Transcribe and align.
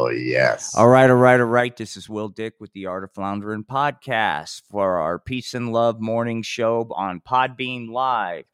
Oh, 0.00 0.10
yes. 0.10 0.76
All 0.76 0.86
right, 0.86 1.10
all 1.10 1.16
right, 1.16 1.40
all 1.40 1.46
right. 1.46 1.76
This 1.76 1.96
is 1.96 2.08
Will 2.08 2.28
Dick 2.28 2.54
with 2.60 2.72
the 2.72 2.86
Art 2.86 3.02
of 3.02 3.12
Floundering 3.12 3.64
podcast 3.64 4.62
for 4.70 5.00
our 5.00 5.18
Peace 5.18 5.54
and 5.54 5.72
Love 5.72 6.00
morning 6.00 6.42
show 6.42 6.86
on 6.94 7.20
Podbean 7.20 7.90
Live, 7.90 8.44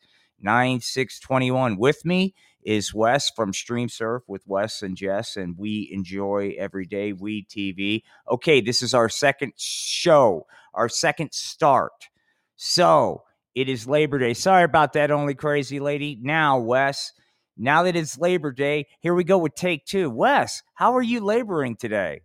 9621. 0.40 1.76
With 1.76 2.02
me 2.06 2.34
is 2.62 2.94
Wes 2.94 3.28
from 3.28 3.52
Stream 3.52 3.90
Surf 3.90 4.22
with 4.26 4.40
Wes 4.46 4.80
and 4.80 4.96
Jess, 4.96 5.36
and 5.36 5.58
we 5.58 5.90
enjoy 5.92 6.54
every 6.58 6.86
day 6.86 7.12
we 7.12 7.44
TV. 7.44 8.04
Okay, 8.30 8.62
this 8.62 8.80
is 8.80 8.94
our 8.94 9.10
second 9.10 9.52
show, 9.58 10.46
our 10.72 10.88
second 10.88 11.34
start. 11.34 12.08
So 12.56 13.22
it 13.54 13.68
is 13.68 13.86
Labor 13.86 14.18
Day. 14.18 14.32
Sorry 14.32 14.64
about 14.64 14.94
that, 14.94 15.10
only 15.10 15.34
crazy 15.34 15.78
lady. 15.78 16.18
Now, 16.22 16.58
Wes, 16.58 17.12
now 17.56 17.82
that 17.84 17.96
it's 17.96 18.18
Labor 18.18 18.52
Day, 18.52 18.86
here 19.00 19.14
we 19.14 19.24
go 19.24 19.38
with 19.38 19.54
take 19.54 19.84
two. 19.84 20.10
Wes, 20.10 20.62
how 20.74 20.96
are 20.96 21.02
you 21.02 21.20
laboring 21.20 21.76
today? 21.76 22.22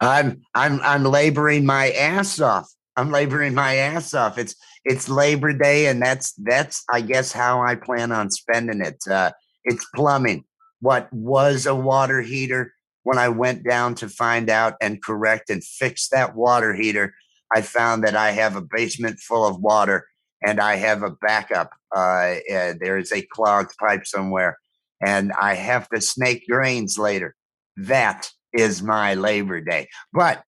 I'm 0.00 0.42
I'm 0.54 0.80
I'm 0.82 1.04
laboring 1.04 1.64
my 1.64 1.90
ass 1.92 2.40
off. 2.40 2.68
I'm 2.96 3.10
laboring 3.10 3.54
my 3.54 3.76
ass 3.76 4.14
off. 4.14 4.38
It's 4.38 4.56
it's 4.84 5.08
Labor 5.08 5.52
Day, 5.52 5.86
and 5.86 6.02
that's 6.02 6.32
that's 6.32 6.84
I 6.92 7.00
guess 7.00 7.32
how 7.32 7.62
I 7.62 7.74
plan 7.74 8.12
on 8.12 8.30
spending 8.30 8.80
it. 8.80 9.02
Uh, 9.08 9.30
it's 9.64 9.86
plumbing. 9.94 10.44
What 10.80 11.12
was 11.12 11.66
a 11.66 11.74
water 11.74 12.20
heater 12.20 12.72
when 13.04 13.18
I 13.18 13.28
went 13.28 13.64
down 13.64 13.94
to 13.96 14.08
find 14.08 14.50
out 14.50 14.74
and 14.80 15.02
correct 15.02 15.50
and 15.50 15.62
fix 15.62 16.08
that 16.08 16.34
water 16.34 16.74
heater, 16.74 17.14
I 17.54 17.60
found 17.60 18.02
that 18.04 18.16
I 18.16 18.32
have 18.32 18.56
a 18.56 18.62
basement 18.62 19.20
full 19.20 19.46
of 19.46 19.60
water 19.60 20.06
and 20.44 20.60
I 20.60 20.76
have 20.76 21.02
a 21.02 21.10
backup. 21.10 21.70
Uh, 21.94 22.36
uh, 22.52 22.74
there 22.80 22.98
is 22.98 23.12
a 23.12 23.22
clogged 23.22 23.76
pipe 23.78 24.06
somewhere, 24.06 24.58
and 25.04 25.32
I 25.32 25.54
have 25.54 25.88
to 25.90 26.00
snake 26.00 26.44
drains 26.48 26.98
later. 26.98 27.34
That 27.76 28.30
is 28.52 28.82
my 28.82 29.14
Labor 29.14 29.60
Day. 29.60 29.88
But 30.12 30.42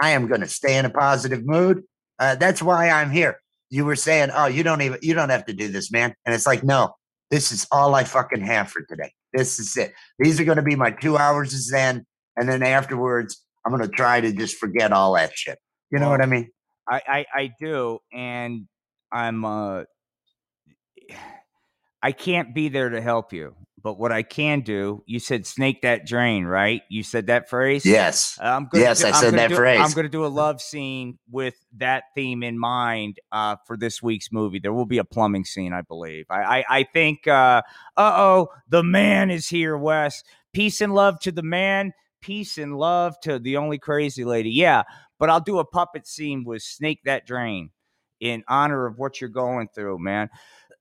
I 0.00 0.10
am 0.10 0.26
going 0.26 0.42
to 0.42 0.48
stay 0.48 0.76
in 0.76 0.84
a 0.84 0.90
positive 0.90 1.46
mood. 1.46 1.82
Uh, 2.18 2.34
that's 2.34 2.62
why 2.62 2.90
I'm 2.90 3.10
here. 3.10 3.40
You 3.70 3.84
were 3.84 3.96
saying, 3.96 4.30
"Oh, 4.34 4.46
you 4.46 4.62
don't 4.62 4.82
even 4.82 4.98
you 5.02 5.14
don't 5.14 5.30
have 5.30 5.46
to 5.46 5.52
do 5.52 5.68
this, 5.68 5.90
man," 5.90 6.14
and 6.24 6.34
it's 6.34 6.46
like, 6.46 6.62
no, 6.62 6.94
this 7.30 7.52
is 7.52 7.66
all 7.72 7.94
I 7.94 8.04
fucking 8.04 8.42
have 8.42 8.70
for 8.70 8.82
today. 8.82 9.12
This 9.32 9.58
is 9.58 9.76
it. 9.76 9.92
These 10.18 10.40
are 10.40 10.44
going 10.44 10.56
to 10.56 10.62
be 10.62 10.76
my 10.76 10.90
two 10.90 11.16
hours 11.16 11.52
of 11.52 11.60
zen, 11.60 12.06
and 12.36 12.48
then 12.48 12.62
afterwards, 12.62 13.44
I'm 13.64 13.76
going 13.76 13.88
to 13.88 13.94
try 13.94 14.20
to 14.20 14.32
just 14.32 14.56
forget 14.56 14.92
all 14.92 15.14
that 15.14 15.36
shit. 15.36 15.58
You 15.90 15.98
know 15.98 16.06
Well, 16.06 16.18
what 16.18 16.22
I 16.22 16.26
mean? 16.26 16.50
I, 16.88 17.02
I, 17.06 17.26
I 17.34 17.52
do, 17.60 17.98
and 18.12 18.66
I'm 19.12 19.44
uh 19.44 19.84
I 22.02 22.12
can't 22.12 22.54
be 22.54 22.68
there 22.68 22.90
to 22.90 23.00
help 23.00 23.32
you. 23.32 23.54
But 23.82 23.98
what 24.00 24.10
I 24.10 24.22
can 24.24 24.62
do, 24.62 25.04
you 25.06 25.20
said 25.20 25.46
snake 25.46 25.82
that 25.82 26.06
drain, 26.06 26.44
right? 26.44 26.82
You 26.88 27.04
said 27.04 27.28
that 27.28 27.48
phrase? 27.48 27.86
Yes. 27.86 28.36
I'm 28.42 28.66
gonna 28.66 28.82
Yes, 28.82 29.00
do- 29.00 29.06
I 29.06 29.10
I'm 29.10 29.14
said 29.14 29.34
that 29.34 29.48
do- 29.50 29.54
phrase. 29.56 29.80
I'm 29.80 29.92
going 29.92 30.06
to 30.06 30.10
do 30.10 30.24
a 30.24 30.28
love 30.28 30.60
scene 30.60 31.18
with 31.30 31.54
that 31.76 32.04
theme 32.16 32.42
in 32.42 32.58
mind 32.58 33.20
uh, 33.30 33.56
for 33.66 33.76
this 33.76 34.02
week's 34.02 34.32
movie. 34.32 34.58
There 34.58 34.72
will 34.72 34.86
be 34.86 34.98
a 34.98 35.04
plumbing 35.04 35.44
scene, 35.44 35.72
I 35.72 35.82
believe. 35.82 36.26
I 36.30 36.42
I, 36.58 36.64
I 36.78 36.82
think. 36.92 37.28
Uh 37.28 37.62
oh, 37.96 38.48
the 38.68 38.82
man 38.82 39.30
is 39.30 39.46
here, 39.48 39.76
Wes. 39.76 40.24
Peace 40.52 40.80
and 40.80 40.92
love 40.94 41.20
to 41.20 41.30
the 41.30 41.42
man. 41.44 41.92
Peace 42.20 42.58
and 42.58 42.76
love 42.76 43.14
to 43.20 43.38
the 43.38 43.56
only 43.56 43.78
crazy 43.78 44.24
lady. 44.24 44.50
Yeah, 44.50 44.82
but 45.20 45.30
I'll 45.30 45.38
do 45.40 45.60
a 45.60 45.64
puppet 45.64 46.08
scene 46.08 46.42
with 46.44 46.62
Snake 46.62 47.00
That 47.04 47.24
Drain 47.24 47.70
in 48.20 48.44
honor 48.48 48.86
of 48.86 48.98
what 48.98 49.20
you're 49.20 49.30
going 49.30 49.68
through, 49.74 49.98
man. 49.98 50.30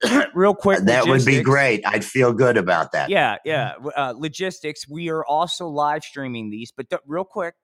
Real 0.33 0.53
quick, 0.53 0.81
That 0.81 1.08
would 1.08 1.25
be 1.25 1.42
great. 1.42 1.81
I'd 1.86 2.03
feel 2.03 2.33
good 2.33 2.58
about 2.58 2.92
that. 2.92 3.09
Yeah, 3.09 3.38
yeah. 3.45 3.73
Uh, 3.95 4.14
logistics. 4.16 4.88
We 4.88 5.09
are 5.09 5.25
also 5.25 5.67
live 5.67 6.03
streaming 6.03 6.50
these, 6.50 6.72
but 6.72 6.89
th- 6.89 7.02
real 7.05 7.23
quick, 7.23 7.55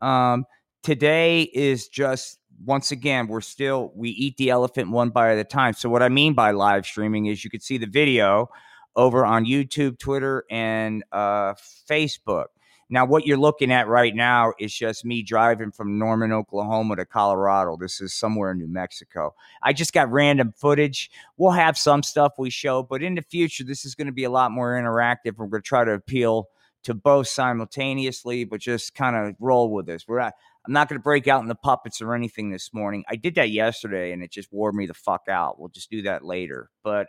um, 0.00 0.46
today 0.82 1.42
is 1.42 1.88
just 1.88 2.38
once 2.64 2.90
again 2.90 3.28
we're 3.28 3.40
still 3.40 3.92
we 3.94 4.10
eat 4.10 4.36
the 4.36 4.50
elephant 4.50 4.90
one 4.90 5.10
bite 5.10 5.32
at 5.32 5.38
a 5.38 5.44
time. 5.44 5.74
So 5.74 5.88
what 5.88 6.02
I 6.02 6.08
mean 6.08 6.34
by 6.34 6.50
live 6.52 6.86
streaming 6.86 7.26
is 7.26 7.44
you 7.44 7.50
could 7.50 7.62
see 7.62 7.78
the 7.78 7.86
video 7.86 8.48
over 8.96 9.24
on 9.24 9.44
YouTube, 9.44 9.98
Twitter, 9.98 10.44
and 10.50 11.04
uh, 11.12 11.54
Facebook. 11.88 12.46
Now, 12.90 13.04
what 13.04 13.26
you're 13.26 13.36
looking 13.36 13.70
at 13.70 13.86
right 13.88 14.14
now 14.14 14.54
is 14.58 14.74
just 14.74 15.04
me 15.04 15.22
driving 15.22 15.72
from 15.72 15.98
Norman, 15.98 16.32
Oklahoma 16.32 16.96
to 16.96 17.04
Colorado. 17.04 17.76
This 17.76 18.00
is 18.00 18.14
somewhere 18.14 18.52
in 18.52 18.58
New 18.58 18.68
Mexico. 18.68 19.34
I 19.62 19.72
just 19.72 19.92
got 19.92 20.10
random 20.10 20.54
footage 20.56 21.10
we'll 21.36 21.52
have 21.52 21.78
some 21.78 22.02
stuff 22.02 22.34
we 22.38 22.50
show, 22.50 22.82
but 22.82 23.02
in 23.02 23.14
the 23.14 23.22
future, 23.22 23.64
this 23.64 23.84
is 23.84 23.94
going 23.94 24.06
to 24.06 24.12
be 24.12 24.24
a 24.24 24.30
lot 24.30 24.50
more 24.50 24.72
interactive. 24.74 25.36
We're 25.36 25.46
going 25.46 25.62
to 25.62 25.66
try 25.66 25.84
to 25.84 25.92
appeal 25.92 26.48
to 26.84 26.94
both 26.94 27.28
simultaneously, 27.28 28.44
but 28.44 28.60
just 28.60 28.94
kind 28.94 29.16
of 29.16 29.34
roll 29.40 29.72
with 29.72 29.86
this. 29.86 30.06
We're 30.06 30.20
not, 30.20 30.34
I'm 30.66 30.72
not 30.72 30.88
going 30.88 30.98
to 30.98 31.02
break 31.02 31.26
out 31.26 31.42
in 31.42 31.48
the 31.48 31.54
puppets 31.54 32.00
or 32.00 32.14
anything 32.14 32.50
this 32.50 32.72
morning. 32.72 33.04
I 33.08 33.16
did 33.16 33.34
that 33.36 33.50
yesterday 33.50 34.12
and 34.12 34.22
it 34.22 34.30
just 34.30 34.52
wore 34.52 34.72
me 34.72 34.86
the 34.86 34.94
fuck 34.94 35.22
out. 35.28 35.58
We'll 35.58 35.70
just 35.70 35.90
do 35.90 36.02
that 36.02 36.24
later. 36.24 36.70
But 36.82 37.08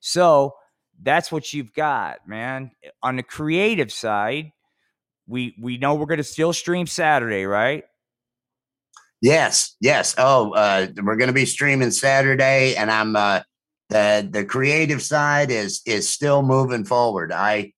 so 0.00 0.54
that's 1.00 1.32
what 1.32 1.52
you've 1.52 1.72
got, 1.72 2.28
man. 2.28 2.72
On 3.02 3.16
the 3.16 3.22
creative 3.22 3.92
side, 3.92 4.52
we 5.28 5.54
we 5.60 5.78
know 5.78 5.94
we're 5.94 6.06
going 6.06 6.18
to 6.18 6.24
still 6.24 6.52
stream 6.52 6.86
Saturday, 6.86 7.44
right? 7.44 7.84
Yes, 9.20 9.76
yes. 9.80 10.14
Oh, 10.16 10.52
uh, 10.52 10.86
we're 11.02 11.16
going 11.16 11.28
to 11.28 11.34
be 11.34 11.44
streaming 11.44 11.90
Saturday, 11.90 12.74
and 12.76 12.90
I'm 12.90 13.14
uh, 13.14 13.40
the 13.90 14.28
the 14.30 14.44
creative 14.44 15.02
side 15.02 15.50
is 15.50 15.82
is 15.86 16.08
still 16.08 16.42
moving 16.42 16.84
forward. 16.84 17.32
I 17.32 17.72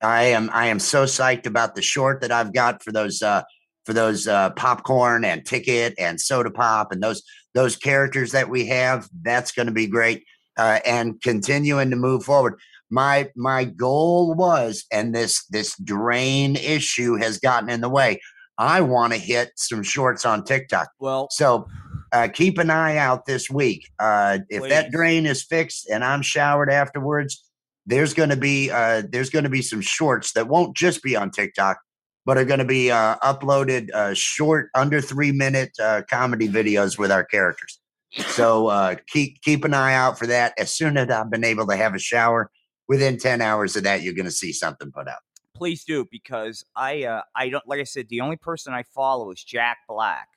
I 0.00 0.24
am 0.24 0.50
I 0.52 0.66
am 0.66 0.78
so 0.78 1.04
psyched 1.04 1.46
about 1.46 1.74
the 1.74 1.82
short 1.82 2.20
that 2.20 2.32
I've 2.32 2.52
got 2.52 2.82
for 2.82 2.92
those 2.92 3.22
uh, 3.22 3.42
for 3.84 3.92
those 3.92 4.26
uh, 4.26 4.50
popcorn 4.50 5.24
and 5.24 5.44
ticket 5.44 5.94
and 5.98 6.20
soda 6.20 6.50
pop 6.50 6.92
and 6.92 7.02
those 7.02 7.22
those 7.54 7.76
characters 7.76 8.32
that 8.32 8.48
we 8.48 8.66
have. 8.66 9.08
That's 9.22 9.52
going 9.52 9.66
to 9.66 9.72
be 9.72 9.86
great, 9.86 10.24
uh, 10.56 10.80
and 10.86 11.20
continuing 11.20 11.90
to 11.90 11.96
move 11.96 12.24
forward. 12.24 12.54
My 12.90 13.30
my 13.34 13.64
goal 13.64 14.34
was, 14.34 14.84
and 14.92 15.14
this 15.14 15.44
this 15.46 15.76
drain 15.78 16.56
issue 16.56 17.16
has 17.16 17.38
gotten 17.38 17.70
in 17.70 17.80
the 17.80 17.88
way. 17.88 18.20
I 18.58 18.82
want 18.82 19.12
to 19.12 19.18
hit 19.18 19.52
some 19.56 19.82
shorts 19.82 20.24
on 20.24 20.44
TikTok. 20.44 20.88
Well, 21.00 21.28
So 21.30 21.66
uh, 22.12 22.28
keep 22.32 22.58
an 22.58 22.70
eye 22.70 22.96
out 22.96 23.26
this 23.26 23.50
week. 23.50 23.90
Uh, 23.98 24.38
if 24.48 24.68
that 24.68 24.92
drain 24.92 25.26
is 25.26 25.42
fixed 25.42 25.88
and 25.90 26.04
I'm 26.04 26.22
showered 26.22 26.70
afterwards, 26.70 27.44
there's 27.86 28.14
going 28.14 28.28
to 28.28 28.36
be 28.36 28.70
uh, 28.70 29.02
there's 29.10 29.30
going 29.30 29.42
to 29.42 29.50
be 29.50 29.62
some 29.62 29.80
shorts 29.80 30.32
that 30.32 30.48
won't 30.48 30.76
just 30.76 31.02
be 31.02 31.16
on 31.16 31.30
TikTok, 31.30 31.78
but 32.24 32.38
are 32.38 32.44
going 32.44 32.60
to 32.60 32.64
be 32.64 32.90
uh, 32.90 33.16
uploaded 33.16 33.92
uh, 33.92 34.14
short, 34.14 34.70
under 34.74 35.00
three 35.00 35.32
minute 35.32 35.72
uh, 35.82 36.02
comedy 36.08 36.48
videos 36.48 36.98
with 36.98 37.10
our 37.10 37.24
characters. 37.24 37.80
So 38.28 38.68
uh, 38.68 38.94
keep 39.08 39.42
keep 39.42 39.64
an 39.64 39.74
eye 39.74 39.94
out 39.94 40.18
for 40.18 40.26
that. 40.28 40.54
As 40.58 40.72
soon 40.72 40.96
as 40.96 41.10
I've 41.10 41.30
been 41.30 41.44
able 41.44 41.66
to 41.66 41.76
have 41.76 41.94
a 41.94 41.98
shower, 41.98 42.50
within 42.88 43.18
ten 43.18 43.40
hours 43.40 43.76
of 43.76 43.84
that, 43.84 44.02
you're 44.02 44.14
going 44.14 44.24
to 44.26 44.30
see 44.32 44.52
something 44.52 44.90
put 44.92 45.08
out. 45.08 45.20
please 45.54 45.84
do 45.84 46.04
because 46.10 46.64
I 46.76 47.04
uh, 47.04 47.22
I 47.34 47.48
don't 47.48 47.66
like 47.66 47.80
I 47.80 47.84
said 47.84 48.08
the 48.08 48.20
only 48.20 48.36
person 48.36 48.74
I 48.74 48.82
follow 48.82 49.30
is 49.30 49.42
Jack 49.42 49.78
Black. 49.88 50.28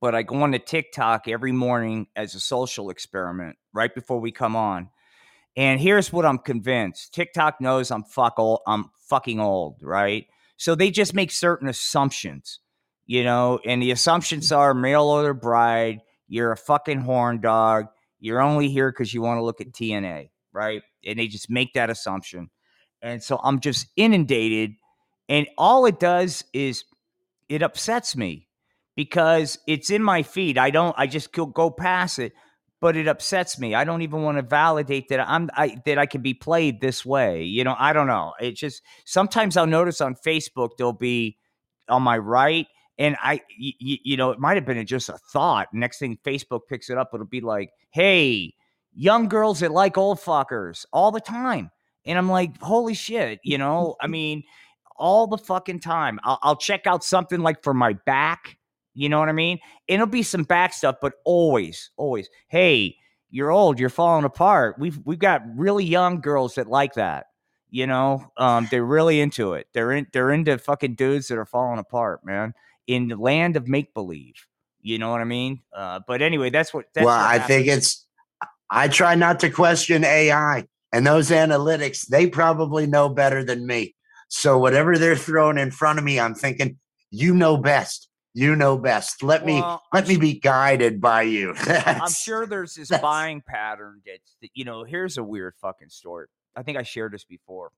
But 0.00 0.14
I 0.14 0.22
go 0.22 0.42
on 0.42 0.52
to 0.52 0.58
TikTok 0.58 1.28
every 1.28 1.52
morning 1.52 2.08
as 2.14 2.34
a 2.34 2.40
social 2.40 2.90
experiment 2.90 3.56
right 3.72 3.94
before 3.94 4.20
we 4.20 4.30
come 4.30 4.54
on. 4.54 4.90
And 5.56 5.80
here's 5.80 6.12
what 6.12 6.26
I'm 6.26 6.38
convinced. 6.38 7.14
TikTok 7.14 7.60
knows 7.60 7.90
I'm 7.90 8.04
fuck 8.04 8.34
old, 8.38 8.60
I'm 8.66 8.90
fucking 9.08 9.40
old, 9.40 9.78
right? 9.82 10.26
So 10.58 10.74
they 10.74 10.90
just 10.90 11.14
make 11.14 11.30
certain 11.30 11.68
assumptions, 11.68 12.60
you 13.06 13.24
know, 13.24 13.60
and 13.64 13.82
the 13.82 13.90
assumptions 13.90 14.52
are 14.52 14.74
mail 14.74 15.04
order 15.04 15.32
bride, 15.34 16.02
you're 16.28 16.52
a 16.52 16.56
fucking 16.56 17.00
horn 17.00 17.40
dog, 17.40 17.86
you're 18.20 18.40
only 18.42 18.68
here 18.68 18.92
because 18.92 19.14
you 19.14 19.22
want 19.22 19.38
to 19.38 19.42
look 19.42 19.60
at 19.62 19.72
TNA, 19.72 20.28
right? 20.52 20.82
And 21.08 21.18
they 21.18 21.26
just 21.26 21.50
make 21.50 21.74
that 21.74 21.90
assumption. 21.90 22.50
And 23.02 23.22
so 23.22 23.40
I'm 23.42 23.60
just 23.60 23.86
inundated. 23.96 24.72
And 25.28 25.46
all 25.56 25.86
it 25.86 26.00
does 26.00 26.44
is 26.52 26.84
it 27.48 27.62
upsets 27.62 28.16
me 28.16 28.48
because 28.96 29.58
it's 29.66 29.90
in 29.90 30.02
my 30.02 30.22
feed. 30.22 30.58
I 30.58 30.70
don't, 30.70 30.94
I 30.98 31.06
just 31.06 31.32
go, 31.32 31.70
past 31.70 32.18
it, 32.18 32.32
but 32.80 32.96
it 32.96 33.06
upsets 33.08 33.58
me. 33.58 33.74
I 33.74 33.84
don't 33.84 34.02
even 34.02 34.22
want 34.22 34.38
to 34.38 34.42
validate 34.42 35.08
that 35.08 35.20
I'm, 35.20 35.50
I, 35.54 35.76
that 35.86 35.98
I 35.98 36.06
can 36.06 36.22
be 36.22 36.34
played 36.34 36.80
this 36.80 37.06
way. 37.06 37.44
You 37.44 37.64
know, 37.64 37.76
I 37.78 37.92
don't 37.92 38.06
know. 38.06 38.34
It 38.40 38.56
just, 38.56 38.82
sometimes 39.04 39.56
I'll 39.56 39.66
notice 39.66 40.00
on 40.00 40.16
Facebook, 40.26 40.70
there'll 40.76 40.92
be 40.92 41.38
on 41.88 42.02
my 42.02 42.18
right. 42.18 42.66
And 42.98 43.16
I, 43.22 43.34
y- 43.60 43.72
y- 43.80 44.00
you 44.02 44.16
know, 44.16 44.32
it 44.32 44.40
might 44.40 44.56
have 44.56 44.66
been 44.66 44.84
just 44.86 45.08
a 45.08 45.18
thought. 45.32 45.68
Next 45.72 45.98
thing 45.98 46.18
Facebook 46.24 46.62
picks 46.68 46.90
it 46.90 46.98
up, 46.98 47.10
it'll 47.14 47.26
be 47.26 47.40
like, 47.40 47.70
hey, 47.90 48.54
young 48.98 49.28
girls 49.28 49.60
that 49.60 49.70
like 49.70 49.96
old 49.96 50.18
fuckers 50.18 50.84
all 50.92 51.12
the 51.12 51.20
time. 51.20 51.70
And 52.04 52.18
I'm 52.18 52.28
like, 52.28 52.60
holy 52.60 52.94
shit, 52.94 53.38
you 53.44 53.56
know, 53.58 53.96
I 54.00 54.08
mean, 54.08 54.42
all 54.96 55.26
the 55.26 55.38
fucking 55.38 55.80
time. 55.80 56.18
I'll, 56.24 56.38
I'll 56.42 56.56
check 56.56 56.86
out 56.86 57.04
something 57.04 57.40
like 57.40 57.62
for 57.62 57.72
my 57.72 57.94
back. 58.04 58.58
You 58.94 59.08
know 59.08 59.20
what 59.20 59.28
I 59.28 59.32
mean? 59.32 59.60
It'll 59.86 60.06
be 60.06 60.24
some 60.24 60.42
back 60.42 60.72
stuff, 60.72 60.96
but 61.00 61.14
always, 61.24 61.92
always, 61.96 62.28
hey, 62.48 62.96
you're 63.30 63.52
old, 63.52 63.78
you're 63.78 63.90
falling 63.90 64.24
apart. 64.24 64.76
We've 64.78 64.98
we've 65.04 65.18
got 65.18 65.42
really 65.54 65.84
young 65.84 66.20
girls 66.20 66.56
that 66.56 66.66
like 66.66 66.94
that. 66.94 67.26
You 67.70 67.86
know, 67.86 68.32
um, 68.38 68.66
they're 68.70 68.84
really 68.84 69.20
into 69.20 69.52
it. 69.52 69.68
They're 69.74 69.92
in. 69.92 70.06
They're 70.12 70.30
into 70.30 70.58
fucking 70.58 70.94
dudes 70.94 71.28
that 71.28 71.38
are 71.38 71.44
falling 71.44 71.78
apart, 71.78 72.24
man. 72.24 72.54
In 72.86 73.08
the 73.08 73.16
land 73.16 73.56
of 73.56 73.68
make 73.68 73.92
believe. 73.92 74.46
You 74.80 74.98
know 74.98 75.10
what 75.10 75.20
I 75.20 75.24
mean? 75.24 75.60
Uh, 75.72 76.00
but 76.08 76.22
anyway, 76.22 76.50
that's 76.50 76.72
what. 76.72 76.86
That's 76.94 77.04
well, 77.04 77.16
what 77.16 77.26
I 77.26 77.38
think 77.38 77.68
it's. 77.68 78.06
I 78.70 78.88
try 78.88 79.14
not 79.14 79.40
to 79.40 79.50
question 79.50 80.04
AI 80.04 80.66
and 80.92 81.06
those 81.06 81.30
analytics. 81.30 82.06
They 82.06 82.28
probably 82.28 82.86
know 82.86 83.08
better 83.08 83.44
than 83.44 83.66
me. 83.66 83.94
So 84.28 84.58
whatever 84.58 84.98
they're 84.98 85.16
throwing 85.16 85.58
in 85.58 85.70
front 85.70 85.98
of 85.98 86.04
me, 86.04 86.20
I'm 86.20 86.34
thinking, 86.34 86.78
you 87.10 87.34
know 87.34 87.56
best. 87.56 88.08
You 88.34 88.54
know 88.54 88.78
best. 88.78 89.22
Let 89.22 89.44
me 89.44 89.54
let 89.54 89.80
I'm 89.92 90.08
me 90.08 90.14
su- 90.14 90.20
be 90.20 90.38
guided 90.38 91.00
by 91.00 91.22
you. 91.22 91.54
I'm 91.66 92.10
sure 92.10 92.46
there's 92.46 92.74
this 92.74 92.90
buying 93.00 93.40
pattern 93.40 94.02
that's 94.06 94.36
that, 94.42 94.50
you 94.54 94.64
know. 94.64 94.84
Here's 94.84 95.16
a 95.16 95.24
weird 95.24 95.54
fucking 95.60 95.88
story. 95.88 96.26
I 96.54 96.62
think 96.62 96.78
I 96.78 96.82
shared 96.82 97.12
this 97.12 97.24
before. 97.24 97.70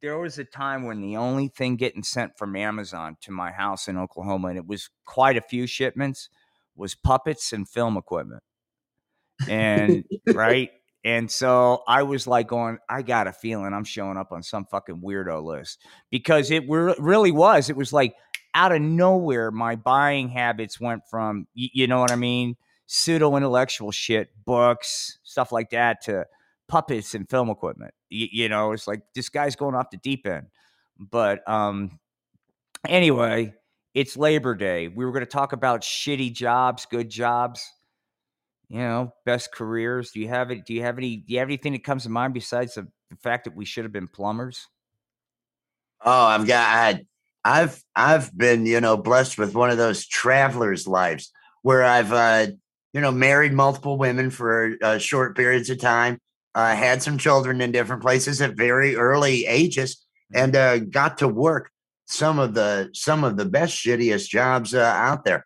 There 0.00 0.18
was 0.18 0.38
a 0.38 0.44
time 0.44 0.84
when 0.84 1.00
the 1.00 1.16
only 1.16 1.48
thing 1.48 1.76
getting 1.76 2.02
sent 2.02 2.38
from 2.38 2.54
Amazon 2.54 3.16
to 3.22 3.32
my 3.32 3.50
house 3.50 3.88
in 3.88 3.96
Oklahoma, 3.96 4.48
and 4.48 4.58
it 4.58 4.66
was 4.66 4.90
quite 5.06 5.38
a 5.38 5.40
few 5.40 5.66
shipments, 5.66 6.28
was 6.76 6.94
puppets 6.94 7.52
and 7.52 7.68
film 7.68 7.96
equipment. 7.96 8.42
And 9.48 10.04
right. 10.26 10.70
And 11.04 11.30
so 11.30 11.84
I 11.86 12.02
was 12.02 12.26
like 12.26 12.48
going, 12.48 12.78
I 12.88 13.02
got 13.02 13.28
a 13.28 13.32
feeling 13.32 13.72
I'm 13.72 13.84
showing 13.84 14.16
up 14.16 14.32
on 14.32 14.42
some 14.42 14.64
fucking 14.66 15.00
weirdo 15.00 15.42
list 15.44 15.78
because 16.10 16.50
it 16.50 16.64
re- 16.68 16.96
really 16.98 17.30
was. 17.30 17.70
It 17.70 17.76
was 17.76 17.92
like 17.92 18.14
out 18.54 18.72
of 18.72 18.82
nowhere, 18.82 19.52
my 19.52 19.76
buying 19.76 20.28
habits 20.28 20.80
went 20.80 21.02
from, 21.08 21.46
y- 21.56 21.70
you 21.72 21.86
know 21.86 22.00
what 22.00 22.10
I 22.10 22.16
mean? 22.16 22.56
Pseudo 22.86 23.36
intellectual 23.36 23.92
shit, 23.92 24.30
books, 24.44 25.20
stuff 25.22 25.52
like 25.52 25.70
that, 25.70 26.02
to 26.04 26.26
puppets 26.66 27.14
and 27.14 27.30
film 27.30 27.50
equipment. 27.50 27.94
Y- 28.10 28.28
you 28.32 28.48
know, 28.48 28.72
it's 28.72 28.88
like 28.88 29.02
this 29.14 29.28
guy's 29.28 29.54
going 29.54 29.76
off 29.76 29.90
the 29.90 29.98
deep 29.98 30.26
end. 30.26 30.46
But 30.98 31.48
um, 31.48 32.00
anyway, 32.88 33.54
it's 33.94 34.16
Labor 34.16 34.56
Day. 34.56 34.88
We 34.88 35.04
were 35.04 35.12
going 35.12 35.24
to 35.24 35.30
talk 35.30 35.52
about 35.52 35.82
shitty 35.82 36.32
jobs, 36.32 36.84
good 36.90 37.10
jobs 37.10 37.64
you 38.68 38.78
know, 38.78 39.12
best 39.24 39.52
careers. 39.52 40.10
Do 40.10 40.20
you 40.20 40.28
have 40.28 40.50
it? 40.50 40.66
Do 40.66 40.74
you 40.74 40.82
have 40.82 40.98
any? 40.98 41.16
Do 41.16 41.32
you 41.32 41.38
have 41.38 41.48
anything 41.48 41.72
that 41.72 41.84
comes 41.84 42.04
to 42.04 42.10
mind 42.10 42.34
besides 42.34 42.74
the, 42.74 42.88
the 43.10 43.16
fact 43.16 43.44
that 43.44 43.56
we 43.56 43.64
should 43.64 43.84
have 43.84 43.92
been 43.92 44.08
plumbers? 44.08 44.66
Oh, 46.04 46.26
I've 46.26 46.46
got 46.46 46.66
I, 46.66 47.06
I've 47.44 47.82
I've 47.94 48.36
been, 48.36 48.66
you 48.66 48.80
know, 48.80 48.96
blessed 48.96 49.38
with 49.38 49.54
one 49.54 49.70
of 49.70 49.78
those 49.78 50.06
travelers' 50.06 50.86
lives 50.86 51.32
where 51.62 51.84
I've 51.84 52.12
uh, 52.12 52.46
you 52.96 53.02
know, 53.02 53.12
married 53.12 53.52
multiple 53.52 53.98
women 53.98 54.30
for 54.30 54.74
uh, 54.82 54.96
short 54.96 55.36
periods 55.36 55.68
of 55.68 55.78
time, 55.78 56.18
uh, 56.54 56.74
had 56.74 57.02
some 57.02 57.18
children 57.18 57.60
in 57.60 57.70
different 57.70 58.00
places 58.00 58.40
at 58.40 58.56
very 58.56 58.96
early 58.96 59.44
ages, 59.44 60.06
and 60.32 60.56
uh, 60.56 60.78
got 60.78 61.18
to 61.18 61.28
work 61.28 61.70
some 62.06 62.38
of 62.38 62.54
the 62.54 62.88
some 62.94 63.22
of 63.22 63.36
the 63.36 63.44
best 63.44 63.76
shittiest 63.76 64.30
jobs 64.30 64.74
uh, 64.74 64.80
out 64.80 65.24
there. 65.24 65.44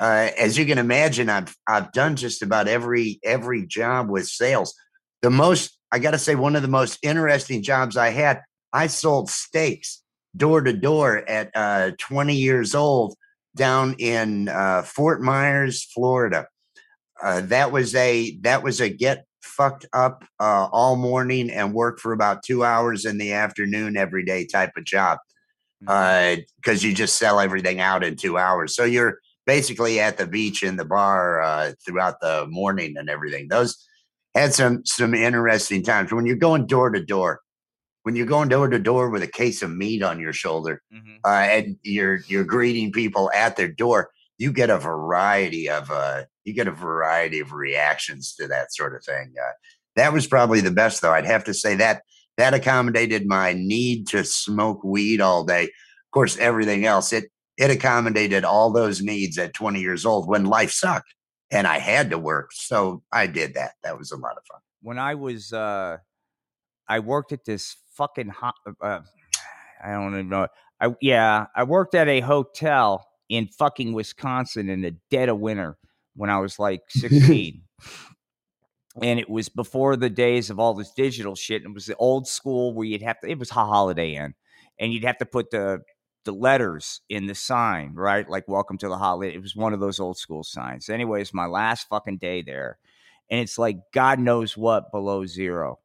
Uh, 0.00 0.30
as 0.38 0.56
you 0.56 0.64
can 0.64 0.78
imagine, 0.78 1.28
I've 1.28 1.54
I've 1.66 1.92
done 1.92 2.16
just 2.16 2.42
about 2.42 2.68
every 2.68 3.18
every 3.24 3.66
job 3.66 4.08
with 4.08 4.26
sales. 4.26 4.74
The 5.22 5.30
most 5.30 5.78
I 5.90 5.98
got 5.98 6.12
to 6.12 6.18
say, 6.18 6.34
one 6.34 6.56
of 6.56 6.62
the 6.62 6.68
most 6.68 6.98
interesting 7.02 7.62
jobs 7.62 7.96
I 7.96 8.10
had, 8.10 8.42
I 8.72 8.86
sold 8.86 9.30
steaks 9.30 10.02
door 10.36 10.60
to 10.60 10.72
door 10.72 11.28
at 11.28 11.50
uh, 11.54 11.92
20 11.98 12.34
years 12.36 12.74
old 12.74 13.16
down 13.56 13.94
in 13.98 14.48
uh, 14.48 14.82
Fort 14.82 15.20
Myers, 15.22 15.84
Florida. 15.84 16.46
Uh, 17.20 17.40
that 17.42 17.72
was 17.72 17.94
a 17.94 18.36
that 18.42 18.62
was 18.62 18.80
a 18.80 18.88
get 18.88 19.24
fucked 19.42 19.86
up 19.92 20.24
uh, 20.38 20.68
all 20.70 20.94
morning 20.94 21.50
and 21.50 21.74
work 21.74 21.98
for 21.98 22.12
about 22.12 22.44
two 22.44 22.62
hours 22.64 23.04
in 23.04 23.18
the 23.18 23.32
afternoon 23.32 23.96
every 23.96 24.24
day 24.24 24.46
type 24.46 24.72
of 24.76 24.84
job 24.84 25.18
Mm-hmm. 25.84 26.40
because 26.56 26.82
you 26.82 26.92
just 26.92 27.18
sell 27.18 27.38
everything 27.38 27.78
out 27.78 28.02
in 28.02 28.16
two 28.16 28.36
hours. 28.36 28.74
So 28.74 28.82
you're 28.82 29.20
basically 29.48 29.98
at 29.98 30.18
the 30.18 30.26
beach 30.26 30.62
in 30.62 30.76
the 30.76 30.84
bar 30.84 31.40
uh, 31.42 31.72
throughout 31.82 32.20
the 32.20 32.46
morning 32.50 32.94
and 32.98 33.08
everything. 33.08 33.48
Those 33.48 33.82
had 34.34 34.52
some 34.52 34.84
some 34.84 35.14
interesting 35.14 35.82
times 35.82 36.12
when 36.12 36.26
you're 36.26 36.36
going 36.36 36.66
door 36.66 36.90
to 36.90 37.02
door. 37.04 37.40
When 38.02 38.14
you're 38.14 38.26
going 38.26 38.48
door 38.48 38.68
to 38.68 38.78
door 38.78 39.08
with 39.10 39.22
a 39.22 39.26
case 39.42 39.62
of 39.62 39.70
meat 39.70 40.02
on 40.02 40.20
your 40.20 40.32
shoulder, 40.34 40.82
Mhm. 40.94 41.16
uh, 41.24 41.46
and 41.56 41.76
you're 41.82 42.18
you're 42.28 42.44
greeting 42.44 42.92
people 42.92 43.30
at 43.34 43.56
their 43.56 43.68
door, 43.68 44.10
you 44.36 44.52
get 44.52 44.70
a 44.70 44.78
variety 44.78 45.68
of 45.68 45.90
uh, 45.90 46.24
you 46.44 46.52
get 46.54 46.68
a 46.68 46.72
variety 46.72 47.40
of 47.40 47.52
reactions 47.52 48.34
to 48.36 48.46
that 48.48 48.72
sort 48.74 48.94
of 48.94 49.02
thing. 49.02 49.34
Uh, 49.42 49.52
that 49.96 50.12
was 50.12 50.26
probably 50.26 50.60
the 50.60 50.70
best, 50.70 51.00
though. 51.00 51.12
I'd 51.12 51.24
have 51.26 51.44
to 51.44 51.54
say 51.54 51.74
that 51.76 52.02
that 52.36 52.54
accommodated 52.54 53.26
my 53.26 53.54
need 53.54 54.06
to 54.08 54.24
smoke 54.24 54.84
weed 54.84 55.20
all 55.22 55.44
day. 55.44 55.64
Of 55.64 56.10
course, 56.12 56.36
everything 56.38 56.84
else 56.84 57.12
it 57.12 57.30
it 57.58 57.70
accommodated 57.70 58.44
all 58.44 58.70
those 58.70 59.02
needs 59.02 59.36
at 59.36 59.52
20 59.52 59.80
years 59.80 60.06
old 60.06 60.28
when 60.28 60.44
life 60.44 60.70
sucked 60.70 61.12
and 61.50 61.66
I 61.66 61.78
had 61.78 62.10
to 62.10 62.18
work. 62.18 62.52
So 62.52 63.02
I 63.12 63.26
did 63.26 63.54
that. 63.54 63.72
That 63.82 63.98
was 63.98 64.12
a 64.12 64.16
lot 64.16 64.36
of 64.36 64.44
fun. 64.50 64.60
When 64.80 64.98
I 64.98 65.14
was, 65.16 65.52
uh, 65.52 65.98
I 66.88 67.00
worked 67.00 67.32
at 67.32 67.44
this 67.44 67.76
fucking. 67.94 68.28
hot, 68.28 68.54
uh, 68.80 69.00
I 69.84 69.92
don't 69.92 70.14
even 70.14 70.28
know. 70.28 70.46
I 70.80 70.94
yeah, 71.00 71.46
I 71.56 71.64
worked 71.64 71.94
at 71.94 72.08
a 72.08 72.20
hotel 72.20 73.04
in 73.28 73.48
fucking 73.48 73.92
Wisconsin 73.92 74.68
in 74.68 74.80
the 74.82 74.94
dead 75.10 75.28
of 75.28 75.38
winter 75.38 75.76
when 76.14 76.30
I 76.30 76.38
was 76.38 76.58
like 76.58 76.82
16. 76.88 77.62
and 79.02 79.20
it 79.20 79.28
was 79.28 79.48
before 79.48 79.96
the 79.96 80.10
days 80.10 80.50
of 80.50 80.58
all 80.58 80.74
this 80.74 80.92
digital 80.92 81.34
shit. 81.34 81.62
It 81.62 81.74
was 81.74 81.86
the 81.86 81.96
old 81.96 82.28
school 82.28 82.74
where 82.74 82.86
you'd 82.86 83.02
have 83.02 83.18
to. 83.20 83.28
It 83.28 83.38
was 83.38 83.50
a 83.50 83.54
Holiday 83.54 84.14
Inn, 84.14 84.34
and 84.78 84.92
you'd 84.92 85.04
have 85.04 85.18
to 85.18 85.26
put 85.26 85.50
the 85.50 85.82
the 86.28 86.34
letters 86.34 87.00
in 87.08 87.26
the 87.26 87.34
sign, 87.34 87.94
right? 87.94 88.28
Like 88.28 88.46
"Welcome 88.46 88.76
to 88.78 88.88
the 88.88 88.98
Holiday." 88.98 89.34
It 89.34 89.40
was 89.40 89.56
one 89.56 89.72
of 89.72 89.80
those 89.80 89.98
old 89.98 90.18
school 90.18 90.44
signs. 90.44 90.90
Anyways, 90.90 91.32
my 91.32 91.46
last 91.46 91.88
fucking 91.88 92.18
day 92.18 92.42
there, 92.42 92.76
and 93.30 93.40
it's 93.40 93.56
like 93.56 93.78
God 93.94 94.18
knows 94.18 94.58
what 94.58 94.92
below 94.92 95.24
zero. 95.24 95.78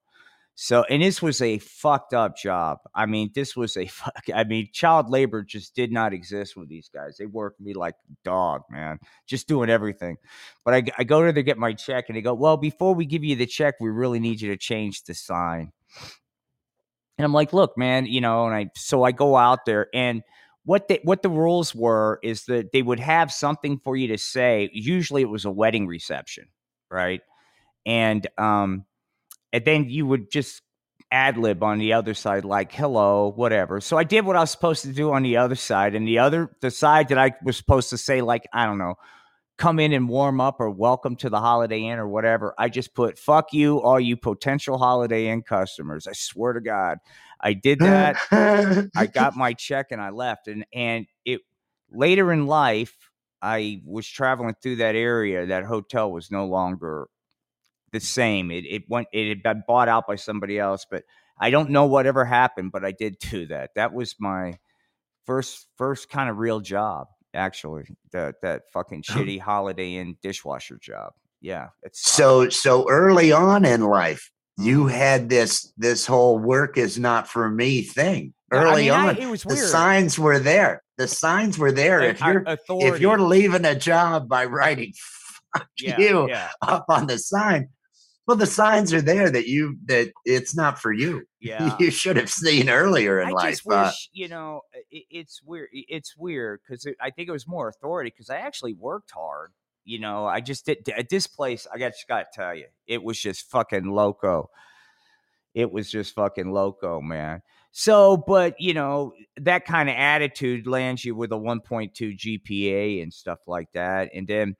So, 0.55 0.83
and 0.83 1.01
this 1.01 1.21
was 1.21 1.41
a 1.41 1.59
fucked 1.59 2.13
up 2.13 2.37
job. 2.37 2.79
I 2.93 3.05
mean, 3.05 3.31
this 3.33 3.55
was 3.55 3.77
a 3.77 3.85
fuck. 3.87 4.25
I 4.35 4.43
mean, 4.43 4.67
child 4.73 5.09
labor 5.09 5.43
just 5.43 5.75
did 5.75 5.93
not 5.93 6.13
exist 6.13 6.57
with 6.57 6.67
these 6.67 6.89
guys. 6.93 7.15
They 7.17 7.25
worked 7.25 7.61
me 7.61 7.73
like 7.73 7.95
dog, 8.25 8.63
man, 8.69 8.99
just 9.27 9.47
doing 9.47 9.69
everything. 9.69 10.17
But 10.65 10.73
I, 10.73 10.83
I 10.97 11.03
go 11.05 11.21
there 11.21 11.31
to 11.31 11.41
get 11.41 11.57
my 11.57 11.71
check, 11.71 12.05
and 12.09 12.17
they 12.17 12.21
go, 12.21 12.33
"Well, 12.33 12.57
before 12.57 12.93
we 12.93 13.05
give 13.05 13.23
you 13.23 13.37
the 13.37 13.47
check, 13.47 13.75
we 13.79 13.89
really 13.89 14.19
need 14.19 14.41
you 14.41 14.49
to 14.51 14.57
change 14.57 15.03
the 15.05 15.13
sign." 15.13 15.71
And 17.17 17.25
I'm 17.25 17.33
like, 17.33 17.53
"Look, 17.53 17.77
man, 17.77 18.05
you 18.05 18.21
know." 18.21 18.45
And 18.47 18.55
I 18.55 18.69
so 18.75 19.03
I 19.03 19.11
go 19.11 19.35
out 19.37 19.65
there, 19.65 19.87
and 19.93 20.23
what 20.65 20.87
they 20.87 20.99
what 21.03 21.21
the 21.21 21.29
rules 21.29 21.75
were 21.75 22.19
is 22.23 22.45
that 22.45 22.71
they 22.71 22.81
would 22.81 22.99
have 22.99 23.31
something 23.31 23.79
for 23.83 23.95
you 23.95 24.07
to 24.09 24.17
say. 24.17 24.69
Usually, 24.73 25.21
it 25.21 25.29
was 25.29 25.45
a 25.45 25.51
wedding 25.51 25.87
reception, 25.87 26.45
right? 26.89 27.21
And 27.85 28.25
um, 28.37 28.85
and 29.51 29.65
then 29.65 29.89
you 29.89 30.05
would 30.07 30.31
just 30.31 30.61
ad 31.11 31.37
lib 31.37 31.63
on 31.63 31.77
the 31.77 31.93
other 31.93 32.13
side, 32.15 32.45
like 32.45 32.71
hello, 32.73 33.31
whatever. 33.35 33.79
So 33.79 33.97
I 33.97 34.03
did 34.03 34.25
what 34.25 34.35
I 34.35 34.39
was 34.41 34.51
supposed 34.51 34.81
to 34.83 34.91
do 34.91 35.13
on 35.13 35.23
the 35.23 35.37
other 35.37 35.55
side, 35.55 35.95
and 35.95 36.07
the 36.07 36.19
other 36.19 36.55
the 36.61 36.71
side 36.71 37.09
that 37.09 37.17
I 37.17 37.33
was 37.43 37.57
supposed 37.57 37.89
to 37.91 37.97
say, 37.97 38.21
like 38.21 38.47
I 38.53 38.65
don't 38.65 38.79
know, 38.79 38.95
come 39.57 39.79
in 39.79 39.93
and 39.93 40.09
warm 40.09 40.41
up 40.41 40.59
or 40.59 40.69
welcome 40.69 41.15
to 41.17 41.29
the 41.29 41.39
Holiday 41.39 41.85
Inn 41.85 41.99
or 41.99 42.07
whatever. 42.07 42.53
I 42.57 42.69
just 42.69 42.93
put 42.93 43.19
fuck 43.19 43.53
you, 43.53 43.81
all 43.81 43.99
you 43.99 44.17
potential 44.17 44.77
Holiday 44.77 45.27
Inn 45.27 45.43
customers. 45.43 46.07
I 46.07 46.13
swear 46.13 46.53
to 46.53 46.61
God, 46.61 46.97
I 47.39 47.53
did 47.53 47.79
that. 47.79 48.17
I 48.95 49.05
got 49.05 49.35
my 49.35 49.53
check 49.53 49.87
and 49.91 50.01
I 50.01 50.09
left. 50.09 50.47
And 50.47 50.65
and 50.73 51.05
it 51.25 51.41
later 51.91 52.31
in 52.31 52.47
life, 52.47 52.95
I 53.41 53.81
was 53.85 54.07
traveling 54.07 54.55
through 54.61 54.77
that 54.77 54.95
area. 54.95 55.45
That 55.45 55.65
hotel 55.65 56.11
was 56.11 56.31
no 56.31 56.45
longer 56.45 57.07
the 57.91 57.99
same. 57.99 58.51
It 58.51 58.65
it 58.65 58.83
went 58.89 59.07
it 59.13 59.29
had 59.29 59.43
been 59.43 59.63
bought 59.67 59.87
out 59.87 60.07
by 60.07 60.15
somebody 60.15 60.59
else, 60.59 60.85
but 60.89 61.03
I 61.39 61.49
don't 61.49 61.69
know 61.69 61.85
whatever 61.85 62.25
happened, 62.25 62.71
but 62.71 62.85
I 62.85 62.91
did 62.91 63.17
do 63.19 63.45
that. 63.47 63.71
That 63.75 63.93
was 63.93 64.15
my 64.19 64.59
first 65.25 65.67
first 65.77 66.09
kind 66.09 66.29
of 66.29 66.37
real 66.37 66.59
job, 66.59 67.07
actually. 67.33 67.83
That 68.11 68.35
that 68.41 68.63
fucking 68.71 69.03
Oh. 69.09 69.13
shitty 69.13 69.39
holiday 69.39 69.95
inn 69.95 70.17
dishwasher 70.21 70.77
job. 70.81 71.13
Yeah. 71.41 71.69
It's 71.81 72.01
so 72.11 72.49
so 72.49 72.89
early 72.89 73.31
on 73.31 73.65
in 73.65 73.81
life 73.81 74.29
you 74.57 74.85
had 74.87 75.29
this 75.29 75.73
this 75.77 76.05
whole 76.05 76.37
work 76.37 76.77
is 76.77 76.99
not 76.99 77.27
for 77.27 77.49
me 77.49 77.81
thing 77.81 78.33
Yeah, 78.51 78.59
I 78.59 78.63
early 78.63 78.81
mean, 78.83 78.91
I- 78.91 79.07
on 79.09 79.17
it 79.17 79.27
was 79.27 79.41
the 79.43 79.57
signs 79.57 80.19
were 80.19 80.37
there 80.37 80.83
the 80.99 81.07
signs 81.07 81.57
were 81.57 81.71
there 81.71 82.01
if 82.01 82.21
you're 82.21 82.43
if 82.69 82.99
you're 82.99 83.17
leaving 83.19 83.65
a 83.65 83.73
job 83.73 84.29
by 84.29 84.45
writing 84.45 84.93
fuck 85.57 85.67
yeah, 85.79 85.97
you 85.99 86.29
yeah, 86.29 86.49
up 86.61 86.85
on 86.87 87.07
the 87.07 87.17
sign 87.17 87.69
well 88.27 88.37
the 88.37 88.45
signs 88.45 88.93
are 88.93 89.01
there 89.01 89.29
that 89.29 89.47
you 89.47 89.77
that 89.85 90.11
it's 90.25 90.55
not 90.55 90.79
for 90.79 90.91
you 90.91 91.23
yeah. 91.43 91.75
you 91.79 91.91
should 91.91 92.15
have 92.15 92.29
seen 92.29 92.69
earlier 92.69 93.19
in 93.19 93.27
I 93.29 93.31
life 93.31 93.49
just 93.51 93.65
wish, 93.65 93.75
uh, 93.75 93.91
you 94.13 94.29
know, 94.29 94.61
it, 94.89 95.03
it's 95.09 95.41
weird. 95.43 95.67
It's 95.73 96.15
weird 96.15 96.61
because 96.65 96.87
I 97.01 97.09
think 97.09 97.27
it 97.27 97.33
was 97.33 97.47
more 97.47 97.67
authority 97.67 98.11
because 98.11 98.29
I 98.29 98.37
actually 98.37 98.73
worked 98.73 99.11
hard. 99.11 99.51
You 99.85 99.99
know, 99.99 100.25
I 100.25 100.39
just 100.39 100.65
did 100.65 100.87
at 100.89 101.09
this 101.09 101.27
place. 101.27 101.67
I 101.71 101.77
got 101.77 101.89
just 101.89 102.07
got 102.07 102.19
to 102.19 102.25
tell 102.33 102.55
you, 102.55 102.67
it 102.87 103.03
was 103.03 103.19
just 103.19 103.49
fucking 103.51 103.91
loco. 103.91 104.49
it 105.53 105.71
was 105.71 105.91
just 105.91 106.15
fucking 106.15 106.51
loco, 106.51 107.01
man. 107.01 107.41
So, 107.71 108.17
but 108.17 108.59
you 108.59 108.73
know, 108.73 109.13
that 109.37 109.65
kind 109.65 109.89
of 109.89 109.95
attitude 109.95 110.67
lands 110.67 111.03
you 111.03 111.15
with 111.15 111.31
a 111.31 111.35
1.2 111.35 111.91
GPA 111.93 113.01
and 113.03 113.13
stuff 113.13 113.39
like 113.47 113.71
that. 113.73 114.11
And 114.13 114.27
then, 114.27 114.55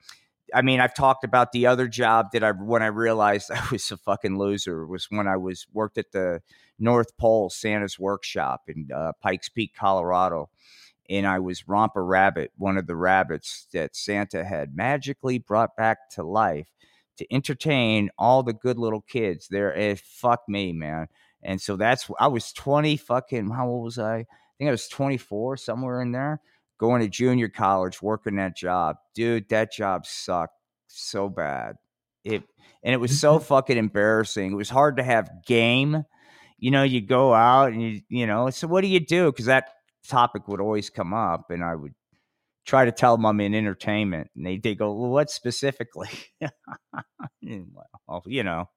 I 0.53 0.61
mean, 0.61 0.79
I've 0.79 0.93
talked 0.93 1.23
about 1.23 1.51
the 1.51 1.67
other 1.67 1.87
job 1.87 2.27
that 2.33 2.43
I 2.43 2.51
when 2.51 2.83
I 2.83 2.87
realized 2.87 3.51
I 3.55 3.65
was 3.71 3.91
a 3.91 3.97
fucking 3.97 4.37
loser 4.37 4.85
was 4.85 5.07
when 5.09 5.27
I 5.27 5.37
was 5.37 5.65
worked 5.73 5.97
at 5.97 6.11
the 6.11 6.41
North 6.79 7.17
Pole 7.17 7.49
Santa's 7.49 7.99
workshop 7.99 8.63
in 8.67 8.89
uh, 8.93 9.13
Pikes 9.21 9.49
Peak, 9.49 9.73
Colorado. 9.75 10.49
And 11.09 11.27
I 11.27 11.39
was 11.39 11.67
Romper 11.67 12.05
Rabbit, 12.05 12.51
one 12.57 12.77
of 12.77 12.87
the 12.87 12.95
rabbits 12.95 13.67
that 13.73 13.95
Santa 13.95 14.45
had 14.45 14.75
magically 14.75 15.37
brought 15.37 15.75
back 15.75 16.09
to 16.11 16.23
life 16.23 16.69
to 17.17 17.33
entertain 17.33 18.09
all 18.17 18.41
the 18.41 18.53
good 18.53 18.77
little 18.77 19.01
kids 19.01 19.47
there. 19.49 19.73
It 19.73 19.99
fuck 19.99 20.43
me, 20.47 20.71
man. 20.71 21.07
And 21.43 21.61
so 21.61 21.75
that's 21.75 22.09
I 22.19 22.27
was 22.27 22.53
20 22.53 22.95
fucking 22.97 23.49
how 23.49 23.67
old 23.67 23.83
was 23.83 23.99
I? 23.99 24.19
I 24.19 24.25
think 24.57 24.67
I 24.69 24.71
was 24.71 24.87
24, 24.87 25.57
somewhere 25.57 26.01
in 26.01 26.11
there, 26.11 26.39
going 26.83 27.01
to 27.01 27.07
junior 27.07 27.47
college, 27.47 28.01
working 28.01 28.35
that 28.35 28.57
job. 28.57 28.97
Dude, 29.15 29.47
that 29.47 29.71
job 29.71 30.05
sucked 30.05 30.57
so 30.89 31.29
bad. 31.29 31.77
It 32.25 32.43
and 32.83 32.93
it 32.93 32.97
was 32.97 33.17
so 33.17 33.37
mm-hmm. 33.37 33.45
fucking 33.45 33.77
embarrassing. 33.77 34.51
It 34.51 34.55
was 34.55 34.69
hard 34.69 34.97
to 34.97 35.03
have 35.03 35.29
game. 35.47 36.03
You 36.57 36.71
know, 36.71 36.83
you 36.83 36.99
go 36.99 37.33
out 37.33 37.71
and 37.71 37.81
you 37.81 38.01
you 38.09 38.27
know, 38.27 38.49
so 38.49 38.67
what 38.67 38.81
do 38.81 38.87
you 38.87 38.99
do? 38.99 39.31
Because 39.31 39.45
that 39.45 39.69
topic 40.09 40.49
would 40.49 40.59
always 40.59 40.89
come 40.89 41.13
up, 41.13 41.51
and 41.51 41.63
I 41.63 41.73
would 41.73 41.93
try 42.65 42.83
to 42.83 42.91
tell 42.91 43.15
them 43.15 43.25
I'm 43.25 43.39
in 43.39 43.55
entertainment, 43.55 44.29
and 44.35 44.45
they 44.45 44.57
they 44.57 44.75
go, 44.75 44.93
"Well, 44.93 45.09
what 45.09 45.29
specifically?" 45.29 46.09
well, 47.41 48.23
you 48.25 48.43
know, 48.43 48.69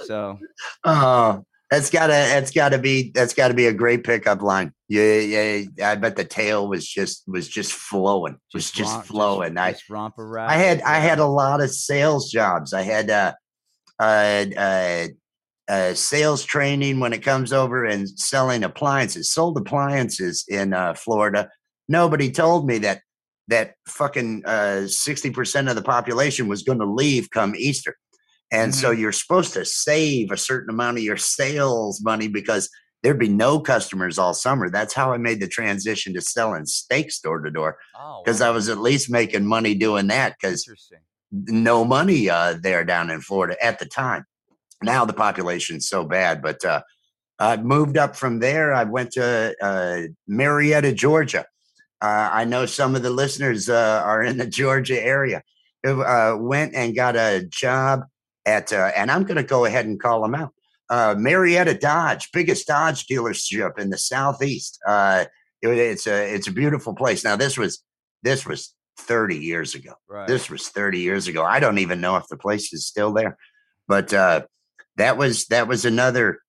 uh, 0.00 0.04
so. 0.06 0.38
Oh, 0.82 1.44
that's 1.72 1.88
gotta 1.88 2.12
that's 2.12 2.50
gotta 2.50 2.76
be 2.76 3.12
that's 3.14 3.32
gotta 3.32 3.54
be 3.54 3.64
a 3.64 3.72
great 3.72 4.04
pickup 4.04 4.42
line. 4.42 4.74
Yeah, 4.90 5.16
yeah. 5.20 5.64
I 5.82 5.94
bet 5.94 6.16
the 6.16 6.24
tail 6.24 6.68
was 6.68 6.86
just 6.86 7.24
was 7.26 7.48
just 7.48 7.72
flowing. 7.72 8.36
Was 8.52 8.64
just, 8.64 8.74
just 8.74 8.94
romp, 8.94 9.06
flowing. 9.06 9.54
Just, 9.54 9.64
I 9.64 9.72
just 9.72 9.88
romp 9.88 10.18
around. 10.18 10.50
I 10.50 10.56
had 10.56 10.82
I 10.82 10.98
had 10.98 11.18
a 11.18 11.24
lot 11.24 11.62
of 11.62 11.70
sales 11.70 12.30
jobs. 12.30 12.74
I 12.74 12.82
had 12.82 13.08
uh 13.08 13.32
uh 13.98 14.44
uh 14.54 15.06
uh, 15.66 15.94
sales 15.94 16.44
training 16.44 17.00
when 17.00 17.14
it 17.14 17.22
comes 17.22 17.54
over 17.54 17.86
and 17.86 18.06
selling 18.20 18.64
appliances. 18.64 19.30
Sold 19.30 19.56
appliances 19.56 20.44
in 20.48 20.74
uh, 20.74 20.92
Florida. 20.92 21.48
Nobody 21.88 22.30
told 22.30 22.66
me 22.66 22.78
that 22.78 23.00
that 23.48 23.76
fucking 23.88 24.42
uh, 24.44 24.88
sixty 24.88 25.30
uh, 25.30 25.32
percent 25.32 25.70
of 25.70 25.76
the 25.76 25.82
population 25.82 26.48
was 26.48 26.64
going 26.64 26.80
to 26.80 26.84
leave 26.84 27.30
come 27.30 27.54
Easter. 27.56 27.96
And 28.52 28.72
mm-hmm. 28.72 28.80
so 28.80 28.90
you're 28.90 29.12
supposed 29.12 29.54
to 29.54 29.64
save 29.64 30.30
a 30.30 30.36
certain 30.36 30.70
amount 30.70 30.98
of 30.98 31.02
your 31.02 31.16
sales 31.16 32.02
money 32.02 32.28
because 32.28 32.68
there'd 33.02 33.18
be 33.18 33.28
no 33.28 33.58
customers 33.58 34.18
all 34.18 34.34
summer. 34.34 34.70
That's 34.70 34.94
how 34.94 35.12
I 35.12 35.16
made 35.16 35.40
the 35.40 35.48
transition 35.48 36.14
to 36.14 36.20
selling 36.20 36.66
steaks 36.66 37.18
door 37.18 37.40
to 37.40 37.50
door 37.50 37.78
because 38.24 38.40
oh. 38.40 38.46
I 38.46 38.50
was 38.50 38.68
at 38.68 38.78
least 38.78 39.10
making 39.10 39.46
money 39.46 39.74
doing 39.74 40.06
that 40.08 40.36
because 40.40 40.70
no 41.32 41.84
money 41.84 42.28
uh, 42.28 42.56
there 42.60 42.84
down 42.84 43.10
in 43.10 43.20
Florida 43.20 43.56
at 43.64 43.78
the 43.78 43.86
time. 43.86 44.24
Now 44.82 45.04
the 45.04 45.12
population's 45.12 45.88
so 45.88 46.04
bad, 46.04 46.42
but 46.42 46.64
uh, 46.64 46.82
I 47.38 47.56
moved 47.56 47.96
up 47.96 48.16
from 48.16 48.40
there. 48.40 48.72
I 48.72 48.84
went 48.84 49.12
to 49.12 49.54
uh, 49.60 50.02
Marietta, 50.28 50.92
Georgia. 50.92 51.46
Uh, 52.00 52.28
I 52.32 52.44
know 52.44 52.66
some 52.66 52.94
of 52.94 53.02
the 53.02 53.10
listeners 53.10 53.68
uh, 53.68 54.02
are 54.04 54.22
in 54.22 54.36
the 54.36 54.46
Georgia 54.46 55.00
area. 55.02 55.42
Uh, 55.84 56.36
went 56.38 56.74
and 56.74 56.94
got 56.94 57.16
a 57.16 57.44
job 57.48 58.02
at, 58.46 58.72
uh, 58.72 58.90
and 58.96 59.10
I'm 59.10 59.24
going 59.24 59.36
to 59.36 59.42
go 59.42 59.64
ahead 59.64 59.86
and 59.86 60.00
call 60.00 60.22
them 60.22 60.34
out. 60.34 60.52
Uh, 60.90 61.14
Marietta 61.16 61.74
Dodge, 61.74 62.30
biggest 62.32 62.66
Dodge 62.66 63.06
dealership 63.06 63.78
in 63.78 63.90
the 63.90 63.98
southeast. 63.98 64.78
Uh, 64.86 65.24
it, 65.62 65.68
it's 65.68 66.06
a 66.06 66.34
it's 66.34 66.48
a 66.48 66.52
beautiful 66.52 66.94
place. 66.94 67.24
Now 67.24 67.36
this 67.36 67.56
was 67.56 67.82
this 68.22 68.44
was 68.44 68.74
30 68.98 69.38
years 69.38 69.74
ago. 69.74 69.94
Right. 70.08 70.28
This 70.28 70.50
was 70.50 70.68
30 70.68 70.98
years 71.00 71.28
ago. 71.28 71.44
I 71.44 71.60
don't 71.60 71.78
even 71.78 72.00
know 72.00 72.16
if 72.16 72.26
the 72.28 72.36
place 72.36 72.72
is 72.72 72.86
still 72.86 73.12
there, 73.12 73.38
but 73.88 74.12
uh, 74.12 74.42
that 74.96 75.16
was 75.16 75.46
that 75.46 75.68
was 75.68 75.84
another 75.84 76.40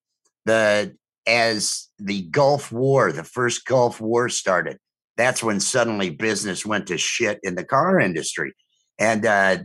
the 0.46 0.96
as 1.26 1.88
the 2.00 2.24
Gulf 2.24 2.72
War, 2.72 3.12
the 3.12 3.24
first 3.24 3.66
Gulf 3.66 4.02
War 4.02 4.28
started. 4.30 4.78
That's 5.16 5.44
when 5.44 5.60
suddenly 5.60 6.10
business 6.10 6.66
went 6.66 6.88
to 6.88 6.98
shit 6.98 7.40
in 7.44 7.56
the 7.56 7.64
car 7.64 8.00
industry, 8.00 8.54
and 9.00 9.26
uh, 9.26 9.58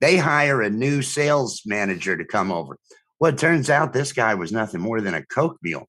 they 0.00 0.16
hire 0.16 0.62
a 0.62 0.70
new 0.70 1.02
sales 1.02 1.62
manager 1.66 2.16
to 2.16 2.24
come 2.24 2.52
over. 2.52 2.78
Well, 3.20 3.32
it 3.32 3.38
turns 3.38 3.68
out 3.68 3.92
this 3.92 4.12
guy 4.12 4.34
was 4.34 4.52
nothing 4.52 4.80
more 4.80 5.00
than 5.00 5.14
a 5.14 5.26
coke 5.26 5.58
mule. 5.62 5.88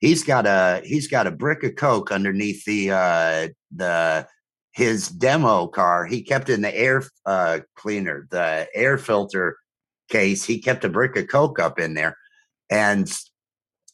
He's 0.00 0.24
got 0.24 0.46
a 0.46 0.80
he's 0.84 1.08
got 1.08 1.26
a 1.26 1.30
brick 1.30 1.62
of 1.62 1.76
coke 1.76 2.10
underneath 2.10 2.64
the 2.64 2.90
uh, 2.90 3.48
the 3.74 4.26
his 4.72 5.08
demo 5.08 5.66
car. 5.66 6.06
He 6.06 6.22
kept 6.22 6.48
in 6.48 6.62
the 6.62 6.74
air 6.74 7.02
uh, 7.26 7.60
cleaner, 7.76 8.26
the 8.30 8.66
air 8.74 8.96
filter 8.96 9.58
case. 10.08 10.44
He 10.44 10.60
kept 10.60 10.84
a 10.84 10.88
brick 10.88 11.16
of 11.16 11.28
coke 11.28 11.58
up 11.58 11.78
in 11.78 11.92
there, 11.92 12.16
and 12.70 13.12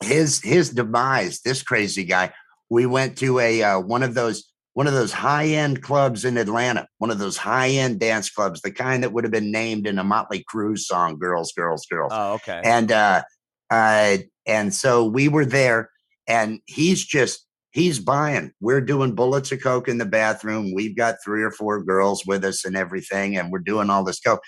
his 0.00 0.40
his 0.42 0.70
demise. 0.70 1.40
This 1.40 1.62
crazy 1.62 2.04
guy. 2.04 2.32
We 2.68 2.86
went 2.86 3.18
to 3.18 3.40
a 3.40 3.62
uh, 3.62 3.80
one 3.80 4.04
of 4.04 4.14
those 4.14 4.52
one 4.76 4.86
of 4.86 4.92
those 4.92 5.14
high 5.14 5.46
end 5.46 5.82
clubs 5.82 6.26
in 6.26 6.36
Atlanta, 6.36 6.86
one 6.98 7.10
of 7.10 7.18
those 7.18 7.38
high 7.38 7.70
end 7.70 7.98
dance 7.98 8.28
clubs, 8.28 8.60
the 8.60 8.70
kind 8.70 9.02
that 9.02 9.10
would 9.10 9.24
have 9.24 9.32
been 9.32 9.50
named 9.50 9.86
in 9.86 9.98
a 9.98 10.04
Motley 10.04 10.44
Crue 10.52 10.78
song, 10.78 11.18
"Girls, 11.18 11.50
Girls, 11.52 11.86
Girls." 11.86 12.12
Oh, 12.14 12.34
okay. 12.34 12.60
And 12.62 12.92
uh, 12.92 13.22
uh, 13.70 14.18
and 14.46 14.74
so 14.74 15.06
we 15.06 15.28
were 15.28 15.46
there, 15.46 15.88
and 16.28 16.60
he's 16.66 17.02
just 17.02 17.46
he's 17.70 17.98
buying. 17.98 18.52
We're 18.60 18.82
doing 18.82 19.14
bullets 19.14 19.50
of 19.50 19.62
coke 19.62 19.88
in 19.88 19.96
the 19.96 20.04
bathroom. 20.04 20.74
We've 20.74 20.94
got 20.94 21.24
three 21.24 21.42
or 21.42 21.52
four 21.52 21.82
girls 21.82 22.26
with 22.26 22.44
us 22.44 22.66
and 22.66 22.76
everything, 22.76 23.38
and 23.38 23.50
we're 23.50 23.60
doing 23.60 23.88
all 23.88 24.04
this 24.04 24.20
coke. 24.20 24.42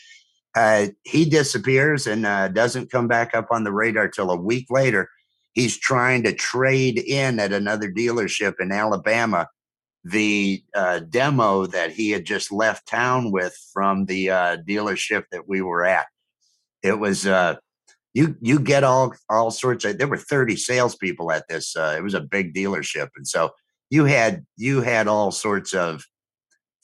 Uh, 0.55 0.89
he 1.05 1.25
disappears 1.25 2.07
and 2.07 2.27
uh, 2.27 2.49
doesn't 2.49 2.91
come 2.91 3.09
back 3.09 3.35
up 3.35 3.47
on 3.51 3.65
the 3.65 3.73
radar 3.73 4.09
till 4.09 4.31
a 4.31 4.37
week 4.37 4.67
later. 4.69 5.09
He's 5.55 5.79
trying 5.79 6.23
to 6.25 6.35
trade 6.35 6.99
in 6.99 7.41
at 7.41 7.55
another 7.55 7.91
dealership 7.91 8.57
in 8.61 8.73
Alabama 8.73 9.49
the 10.05 10.63
uh, 10.75 11.01
demo 11.01 11.67
that 11.67 11.93
he 11.93 12.11
had 12.11 12.25
just 12.25 12.53
left 12.53 12.87
town 12.87 13.31
with 13.31 13.57
from 13.73 14.05
the 14.07 14.31
uh, 14.31 14.57
dealership 14.59 15.25
that 15.33 15.49
we 15.49 15.61
were 15.61 15.85
at. 15.85 16.07
It 16.83 16.99
was 16.99 17.27
uh, 17.27 17.57
you 18.15 18.37
you 18.41 18.59
get 18.61 18.85
all 18.85 19.15
all 19.29 19.51
sorts 19.51 19.85
of. 19.85 19.99
There 19.99 20.09
were 20.09 20.17
thirty 20.17 20.57
salespeople 20.57 21.33
at 21.33 21.49
this. 21.49 21.77
Uh, 21.77 21.95
it 21.97 22.03
was 22.03 22.15
a 22.15 22.21
big 22.21 22.55
dealership, 22.55 23.09
and 23.17 23.27
so 23.27 23.51
you 23.91 24.05
had 24.05 24.45
you 24.57 24.81
had 24.81 25.09
all 25.09 25.31
sorts 25.31 25.75
of 25.75 26.05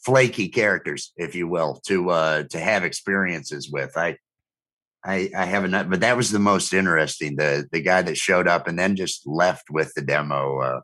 flaky 0.04 0.48
characters, 0.48 1.12
if 1.16 1.34
you 1.34 1.48
will, 1.48 1.80
to 1.86 2.10
uh, 2.10 2.42
to 2.50 2.58
have 2.58 2.84
experiences 2.84 3.70
with. 3.70 3.96
I 3.96 4.18
I, 5.04 5.30
I 5.36 5.44
haven't, 5.44 5.90
but 5.90 6.00
that 6.00 6.16
was 6.16 6.30
the 6.30 6.38
most 6.38 6.72
interesting. 6.72 7.36
The 7.36 7.68
the 7.70 7.82
guy 7.82 8.02
that 8.02 8.16
showed 8.16 8.48
up 8.48 8.66
and 8.66 8.78
then 8.78 8.96
just 8.96 9.26
left 9.26 9.70
with 9.70 9.92
the 9.94 10.02
demo. 10.02 10.82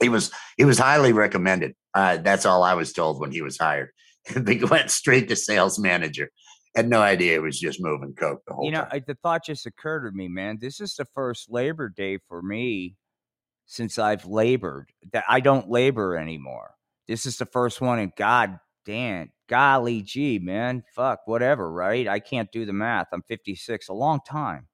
He 0.00 0.08
was 0.08 0.30
he 0.56 0.64
was 0.64 0.78
highly 0.78 1.12
recommended. 1.12 1.74
Uh, 1.94 2.18
that's 2.18 2.46
all 2.46 2.62
I 2.62 2.74
was 2.74 2.92
told 2.92 3.20
when 3.20 3.32
he 3.32 3.42
was 3.42 3.58
hired. 3.58 3.90
they 4.36 4.58
went 4.58 4.90
straight 4.90 5.28
to 5.28 5.36
sales 5.36 5.78
manager. 5.78 6.30
Had 6.74 6.88
no 6.88 7.00
idea 7.00 7.36
it 7.36 7.42
was 7.42 7.60
just 7.60 7.80
moving 7.80 8.14
coke 8.14 8.42
the 8.46 8.54
whole 8.54 8.64
time. 8.64 8.72
you 8.72 8.78
know, 8.78 8.84
time. 8.90 9.04
the 9.06 9.16
thought 9.22 9.44
just 9.44 9.66
occurred 9.66 10.08
to 10.08 10.16
me, 10.16 10.28
man. 10.28 10.58
This 10.60 10.80
is 10.80 10.96
the 10.96 11.06
first 11.14 11.50
Labor 11.50 11.88
Day 11.88 12.18
for 12.28 12.42
me 12.42 12.96
since 13.66 13.98
I've 13.98 14.26
labored 14.26 14.90
that 15.12 15.24
I 15.28 15.40
don't 15.40 15.70
labor 15.70 16.16
anymore. 16.16 16.74
This 17.06 17.26
is 17.26 17.36
the 17.36 17.46
first 17.46 17.80
one, 17.80 17.98
and 17.98 18.12
God 18.16 18.58
damn, 18.84 19.30
golly 19.48 20.02
gee, 20.02 20.38
man, 20.38 20.82
fuck, 20.94 21.20
whatever, 21.26 21.70
right? 21.70 22.08
I 22.08 22.18
can't 22.18 22.50
do 22.52 22.64
the 22.64 22.72
math. 22.72 23.08
I'm 23.12 23.22
56, 23.22 23.88
a 23.88 23.92
long 23.92 24.20
time. 24.26 24.68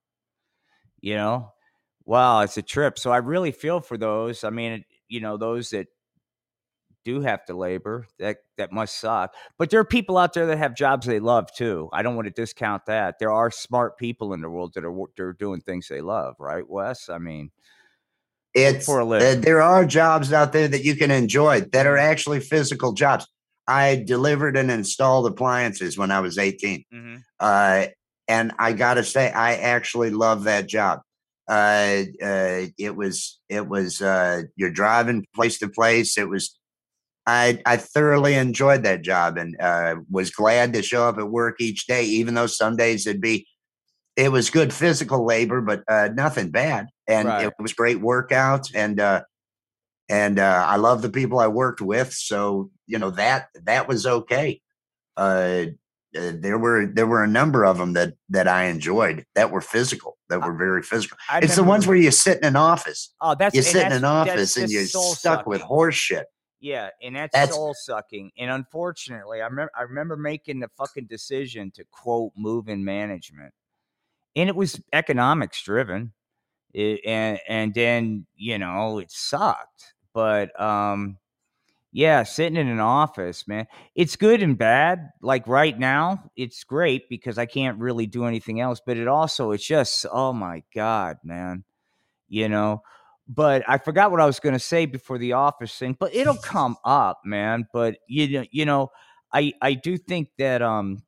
You 1.00 1.14
know, 1.14 1.52
wow, 2.04 2.40
it's 2.40 2.56
a 2.56 2.62
trip. 2.62 2.98
So 2.98 3.10
I 3.10 3.18
really 3.18 3.52
feel 3.52 3.80
for 3.80 3.96
those. 3.96 4.44
I 4.44 4.50
mean, 4.50 4.84
you 5.10 5.20
know 5.20 5.36
those 5.36 5.68
that 5.70 5.88
do 7.04 7.20
have 7.20 7.44
to 7.46 7.54
labor 7.54 8.06
that 8.18 8.38
that 8.56 8.72
must 8.72 8.98
suck 9.00 9.34
but 9.58 9.70
there 9.70 9.80
are 9.80 9.84
people 9.84 10.18
out 10.18 10.32
there 10.32 10.46
that 10.46 10.58
have 10.58 10.74
jobs 10.74 11.06
they 11.06 11.20
love 11.20 11.52
too 11.52 11.88
i 11.92 12.02
don't 12.02 12.14
want 12.14 12.26
to 12.26 12.32
discount 12.32 12.84
that 12.86 13.18
there 13.18 13.32
are 13.32 13.50
smart 13.50 13.98
people 13.98 14.32
in 14.32 14.40
the 14.40 14.50
world 14.50 14.72
that 14.74 14.84
are 14.84 14.94
they're 15.16 15.32
doing 15.32 15.60
things 15.60 15.88
they 15.88 16.00
love 16.00 16.34
right 16.38 16.68
wes 16.68 17.08
i 17.08 17.18
mean 17.18 17.50
it's 18.52 18.84
for 18.84 19.00
a 19.00 19.04
living. 19.04 19.40
there 19.40 19.62
are 19.62 19.84
jobs 19.84 20.32
out 20.32 20.52
there 20.52 20.68
that 20.68 20.84
you 20.84 20.96
can 20.96 21.10
enjoy 21.10 21.60
that 21.72 21.86
are 21.86 21.96
actually 21.96 22.40
physical 22.40 22.92
jobs 22.92 23.26
i 23.66 24.02
delivered 24.06 24.56
and 24.56 24.70
installed 24.70 25.26
appliances 25.26 25.96
when 25.96 26.10
i 26.10 26.20
was 26.20 26.36
18 26.36 26.84
mm-hmm. 26.92 27.16
uh, 27.38 27.86
and 28.28 28.52
i 28.58 28.72
gotta 28.72 29.04
say 29.04 29.32
i 29.32 29.54
actually 29.54 30.10
love 30.10 30.44
that 30.44 30.66
job 30.66 31.00
uh, 31.50 32.04
uh, 32.22 32.66
it 32.78 32.94
was 32.96 33.40
it 33.48 33.68
was 33.68 34.00
uh, 34.00 34.42
you're 34.56 34.70
driving 34.70 35.26
place 35.34 35.58
to 35.58 35.68
place. 35.68 36.16
It 36.16 36.28
was 36.28 36.56
I 37.26 37.60
I 37.66 37.76
thoroughly 37.76 38.34
enjoyed 38.34 38.84
that 38.84 39.02
job 39.02 39.36
and 39.36 39.60
uh, 39.60 39.96
was 40.08 40.30
glad 40.30 40.72
to 40.74 40.82
show 40.82 41.08
up 41.08 41.18
at 41.18 41.28
work 41.28 41.60
each 41.60 41.86
day, 41.86 42.04
even 42.04 42.34
though 42.34 42.46
some 42.46 42.76
days 42.76 43.06
it'd 43.06 43.20
be 43.20 43.46
it 44.16 44.30
was 44.30 44.50
good 44.50 44.72
physical 44.72 45.24
labor, 45.26 45.60
but 45.60 45.82
uh, 45.88 46.08
nothing 46.14 46.50
bad, 46.50 46.86
and 47.08 47.26
Right. 47.28 47.46
it 47.46 47.54
was 47.58 47.72
great 47.72 47.98
workouts, 48.00 48.70
and 48.74 49.00
uh, 49.00 49.22
and 50.08 50.38
uh, 50.38 50.64
I 50.68 50.76
love 50.76 51.02
the 51.02 51.10
people 51.10 51.38
I 51.40 51.48
worked 51.48 51.80
with, 51.80 52.12
so 52.12 52.70
you 52.86 52.98
know 52.98 53.10
that 53.10 53.48
that 53.64 53.88
was 53.88 54.06
okay. 54.06 54.60
Uh, 55.16 55.66
uh, 56.16 56.32
there 56.34 56.58
were 56.58 56.86
there 56.86 57.06
were 57.06 57.24
a 57.24 57.28
number 57.28 57.64
of 57.64 57.78
them 57.78 57.94
that 57.94 58.14
that 58.28 58.46
I 58.48 58.64
enjoyed 58.66 59.24
that 59.34 59.50
were 59.50 59.60
physical, 59.60 60.16
that 60.30 60.40
were 60.40 60.54
very 60.54 60.82
physical. 60.82 61.18
I 61.28 61.40
it's 61.40 61.56
the 61.56 61.62
ones 61.64 61.86
where 61.86 61.96
you 61.96 62.10
sit 62.10 62.38
in 62.38 62.44
an 62.44 62.56
office, 62.56 63.14
Oh, 63.20 63.34
that's 63.38 63.54
you 63.54 63.62
sit 63.62 63.84
in 63.86 63.92
an 63.92 64.04
office, 64.04 64.56
and 64.56 64.70
you're 64.70 64.86
stuck 64.86 65.46
with 65.46 65.60
sucking. 65.60 65.66
horse 65.68 65.94
shit. 65.94 66.26
Yeah, 66.62 66.90
and 67.02 67.16
that's, 67.16 67.32
That's- 67.34 67.54
soul 67.54 67.74
sucking. 67.74 68.30
And 68.38 68.50
unfortunately, 68.50 69.40
I 69.40 69.46
remember 69.46 69.72
I 69.76 69.82
remember 69.82 70.16
making 70.16 70.60
the 70.60 70.68
fucking 70.76 71.06
decision 71.06 71.70
to 71.74 71.84
quote 71.90 72.32
move 72.36 72.68
in 72.68 72.84
management, 72.84 73.52
and 74.36 74.48
it 74.48 74.54
was 74.56 74.80
economics 74.92 75.62
driven, 75.62 76.12
it, 76.74 77.00
and 77.06 77.38
and 77.48 77.72
then 77.74 78.26
you 78.36 78.58
know 78.58 78.98
it 78.98 79.10
sucked. 79.10 79.94
But 80.12 80.58
um, 80.60 81.16
yeah, 81.92 82.22
sitting 82.22 82.56
in 82.56 82.68
an 82.68 82.80
office, 82.80 83.48
man, 83.48 83.66
it's 83.94 84.16
good 84.16 84.42
and 84.42 84.56
bad. 84.56 85.10
Like 85.20 85.46
right 85.48 85.78
now, 85.78 86.30
it's 86.36 86.64
great 86.64 87.08
because 87.08 87.38
I 87.38 87.46
can't 87.46 87.78
really 87.78 88.06
do 88.06 88.24
anything 88.26 88.60
else. 88.60 88.80
But 88.84 88.96
it 88.96 89.08
also, 89.08 89.52
it's 89.52 89.66
just 89.66 90.06
oh 90.12 90.32
my 90.32 90.62
god, 90.74 91.18
man, 91.24 91.64
you 92.28 92.48
know 92.48 92.82
but 93.32 93.62
I 93.68 93.78
forgot 93.78 94.10
what 94.10 94.20
I 94.20 94.26
was 94.26 94.40
going 94.40 94.54
to 94.54 94.58
say 94.58 94.86
before 94.86 95.16
the 95.16 95.34
office 95.34 95.72
thing. 95.78 95.96
But 95.98 96.14
it'll 96.14 96.34
come 96.34 96.76
up, 96.84 97.20
man. 97.24 97.66
But 97.72 97.98
you 98.08 98.40
know, 98.40 98.44
you 98.50 98.64
know, 98.64 98.90
I 99.32 99.52
I 99.62 99.74
do 99.74 99.96
think 99.96 100.30
that 100.38 100.62
um, 100.62 101.04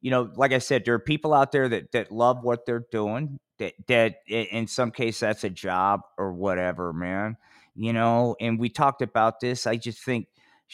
you 0.00 0.10
know, 0.10 0.30
like 0.34 0.52
I 0.52 0.58
said, 0.58 0.84
there 0.84 0.94
are 0.94 0.98
people 0.98 1.34
out 1.34 1.52
there 1.52 1.68
that 1.68 1.92
that 1.92 2.10
love 2.10 2.42
what 2.42 2.64
they're 2.64 2.86
doing. 2.90 3.38
That 3.58 3.74
that 3.88 4.14
in 4.26 4.66
some 4.66 4.90
case 4.90 5.20
that's 5.20 5.44
a 5.44 5.50
job 5.50 6.00
or 6.16 6.32
whatever, 6.32 6.94
man. 6.94 7.36
You 7.74 7.92
know, 7.92 8.36
and 8.40 8.58
we 8.58 8.68
talked 8.68 9.02
about 9.02 9.40
this. 9.40 9.66
I 9.66 9.76
just 9.76 10.04
think 10.04 10.26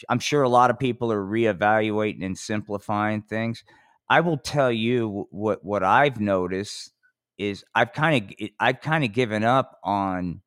I'm 0.09 0.19
sure 0.19 0.43
a 0.43 0.49
lot 0.49 0.69
of 0.69 0.79
people 0.79 1.11
are 1.11 1.23
reevaluating 1.23 2.23
and 2.25 2.37
simplifying 2.37 3.21
things. 3.21 3.63
I 4.09 4.21
will 4.21 4.37
tell 4.37 4.71
you 4.71 5.27
what 5.31 5.63
what 5.63 5.83
I've 5.83 6.19
noticed 6.19 6.91
is 7.37 7.63
I've 7.75 7.93
kind 7.93 8.31
of 8.31 8.47
I've 8.59 8.81
kind 8.81 9.03
of 9.03 9.13
given 9.13 9.43
up 9.43 9.79
on 9.83 10.41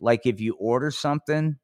like 0.00 0.26
if 0.26 0.40
you 0.40 0.54
order 0.58 0.90
something 0.90 1.58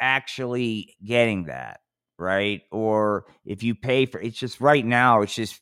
actually 0.00 0.96
getting 1.04 1.44
that, 1.46 1.80
right? 2.18 2.62
Or 2.70 3.26
if 3.44 3.62
you 3.62 3.74
pay 3.74 4.06
for 4.06 4.20
it's 4.20 4.38
just 4.38 4.60
right 4.60 4.84
now 4.84 5.22
it's 5.22 5.34
just 5.34 5.60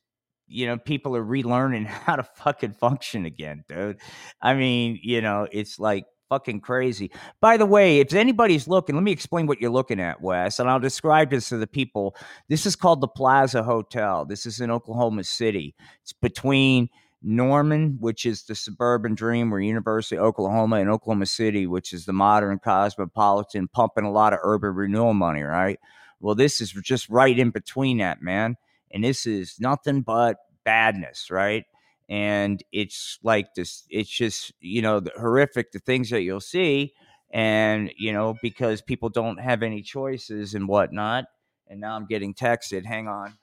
you 0.49 0.67
know 0.67 0.79
people 0.79 1.17
are 1.17 1.25
relearning 1.25 1.87
how 1.87 2.17
to 2.17 2.23
fucking 2.23 2.73
function 2.73 3.25
again, 3.27 3.65
dude. 3.69 3.99
I 4.41 4.55
mean, 4.55 4.99
you 5.03 5.21
know, 5.23 5.49
it's 5.51 5.79
like 5.79 6.05
fucking 6.29 6.61
crazy. 6.61 7.11
By 7.41 7.57
the 7.57 7.67
way, 7.67 8.01
if 8.01 8.13
anybody's 8.15 8.69
looking, 8.69 8.95
let 8.95 9.05
me 9.05 9.13
explain 9.13 9.47
what 9.47 9.61
you're 9.61 9.71
looking 9.71 10.01
at, 10.01 10.21
Wes, 10.21 10.59
and 10.59 10.69
I'll 10.69 10.81
describe 10.81 11.31
this 11.31 11.49
to 11.51 11.57
the 11.57 11.67
people. 11.67 12.17
This 12.49 12.67
is 12.67 12.77
called 12.77 13.01
the 13.01 13.09
Plaza 13.09 13.63
Hotel. 13.63 14.25
This 14.25 14.47
is 14.47 14.61
in 14.61 14.71
Oklahoma 14.71 15.25
City. 15.25 15.75
It's 16.03 16.13
between 16.13 16.89
Norman, 17.23 17.97
which 18.01 18.27
is 18.27 18.45
the 18.45 18.55
suburban 18.55 19.15
dream, 19.15 19.51
where 19.51 19.61
University 19.61 20.17
of 20.17 20.25
Oklahoma, 20.25 20.77
and 20.77 20.91
Oklahoma 20.91 21.27
City, 21.27 21.67
which 21.67 21.93
is 21.93 22.05
the 22.07 22.13
modern 22.13 22.59
cosmopolitan, 22.59 23.69
pumping 23.69 24.05
a 24.05 24.13
lot 24.13 24.33
of 24.33 24.41
urban 24.43 24.75
renewal 24.75 25.15
money, 25.15 25.43
right? 25.43 25.79
Well, 26.21 26.35
this 26.35 26.61
is 26.61 26.73
just 26.73 27.09
right 27.09 27.39
in 27.39 27.51
between 27.51 27.99
that, 27.99 28.23
man. 28.23 28.57
And 28.93 29.03
this 29.03 29.27
is 29.27 29.57
nothing 29.59 30.03
but 30.03 30.39
badness, 30.65 31.31
right? 31.31 31.65
And 32.09 32.63
it's 32.73 33.19
like 33.23 33.55
this, 33.55 33.85
it's 33.91 34.11
just, 34.11 34.53
you 34.61 34.83
know, 34.83 35.01
the 35.01 35.13
horrific, 35.19 35.73
the 35.73 35.81
things 35.81 36.11
that 36.11 36.23
you'll 36.23 36.41
see. 36.41 36.95
And, 37.33 37.93
you 37.97 38.13
know, 38.13 38.37
because 38.43 38.81
people 38.81 39.09
don't 39.09 39.39
have 39.39 39.63
any 39.63 39.83
choices 39.83 40.55
and 40.55 40.69
whatnot. 40.69 41.25
And 41.69 41.81
now 41.81 41.97
I'm 41.97 42.07
getting 42.07 42.33
texted. 42.33 42.85
Hang 42.85 43.09
on. 43.09 43.35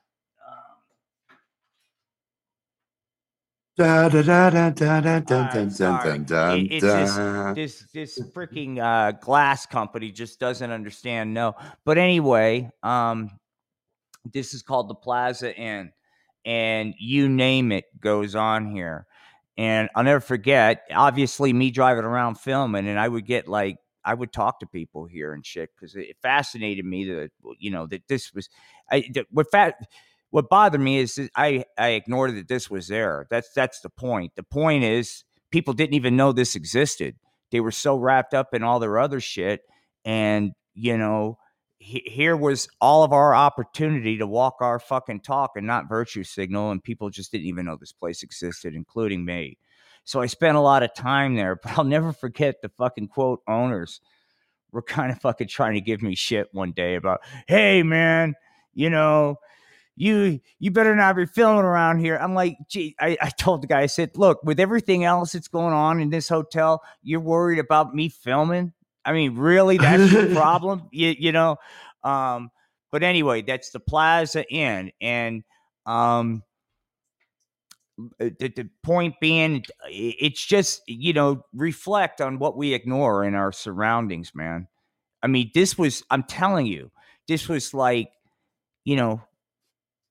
Da, 3.76 4.08
da, 4.08 4.22
da, 4.22 4.50
da, 4.52 4.70
da, 4.70 5.02
da, 5.02 5.20
dun, 5.20 5.38
Alright, 5.40 5.54
dun, 5.54 5.70
sorry. 5.72 6.10
dun, 6.10 6.24
dun, 6.26 6.60
It- 6.60 6.84
it's 6.84 6.84
this 7.56 7.86
this 7.92 8.20
freaking 8.34 8.80
uh, 8.80 9.14
glass 9.14 9.66
company 9.66 10.12
just 10.12 10.40
doesn't 10.40 10.70
understand. 10.72 11.34
No, 11.34 11.56
but 11.84 11.98
anyway, 11.98 12.70
um, 12.84 13.32
this 14.32 14.54
is 14.54 14.62
called 14.62 14.90
the 14.90 14.96
Plaza 14.96 15.56
Inn, 15.58 15.92
and 16.46 16.94
you 17.00 17.30
name 17.30 17.72
it 17.72 17.86
goes 18.00 18.36
on 18.36 18.66
here. 18.72 19.06
And 19.58 19.90
I'll 19.96 20.04
never 20.04 20.20
forget. 20.20 20.84
Obviously, 20.92 21.54
me 21.54 21.70
driving 21.72 22.06
around 22.06 22.40
filming, 22.40 22.88
and 22.88 23.00
I 23.00 23.08
would 23.08 23.26
get 23.26 23.48
like 23.48 23.78
I 24.04 24.14
would 24.14 24.34
talk 24.34 24.60
to 24.60 24.66
people 24.66 25.06
here 25.06 25.34
and 25.34 25.46
shit 25.46 25.70
because 25.76 25.96
it 25.96 26.18
fascinated 26.22 26.86
me 26.86 27.06
that 27.06 27.32
you 27.60 27.72
know 27.72 27.88
that 27.88 28.08
this 28.08 28.34
was. 28.34 28.50
I 28.92 29.06
what 29.30 29.52
fat. 29.52 29.76
What 30.32 30.50
bothered 30.50 30.82
me 30.82 30.98
is 30.98 31.30
I 31.36 31.66
I 31.78 31.90
ignored 31.90 32.36
that 32.36 32.48
this 32.48 32.70
was 32.70 32.88
there. 32.88 33.28
That's 33.30 33.54
that's 33.54 33.82
the 33.82 33.90
point. 33.90 34.34
The 34.36 34.44
point 34.44 34.84
is 34.84 35.24
people 35.52 35.74
didn't 35.76 35.94
even 35.94 36.16
know 36.18 36.32
this 36.32 36.56
existed. 36.56 37.16
They 37.52 37.60
were 37.60 37.72
so 37.72 37.96
wrapped 37.96 38.34
up 38.34 38.56
in 38.56 38.64
all 38.64 38.80
their 38.80 38.98
other 38.98 39.20
shit, 39.20 39.62
and 40.04 40.54
you 40.74 40.98
know 40.98 41.38
he- 41.84 42.10
here 42.10 42.38
was 42.38 42.70
all 42.80 43.04
of 43.04 43.12
our 43.12 43.36
opportunity 43.36 44.18
to 44.18 44.26
walk 44.26 44.56
our 44.62 44.80
fucking 44.80 45.20
talk 45.20 45.52
and 45.58 45.68
not 45.68 45.90
virtue 45.90 46.24
signal, 46.24 46.72
and 46.72 46.82
people 46.82 47.10
just 47.10 47.32
didn't 47.32 47.48
even 47.48 47.66
know 47.66 47.76
this 47.76 47.92
place 47.92 48.24
existed, 48.24 48.74
including 48.74 49.26
me. 49.26 49.58
So 50.06 50.22
I 50.22 50.28
spent 50.28 50.56
a 50.56 50.62
lot 50.62 50.82
of 50.82 50.96
time 50.96 51.36
there, 51.36 51.56
but 51.62 51.78
I'll 51.78 51.84
never 51.84 52.14
forget 52.14 52.62
the 52.62 52.70
fucking 52.70 53.10
quote 53.10 53.42
owners 53.48 54.00
were 54.72 54.82
kind 54.82 55.12
of 55.12 55.20
fucking 55.20 55.50
trying 55.50 55.74
to 55.74 55.82
give 55.82 56.02
me 56.02 56.16
shit 56.16 56.48
one 56.54 56.72
day 56.72 56.96
about, 56.96 57.20
hey 57.48 57.84
man, 57.84 58.34
you 58.74 58.90
know, 58.90 59.38
you 59.96 60.40
you 60.58 60.72
better 60.72 60.96
not 60.96 61.18
be 61.18 61.26
filming 61.26 61.66
around 61.66 62.00
here. 62.00 62.16
I'm 62.16 62.34
like, 62.34 62.58
gee, 62.70 62.96
I, 63.00 63.18
I 63.22 63.30
told 63.30 63.62
the 63.62 63.68
guy, 63.68 63.82
I 63.82 63.86
said, 63.88 64.12
look, 64.16 64.42
with 64.44 64.60
everything 64.60 65.04
else 65.04 65.34
that's 65.34 65.50
going 65.50 65.74
on 65.74 66.00
in 66.00 66.10
this 66.10 66.30
hotel, 66.30 66.82
you're 67.04 67.20
worried 67.20 67.60
about 67.60 67.94
me 67.94 68.10
filming? 68.10 68.74
I 69.06 69.14
mean, 69.14 69.36
really? 69.36 69.78
That's 69.78 70.12
your 70.12 70.28
problem? 70.36 70.90
You 70.92 71.14
you 71.18 71.32
know? 71.32 71.58
Um, 72.04 72.50
but 72.92 73.04
anyway, 73.04 73.42
that's 73.42 73.72
the 73.72 73.80
Plaza 73.80 74.48
Inn. 74.50 74.92
And 75.02 75.44
um 75.86 76.44
the, 78.20 78.32
the 78.56 78.70
point 78.82 79.16
being 79.22 79.64
it's 79.88 80.44
just 80.44 80.82
you 80.88 81.14
know 81.14 81.46
reflect 81.54 82.22
on 82.22 82.40
what 82.40 82.58
we 82.58 82.74
ignore 82.74 83.24
in 83.24 83.36
our 83.36 83.52
surroundings 83.52 84.32
man 84.34 84.68
i 85.22 85.28
mean 85.28 85.52
this 85.54 85.78
was 85.78 86.04
i'm 86.10 86.24
telling 86.24 86.66
you 86.66 86.92
this 87.28 87.48
was 87.48 87.74
like 87.74 88.12
you 88.84 88.96
know 88.96 89.22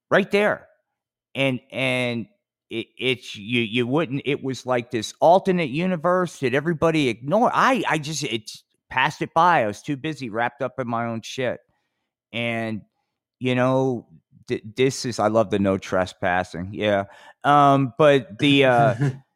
right 0.09 0.31
there 0.31 0.67
and 1.35 1.59
and 1.71 2.27
it, 2.69 2.87
it's 2.97 3.35
you 3.35 3.61
you 3.61 3.85
wouldn't 3.85 4.21
it 4.25 4.41
was 4.41 4.65
like 4.65 4.89
this 4.89 5.13
alternate 5.19 5.69
universe 5.69 6.39
that 6.39 6.53
everybody 6.53 7.09
ignore 7.09 7.51
i 7.53 7.83
i 7.89 7.97
just 7.97 8.23
it 8.23 8.49
passed 8.93 9.23
it 9.23 9.33
by 9.33 9.63
i 9.63 9.65
was 9.65 9.81
too 9.81 9.97
busy 9.97 10.29
wrapped 10.29 10.61
up 10.61 10.79
in 10.79 10.87
my 10.87 11.05
own 11.05 11.21
shit. 11.21 11.59
And 12.31 12.83
you 13.39 13.55
know 13.55 14.07
th- 14.47 14.61
this 14.75 15.03
is 15.03 15.17
i 15.17 15.29
love 15.29 15.49
the 15.49 15.57
no 15.57 15.79
trespassing 15.79 16.69
yeah. 16.73 17.05
Um 17.43 17.93
but 17.97 18.37
the 18.37 18.65
uh 18.65 18.95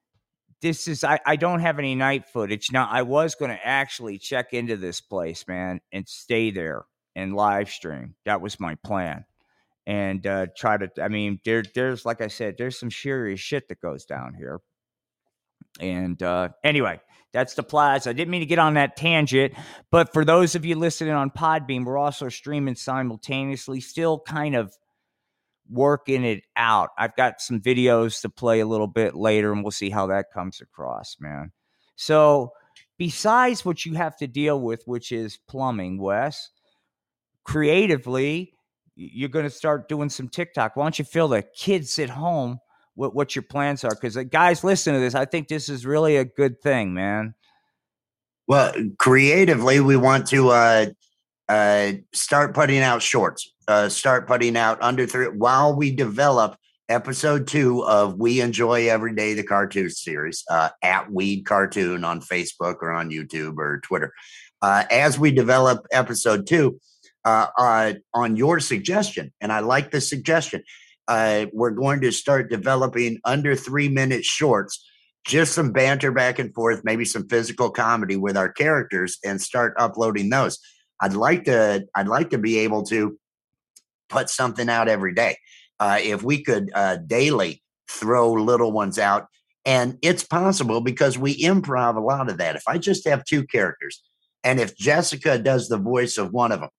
this 0.62 0.88
is 0.88 1.04
I, 1.04 1.20
I 1.26 1.38
don't 1.38 1.62
have 1.62 1.80
any 1.80 1.96
night 1.96 2.30
footage. 2.30 2.72
Now 2.72 2.88
i 2.91 3.02
was 3.02 3.34
going 3.34 3.50
to 3.50 3.67
actually 3.67 4.20
check 4.20 4.54
into 4.54 4.78
this 4.78 5.02
place 5.02 5.48
man 5.48 5.82
and 5.91 6.08
stay 6.08 6.52
there 6.52 6.84
and 7.15 7.36
live 7.36 7.72
stream. 7.72 8.13
That 8.26 8.41
was 8.41 8.60
my 8.60 8.76
plan. 8.76 9.26
And 9.88 10.28
uh 10.28 10.48
try 10.56 10.78
to 10.78 10.88
i 11.02 11.08
mean 11.08 11.39
there 11.46 11.63
there's 11.74 12.06
like 12.06 12.22
i 12.22 12.28
said 12.28 12.58
there's 12.60 12.80
some 12.80 12.91
serious 12.91 13.39
shit 13.39 13.70
that 13.70 13.82
goes 13.82 14.06
down 14.06 14.36
here. 14.36 14.60
And 15.80 16.22
uh 16.22 16.50
anyway 16.63 17.02
that's 17.34 17.54
the 17.56 17.63
plaza 17.63 18.10
i 18.10 18.13
didn't 18.13 18.32
mean 18.32 18.42
to 18.42 18.46
get 18.46 18.60
on 18.60 18.76
that 18.76 18.96
tangent 18.96 19.54
but 19.92 20.12
for 20.13 20.24
those 20.26 20.56
of 20.56 20.66
you 20.66 20.76
listening 20.76 21.13
on 21.13 21.30
podbean 21.30 21.86
we're 21.86 21.98
also 21.98 22.30
streaming 22.30 22.76
simultaneously 22.76 23.80
still 23.80 24.20
kind 24.20 24.56
of 24.56 24.72
working 25.70 26.24
it 26.24 26.44
out. 26.56 26.90
I've 26.98 27.16
got 27.16 27.42
some 27.42 27.60
videos 27.60 28.22
to 28.22 28.30
play 28.30 28.60
a 28.60 28.66
little 28.66 28.88
bit 28.88 29.16
later 29.16 29.52
and 29.52 29.63
we'll 29.63 29.72
see 29.72 29.90
how 29.90 30.08
that 30.08 30.32
comes 30.34 30.62
across 30.62 31.18
man. 31.20 31.52
So 31.96 32.54
besides 32.98 33.66
what 33.66 33.86
you 33.86 33.94
have 33.96 34.18
to 34.18 34.28
deal 34.28 34.60
with 34.60 34.84
which 34.86 35.12
is 35.12 35.38
plumbing 35.48 36.00
wes 36.00 36.50
creatively 37.44 38.54
you're 38.96 39.30
going 39.30 39.46
to 39.46 39.52
start 39.52 39.88
doing 39.88 40.10
some 40.10 40.28
tiktok. 40.28 40.76
Why 40.76 40.86
don't 40.86 40.98
you 40.98 41.06
fill 41.06 41.28
the 41.28 41.44
kids 41.44 42.00
at 42.00 42.10
home 42.10 42.60
what, 42.98 43.16
what 43.16 43.36
your 43.36 43.44
plans 43.44 43.84
are 43.84 43.92
because 43.92 44.18
guys 44.30 44.64
listen 44.64 44.94
to 44.94 45.00
this 45.00 45.16
i 45.16 45.26
think 45.26 45.48
this 45.48 45.70
is 45.70 45.86
really 45.86 46.18
a 46.18 46.26
good 46.26 46.62
thing 46.62 46.94
man 46.94 47.34
Well, 48.48 48.74
creatively, 48.98 49.82
we 49.82 49.98
want 49.98 50.28
to 50.28 50.50
uh, 50.52 50.86
uh, 51.50 51.92
start 52.14 52.56
putting 52.56 52.80
out 52.80 53.02
shorts. 53.02 53.54
Uh, 53.68 53.90
start 53.90 54.26
putting 54.26 54.56
out 54.56 54.82
under 54.82 55.06
three 55.06 55.28
while 55.28 55.76
we 55.76 55.94
develop 55.94 56.56
episode 56.88 57.48
two 57.48 57.84
of 57.84 58.18
We 58.18 58.40
Enjoy 58.40 58.88
Every 58.88 59.14
Day, 59.14 59.34
the 59.34 59.44
cartoon 59.44 59.90
series, 59.90 60.46
uh, 60.50 60.70
at 60.82 61.12
Weed 61.12 61.46
Cartoon 61.46 62.06
on 62.06 62.22
Facebook 62.22 62.78
or 62.82 62.94
on 62.94 63.10
YouTube 63.10 63.58
or 63.58 63.82
Twitter. 63.82 64.14
Uh, 64.62 64.86
as 64.90 65.20
we 65.20 65.32
develop 65.32 65.86
episode 65.92 66.48
two, 66.48 66.80
uh, 67.26 67.48
uh, 67.60 67.94
on 68.14 68.38
your 68.38 68.62
suggestion, 68.62 69.34
and 69.42 69.52
I 69.52 69.60
like 69.60 69.92
the 69.92 70.00
suggestion, 70.00 70.64
uh, 71.08 71.46
we're 71.54 71.72
going 71.72 72.02
to 72.02 72.12
start 72.12 72.50
developing 72.50 73.20
under 73.24 73.56
three 73.56 73.89
minute 73.89 74.24
shorts, 74.24 74.86
just 75.26 75.54
some 75.54 75.72
banter 75.72 76.12
back 76.12 76.39
and 76.39 76.54
forth, 76.54 76.82
maybe 76.84 77.06
some 77.06 77.28
physical 77.28 77.70
comedy 77.70 78.15
with 78.15 78.38
our 78.38 78.52
characters, 78.52 79.17
and 79.24 79.41
start 79.41 79.74
uploading 79.78 80.30
those. 80.30 80.60
I'd 81.02 81.13
like 81.13 81.46
to, 81.46 81.86
I'd 81.96 82.08
like 82.08 82.32
to 82.32 82.38
be 82.38 82.60
able 82.60 82.84
to 82.84 83.17
put 84.10 84.30
something 84.30 84.70
out 84.70 84.88
every 84.88 85.13
day. 85.13 85.38
Uh, 85.80 86.00
if 86.02 86.24
we 86.24 86.43
could 86.43 86.72
uh, 86.74 86.98
daily 86.98 87.62
throw 87.89 88.34
little 88.34 88.72
ones 88.72 88.98
out, 88.98 89.28
and 89.65 89.98
it's 90.02 90.24
possible 90.24 90.82
because 90.82 91.17
we 91.17 91.43
improv 91.43 91.98
a 91.98 92.00
lot 92.00 92.30
of 92.30 92.38
that. 92.38 92.56
If 92.56 92.63
I 92.67 92.78
just 92.78 93.08
have 93.08 93.26
two 93.26 93.46
characters, 93.46 94.02
and 94.43 94.60
if 94.60 94.78
Jessica 94.78 95.38
does 95.38 95.67
the 95.67 95.78
voice 95.78 96.17
of 96.17 96.32
one 96.32 96.52
of 96.52 96.62
them, 96.62 96.70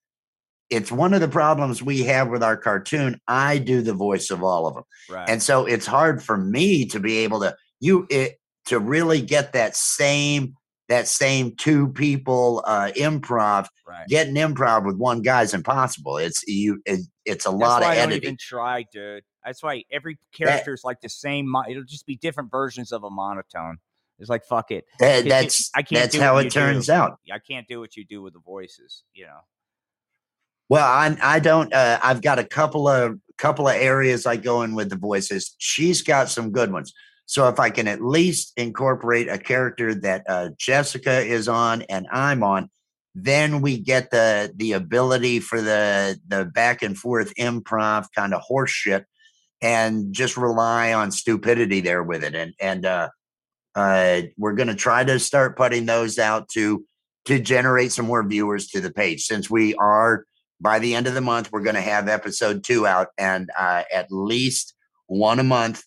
it's 0.70 0.92
one 0.92 1.14
of 1.14 1.20
the 1.20 1.28
problems 1.28 1.82
we 1.82 2.02
have 2.02 2.28
with 2.28 2.42
our 2.42 2.56
cartoon. 2.56 3.20
I 3.26 3.58
do 3.58 3.80
the 3.82 3.94
voice 3.94 4.30
of 4.30 4.42
all 4.42 4.66
of 4.66 4.74
them. 4.74 4.84
Right. 5.08 5.28
And 5.28 5.42
so 5.42 5.64
it's 5.66 5.86
hard 5.86 6.22
for 6.22 6.36
me 6.36 6.84
to 6.86 7.00
be 7.00 7.18
able 7.18 7.40
to 7.40 7.56
you 7.80 8.06
it 8.10 8.38
to 8.66 8.78
really 8.78 9.22
get 9.22 9.52
that 9.54 9.76
same 9.76 10.54
that 10.88 11.06
same 11.08 11.54
two 11.56 11.88
people 11.92 12.62
uh 12.66 12.90
improv. 12.96 13.66
right. 13.86 14.06
Getting 14.08 14.34
improv 14.34 14.84
with 14.86 14.96
one 14.96 15.22
guy 15.22 15.42
is 15.42 15.54
impossible. 15.54 16.16
It's 16.18 16.42
you 16.46 16.82
it, 16.84 17.00
it's 17.24 17.46
a 17.46 17.50
That's 17.50 17.60
lot 17.60 17.82
of 17.82 17.88
I 17.88 17.96
editing. 17.96 18.22
even 18.22 18.36
try, 18.38 18.84
dude. 18.92 19.22
That's 19.44 19.62
why 19.62 19.84
every 19.90 20.18
character 20.34 20.74
is 20.74 20.82
like 20.84 21.00
the 21.00 21.08
same. 21.08 21.48
Mo- 21.48 21.64
it'll 21.68 21.84
just 21.84 22.04
be 22.06 22.16
different 22.16 22.50
versions 22.50 22.92
of 22.92 23.04
a 23.04 23.10
monotone. 23.10 23.78
It's 24.18 24.28
like 24.28 24.44
fuck 24.44 24.70
it. 24.70 24.84
That- 24.98 25.24
that's 25.26 25.70
I 25.74 25.82
can't 25.82 26.02
that's 26.02 26.16
how 26.16 26.36
it 26.38 26.44
you 26.44 26.50
do. 26.50 26.60
turns 26.60 26.90
out. 26.90 27.18
I 27.32 27.38
can't 27.38 27.66
do 27.68 27.80
what 27.80 27.96
you 27.96 28.04
do 28.04 28.20
with 28.20 28.32
the 28.34 28.40
voices. 28.40 29.04
You 29.14 29.26
know. 29.26 29.38
Well, 30.68 30.86
I 30.86 31.16
I 31.22 31.38
don't. 31.40 31.72
Uh, 31.72 31.98
I've 32.02 32.22
got 32.22 32.38
a 32.38 32.44
couple 32.44 32.88
of 32.88 33.18
couple 33.38 33.68
of 33.68 33.74
areas 33.74 34.26
I 34.26 34.36
go 34.36 34.62
in 34.62 34.74
with 34.74 34.90
the 34.90 34.96
voices. 34.96 35.54
She's 35.58 36.02
got 36.02 36.28
some 36.28 36.50
good 36.50 36.72
ones. 36.72 36.92
So 37.26 37.48
if 37.48 37.60
I 37.60 37.70
can 37.70 37.86
at 37.88 38.02
least 38.02 38.52
incorporate 38.56 39.28
a 39.28 39.38
character 39.38 39.94
that 39.94 40.24
uh, 40.28 40.48
Jessica 40.58 41.20
is 41.20 41.46
on 41.46 41.82
and 41.82 42.06
I'm 42.10 42.42
on, 42.42 42.70
then 43.14 43.60
we 43.60 43.78
get 43.78 44.10
the 44.10 44.52
the 44.56 44.72
ability 44.72 45.40
for 45.40 45.60
the 45.60 46.18
the 46.26 46.44
back 46.44 46.82
and 46.82 46.96
forth 46.96 47.34
improv 47.36 48.06
kind 48.14 48.34
of 48.34 48.42
horseshit, 48.50 49.04
and 49.62 50.12
just 50.12 50.36
rely 50.36 50.92
on 50.92 51.10
stupidity 51.10 51.80
there 51.80 52.02
with 52.02 52.24
it. 52.24 52.34
And 52.34 52.54
and 52.60 52.84
uh, 52.84 53.08
uh, 53.74 54.22
we're 54.36 54.54
going 54.54 54.68
to 54.68 54.74
try 54.74 55.04
to 55.04 55.18
start 55.18 55.56
putting 55.56 55.86
those 55.86 56.18
out 56.18 56.48
to 56.50 56.84
to 57.26 57.38
generate 57.38 57.92
some 57.92 58.06
more 58.06 58.26
viewers 58.26 58.68
to 58.68 58.80
the 58.80 58.90
page 58.90 59.24
since 59.24 59.50
we 59.50 59.74
are 59.74 60.24
by 60.60 60.78
the 60.78 60.94
end 60.94 61.06
of 61.06 61.14
the 61.14 61.20
month 61.20 61.50
we're 61.52 61.62
going 61.62 61.74
to 61.76 61.80
have 61.80 62.08
episode 62.08 62.64
two 62.64 62.86
out 62.86 63.08
and 63.16 63.50
uh, 63.58 63.82
at 63.92 64.10
least 64.10 64.74
one 65.06 65.38
a 65.38 65.44
month. 65.44 65.84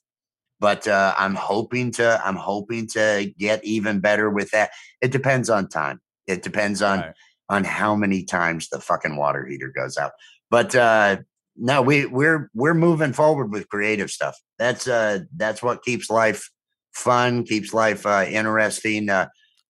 But 0.59 0.87
uh, 0.87 1.13
i'm 1.17 1.35
hoping 1.35 1.91
to 1.93 2.21
i'm 2.23 2.35
hoping 2.35 2.87
to 2.89 3.31
get 3.37 3.63
even 3.65 3.99
better 3.99 4.29
with 4.29 4.51
that. 4.51 4.71
It 5.01 5.11
depends 5.11 5.49
on 5.49 5.67
time. 5.69 5.99
It 6.27 6.43
depends 6.43 6.81
on 6.81 6.99
Right. 6.99 7.13
on 7.49 7.63
how 7.63 7.95
many 7.95 8.23
times 8.23 8.69
the 8.69 8.79
fucking 8.79 9.15
water 9.17 9.45
heater 9.45 9.73
goes 9.75 9.97
out. 9.97 10.11
But 10.49 10.75
uh 10.75 11.17
no 11.57 11.81
we 11.81 12.05
we're 12.05 12.49
we're 12.53 12.73
moving 12.75 13.11
forward 13.13 13.51
with 13.51 13.69
creative 13.69 14.09
stuff. 14.11 14.37
That's 14.59 14.87
uh 14.87 15.19
that's 15.35 15.61
what 15.63 15.83
keeps 15.83 16.09
life 16.09 16.49
fun 16.93 17.43
keeps 17.45 17.73
life 17.73 18.05
uh 18.05 18.25
interesting 18.27 19.09
uh 19.09 19.27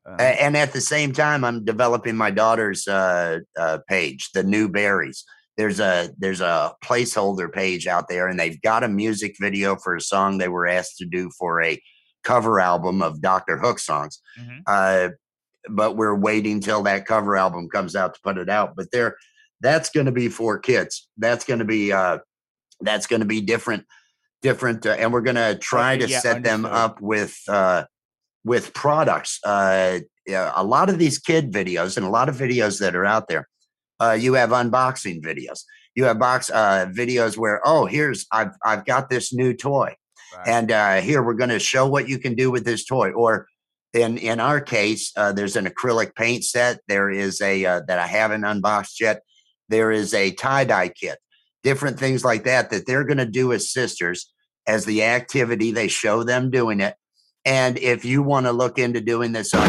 Uh, 0.07 0.21
and 0.21 0.57
at 0.57 0.73
the 0.73 0.81
same 0.81 1.11
time 1.13 1.43
i'm 1.43 1.63
developing 1.63 2.15
my 2.15 2.31
daughter's 2.31 2.87
uh, 2.87 3.39
uh, 3.59 3.77
page 3.87 4.29
the 4.33 4.43
new 4.43 4.67
berries. 4.67 5.23
There's 5.57 5.79
a 5.79 6.09
there's 6.17 6.41
a 6.41 6.73
placeholder 6.83 7.51
page 7.51 7.85
out 7.85 8.07
there 8.07 8.27
and 8.27 8.39
they've 8.39 8.61
got 8.61 8.83
a 8.83 8.87
music 8.87 9.35
video 9.39 9.75
for 9.75 9.95
a 9.95 10.01
song 10.01 10.37
they 10.37 10.47
were 10.47 10.65
asked 10.65 10.97
to 10.97 11.05
do 11.05 11.29
for 11.37 11.61
a 11.61 11.79
cover 12.23 12.59
album 12.59 13.01
of 13.01 13.21
dr 13.21 13.57
hook 13.59 13.77
songs. 13.79 14.19
Mhm. 14.39 14.61
uh, 14.65 15.09
but 15.69 15.95
we're 15.95 16.15
waiting 16.15 16.59
till 16.59 16.81
that 16.83 17.05
cover 17.05 17.35
album 17.37 17.69
comes 17.69 17.95
out 17.95 18.15
to 18.15 18.19
put 18.23 18.39
it 18.39 18.49
out. 18.49 18.73
But 18.75 18.87
there 18.91 19.15
that's 19.59 19.89
going 19.91 20.07
to 20.07 20.11
be 20.11 20.27
for 20.27 20.57
kids. 20.57 21.07
That's 21.17 21.45
going 21.45 21.59
to 21.59 21.65
be 21.65 21.91
uh 21.91 22.17
that's 22.79 23.05
going 23.05 23.19
to 23.19 23.27
be 23.27 23.41
different 23.41 23.85
different 24.41 24.85
uh, 24.87 24.95
and 24.97 25.13
we're 25.13 25.21
going 25.21 25.35
to 25.35 25.55
try 25.61 25.93
Okay, 25.93 26.05
to 26.05 26.11
yeah, 26.11 26.19
set 26.19 26.43
them 26.43 26.65
up 26.65 26.99
with 26.99 27.37
uh 27.47 27.83
with 28.43 28.73
products 28.73 29.39
uh 29.45 29.99
a 30.27 30.63
lot 30.63 30.89
of 30.89 30.97
these 30.99 31.19
kid 31.19 31.51
videos 31.51 31.97
and 31.97 32.06
a 32.06 32.10
lot 32.10 32.30
of 32.30 32.36
videos 32.36 32.80
that 32.80 32.95
are 32.95 33.06
out 33.06 33.27
there 33.27 33.47
uh 33.99 34.17
you 34.19 34.34
have 34.34 34.49
unboxing 34.51 35.21
videos. 35.21 35.63
You 35.95 36.06
have 36.06 36.19
box 36.19 36.49
uh 36.49 36.88
videos 36.95 37.38
where 37.38 37.62
oh 37.65 37.86
here's 37.86 38.25
i've 38.32 38.54
i've 38.63 38.86
got 38.86 39.10
this 39.10 39.34
new 39.34 39.54
toy 39.54 39.95
Right. 40.38 40.47
and 40.47 40.71
uh, 40.71 41.01
here 41.01 41.21
we're 41.21 41.34
going 41.34 41.49
to 41.49 41.60
show 41.60 41.88
what 41.88 42.08
you 42.08 42.17
can 42.17 42.36
do 42.36 42.51
with 42.51 42.63
this 42.63 42.86
toy. 42.86 43.12
Or 43.12 43.47
in 43.93 44.17
in 44.17 44.39
our 44.39 44.62
case 44.62 45.12
uh, 45.17 45.34
there's 45.34 45.58
an 45.58 45.65
acrylic 45.65 46.15
paint 46.15 46.45
set. 46.45 46.80
There 46.88 47.10
is 47.10 47.41
a 47.41 47.65
uh, 47.65 47.82
that 47.88 47.99
i 47.99 48.08
haven't 48.08 48.45
unboxed 48.45 49.01
yet. 49.01 49.23
There 49.67 49.91
is 49.91 50.13
a 50.13 50.32
tie-dye 50.32 50.89
kit. 50.89 51.17
Different 51.63 51.99
things 51.99 52.23
like 52.23 52.45
that 52.45 52.69
that 52.69 52.86
they're 52.88 53.04
going 53.04 53.17
to 53.17 53.25
do 53.25 53.51
as 53.51 53.71
sisters 53.71 54.32
as 54.67 54.86
the 54.86 55.04
activity 55.04 55.71
they 55.71 55.88
show 55.89 56.23
them 56.23 56.49
doing 56.49 56.80
it 56.80 56.95
and 57.45 57.77
if 57.80 58.06
you 58.06 58.21
want 58.21 58.45
to 58.45 58.51
look 58.51 58.77
into 58.77 59.01
doing 59.01 59.32
this 59.32 59.54
on 59.54 59.67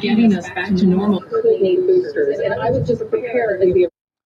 getting 0.00 0.34
us 0.34 0.48
back 0.50 0.74
to 0.74 0.86
normal. 0.86 1.22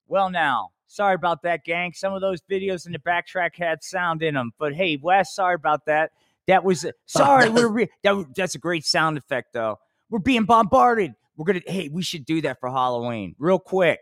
Well, 0.06 0.30
now, 0.30 0.70
sorry 0.86 1.14
about 1.14 1.42
that, 1.42 1.64
gang. 1.64 1.92
Some 1.94 2.12
of 2.12 2.20
those 2.20 2.40
videos 2.50 2.86
in 2.86 2.92
the 2.92 2.98
backtrack 2.98 3.56
had 3.56 3.82
sound 3.82 4.22
in 4.22 4.34
them, 4.34 4.52
but 4.58 4.74
hey, 4.74 4.98
Wes, 5.02 5.34
sorry 5.34 5.54
about 5.54 5.86
that. 5.86 6.12
That 6.46 6.62
was 6.62 6.86
sorry. 7.06 7.48
we're 7.48 7.68
re- 7.68 7.90
that, 8.02 8.26
that's 8.36 8.54
a 8.54 8.58
great 8.58 8.84
sound 8.84 9.16
effect, 9.16 9.52
though. 9.52 9.78
We're 10.10 10.18
being 10.18 10.44
bombarded. 10.44 11.14
We're 11.36 11.46
gonna. 11.46 11.60
Hey, 11.66 11.88
we 11.92 12.02
should 12.02 12.24
do 12.24 12.40
that 12.42 12.60
for 12.60 12.70
Halloween, 12.70 13.34
real 13.38 13.58
quick. 13.58 14.00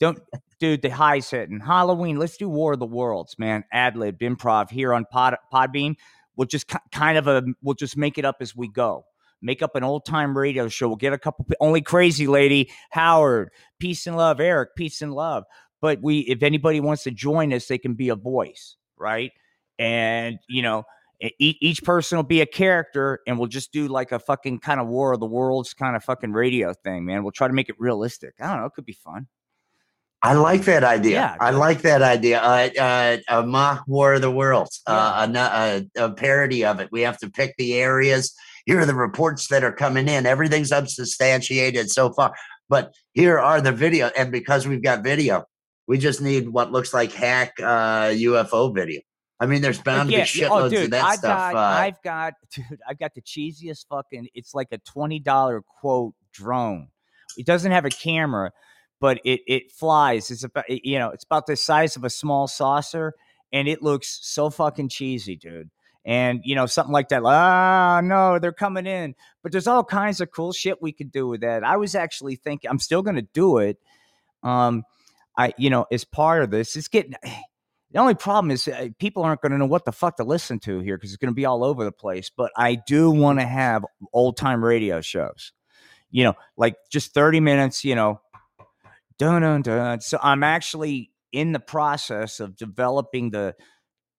Don't, 0.00 0.18
dude. 0.60 0.82
The 0.82 0.90
high's 0.90 1.30
hitting 1.30 1.60
Halloween. 1.60 2.16
Let's 2.16 2.36
do 2.36 2.48
War 2.48 2.74
of 2.74 2.80
the 2.80 2.86
Worlds, 2.86 3.38
man. 3.38 3.64
Ad 3.72 3.96
lib 3.96 4.18
improv 4.20 4.70
here 4.70 4.92
on 4.92 5.04
Pod 5.10 5.36
Podbean. 5.52 5.94
We'll 6.36 6.46
just 6.46 6.72
kind 6.92 7.18
of 7.18 7.26
a. 7.26 7.42
We'll 7.62 7.74
just 7.74 7.96
make 7.96 8.18
it 8.18 8.24
up 8.24 8.36
as 8.40 8.54
we 8.54 8.68
go. 8.68 9.04
Make 9.40 9.62
up 9.62 9.76
an 9.76 9.84
old 9.84 10.06
time 10.06 10.36
radio 10.36 10.68
show. 10.68 10.88
We'll 10.88 10.96
get 10.96 11.12
a 11.12 11.18
couple. 11.18 11.46
Only 11.60 11.82
crazy 11.82 12.26
lady 12.26 12.70
Howard. 12.90 13.50
Peace 13.78 14.06
and 14.06 14.16
love, 14.16 14.40
Eric. 14.40 14.70
Peace 14.76 15.02
and 15.02 15.12
love. 15.12 15.44
But 15.80 16.00
we, 16.00 16.20
if 16.20 16.42
anybody 16.42 16.80
wants 16.80 17.02
to 17.02 17.10
join 17.10 17.52
us, 17.52 17.66
they 17.66 17.78
can 17.78 17.94
be 17.94 18.08
a 18.08 18.16
voice, 18.16 18.76
right? 18.96 19.32
And 19.78 20.38
you 20.48 20.62
know, 20.62 20.84
each 21.38 21.82
person 21.82 22.16
will 22.16 22.22
be 22.22 22.40
a 22.40 22.46
character, 22.46 23.20
and 23.26 23.38
we'll 23.38 23.48
just 23.48 23.72
do 23.72 23.88
like 23.88 24.12
a 24.12 24.18
fucking 24.18 24.60
kind 24.60 24.80
of 24.80 24.86
War 24.86 25.12
of 25.12 25.20
the 25.20 25.26
Worlds 25.26 25.74
kind 25.74 25.96
of 25.96 26.04
fucking 26.04 26.32
radio 26.32 26.72
thing, 26.72 27.04
man. 27.04 27.22
We'll 27.22 27.32
try 27.32 27.48
to 27.48 27.54
make 27.54 27.68
it 27.68 27.76
realistic. 27.78 28.34
I 28.40 28.48
don't 28.48 28.60
know. 28.60 28.66
It 28.66 28.72
could 28.74 28.86
be 28.86 28.92
fun. 28.92 29.26
I 30.22 30.32
like 30.32 30.62
that 30.62 30.84
idea. 30.84 31.16
Yeah, 31.16 31.36
I 31.38 31.50
like 31.50 31.82
that 31.82 32.00
idea. 32.00 32.40
Uh, 32.40 32.70
uh, 32.80 33.16
a 33.28 33.46
mock 33.46 33.84
War 33.86 34.14
of 34.14 34.22
the 34.22 34.30
Worlds, 34.30 34.80
uh, 34.86 35.28
a, 35.28 35.38
a, 35.38 36.06
a 36.06 36.10
parody 36.12 36.64
of 36.64 36.80
it. 36.80 36.88
We 36.90 37.02
have 37.02 37.18
to 37.18 37.30
pick 37.30 37.54
the 37.58 37.74
areas. 37.74 38.34
Here 38.64 38.80
are 38.80 38.86
the 38.86 38.94
reports 38.94 39.48
that 39.48 39.62
are 39.62 39.72
coming 39.72 40.08
in. 40.08 40.24
Everything's 40.24 40.72
unsubstantiated 40.72 41.90
so 41.90 42.10
far, 42.10 42.34
but 42.70 42.94
here 43.12 43.38
are 43.38 43.60
the 43.60 43.72
video. 43.72 44.10
And 44.16 44.32
because 44.32 44.66
we've 44.66 44.82
got 44.82 45.04
video, 45.04 45.44
we 45.86 45.98
just 45.98 46.22
need 46.22 46.48
what 46.48 46.72
looks 46.72 46.94
like 46.94 47.12
hack 47.12 47.52
uh, 47.60 48.08
UFO 48.08 48.74
video. 48.74 49.02
I 49.44 49.46
mean, 49.46 49.60
there's 49.60 49.80
bound 49.80 50.08
to 50.08 50.16
be 50.16 50.22
shitloads 50.22 50.84
of 50.84 50.90
that 50.92 51.04
I've 51.04 51.18
stuff. 51.18 51.52
Got, 51.52 51.56
uh, 51.56 51.58
I've 51.58 52.02
got, 52.02 52.34
dude, 52.54 52.80
I've 52.88 52.98
got 52.98 53.14
the 53.14 53.20
cheesiest 53.20 53.86
fucking. 53.88 54.28
It's 54.34 54.54
like 54.54 54.68
a 54.72 54.78
twenty 54.78 55.18
dollar 55.18 55.60
quote 55.80 56.14
drone. 56.32 56.88
It 57.36 57.44
doesn't 57.44 57.70
have 57.70 57.84
a 57.84 57.90
camera, 57.90 58.52
but 59.00 59.20
it 59.22 59.42
it 59.46 59.70
flies. 59.70 60.30
It's 60.30 60.44
about 60.44 60.64
you 60.68 60.98
know, 60.98 61.10
it's 61.10 61.24
about 61.24 61.46
the 61.46 61.56
size 61.56 61.94
of 61.96 62.04
a 62.04 62.10
small 62.10 62.48
saucer, 62.48 63.12
and 63.52 63.68
it 63.68 63.82
looks 63.82 64.18
so 64.22 64.48
fucking 64.48 64.88
cheesy, 64.88 65.36
dude. 65.36 65.70
And 66.06 66.40
you 66.42 66.54
know, 66.54 66.64
something 66.64 66.92
like 66.92 67.10
that. 67.10 67.22
Ah, 67.22 68.00
no, 68.02 68.38
they're 68.38 68.52
coming 68.52 68.86
in. 68.86 69.14
But 69.42 69.52
there's 69.52 69.66
all 69.66 69.84
kinds 69.84 70.22
of 70.22 70.30
cool 70.30 70.54
shit 70.54 70.80
we 70.80 70.92
could 70.92 71.12
do 71.12 71.28
with 71.28 71.42
that. 71.42 71.64
I 71.64 71.76
was 71.76 71.94
actually 71.94 72.36
thinking, 72.36 72.70
I'm 72.70 72.78
still 72.78 73.02
gonna 73.02 73.22
do 73.22 73.58
it. 73.58 73.76
Um, 74.42 74.84
I, 75.36 75.52
you 75.58 75.68
know, 75.68 75.84
as 75.90 76.04
part 76.04 76.42
of 76.42 76.50
this, 76.50 76.76
it's 76.76 76.88
getting 76.88 77.14
The 77.94 78.00
only 78.00 78.16
problem 78.16 78.50
is 78.50 78.66
uh, 78.66 78.88
people 78.98 79.22
aren't 79.22 79.40
going 79.40 79.52
to 79.52 79.58
know 79.58 79.66
what 79.66 79.84
the 79.84 79.92
fuck 79.92 80.16
to 80.16 80.24
listen 80.24 80.58
to 80.60 80.80
here 80.80 80.96
because 80.96 81.12
it's 81.12 81.16
going 81.16 81.30
to 81.30 81.34
be 81.34 81.44
all 81.44 81.62
over 81.62 81.84
the 81.84 81.92
place. 81.92 82.28
But 82.28 82.50
I 82.56 82.74
do 82.74 83.08
want 83.08 83.38
to 83.38 83.46
have 83.46 83.84
old 84.12 84.36
time 84.36 84.64
radio 84.64 85.00
shows, 85.00 85.52
you 86.10 86.24
know, 86.24 86.34
like 86.56 86.74
just 86.90 87.14
30 87.14 87.38
minutes, 87.38 87.84
you 87.84 87.94
know, 87.94 88.20
dun 89.16 89.42
dun 89.42 89.62
dun. 89.62 90.00
So 90.00 90.18
I'm 90.20 90.42
actually 90.42 91.12
in 91.30 91.52
the 91.52 91.60
process 91.60 92.40
of 92.40 92.56
developing 92.56 93.30
the, 93.30 93.54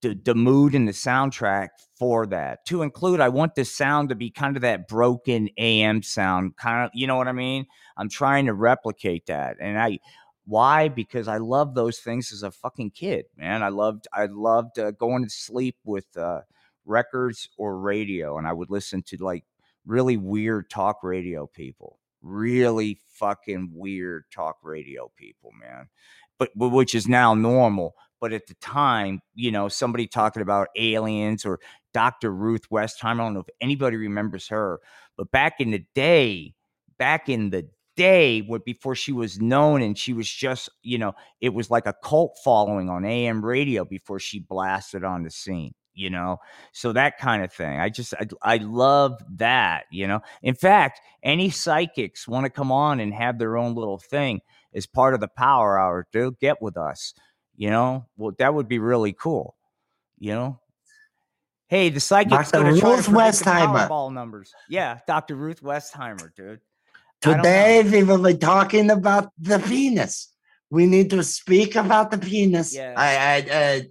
the 0.01 0.17
the 0.23 0.35
mood 0.35 0.73
and 0.73 0.87
the 0.87 0.93
soundtrack 0.93 1.69
for 1.99 2.25
that. 2.27 2.65
To 2.67 2.81
include, 2.81 3.19
I 3.19 3.27
want 3.27 3.55
the 3.55 3.65
sound 3.65 4.07
to 4.07 4.15
be 4.15 4.31
kind 4.31 4.55
of 4.55 4.61
that 4.61 4.87
broken 4.87 5.49
AM 5.57 6.01
sound, 6.01 6.55
kind 6.55 6.85
of, 6.85 6.91
you 6.93 7.07
know 7.07 7.17
what 7.17 7.27
I 7.27 7.33
mean? 7.33 7.65
I'm 7.97 8.07
trying 8.07 8.45
to 8.45 8.53
replicate 8.53 9.25
that, 9.25 9.57
and 9.59 9.77
I 9.77 9.99
why? 10.45 10.89
Because 10.89 11.27
I 11.27 11.37
love 11.37 11.73
those 11.73 11.99
things 11.99 12.31
as 12.31 12.43
a 12.43 12.51
fucking 12.51 12.91
kid, 12.91 13.25
man. 13.35 13.63
I 13.63 13.69
loved 13.69 14.07
I 14.13 14.25
loved 14.27 14.79
uh, 14.79 14.91
going 14.91 15.23
to 15.23 15.29
sleep 15.29 15.77
with 15.83 16.05
uh, 16.17 16.41
records 16.85 17.49
or 17.57 17.79
radio, 17.79 18.37
and 18.37 18.47
I 18.47 18.53
would 18.53 18.69
listen 18.69 19.03
to 19.07 19.17
like 19.17 19.43
really 19.85 20.17
weird 20.17 20.69
talk 20.69 21.03
radio 21.03 21.47
people, 21.47 21.99
really 22.21 22.99
fucking 23.09 23.71
weird 23.73 24.25
talk 24.31 24.57
radio 24.63 25.11
people, 25.15 25.51
man. 25.59 25.87
But, 26.37 26.49
but 26.55 26.69
which 26.69 26.95
is 26.95 27.07
now 27.07 27.33
normal. 27.33 27.95
But 28.19 28.33
at 28.33 28.47
the 28.47 28.55
time, 28.55 29.21
you 29.35 29.51
know, 29.51 29.67
somebody 29.67 30.07
talking 30.07 30.41
about 30.41 30.67
aliens 30.75 31.45
or 31.45 31.59
Dr. 31.93 32.31
Ruth 32.31 32.69
Westheimer. 32.69 33.13
I 33.13 33.23
don't 33.23 33.33
know 33.33 33.39
if 33.41 33.49
anybody 33.61 33.97
remembers 33.97 34.47
her, 34.49 34.79
but 35.17 35.31
back 35.31 35.55
in 35.59 35.71
the 35.71 35.85
day, 35.93 36.53
back 36.97 37.29
in 37.29 37.51
the 37.51 37.67
day 37.95 38.41
before 38.65 38.95
she 38.95 39.11
was 39.11 39.39
known 39.39 39.81
and 39.81 39.97
she 39.97 40.13
was 40.13 40.29
just 40.29 40.69
you 40.81 40.97
know 40.97 41.13
it 41.41 41.53
was 41.53 41.69
like 41.69 41.85
a 41.85 41.95
cult 42.03 42.37
following 42.43 42.89
on 42.89 43.05
am 43.05 43.43
radio 43.43 43.85
before 43.85 44.19
she 44.19 44.39
blasted 44.39 45.03
on 45.03 45.23
the 45.23 45.31
scene 45.31 45.73
you 45.93 46.09
know 46.09 46.37
so 46.73 46.91
that 46.91 47.17
kind 47.17 47.43
of 47.43 47.51
thing 47.51 47.79
i 47.79 47.89
just 47.89 48.13
i, 48.15 48.27
I 48.41 48.57
love 48.57 49.21
that 49.37 49.85
you 49.91 50.07
know 50.07 50.21
in 50.41 50.55
fact 50.55 50.99
any 51.23 51.49
psychics 51.49 52.27
want 52.27 52.45
to 52.45 52.49
come 52.49 52.71
on 52.71 52.99
and 52.99 53.13
have 53.13 53.39
their 53.39 53.57
own 53.57 53.75
little 53.75 53.97
thing 53.97 54.41
as 54.73 54.85
part 54.85 55.13
of 55.13 55.21
the 55.21 55.29
power 55.29 55.79
hour 55.79 56.05
they'll 56.11 56.31
get 56.31 56.61
with 56.61 56.77
us 56.77 57.13
you 57.55 57.69
know 57.69 58.05
well 58.17 58.33
that 58.37 58.53
would 58.53 58.67
be 58.67 58.79
really 58.79 59.13
cool 59.13 59.55
you 60.19 60.31
know 60.31 60.59
Hey, 61.67 61.89
the 61.89 61.99
psychic's 61.99 62.51
Dr. 62.51 62.63
gonna 62.63 62.79
try 62.79 62.89
to 62.91 62.95
Ruth 62.95 63.07
Westheimer. 63.07 63.87
Powerball 63.87 64.13
numbers. 64.13 64.53
Yeah, 64.69 64.99
Dr. 65.07 65.35
Ruth 65.35 65.63
Westheimer, 65.63 66.29
dude. 66.35 66.59
I 67.27 67.35
Today 67.35 67.83
we 67.83 68.03
will 68.03 68.21
be 68.21 68.35
talking 68.37 68.89
about 68.89 69.29
the 69.37 69.59
penis. 69.59 70.31
We 70.69 70.85
need 70.85 71.09
to 71.11 71.23
speak 71.23 71.75
about 71.75 72.11
the 72.11 72.17
penis. 72.17 72.75
Yeah. 72.75 72.93
I 72.97 73.17
I 73.17 73.39
uh, 73.49 73.81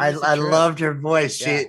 I, 0.00 0.32
I 0.32 0.36
trip. 0.36 0.52
loved 0.52 0.78
her 0.80 0.94
voice. 0.94 1.40
Yeah. 1.40 1.58
She 1.58 1.66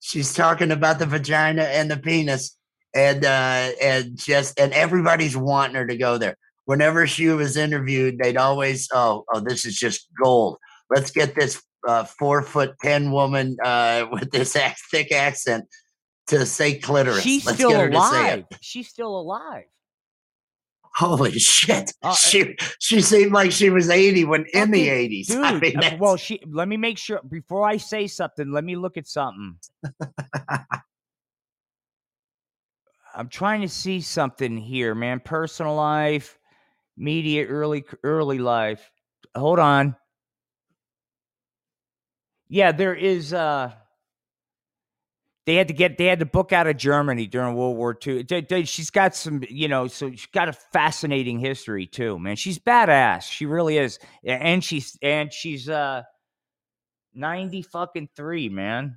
she's 0.00 0.34
talking 0.34 0.70
about 0.70 0.98
the 0.98 1.06
vagina 1.06 1.62
and 1.62 1.90
the 1.90 1.96
penis, 1.96 2.56
and 2.94 3.24
uh, 3.24 3.70
and 3.82 4.16
just 4.16 4.58
and 4.58 4.72
everybody's 4.72 5.36
wanting 5.36 5.76
her 5.76 5.86
to 5.86 5.96
go 5.96 6.18
there. 6.18 6.36
Whenever 6.64 7.06
she 7.06 7.28
was 7.28 7.56
interviewed, 7.56 8.18
they'd 8.18 8.36
always 8.36 8.88
oh 8.92 9.24
oh 9.32 9.40
this 9.40 9.64
is 9.64 9.76
just 9.76 10.08
gold. 10.22 10.58
Let's 10.90 11.10
get 11.10 11.34
this 11.34 11.62
uh, 11.86 12.04
four 12.04 12.42
foot 12.42 12.74
ten 12.82 13.12
woman 13.12 13.56
uh, 13.64 14.06
with 14.12 14.30
this 14.30 14.56
ac- 14.56 14.76
thick 14.90 15.12
accent 15.12 15.66
to 16.28 16.44
say 16.44 16.74
clitoris. 16.78 17.22
She's 17.22 17.46
Let's 17.46 17.58
still 17.58 17.70
get 17.70 17.80
her 17.80 17.90
to 17.90 17.96
say 17.96 17.98
it. 17.98 18.32
alive. 18.32 18.44
She's 18.60 18.88
still 18.88 19.18
alive. 19.18 19.64
Holy 20.98 21.38
shit! 21.38 21.92
Uh, 22.02 22.12
she 22.12 22.56
she 22.80 23.00
seemed 23.00 23.30
like 23.30 23.52
she 23.52 23.70
was 23.70 23.88
eighty 23.88 24.24
when 24.24 24.46
in 24.52 24.72
the 24.72 24.88
eighties. 24.88 25.28
Dude, 25.28 25.44
I 25.44 25.56
mean, 25.56 25.76
uh, 25.76 25.96
well, 26.00 26.16
she 26.16 26.40
let 26.44 26.66
me 26.66 26.76
make 26.76 26.98
sure 26.98 27.20
before 27.30 27.64
I 27.64 27.76
say 27.76 28.08
something, 28.08 28.50
let 28.50 28.64
me 28.64 28.74
look 28.74 28.96
at 28.96 29.06
something. 29.06 29.58
I'm 33.14 33.28
trying 33.28 33.60
to 33.60 33.68
see 33.68 34.00
something 34.00 34.56
here, 34.56 34.96
man. 34.96 35.20
Personal 35.20 35.76
life, 35.76 36.36
media, 36.96 37.46
early 37.46 37.84
early 38.02 38.40
life. 38.40 38.90
Hold 39.36 39.60
on. 39.60 39.94
Yeah, 42.48 42.72
there 42.72 42.96
is 42.96 43.32
uh 43.32 43.70
they 45.48 45.54
had 45.54 45.66
to 45.68 45.72
get 45.72 45.96
they 45.96 46.04
had 46.04 46.18
to 46.18 46.26
book 46.26 46.52
out 46.52 46.66
of 46.66 46.76
Germany 46.76 47.26
during 47.26 47.54
World 47.54 47.78
War 47.78 47.96
II. 48.06 48.22
They- 48.22 48.42
they- 48.42 48.64
She's 48.64 48.90
got 48.90 49.16
some, 49.16 49.42
you 49.48 49.66
know, 49.66 49.86
so 49.86 50.10
she's 50.10 50.26
got 50.26 50.46
a 50.50 50.52
fascinating 50.52 51.38
history 51.38 51.86
too, 51.86 52.18
man. 52.18 52.36
She's 52.36 52.58
badass. 52.58 53.22
She 53.22 53.46
really 53.46 53.78
is. 53.78 53.98
And 54.26 54.62
she's 54.62 54.98
and 55.00 55.32
she's 55.32 55.66
uh 55.70 56.02
90 57.14 57.62
fucking 57.62 58.10
3, 58.14 58.50
man. 58.50 58.96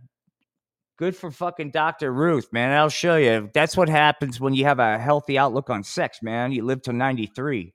Good 0.97 1.15
for 1.15 1.31
fucking 1.31 1.71
Dr. 1.71 2.11
Ruth, 2.11 2.49
man. 2.51 2.77
I'll 2.77 2.89
show 2.89 3.15
you. 3.15 3.49
That's 3.53 3.77
what 3.77 3.87
happens 3.87 4.41
when 4.41 4.53
you 4.53 4.65
have 4.65 4.79
a 4.79 4.99
healthy 4.99 5.37
outlook 5.37 5.69
on 5.69 5.83
sex, 5.83 6.19
man. 6.21 6.51
You 6.51 6.65
live 6.65 6.81
to 6.83 6.91
93 6.91 7.73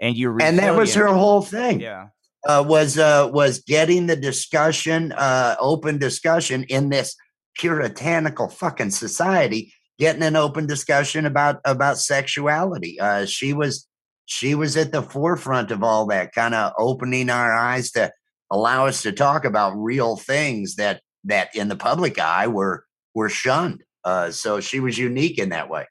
and 0.00 0.16
you're 0.16 0.36
and 0.42 0.58
that 0.58 0.74
was 0.74 0.94
her 0.96 1.06
whole 1.06 1.42
thing. 1.42 1.78
Yeah. 1.78 2.08
uh, 2.44 2.64
was 2.66 2.98
uh, 2.98 3.30
was 3.32 3.60
getting 3.60 4.08
the 4.08 4.16
discussion, 4.16 5.12
uh, 5.12 5.54
open 5.60 5.98
discussion 5.98 6.64
in 6.64 6.88
this 6.88 7.16
puritanical 7.58 8.48
fucking 8.48 8.90
society, 8.90 9.72
getting 9.98 10.22
an 10.22 10.36
open 10.36 10.66
discussion 10.66 11.26
about 11.26 11.60
about 11.64 11.98
sexuality. 11.98 12.98
Uh, 13.00 13.26
she 13.26 13.52
was 13.52 13.88
she 14.26 14.54
was 14.54 14.76
at 14.76 14.92
the 14.92 15.02
forefront 15.02 15.70
of 15.70 15.82
all 15.82 16.06
that, 16.06 16.32
kind 16.32 16.54
of 16.54 16.72
opening 16.78 17.30
our 17.30 17.52
eyes 17.52 17.90
to 17.92 18.10
allow 18.50 18.86
us 18.86 19.02
to 19.02 19.12
talk 19.12 19.44
about 19.44 19.76
real 19.76 20.16
things 20.16 20.76
that 20.76 21.00
that 21.24 21.54
in 21.54 21.68
the 21.68 21.76
public 21.76 22.18
eye 22.18 22.46
were 22.46 22.84
were 23.14 23.28
shunned. 23.28 23.82
Uh, 24.04 24.30
so 24.30 24.60
she 24.60 24.78
was 24.78 24.98
unique 24.98 25.38
in 25.38 25.48
that 25.48 25.68
way. 25.68 25.86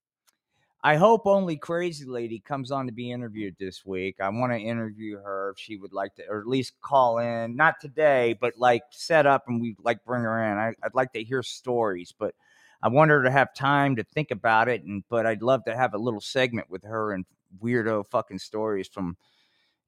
I 0.85 0.97
hope 0.97 1.25
only 1.25 1.57
Crazy 1.57 2.05
Lady 2.05 2.37
comes 2.37 2.69
on 2.69 2.85
to 2.85 2.91
be 2.91 3.11
interviewed 3.11 3.55
this 3.57 3.83
week. 3.87 4.17
I 4.21 4.29
want 4.29 4.53
to 4.53 4.59
interview 4.59 5.17
her 5.17 5.49
if 5.49 5.59
she 5.59 5.77
would 5.77 5.93
like 5.93 6.13
to, 6.13 6.27
or 6.29 6.39
at 6.39 6.47
least 6.47 6.79
call 6.79 7.17
in. 7.17 7.55
Not 7.55 7.79
today, 7.81 8.37
but 8.39 8.53
like 8.59 8.83
set 8.91 9.25
up 9.25 9.45
and 9.47 9.59
we 9.59 9.75
like 9.81 10.05
bring 10.05 10.21
her 10.21 10.43
in. 10.43 10.59
I, 10.59 10.75
I'd 10.83 10.93
like 10.93 11.11
to 11.13 11.23
hear 11.23 11.41
stories, 11.41 12.13
but 12.15 12.35
I 12.83 12.89
want 12.89 13.09
her 13.09 13.23
to 13.23 13.31
have 13.31 13.55
time 13.55 13.95
to 13.95 14.03
think 14.03 14.29
about 14.29 14.69
it. 14.69 14.83
And 14.83 15.03
but 15.09 15.25
I'd 15.25 15.41
love 15.41 15.65
to 15.65 15.75
have 15.75 15.95
a 15.95 15.97
little 15.97 16.21
segment 16.21 16.69
with 16.69 16.83
her 16.83 17.13
and 17.13 17.25
weirdo 17.59 18.05
fucking 18.05 18.37
stories 18.37 18.87
from, 18.87 19.17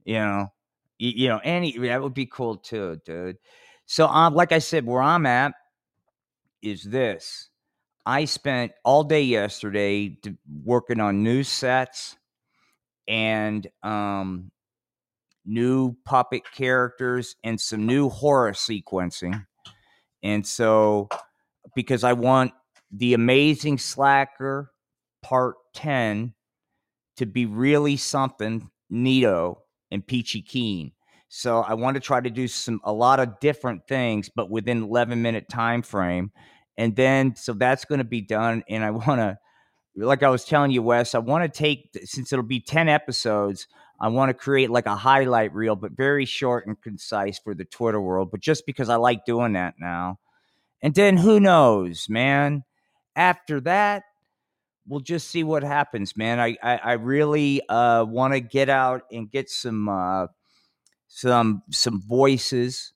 you 0.04 0.16
know, 0.16 0.52
you 0.98 1.28
know, 1.28 1.40
any 1.44 1.78
that 1.78 2.02
would 2.02 2.16
be 2.16 2.26
cool 2.26 2.58
too, 2.58 3.00
dude. 3.06 3.38
So, 3.86 4.08
um, 4.08 4.34
like 4.34 4.52
I 4.52 4.58
said, 4.58 4.84
where 4.84 5.04
I'm 5.04 5.28
at 5.28 5.54
is 6.64 6.82
this. 6.82 7.50
I 8.08 8.24
spent 8.24 8.72
all 8.86 9.04
day 9.04 9.24
yesterday 9.24 10.18
working 10.64 11.02
on 11.02 11.24
new 11.24 11.44
sets 11.44 12.16
and 13.06 13.68
um, 13.84 14.50
new 15.46 15.94
puppet 16.06 16.44
characters 16.54 17.36
and 17.44 17.60
some 17.60 17.86
new 17.86 18.08
horror 18.08 18.54
sequencing. 18.54 19.46
And 20.24 20.48
so, 20.48 21.10
because 21.76 22.06
I 22.06 22.14
want 22.14 22.54
the 22.92 23.14
amazing 23.14 23.78
slacker 23.78 24.72
part 25.22 25.56
10 25.74 26.34
to 27.18 27.26
be 27.26 27.46
really 27.46 27.98
something 27.98 28.70
neato 28.90 29.58
and 29.92 30.08
peachy 30.08 30.42
keen. 30.42 30.94
So 31.28 31.60
I 31.60 31.74
want 31.74 31.96
to 31.96 32.00
try 32.00 32.22
to 32.22 32.30
do 32.30 32.48
some 32.48 32.80
a 32.86 32.94
lot 32.94 33.20
of 33.20 33.42
different 33.42 33.86
things, 33.86 34.30
but 34.34 34.50
within 34.50 34.84
11 34.84 35.22
minute 35.22 35.50
time 35.50 35.82
frame. 35.82 36.32
And 36.78 36.96
then 36.96 37.36
so 37.36 37.54
that's 37.54 37.86
going 37.86 38.00
to 38.00 38.06
be 38.06 38.22
done. 38.22 38.64
And 38.70 38.84
I 38.84 38.92
want 38.92 39.20
to, 39.20 39.38
like 39.96 40.24
I 40.24 40.30
was 40.30 40.46
telling 40.46 40.72
you, 40.72 40.84
Wes, 40.84 41.16
I 41.16 41.20
want 41.20 41.52
to 41.52 41.58
take 41.58 41.90
since 42.06 42.32
it'll 42.32 42.44
be 42.44 42.60
10 42.60 42.88
episodes. 42.88 43.68
I 44.00 44.10
want 44.10 44.30
to 44.30 44.34
create 44.36 44.70
like 44.70 44.86
a 44.86 44.96
highlight 44.96 45.54
reel, 45.54 45.76
but 45.76 45.94
very 45.94 46.26
short 46.26 46.68
and 46.68 46.80
concise 46.80 47.40
for 47.40 47.56
the 47.56 47.66
Twitter 47.66 48.00
world. 48.00 48.30
But 48.32 48.42
just 48.42 48.66
because 48.68 48.90
I 48.90 48.96
like 48.96 49.26
doing 49.26 49.54
that 49.54 49.76
now. 49.80 50.20
And 50.84 50.94
then 50.94 51.18
who 51.18 51.40
knows, 51.40 52.08
man? 52.08 52.64
After 53.16 53.60
that, 53.62 54.04
we'll 54.88 55.00
just 55.00 55.30
see 55.30 55.44
what 55.44 55.64
happens, 55.64 56.16
man. 56.16 56.40
I 56.40 56.56
I, 56.62 56.78
I 56.78 56.94
really 56.94 57.68
uh, 57.68 58.06
want 58.06 58.34
to 58.34 58.40
get 58.40 58.70
out 58.70 59.02
and 59.12 59.30
get 59.30 59.50
some 59.50 59.90
uh, 59.90 60.28
some 61.08 61.64
some 61.72 62.02
voices 62.02 62.94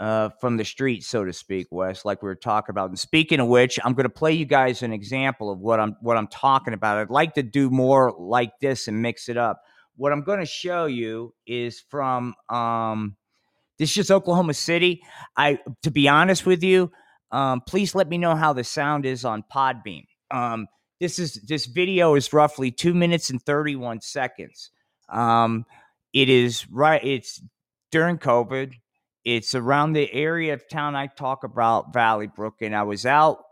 uh, 0.00 0.30
from 0.40 0.56
the 0.56 0.64
street, 0.64 1.02
so 1.02 1.24
to 1.24 1.32
speak, 1.32 1.66
Wes, 1.70 2.04
like 2.04 2.22
we 2.22 2.28
were 2.28 2.34
talking 2.36 2.72
about. 2.72 2.90
And 2.90 2.98
speaking 2.98 3.40
of 3.40 3.48
which, 3.48 3.78
I'm 3.84 3.94
going 3.94 4.04
to 4.04 4.10
play 4.10 4.32
you 4.32 4.44
guys 4.44 4.82
an 4.82 4.92
example 4.92 5.50
of 5.50 5.58
what 5.58 5.80
I'm 5.80 5.96
what 6.00 6.16
I'm 6.16 6.28
talking 6.28 6.74
about. 6.74 6.98
I'd 6.98 7.10
like 7.10 7.34
to 7.34 7.42
do 7.42 7.70
more 7.70 8.14
like 8.16 8.52
this 8.60 8.88
and 8.88 9.02
mix 9.02 9.28
it 9.28 9.36
up. 9.36 9.62
What 9.96 10.12
I'm 10.12 10.22
going 10.22 10.38
to 10.38 10.46
show 10.46 10.86
you 10.86 11.34
is 11.46 11.80
from 11.88 12.34
um, 12.48 13.16
this 13.78 13.90
is 13.90 13.94
just 13.94 14.10
Oklahoma 14.10 14.54
City. 14.54 15.02
I, 15.36 15.58
to 15.82 15.90
be 15.90 16.08
honest 16.08 16.46
with 16.46 16.62
you, 16.62 16.92
um, 17.32 17.60
please 17.66 17.94
let 17.94 18.08
me 18.08 18.18
know 18.18 18.36
how 18.36 18.52
the 18.52 18.64
sound 18.64 19.04
is 19.04 19.24
on 19.24 19.44
Podbean. 19.52 20.04
Um, 20.30 20.68
this 21.00 21.18
is 21.18 21.34
this 21.46 21.66
video 21.66 22.14
is 22.14 22.32
roughly 22.32 22.70
two 22.70 22.94
minutes 22.94 23.30
and 23.30 23.42
31 23.42 24.00
seconds. 24.00 24.70
Um, 25.08 25.64
it 26.12 26.28
is 26.28 26.68
right. 26.70 27.02
It's 27.02 27.40
during 27.90 28.18
COVID. 28.18 28.74
It's 29.36 29.54
around 29.54 29.92
the 29.92 30.10
area 30.10 30.54
of 30.54 30.66
town 30.70 30.96
I 30.96 31.06
talk 31.06 31.44
about 31.44 31.92
Valley 31.92 32.28
Brook, 32.28 32.62
and 32.62 32.74
I 32.74 32.84
was 32.84 33.04
out 33.04 33.44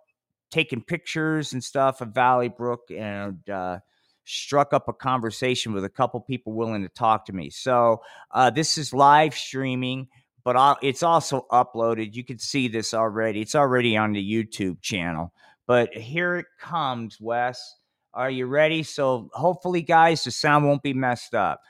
taking 0.51 0.83
pictures 0.83 1.53
and 1.53 1.63
stuff 1.63 2.01
of 2.01 2.15
Valley 2.15 2.49
Brook 2.49 2.89
and 2.91 3.47
uh, 3.51 3.81
struck 4.25 4.73
up 4.73 4.89
a 4.89 4.95
conversation 4.95 5.75
with 5.75 5.85
a 5.85 5.91
couple 5.91 6.19
people 6.23 6.55
willing 6.55 6.83
to 6.83 6.89
talk 6.89 7.27
to 7.27 7.35
me. 7.35 7.51
So 7.51 8.01
uh, 8.31 8.49
this 8.49 8.79
is 8.79 8.95
live 8.95 9.35
streaming, 9.35 10.09
but 10.45 10.57
I'll, 10.57 10.79
it's 10.81 11.03
also 11.03 11.47
uploaded. 11.53 12.15
You 12.15 12.25
can 12.25 12.39
see 12.39 12.69
this 12.69 12.95
already. 12.95 13.43
It's 13.43 13.55
already 13.55 13.99
on 13.99 14.13
the 14.13 14.33
YouTube 14.33 14.81
channel. 14.81 15.31
But 15.67 15.93
here 15.93 16.37
it 16.37 16.47
comes, 16.59 17.21
Wes. 17.21 17.77
Are 18.15 18.31
you 18.31 18.47
ready? 18.47 18.83
So 18.83 19.29
hopefully, 19.35 19.83
guys, 19.83 20.25
the 20.25 20.31
sound 20.31 20.65
won't 20.65 20.83
be 20.83 20.95
messed 20.95 21.35
up. 21.35 21.61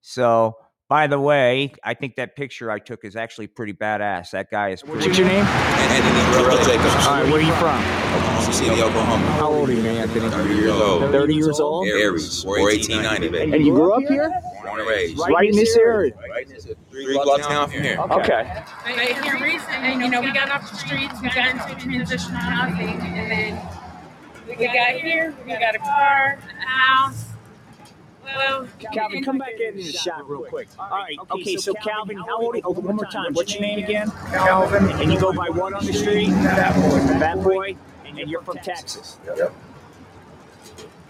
So. 0.00 0.56
By 0.88 1.06
the 1.06 1.18
way, 1.18 1.72
I 1.82 1.94
think 1.94 2.16
that 2.16 2.36
picture 2.36 2.70
I 2.70 2.78
took 2.78 3.04
is 3.04 3.16
actually 3.16 3.46
pretty 3.46 3.72
badass. 3.72 4.30
That 4.32 4.50
guy 4.50 4.70
is. 4.70 4.84
What's 4.84 5.06
your 5.06 5.26
name? 5.26 5.44
Anthony 5.46 6.20
Terrell 6.36 6.58
Jacobs. 6.64 7.06
All 7.06 7.14
right, 7.14 7.24
where 7.24 7.36
are 7.36 7.40
you 7.40 7.52
from? 7.54 7.78
Oklahoma 8.12 8.52
City, 8.52 8.82
Oklahoma. 8.82 9.26
How 9.32 9.50
old 9.50 9.70
are 9.70 9.72
you, 9.72 9.82
man? 9.82 9.96
Anthony? 9.96 10.28
30 10.28 10.54
years 10.54 10.70
old. 10.70 11.10
30 11.10 11.34
years 11.34 11.60
old? 11.60 11.88
Aries, 11.88 12.44
or 12.44 12.60
1890, 12.60 13.28
baby. 13.30 13.52
And 13.54 13.64
you 13.64 13.72
grew 13.72 13.94
up 13.94 14.02
here? 14.02 14.30
Born 14.64 14.80
and 14.80 14.88
raised. 14.88 15.18
Right 15.18 15.48
in 15.48 15.56
this 15.56 15.74
area? 15.76 16.12
Right 16.28 16.46
in 16.46 16.52
this 16.52 16.66
three 16.90 17.14
block 17.14 17.40
town 17.40 17.70
from 17.70 17.82
here. 17.82 17.98
Okay. 17.98 18.62
Right 18.84 19.24
here 19.24 19.40
recently, 19.40 19.92
you 20.04 20.10
know, 20.10 20.20
we 20.20 20.30
got 20.32 20.50
off 20.50 20.70
the 20.70 20.76
streets, 20.76 21.14
we 21.22 21.30
got 21.30 21.70
into 21.70 21.74
transitional 21.82 22.38
housing, 22.38 23.00
and 23.00 23.30
then 23.30 23.60
we 24.46 24.66
got 24.66 25.00
here, 25.00 25.34
we 25.46 25.52
got 25.52 25.74
a 25.74 25.78
car, 25.78 26.38
a 26.60 26.66
house. 26.68 27.31
Well, 28.24 28.68
Calvin, 28.92 29.24
come 29.24 29.38
back 29.38 29.58
in 29.58 29.76
the 29.76 29.92
shot 29.92 30.28
real 30.28 30.44
quick. 30.44 30.68
All 30.78 30.88
right. 30.90 31.16
Okay, 31.30 31.56
so 31.56 31.74
Calvin, 31.74 32.16
how 32.16 32.40
old 32.40 32.54
are 32.54 32.58
you? 32.58 32.62
Oh, 32.64 32.70
one 32.72 32.96
more 32.96 33.06
time. 33.06 33.34
What's 33.34 33.52
your 33.54 33.62
name 33.62 33.82
again? 33.82 34.10
Calvin. 34.30 34.88
And 35.00 35.12
you 35.12 35.18
go 35.20 35.32
by 35.32 35.48
what 35.48 35.72
on 35.72 35.84
the 35.84 35.92
street? 35.92 36.30
Fat 36.30 36.74
Boy. 36.74 36.98
Fat 37.18 37.42
Boy. 37.42 37.76
And 38.06 38.30
you're 38.30 38.42
from 38.42 38.58
Texas. 38.58 39.18
Yep. 39.26 39.54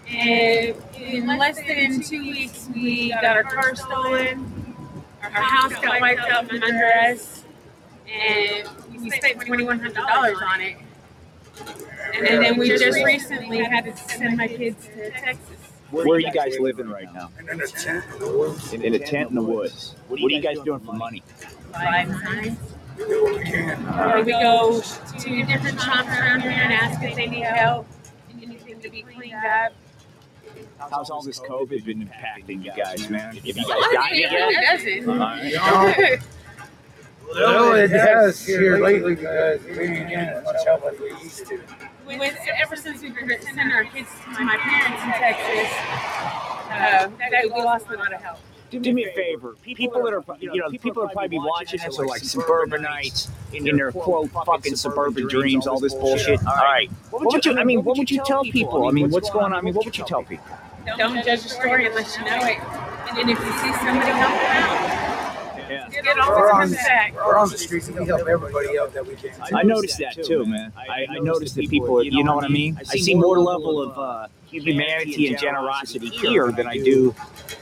And 0.09 0.75
uh, 0.75 0.99
in 0.99 1.27
less 1.27 1.57
than 1.57 2.01
two 2.01 2.21
weeks, 2.21 2.69
we 2.73 3.09
got 3.09 3.25
our 3.25 3.43
car 3.43 3.75
stolen. 3.75 4.75
Our 5.21 5.29
house 5.29 5.73
got 5.73 6.01
wiped 6.01 6.21
out 6.21 6.47
from 6.47 6.61
under 6.61 6.85
us, 6.85 7.43
and 8.11 8.67
we 9.01 9.09
spent 9.09 9.41
twenty-one 9.41 9.79
hundred 9.79 9.95
dollars 9.95 10.37
on 10.45 10.61
it. 10.61 10.77
And 12.13 12.43
then 12.43 12.57
we 12.57 12.69
just 12.69 12.97
recently 13.03 13.63
had 13.63 13.85
to 13.85 13.95
send 13.95 14.37
my 14.37 14.47
kids 14.47 14.85
to 14.87 15.11
Texas. 15.11 15.62
Where 15.93 16.15
are 16.15 16.19
you 16.19 16.31
guys 16.31 16.57
living 16.59 16.89
right 16.89 17.13
now? 17.13 17.29
In 17.39 17.61
a 17.61 17.67
tent 17.67 19.29
in 19.29 19.35
the 19.35 19.43
woods. 19.43 19.95
What 20.07 20.19
are 20.19 20.35
you 20.35 20.41
guys 20.41 20.57
doing 20.65 20.79
for 20.79 20.93
money? 20.93 21.21
Five 21.71 22.09
signs. 22.09 22.57
Uh, 22.99 24.23
we 24.25 24.31
go 24.31 24.81
to 24.81 25.43
different 25.45 25.79
shops 25.79 26.07
around 26.09 26.41
here 26.41 26.51
and 26.51 26.73
ask 26.73 27.01
if 27.03 27.15
they 27.15 27.27
need 27.27 27.43
help, 27.43 27.87
anything 28.41 28.79
to 28.79 28.89
be 28.89 29.03
cleaned 29.03 29.33
up. 29.35 29.73
How's 30.91 31.11
all 31.11 31.21
this 31.21 31.39
COVID 31.39 31.85
been 31.85 32.07
impacting 32.07 32.63
you 32.63 32.71
guys, 32.75 33.09
man? 33.09 33.35
Have 33.35 33.45
you 33.45 33.53
guys 33.53 33.65
Honestly, 33.69 33.93
gotten 33.93 34.17
it 34.17 34.19
it 34.19 34.31
yet? 34.31 35.11
really 35.15 35.51
doesn't. 35.51 36.23
Well, 37.33 37.73
it 37.75 37.89
has 37.89 38.45
here 38.45 38.77
lately 38.83 39.15
because 39.15 39.63
we 39.63 39.73
didn't 39.75 40.09
get 40.09 40.33
as 40.33 40.43
much 40.43 40.65
help 40.65 40.83
as 40.83 40.99
we 40.99 41.09
used 41.23 41.47
to. 41.47 41.61
We 42.07 42.19
went 42.19 42.35
ever 42.61 42.75
since 42.75 43.01
we 43.01 43.11
were 43.11 43.37
sending 43.41 43.71
our 43.71 43.85
kids 43.85 44.09
to 44.35 44.43
my 44.43 44.57
parents 44.57 45.03
in 45.03 45.09
Texas. 45.11 45.71
Uh, 46.69 47.09
that 47.31 47.43
we 47.43 47.61
lost 47.61 47.87
a 47.87 47.95
lot 47.95 48.13
of 48.13 48.21
help. 48.21 48.39
Do 48.71 48.93
me 48.93 49.05
a 49.05 49.13
favor. 49.13 49.55
People 49.61 50.03
that 50.03 50.13
are, 50.13 50.23
you 50.39 50.59
know, 50.59 50.69
people 50.69 51.03
that 51.03 51.13
probably 51.13 51.29
be 51.29 51.37
watching 51.37 51.79
this 51.85 51.99
are 51.99 52.07
like 52.07 52.21
suburbanites 52.21 53.29
in 53.53 53.63
their 53.63 53.91
quote 53.91 54.31
fucking 54.31 54.75
suburban 54.75 55.27
dreams, 55.27 55.67
all 55.67 55.79
this 55.79 55.93
bullshit. 55.93 56.39
All 56.47 56.55
right. 56.55 56.89
What 57.11 57.25
would 57.25 57.45
you? 57.45 57.57
I 57.57 57.63
mean, 57.63 57.83
what 57.83 57.97
would 57.97 58.09
you 58.09 58.21
tell 58.25 58.43
people? 58.43 58.87
I 58.87 58.91
mean, 58.91 59.11
what's 59.11 59.29
going 59.29 59.45
on? 59.45 59.53
I 59.53 59.61
mean, 59.61 59.75
what 59.75 59.85
would 59.85 59.97
you 59.97 60.05
tell 60.05 60.23
people? 60.23 60.45
Don't 60.97 61.23
judge 61.23 61.45
a 61.45 61.49
story 61.49 61.85
unless 61.85 62.17
you 62.17 62.25
know 62.25 62.39
it. 62.43 62.59
And 63.15 63.29
if 63.29 63.39
you 63.39 63.45
see 63.45 63.73
somebody 63.85 64.11
help 64.11 64.33
them 64.33 64.63
out, 64.63 65.02
Yeah. 65.69 65.89
it 65.91 66.19
always 66.19 66.51
comes 66.51 66.75
back. 66.75 67.13
We're 67.15 67.37
on 67.37 67.49
the 67.49 67.57
streets 67.57 67.87
and 67.87 67.99
we 67.99 68.05
help 68.05 68.27
everybody 68.27 68.77
out 68.79 68.93
that 68.93 69.05
we 69.05 69.15
can. 69.15 69.31
I 69.53 69.63
noticed 69.63 69.97
that 69.99 70.23
too, 70.23 70.45
man. 70.45 70.71
I, 70.77 71.05
I 71.09 71.19
noticed 71.19 71.55
that 71.55 71.69
people, 71.69 72.03
you 72.03 72.23
know 72.23 72.35
what 72.35 72.45
I 72.45 72.49
mean? 72.49 72.77
I 72.79 72.97
see 72.97 73.15
more 73.15 73.39
level 73.39 73.81
of 73.81 73.97
uh, 73.97 74.27
humanity 74.45 75.27
and 75.27 75.37
generosity 75.39 76.09
here 76.09 76.51
than 76.51 76.67
I 76.67 76.77
do 76.77 77.15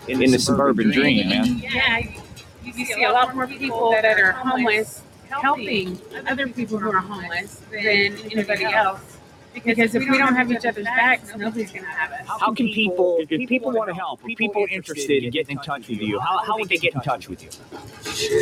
in, 0.07 0.21
in 0.21 0.31
the 0.31 0.39
suburban 0.39 0.91
dream, 0.91 1.29
man. 1.29 1.57
Yeah, 1.59 1.99
you 1.99 2.73
you 2.75 2.85
see 2.85 3.03
a 3.03 3.11
lot 3.11 3.33
more 3.35 3.47
people 3.47 3.91
that 3.91 4.19
are 4.19 4.31
homeless 4.33 5.01
helping 5.29 5.99
other 6.27 6.47
people 6.47 6.77
who 6.77 6.91
are 6.91 6.99
homeless 6.99 7.61
than 7.71 8.17
anybody 8.31 8.65
else. 8.65 9.10
Because 9.53 9.93
if 9.95 10.09
we 10.09 10.17
don't 10.17 10.35
have 10.35 10.51
each 10.51 10.65
other's 10.65 10.85
backs, 10.85 11.35
nobody's 11.35 11.71
gonna 11.71 11.85
have 11.85 12.11
us. 12.11 12.25
How 12.25 12.53
can 12.53 12.67
people, 12.67 13.17
if 13.19 13.49
people 13.49 13.71
want 13.71 13.89
to 13.89 13.95
help, 13.95 14.21
if 14.25 14.37
people 14.37 14.65
interested 14.69 15.23
in 15.23 15.31
getting 15.31 15.57
in 15.57 15.63
touch 15.63 15.87
with 15.89 15.99
you, 15.99 16.19
how, 16.19 16.37
how 16.39 16.57
would 16.57 16.69
they 16.69 16.77
get 16.77 16.95
in 16.95 17.01
touch 17.01 17.27
with 17.27 17.43
you? 17.43 17.49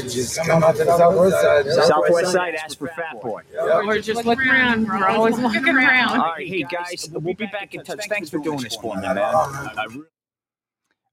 Just 0.10 0.38
come 0.46 0.64
out 0.64 0.76
to 0.76 0.84
the 0.86 0.98
southwest 0.98 1.42
side. 1.42 1.88
Southwest 1.88 2.32
side, 2.32 2.56
ask 2.56 2.78
for 2.78 2.88
Fat 2.90 3.22
Boy. 3.22 3.42
Yeah. 3.54 3.82
Or 3.86 4.00
just 4.00 4.24
look 4.26 4.40
around. 4.40 4.88
We're 4.88 5.08
always 5.08 5.38
looking 5.40 5.68
around. 5.68 6.20
right, 6.20 6.48
hey 6.48 6.64
guys, 6.64 7.10
we'll 7.12 7.34
be 7.34 7.48
back 7.48 7.74
in 7.74 7.84
touch. 7.84 8.06
Thanks 8.08 8.30
for 8.30 8.40
doing 8.40 8.60
this 8.62 8.76
for 8.76 8.96
me, 8.96 9.02
man. 9.02 9.18
I, 9.18 9.32
I 9.78 9.84
really 9.86 10.06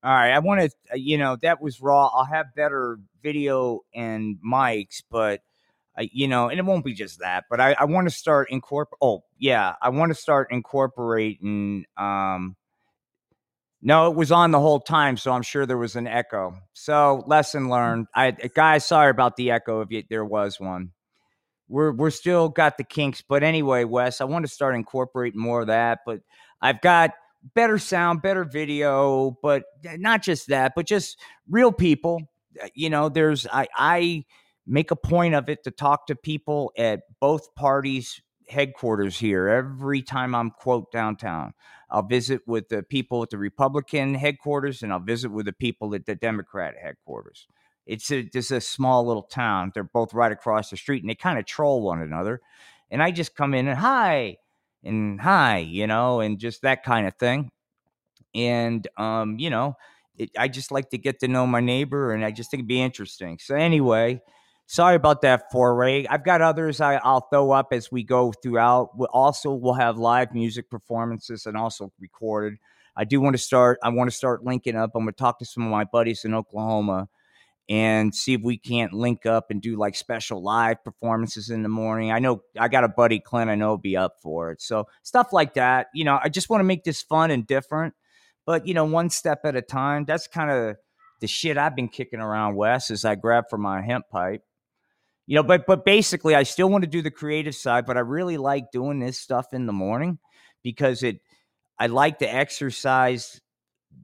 All 0.03 0.13
right, 0.15 0.33
I 0.33 0.39
want 0.41 0.61
to, 0.61 0.71
uh, 0.93 0.97
you 0.97 1.17
know, 1.19 1.37
that 1.43 1.61
was 1.63 1.81
raw. 1.81 2.09
I'll 2.09 2.25
have 2.27 2.55
better 2.55 2.99
video 3.23 3.81
and 3.95 4.37
mics, 4.47 5.03
but, 5.11 5.41
you 5.99 6.29
know, 6.29 6.49
and 6.49 6.59
it 6.59 6.65
won't 6.65 6.85
be 6.85 6.95
just 6.95 7.21
that. 7.21 7.45
But 7.49 7.61
I, 7.61 7.77
I 7.79 7.85
want 7.85 8.09
to 8.09 8.15
start 8.15 8.51
incorporate. 8.51 8.99
Oh, 9.01 9.25
yeah, 9.39 9.75
I 9.81 9.89
want 9.91 10.11
to 10.11 10.15
start 10.15 10.49
incorporating. 10.51 11.87
Um, 11.97 12.57
no, 13.83 14.11
it 14.11 14.17
was 14.17 14.33
on 14.33 14.51
the 14.51 14.61
whole 14.61 14.81
time, 14.81 15.17
so 15.17 15.33
I'm 15.33 15.43
sure 15.43 15.65
there 15.67 15.79
was 15.79 15.97
an 15.97 16.07
echo. 16.07 16.57
So 16.73 17.23
lesson 17.27 17.69
learned. 17.69 18.07
I 18.15 18.31
guys, 18.33 18.85
sorry 18.87 19.11
about 19.11 19.37
the 19.37 19.51
echo 19.51 19.81
if 19.81 19.91
you, 19.91 20.03
there 20.09 20.25
was 20.25 20.59
one. 20.59 20.93
We're 21.69 21.93
we're 21.93 22.11
still 22.11 22.49
got 22.49 22.79
the 22.79 22.85
kinks, 22.85 23.23
but 23.23 23.43
anyway, 23.43 23.85
Wes, 23.85 24.21
I 24.21 24.25
want 24.25 24.45
to 24.45 24.53
start 24.53 24.75
incorporating 24.75 25.41
more 25.41 25.63
of 25.63 25.67
that. 25.67 26.01
But 26.07 26.21
I've 26.61 26.81
got 26.81 27.11
better 27.55 27.79
sound, 27.79 28.23
better 28.23 28.45
video, 28.45 29.37
but 29.43 29.65
not 29.85 30.23
just 30.23 30.49
that, 30.49 30.73
but 30.75 30.87
just 30.87 31.19
real 31.49 31.73
people. 31.73 32.23
Uh, 32.63 32.69
You 32.75 32.91
know, 32.91 33.09
there's 33.09 33.47
I 33.47 33.69
I 33.77 34.25
make 34.67 34.91
a 34.91 34.97
point 34.97 35.35
of 35.35 35.49
it 35.49 35.65
to 35.65 35.71
talk 35.71 36.07
to 36.07 36.17
people 36.17 36.73
at 36.77 37.03
both 37.21 37.55
parties 37.55 38.21
headquarters 38.49 39.19
here 39.19 39.49
every 39.49 40.03
time 40.03 40.35
I'm 40.35 40.51
quote 40.51 40.93
downtown. 40.93 41.53
I'll 41.91 42.07
visit 42.07 42.43
with 42.47 42.69
the 42.69 42.83
people 42.83 43.23
at 43.23 43.31
the 43.31 43.39
Republican 43.39 44.15
headquarters 44.15 44.83
and 44.83 44.93
I'll 44.93 45.01
visit 45.01 45.31
with 45.31 45.47
the 45.47 45.53
people 45.53 45.95
at 45.95 46.07
the 46.07 46.15
Democrat 46.15 46.75
headquarters. 46.81 47.47
It's 47.87 48.11
a, 48.11 48.23
just 48.23 48.51
a 48.51 48.61
small 48.61 49.07
little 49.07 49.23
town. 49.23 49.71
They're 49.73 49.85
both 49.85 50.13
right 50.13 50.33
across 50.33 50.71
the 50.71 50.77
street 50.77 51.03
and 51.03 51.11
they 51.11 51.15
kind 51.15 51.39
of 51.39 51.47
troll 51.47 51.83
one 51.83 52.01
another. 52.01 52.41
And 52.91 53.03
I 53.03 53.11
just 53.11 53.37
come 53.37 53.55
in 53.55 53.69
and 53.69 53.79
hi 53.79 54.39
and 54.85 55.21
hi, 55.21 55.59
you 55.59 55.87
know, 55.87 56.21
and 56.21 56.39
just 56.39 56.63
that 56.63 56.85
kind 56.85 57.07
of 57.07 57.15
thing. 57.15 57.51
And, 58.35 58.87
um, 58.97 59.39
you 59.39 59.51
know, 59.51 59.77
it, 60.17 60.31
I 60.39 60.49
just 60.49 60.73
like 60.73 60.91
to 60.91 60.99
get 60.99 61.21
to 61.21 61.29
know 61.29 61.47
my 61.47 61.61
neighbor 61.61 62.13
and 62.13 62.25
I 62.25 62.31
just 62.31 62.51
think 62.51 62.61
it'd 62.61 62.69
be 62.69 62.83
interesting. 62.83 63.39
So, 63.41 63.55
anyway, 63.55 64.21
sorry 64.67 64.97
about 64.97 65.23
that 65.23 65.51
foray. 65.51 66.07
I've 66.07 66.25
got 66.25 66.43
others 66.43 66.81
I, 66.81 66.97
I'll 66.97 67.27
throw 67.33 67.53
up 67.53 67.69
as 67.73 67.91
we 67.91 68.03
go 68.03 68.33
throughout. 68.33 68.97
We'll 68.97 69.09
also, 69.13 69.53
we'll 69.53 69.75
have 69.75 69.97
live 69.99 70.35
music 70.35 70.71
performances 70.71 71.47
and 71.47 71.57
also 71.57 71.93
recorded. 72.01 72.59
I 72.97 73.05
do 73.05 73.21
want 73.21 73.35
to 73.35 73.43
start. 73.43 73.79
I 73.83 73.91
want 73.91 74.11
to 74.11 74.17
start 74.17 74.45
linking 74.45 74.77
up. 74.77 74.93
I'm 74.95 75.03
going 75.03 75.13
to 75.13 75.19
talk 75.19 75.39
to 75.41 75.45
some 75.45 75.65
of 75.65 75.71
my 75.71 75.85
buddies 75.85 76.25
in 76.25 76.35
Oklahoma 76.35 77.09
and 77.69 78.15
see 78.15 78.33
if 78.33 78.41
we 78.43 78.57
can't 78.57 78.93
link 78.93 79.27
up 79.27 79.51
and 79.51 79.61
do 79.61 79.77
like 79.77 79.97
special 79.97 80.43
live 80.43 80.83
performances 80.85 81.51
in 81.51 81.63
the 81.63 81.69
morning. 81.69 82.13
I 82.13 82.21
know 82.21 82.43
I 82.59 82.69
got 82.69 82.85
a 82.85 82.89
buddy 82.89 83.19
Clint. 83.19 83.51
I 83.51 83.55
know 83.55 83.71
will 83.71 83.79
be 83.79 83.97
up 83.97 84.15
for 84.23 84.53
it. 84.53 84.63
So 84.63 84.87
stuff 85.03 85.33
like 85.33 85.55
that. 85.55 85.89
You 85.93 86.05
know, 86.05 86.19
I 86.23 86.29
just 86.29 86.49
want 86.49 86.61
to 86.61 86.65
make 86.65 86.85
this 86.85 87.03
fun 87.03 87.31
and 87.31 87.47
different, 87.47 87.95
but 88.47 88.67
you 88.67 88.75
know, 88.75 88.85
one 88.85 89.11
step 89.11 89.41
at 89.45 89.57
a 89.57 89.63
time. 89.63 90.05
That's 90.05 90.29
kind 90.29 90.51
of 90.51 90.77
the 91.21 91.27
shit 91.27 91.59
I've 91.59 91.75
been 91.75 91.89
kicking 91.89 92.21
around 92.21 92.55
West 92.55 92.91
as 92.91 93.05
I 93.05 93.15
grab 93.15 93.45
for 93.51 93.59
my 93.59 93.83
hemp 93.83 94.09
pipe. 94.11 94.43
You 95.27 95.37
know, 95.37 95.43
but 95.43 95.67
but 95.67 95.85
basically, 95.85 96.35
I 96.35 96.45
still 96.45 96.69
want 96.69 96.83
to 96.83 96.91
do 96.91 97.03
the 97.03 97.11
creative 97.11 97.55
side, 97.55 97.87
but 97.87 97.97
I 97.97 98.01
really 98.01 98.37
like 98.37 98.71
doing 98.73 99.01
this 99.01 99.19
stuff 99.19 99.53
in 99.53 99.67
the 99.67 99.73
morning 99.73 100.19
because 100.63 101.03
it. 101.03 101.21
I 101.79 101.89
like 101.89 102.21
to 102.21 102.35
exercise 102.35 103.39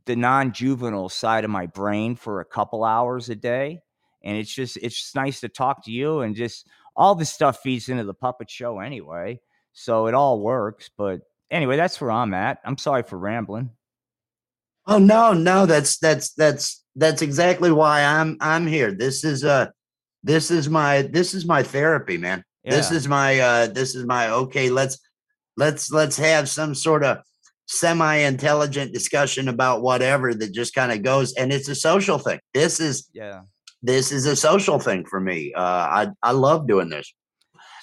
the 0.04 0.14
non-juvenile 0.14 1.08
side 1.08 1.44
of 1.44 1.50
my 1.50 1.66
brain 1.66 2.16
for 2.16 2.40
a 2.40 2.44
couple 2.44 2.84
hours 2.84 3.30
a 3.30 3.34
day 3.34 3.80
and 4.22 4.36
it's 4.36 4.54
just 4.54 4.76
it's 4.78 5.00
just 5.00 5.16
nice 5.16 5.40
to 5.40 5.48
talk 5.48 5.84
to 5.84 5.90
you 5.90 6.20
and 6.20 6.36
just 6.36 6.66
all 6.96 7.14
this 7.14 7.30
stuff 7.30 7.60
feeds 7.60 7.88
into 7.88 8.04
the 8.04 8.14
puppet 8.14 8.50
show 8.50 8.80
anyway 8.80 9.38
so 9.72 10.06
it 10.06 10.14
all 10.14 10.40
works 10.40 10.90
but 10.96 11.20
anyway 11.50 11.76
that's 11.76 12.00
where 12.00 12.10
i'm 12.10 12.32
at 12.32 12.58
i'm 12.64 12.78
sorry 12.78 13.02
for 13.02 13.18
rambling 13.18 13.70
Oh 14.86 14.98
no, 14.98 15.32
no, 15.32 15.66
that's 15.66 15.98
that's 15.98 16.32
that's 16.34 16.84
that's 16.96 17.22
exactly 17.22 17.70
why 17.70 18.02
I'm 18.02 18.36
I'm 18.40 18.66
here. 18.66 18.92
This 18.92 19.22
is 19.24 19.44
a 19.44 19.72
this 20.22 20.50
is 20.50 20.68
my 20.68 21.02
this 21.02 21.34
is 21.34 21.44
my 21.46 21.62
therapy, 21.62 22.16
man. 22.18 22.44
This 22.64 22.90
is 22.90 23.08
my 23.08 23.40
uh 23.40 23.66
this 23.66 23.94
is 23.94 24.04
my 24.04 24.30
okay, 24.30 24.70
let's 24.70 24.98
let's 25.56 25.90
let's 25.90 26.16
have 26.16 26.48
some 26.48 26.74
sort 26.74 27.04
of 27.04 27.18
semi-intelligent 27.66 28.92
discussion 28.92 29.48
about 29.48 29.82
whatever 29.82 30.34
that 30.34 30.52
just 30.52 30.74
kind 30.74 30.92
of 30.92 31.02
goes 31.02 31.32
and 31.34 31.52
it's 31.52 31.68
a 31.68 31.74
social 31.74 32.18
thing. 32.18 32.38
This 32.54 32.80
is 32.80 33.08
Yeah. 33.12 33.40
this 33.82 34.12
is 34.12 34.26
a 34.26 34.36
social 34.36 34.78
thing 34.78 35.04
for 35.04 35.20
me. 35.20 35.52
Uh 35.54 35.60
I 35.62 36.08
I 36.22 36.32
love 36.32 36.66
doing 36.68 36.88
this. 36.88 37.12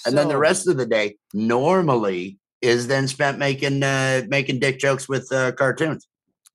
And 0.06 0.18
then 0.18 0.28
the 0.30 0.38
rest 0.38 0.68
of 0.68 0.78
the 0.78 0.86
day 0.86 1.18
normally 1.34 2.40
is 2.62 2.88
then 2.88 3.08
spent 3.08 3.38
making 3.38 3.84
uh 3.84 4.24
making 4.28 4.60
dick 4.60 4.80
jokes 4.80 5.10
with 5.10 5.32
uh 5.32 5.52
cartoons. 5.54 6.08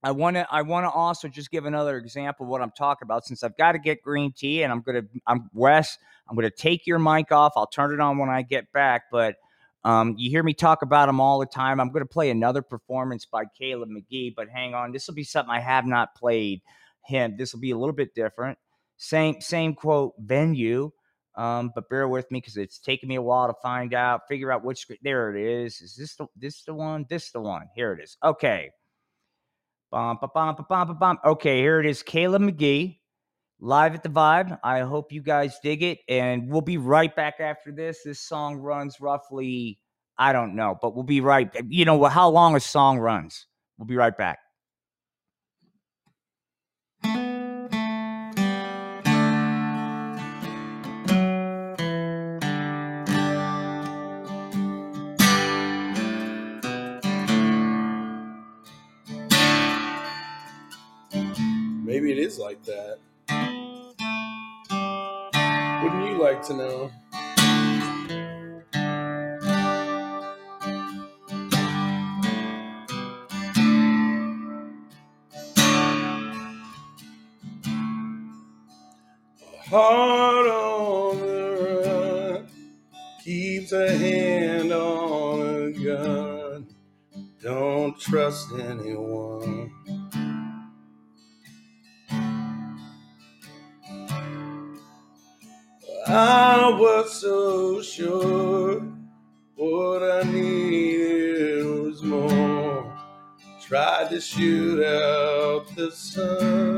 I 0.05 0.11
want 0.11 0.36
to 0.36 0.46
I 0.50 0.61
want 0.61 0.84
to 0.84 0.90
also 0.90 1.28
just 1.28 1.50
give 1.50 1.64
another 1.64 1.96
example 1.96 2.44
of 2.44 2.50
what 2.50 2.61
I'm 2.61 2.72
talking 2.76 3.07
about 3.07 3.24
since 3.24 3.42
I've 3.42 3.57
got 3.57 3.72
to 3.72 3.78
get 3.78 4.02
green 4.02 4.32
tea 4.32 4.62
and 4.62 4.70
I'm 4.70 4.82
going 4.82 5.02
to 5.02 5.09
I'm 5.26 5.48
Wes 5.55 5.96
I'm 6.28 6.36
going 6.36 6.48
to 6.48 6.55
take 6.55 6.86
your 6.86 6.98
mic 6.98 7.32
off 7.32 7.55
I'll 7.57 7.66
turn 7.66 7.94
it 7.94 8.00
on 8.00 8.18
when 8.18 8.28
I 8.28 8.42
get 8.42 8.70
back 8.70 9.05
but 9.11 9.36
um, 9.82 10.14
you 10.18 10.28
hear 10.28 10.42
me 10.42 10.52
talk 10.52 10.82
about 10.82 11.07
them 11.07 11.20
all 11.20 11.38
the 11.38 11.46
time 11.46 11.80
I'm 11.80 11.88
going 11.88 12.05
to 12.05 12.09
play 12.09 12.28
another 12.28 12.61
performance 12.61 13.24
by 13.24 13.44
Caleb 13.59 13.88
McGee 13.88 14.34
but 14.36 14.50
hang 14.50 14.74
on 14.74 14.92
this 14.92 15.07
will 15.07 15.14
be 15.14 15.24
something 15.24 15.50
I 15.50 15.61
have 15.61 15.86
not 15.86 16.14
played 16.14 16.61
him 17.07 17.36
this 17.38 17.55
will 17.55 17.61
be 17.61 17.70
a 17.70 17.78
little 17.78 17.94
bit 17.94 18.14
different. 18.14 18.59
Same 18.98 19.40
same 19.40 19.74
quote 19.74 20.12
venue 20.18 20.90
um, 21.36 21.72
but 21.74 21.88
bear 21.88 22.07
with 22.09 22.30
me 22.30 22.40
because 22.40 22.59
it's 22.59 22.78
taking 22.78 23.09
me 23.09 23.14
a 23.14 23.22
while 23.22 23.48
to 23.48 23.55
find 23.62 23.94
out 23.94 24.28
figure 24.28 24.52
out 24.52 24.64
which 24.64 24.86
there 25.02 25.34
it 25.34 25.40
is 25.40 25.80
is 25.80 25.96
this 25.96 26.14
the 26.16 26.26
this 26.36 26.62
the 26.64 26.74
one 26.74 27.07
this 27.09 27.30
the 27.30 27.40
one 27.40 27.68
here 27.74 27.94
it 27.94 28.02
is 28.02 28.18
okay 28.22 28.70
Bum, 29.95 30.18
ba, 30.20 30.26
bum, 30.26 30.57
ba, 30.68 30.92
bum. 30.92 31.20
Okay, 31.24 31.59
here 31.59 31.78
it 31.78 31.86
is. 31.86 32.03
Caleb 32.03 32.42
McGee, 32.42 32.99
live 33.61 33.95
at 33.95 34.03
the 34.03 34.09
Vibe. 34.09 34.59
I 34.64 34.80
hope 34.80 35.12
you 35.12 35.22
guys 35.22 35.61
dig 35.62 35.84
it. 35.84 36.01
And 36.09 36.51
we'll 36.51 36.62
be 36.62 36.78
right 36.78 37.14
back 37.14 37.34
after 37.38 37.70
this. 37.70 38.01
This 38.05 38.18
song 38.18 38.57
runs 38.57 39.01
roughly, 39.01 39.78
I 40.18 40.32
don't 40.32 40.57
know, 40.57 40.76
but 40.82 40.97
we'll 40.97 41.05
be 41.05 41.20
right. 41.20 41.49
You 41.68 41.84
know 41.84 42.03
how 42.07 42.28
long 42.28 42.57
a 42.57 42.61
song 42.61 42.99
runs. 42.99 43.47
We'll 43.78 43.86
be 43.86 43.95
right 43.95 44.18
back. 44.18 44.40
Like 62.55 62.64
that. 62.66 62.98
Wouldn't 65.82 66.07
you 66.11 66.22
like 66.22 66.42
to 66.46 66.55
know? 66.55 66.90
A 79.57 79.68
heart 79.68 80.46
on 80.46 81.18
the 81.18 81.82
run 81.84 82.48
keeps 83.24 83.72
a 83.72 83.90
hand 83.96 84.72
on 84.72 85.40
a 85.40 85.72
gun. 85.72 86.68
Don't 87.42 87.98
trust 87.98 88.52
anyone. 88.52 89.74
I 96.64 96.68
was 96.68 97.20
so 97.20 97.82
sure 97.82 98.80
what 99.54 100.02
I 100.02 100.22
needed 100.22 101.66
was 101.66 102.02
more. 102.02 102.90
Tried 103.60 104.08
to 104.08 104.18
shoot 104.18 104.82
out 104.82 105.66
the 105.76 105.90
sun. 105.90 106.74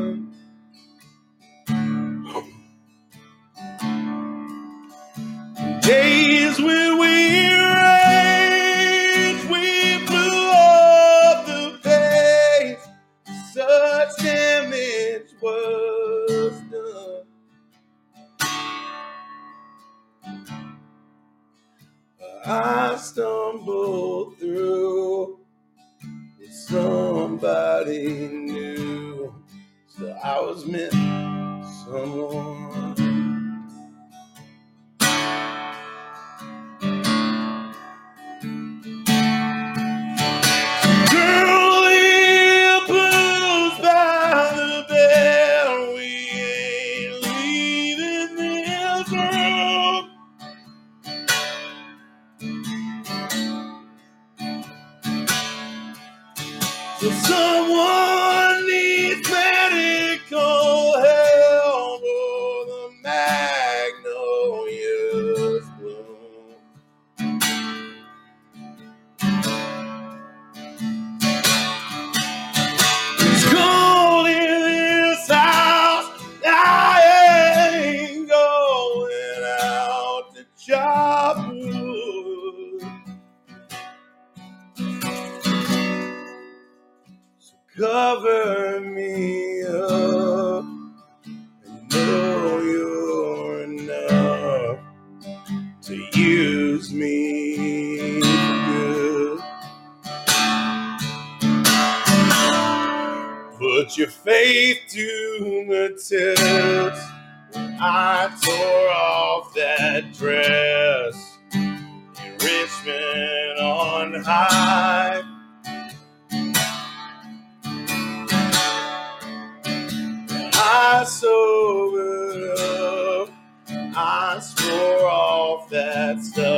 That 125.70 126.20
stuff 126.22 126.55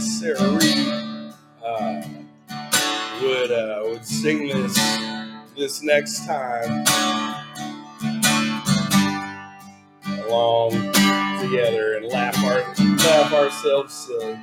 Sarah 0.00 0.50
Reed, 0.52 1.32
uh, 1.64 2.02
would 3.22 3.52
uh, 3.52 3.82
would 3.84 4.04
sing 4.06 4.48
this 4.48 4.74
this 5.56 5.82
next 5.82 6.26
time 6.26 6.84
along 10.26 10.70
together 11.40 11.94
and 11.94 12.06
laugh 12.06 12.38
our 12.44 12.62
laugh 12.96 13.32
ourselves 13.32 13.94
silly. 13.94 14.38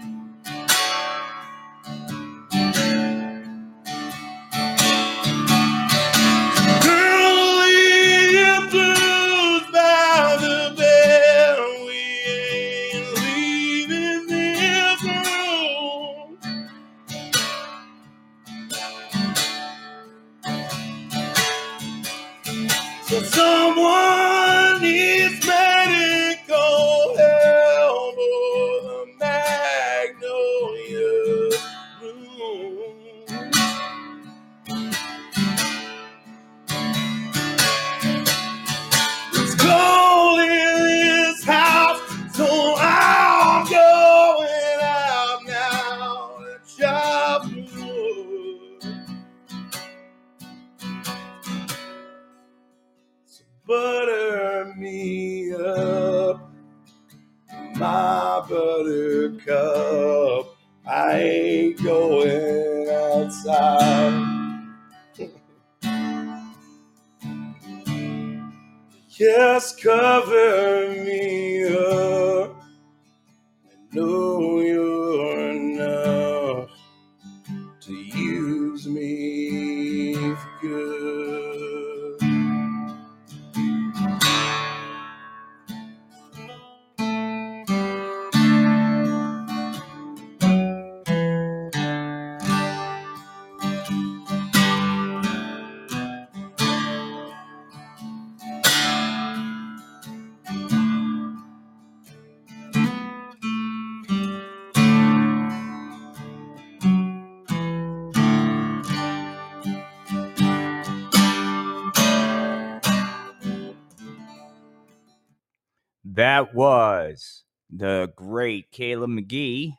Caleb 118.78 119.10
McGee. 119.10 119.74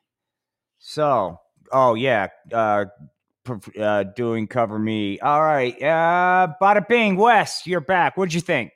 So, 0.80 1.38
oh 1.72 1.94
yeah, 1.94 2.26
uh, 2.52 2.86
uh 3.80 4.02
doing 4.16 4.48
cover 4.48 4.76
me. 4.76 5.20
All 5.20 5.40
right, 5.40 5.80
uh, 5.80 6.48
bada 6.60 6.86
bing, 6.86 7.16
Wes, 7.16 7.64
you're 7.64 7.80
back. 7.80 8.16
What'd 8.16 8.34
you 8.34 8.40
think? 8.40 8.72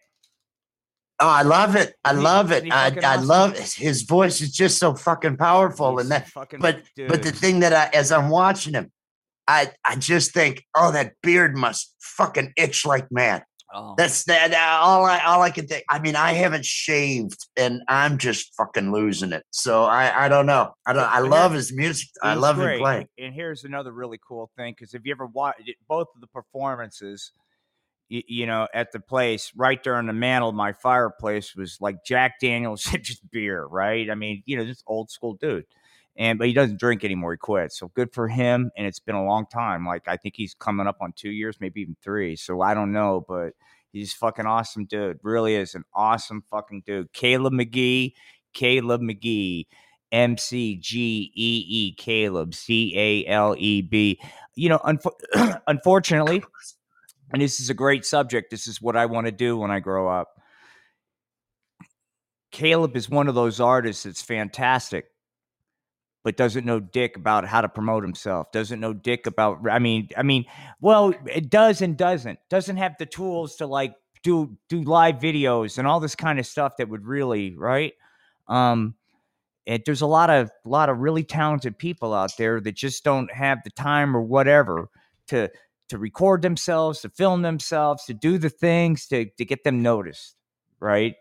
Oh, 1.19 1.29
I 1.29 1.43
love 1.43 1.75
it. 1.75 1.95
I 2.05 2.13
love 2.13 2.53
it. 2.53 2.65
I, 2.73 2.91
fucking 2.91 3.05
I 3.05 3.17
love 3.17 3.57
his, 3.57 3.75
his 3.75 4.03
voice 4.03 4.41
is 4.41 4.53
just 4.53 4.79
so 4.79 4.95
fucking 4.95 5.37
powerful. 5.37 5.99
He's 5.99 6.03
And 6.03 6.13
that, 6.13 6.29
fucking 6.29 6.61
but 6.61 6.83
but 7.09 7.23
the 7.25 7.33
thing 7.33 7.61
that 7.61 7.73
I, 7.73 7.97
as 7.97 8.13
I'm 8.13 8.29
watching 8.29 8.75
him, 8.75 8.93
I 9.49 9.73
I 9.85 9.97
just 9.97 10.33
think, 10.33 10.65
oh, 10.77 10.93
that 10.93 11.15
beard 11.23 11.57
must 11.57 11.97
fucking 12.01 12.53
itch 12.57 12.87
like 12.87 13.11
mad. 13.11 13.43
Oh. 13.75 13.95
That's 13.97 14.25
that. 14.25 14.53
All 14.83 15.05
I 15.05 15.21
all 15.21 15.41
I 15.41 15.51
can 15.51 15.67
think. 15.67 15.85
I 15.89 15.99
mean, 15.99 16.15
I 16.15 16.33
haven't 16.33 16.65
shaved, 16.65 17.47
and 17.57 17.83
I'm 17.89 18.19
just 18.19 18.55
fucking 18.55 18.93
losing 18.93 19.33
it. 19.33 19.45
So 19.51 19.85
I 19.85 20.27
I 20.27 20.29
don't 20.29 20.47
know. 20.47 20.75
I 20.87 20.93
don't. 20.93 21.09
I 21.09 21.21
love 21.21 21.53
his 21.53 21.73
music. 21.73 22.09
I 22.23 22.35
love 22.35 22.59
him 22.59 22.79
playing. 22.79 23.09
And 23.19 23.35
here's 23.35 23.65
another 23.65 23.93
really 23.93 24.19
cool 24.27 24.51
thing 24.57 24.75
because 24.77 24.95
if 24.95 25.03
you 25.05 25.13
ever 25.13 25.27
watch 25.27 25.57
both 25.89 26.09
of 26.15 26.21
the 26.21 26.27
performances, 26.27 27.33
you, 28.09 28.23
you 28.27 28.47
know, 28.47 28.69
at 28.75 28.93
the 28.93 29.01
place 29.01 29.51
right 29.57 29.83
there 29.83 29.99
in 29.99 30.07
the 30.07 30.13
mantle 30.13 30.51
of 30.51 30.55
my 30.55 30.75
fireplace 30.75 31.57
was 31.57 31.79
like 31.81 32.05
Jack 32.05 32.41
Daniels 32.41 32.87
and 32.93 33.03
just 33.03 33.29
beer, 33.31 33.65
right? 33.65 34.11
I 34.11 34.15
mean, 34.15 34.43
you 34.45 34.57
know, 34.57 34.65
this 34.65 34.83
old 34.87 35.11
school 35.11 35.35
dude. 35.35 35.65
And 36.17 36.39
but 36.39 36.47
he 36.47 36.53
doesn't 36.53 36.79
drink 36.79 37.05
anymore. 37.05 37.33
He 37.33 37.39
quit. 37.39 37.73
So 37.73 37.89
good 37.89 38.13
for 38.13 38.29
him. 38.29 38.71
And 38.77 38.87
it's 38.87 39.01
been 39.01 39.15
a 39.15 39.25
long 39.25 39.47
time. 39.47 39.87
Like 39.87 40.09
I 40.09 40.17
think 40.17 40.35
he's 40.37 40.55
coming 40.55 40.87
up 40.87 40.99
on 41.01 41.13
two 41.15 41.31
years, 41.31 41.57
maybe 41.61 41.81
even 41.81 41.97
three. 42.03 42.37
So 42.37 42.61
I 42.61 42.75
don't 42.75 42.93
know, 42.93 43.25
but 43.27 43.55
he's 43.93 44.13
fucking 44.13 44.47
awesome 44.47 44.85
dude. 44.85 45.21
Really 45.23 45.55
is 45.55 45.75
an 45.75 45.85
awesome 45.95 46.45
fucking 46.51 46.83
dude. 46.87 47.13
Caleb 47.13 47.55
McGee, 47.55 48.13
Caleb 48.53 49.01
McGee. 49.01 49.67
M 50.13 50.37
C 50.37 50.77
G 50.77 51.33
E 51.35 51.65
E 51.67 51.95
Caleb 51.95 52.55
C 52.55 52.93
A 52.95 53.27
L 53.27 53.57
E 53.59 53.81
B. 53.81 54.21
You 54.55 54.69
know, 54.69 54.79
unfo- 54.79 55.61
unfortunately, 55.67 56.45
and 57.33 57.41
this 57.41 57.61
is 57.61 57.71
a 57.71 57.75
great 57.75 58.05
subject. 58.05 58.51
This 58.51 58.67
is 58.67 58.81
what 58.81 58.95
I 58.95 59.07
want 59.07 59.27
to 59.27 59.33
do 59.33 59.57
when 59.57 59.71
I 59.71 59.81
grow 59.81 60.09
up. 60.09 60.29
Caleb 62.51 62.95
is 62.95 63.09
one 63.09 63.29
of 63.29 63.35
those 63.35 63.59
artists 63.59 64.03
that's 64.03 64.21
fantastic, 64.21 65.07
but 66.25 66.37
doesn't 66.37 66.65
know 66.65 66.81
dick 66.81 67.17
about 67.17 67.47
how 67.47 67.61
to 67.61 67.69
promote 67.69 68.03
himself. 68.03 68.53
Doesn't 68.53 68.81
know 68.81 68.93
dick 68.93 69.27
about. 69.27 69.59
I 69.71 69.79
mean, 69.79 70.09
I 70.17 70.23
mean, 70.23 70.45
well, 70.81 71.15
it 71.27 71.51
does 71.51 71.83
and 71.83 71.97
doesn't. 71.97 72.39
Doesn't 72.49 72.77
have 72.77 72.95
the 72.99 73.07
tools 73.07 73.57
to 73.57 73.67
like 73.67 73.95
do 74.23 74.57
do 74.69 74.83
live 74.83 75.17
videos 75.17 75.79
and 75.79 75.87
all 75.87 76.01
this 76.01 76.15
kind 76.15 76.39
of 76.39 76.47
stuff 76.47 76.77
that 76.79 76.89
would 76.89 77.05
really 77.05 77.55
right. 77.57 77.93
Um, 78.49 78.95
and 79.67 79.83
there's 79.87 80.01
a 80.01 80.07
lot 80.07 80.31
of 80.31 80.51
lot 80.65 80.89
of 80.89 80.99
really 80.99 81.25
talented 81.25 81.79
people 81.79 82.15
out 82.15 82.33
there 82.37 82.61
that 82.61 82.75
just 82.75 83.05
don't 83.05 83.33
have 83.33 83.59
the 83.65 83.71
time 83.71 84.17
or 84.17 84.23
whatever 84.23 84.89
to 85.29 85.51
to 85.89 85.99
record 85.99 86.43
themselves, 86.43 87.01
to 87.01 87.11
film 87.11 87.43
themselves, 87.43 88.05
to 88.07 88.15
do 88.15 88.39
the 88.39 88.51
things 88.51 89.07
to 89.09 89.27
to 89.39 89.45
get 89.45 89.65
them 89.65 89.83
noticed, 89.83 90.37
right? 90.81 91.15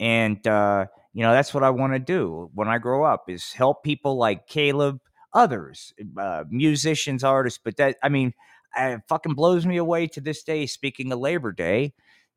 And 0.00 0.46
uh, 0.46 0.86
you 1.12 1.22
know 1.22 1.32
that's 1.32 1.54
what 1.54 1.64
I 1.64 1.70
want 1.70 1.94
to 1.94 1.98
do 1.98 2.50
when 2.54 2.68
I 2.68 2.78
grow 2.78 3.04
up 3.04 3.24
is 3.28 3.52
help 3.52 3.82
people 3.82 4.16
like 4.16 4.46
Caleb, 4.46 5.00
others, 5.32 5.92
uh, 6.18 6.44
musicians, 6.50 7.24
artists. 7.24 7.60
But 7.62 7.76
that 7.78 7.96
I 8.02 8.08
mean, 8.08 8.34
it 8.76 9.00
fucking 9.08 9.34
blows 9.34 9.66
me 9.66 9.76
away 9.78 10.06
to 10.08 10.20
this 10.20 10.42
day. 10.42 10.66
Speaking 10.66 11.12
of 11.12 11.18
Labor 11.18 11.52
Day, 11.52 11.94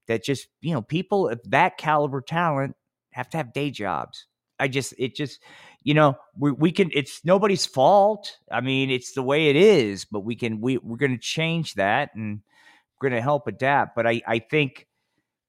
that 0.07 0.24
just 0.24 0.47
you 0.61 0.74
know 0.74 0.82
people 0.82 1.30
of 1.30 1.41
that 1.49 1.78
caliber 1.78 2.22
talent 2.22 2.76
have 3.11 3.30
to 3.32 3.38
have 3.38 3.53
day 3.53 3.72
jobs. 3.72 4.26
I 4.59 4.67
just 4.67 4.93
it 4.97 5.15
just 5.15 5.41
you 5.84 5.93
know 5.93 6.15
we 6.38 6.51
we 6.51 6.72
can 6.72 6.89
it's 6.93 7.22
nobody's 7.26 7.65
fault. 7.65 8.38
I 8.51 8.61
mean 8.61 8.89
it's 8.89 9.13
the 9.13 9.24
way 9.24 9.49
it 9.49 9.55
is, 9.55 10.05
but 10.05 10.22
we 10.22 10.36
can 10.36 10.61
we 10.61 10.78
we're 10.78 10.97
going 10.97 11.15
to 11.15 11.17
change 11.17 11.76
that 11.76 12.11
and 12.15 12.41
we're 12.99 13.09
going 13.09 13.17
to 13.17 13.24
help 13.24 13.47
adapt. 13.47 13.95
But 13.95 14.07
I 14.07 14.22
I 14.28 14.39
think 14.39 14.88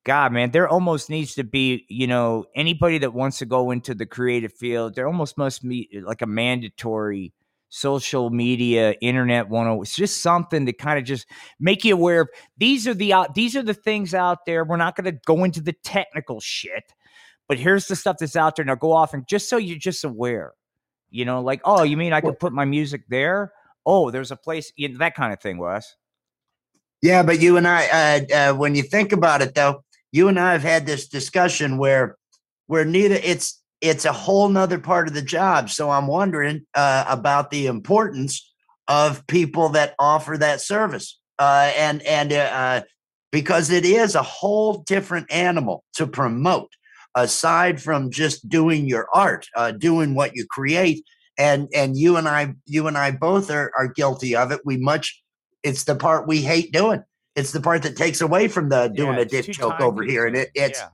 God 0.05 0.33
man, 0.33 0.51
there 0.51 0.69
almost 0.69 1.11
needs 1.11 1.35
to 1.35 1.45
be 1.45 1.85
you 1.89 2.07
know 2.07 2.47
anybody 2.55 2.99
that 2.99 3.15
wants 3.15 3.39
to 3.39 3.47
go 3.47 3.71
into 3.71 3.95
the 3.95 4.07
creative 4.07 4.53
field, 4.53 4.95
there 4.95 5.07
almost 5.07 5.39
must 5.39 5.67
be 5.67 5.89
like 6.05 6.23
a 6.23 6.27
mandatory 6.27 7.33
social 7.75 8.29
media 8.29 8.93
internet 9.01 9.49
one 9.49 9.67
it's 9.81 9.97
just 9.97 10.21
something 10.21 10.67
to 10.67 10.75
kind 10.75 10.99
of 10.99 11.07
just 11.07 11.27
make 11.59 11.87
you 11.87 11.95
aware 11.95 12.21
of 12.21 12.29
these 12.59 12.87
are 12.87 12.93
the 12.93 13.15
out 13.15 13.35
these 13.35 13.57
are 13.57 13.63
the 13.63 13.73
things 13.73 14.13
out 14.13 14.45
there 14.45 14.63
we're 14.63 14.77
not 14.77 14.95
going 14.95 15.07
to 15.07 15.19
go 15.25 15.43
into 15.43 15.59
the 15.59 15.73
technical 15.83 16.39
shit 16.39 16.93
but 17.49 17.59
here's 17.59 17.87
the 17.87 17.97
stuff 17.97 18.19
that's 18.21 18.37
out 18.37 18.57
there 18.57 18.65
now 18.67 18.75
go 18.75 18.93
off 18.93 19.15
and 19.15 19.27
just 19.27 19.49
so 19.49 19.57
you're 19.57 19.79
just 19.79 20.05
aware 20.05 20.53
you 21.09 21.25
know 21.25 21.41
like 21.41 21.63
oh 21.65 21.83
you 21.83 21.97
mean 21.97 22.13
i 22.13 22.21
could 22.21 22.39
put 22.39 22.53
my 22.53 22.67
music 22.67 23.05
there? 23.09 23.55
Oh 23.87 24.11
there's 24.11 24.31
a 24.31 24.37
place 24.37 24.71
you 24.77 24.91
know, 24.91 24.99
that 24.99 25.15
kind 25.15 25.33
of 25.33 25.41
thing 25.41 25.57
wes. 25.57 25.97
Yeah, 27.03 27.25
but 27.25 27.41
you 27.41 27.57
and 27.57 27.67
I, 27.67 27.87
uh, 27.89 28.35
uh, 28.35 28.55
when 28.55 28.77
you 28.77 28.83
think 28.85 29.13
about 29.13 29.43
it, 29.43 29.57
though, 29.57 29.83
you 30.13 30.29
and 30.29 30.39
I 30.39 30.53
have 30.53 30.63
had 30.63 30.87
this 30.87 31.09
discussion 31.09 31.79
where, 31.79 32.17
where 32.67 32.85
neither 32.85 33.17
it's 33.17 33.61
it's 33.81 34.05
a 34.05 34.13
whole 34.13 34.49
nother 34.49 34.79
part 34.79 35.09
of 35.09 35.15
the 35.15 35.23
job. 35.23 35.69
So 35.69 35.91
I'm 35.91 36.07
wondering 36.07 36.65
uh, 36.75 37.05
about 37.09 37.51
the 37.51 37.67
importance 37.67 38.49
of 38.87 39.27
people 39.27 39.71
that 39.71 39.95
offer 39.99 40.39
that 40.39 40.61
service, 40.61 41.19
uh, 41.39 41.73
and 41.77 42.01
and 42.03 42.33
uh, 42.33 42.83
because 43.33 43.71
it 43.71 43.85
is 43.85 44.15
a 44.15 44.23
whole 44.23 44.85
different 44.87 45.33
animal 45.33 45.83
to 45.95 46.07
promote, 46.07 46.71
aside 47.17 47.83
from 47.83 48.11
just 48.11 48.49
doing 48.49 48.87
your 48.87 49.09
art, 49.13 49.49
uh, 49.57 49.73
doing 49.73 50.15
what 50.15 50.37
you 50.37 50.47
create. 50.49 51.05
And 51.39 51.69
and 51.75 51.97
you 51.97 52.19
and 52.19 52.29
I, 52.29 52.55
you 52.67 52.87
and 52.87 52.97
I 52.97 53.11
both 53.11 53.51
are 53.51 53.73
are 53.77 53.89
guilty 53.89 54.37
of 54.37 54.53
it. 54.53 54.61
We 54.65 54.77
much 54.77 55.23
it's 55.63 55.85
the 55.85 55.97
part 55.97 56.29
we 56.29 56.43
hate 56.43 56.73
doing. 56.73 57.03
It's 57.35 57.53
the 57.53 57.61
part 57.61 57.83
that 57.83 57.97
takes 57.97 58.20
away 58.20 58.49
from 58.49 58.68
the 58.68 58.89
doing 58.89 59.14
Yeah, 59.14 59.20
a 59.20 59.24
dick 59.24 59.47
joke 59.47 59.80
over 59.80 60.03
here, 60.03 60.26
and 60.26 60.37
it 60.37 60.51
it's 60.55 60.78
Yeah. 60.80 60.89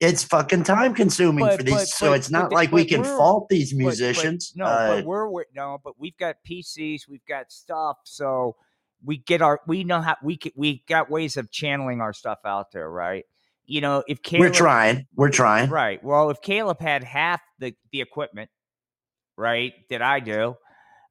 it's 0.00 0.22
fucking 0.22 0.62
time 0.64 0.94
consuming 0.94 1.44
But- 1.44 1.56
for 1.58 1.62
these. 1.64 1.74
but- 1.74 1.88
so 1.88 2.06
but- 2.10 2.18
it's 2.18 2.30
not 2.30 2.52
like 2.52 2.70
we 2.72 2.84
can 2.84 3.02
fault 3.02 3.48
these 3.48 3.74
musicians. 3.74 4.52
no, 4.54 4.66
uh, 4.66 4.96
but 4.96 5.04
we're, 5.04 5.28
we're 5.28 5.44
no, 5.54 5.78
but 5.82 5.98
we've 5.98 6.16
got 6.16 6.36
PCs, 6.48 7.08
we've 7.08 7.24
got 7.26 7.50
stuff, 7.50 7.98
so 8.04 8.56
we 9.04 9.18
get 9.18 9.42
our 9.42 9.60
we 9.66 9.82
know 9.84 10.00
how 10.00 10.16
we 10.22 10.36
can, 10.36 10.52
we 10.56 10.84
got 10.88 11.10
ways 11.10 11.36
of 11.36 11.50
channeling 11.50 12.00
our 12.00 12.12
stuff 12.12 12.38
out 12.44 12.70
there, 12.72 12.88
right? 12.90 13.24
You 13.66 13.80
know, 13.80 14.04
if 14.06 14.22
Caleb, 14.22 14.40
we're 14.40 14.50
trying. 14.54 15.06
We're 15.16 15.30
trying. 15.30 15.70
right? 15.70 16.02
Well, 16.04 16.30
if 16.30 16.40
Caleb 16.40 16.80
had 16.80 17.02
half 17.02 17.40
the 17.58 17.74
the 17.90 18.00
equipment, 18.00 18.50
right, 19.36 19.72
that 19.90 20.02
I 20.02 20.20
do, 20.20 20.56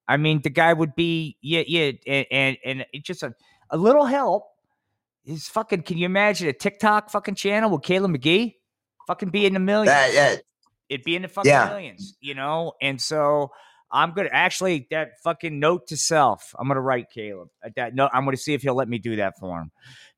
I 0.08 0.18
mean, 0.18 0.42
the 0.42 0.50
guy 0.50 0.72
would 0.72 0.96
be 0.96 1.38
yeah, 1.42 1.64
yeah, 1.68 1.92
and 2.08 2.58
and, 2.64 2.86
and 2.94 3.04
just 3.04 3.24
a 3.24 3.34
a 3.70 3.78
little 3.78 4.06
help. 4.06 4.46
Is 5.26 5.48
fucking. 5.48 5.84
Can 5.84 5.98
you 5.98 6.06
imagine 6.06 6.50
a 6.50 6.54
TikTok 6.54 7.10
fucking 7.10 7.36
channel 7.36 7.70
with 7.70 7.84
Caleb 7.84 8.12
McGee? 8.12 8.56
Fucking 9.08 9.30
be 9.30 9.46
in 9.46 9.54
the 9.54 9.60
millions 9.60 9.88
That, 9.88 10.38
uh, 10.38 10.42
it'd 10.90 11.04
be 11.06 11.16
in 11.16 11.22
the 11.22 11.28
fucking 11.28 11.50
Yeah. 11.50 11.68
millions, 11.70 12.18
you 12.20 12.34
know? 12.34 12.74
And 12.82 13.02
so 13.02 13.52
I'm 13.92 14.14
gonna 14.14 14.30
actually 14.32 14.88
that 14.92 15.12
fucking 15.24 15.60
note 15.60 15.88
to 15.88 15.98
self. 15.98 16.54
I'm 16.58 16.68
gonna 16.68 16.82
write 16.82 17.10
Caleb. 17.14 17.50
uh, 17.64 17.70
That 17.76 17.96
note. 17.96 18.12
I'm 18.14 18.26
gonna 18.26 18.38
see 18.38 18.54
if 18.54 18.62
he'll 18.64 18.76
let 18.76 18.90
me 18.90 18.98
do 18.98 19.16
that 19.18 19.38
for 19.40 19.60
him. 19.60 19.72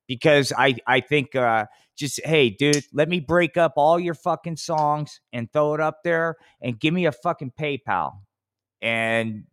Because 0.07 0.51
I 0.57 0.75
I 0.87 1.01
think 1.01 1.35
uh 1.35 1.65
just 1.95 2.19
hey 2.25 2.49
dude, 2.49 2.83
let 2.93 3.07
me 3.09 3.19
break 3.19 3.57
up 3.57 3.73
all 3.75 3.99
your 3.99 4.13
fucking 4.15 4.57
songs 4.57 5.19
and 5.33 5.51
throw 5.51 5.73
it 5.75 5.81
up 5.81 6.03
there 6.03 6.35
and 6.61 6.79
give 6.79 6.93
me 6.93 7.05
a 7.05 7.11
fucking 7.11 7.51
PayPal. 7.59 8.13
And 8.81 9.45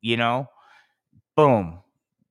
you 0.00 0.16
know, 0.16 0.48
boom. 1.36 1.80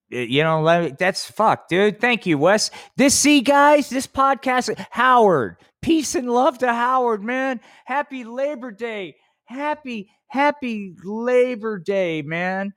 You 0.10 0.44
know, 0.44 0.62
let 0.62 0.84
me- 0.84 0.96
that's 0.98 1.30
fuck, 1.30 1.68
dude. 1.68 2.00
Thank 2.02 2.26
you, 2.26 2.38
Wes. 2.38 2.72
This, 2.96 3.14
see, 3.14 3.42
guys, 3.42 3.90
this 3.90 4.08
podcast, 4.08 4.76
Howard, 4.92 5.58
peace 5.82 6.16
and 6.16 6.30
love 6.32 6.58
to 6.60 6.74
Howard, 6.74 7.24
man. 7.24 7.60
Happy 7.86 8.24
Labor 8.24 8.72
Day. 8.72 9.16
Happy, 9.46 10.10
happy 10.28 10.96
Labor 11.04 11.78
Day, 11.80 12.22
man. 12.24 12.74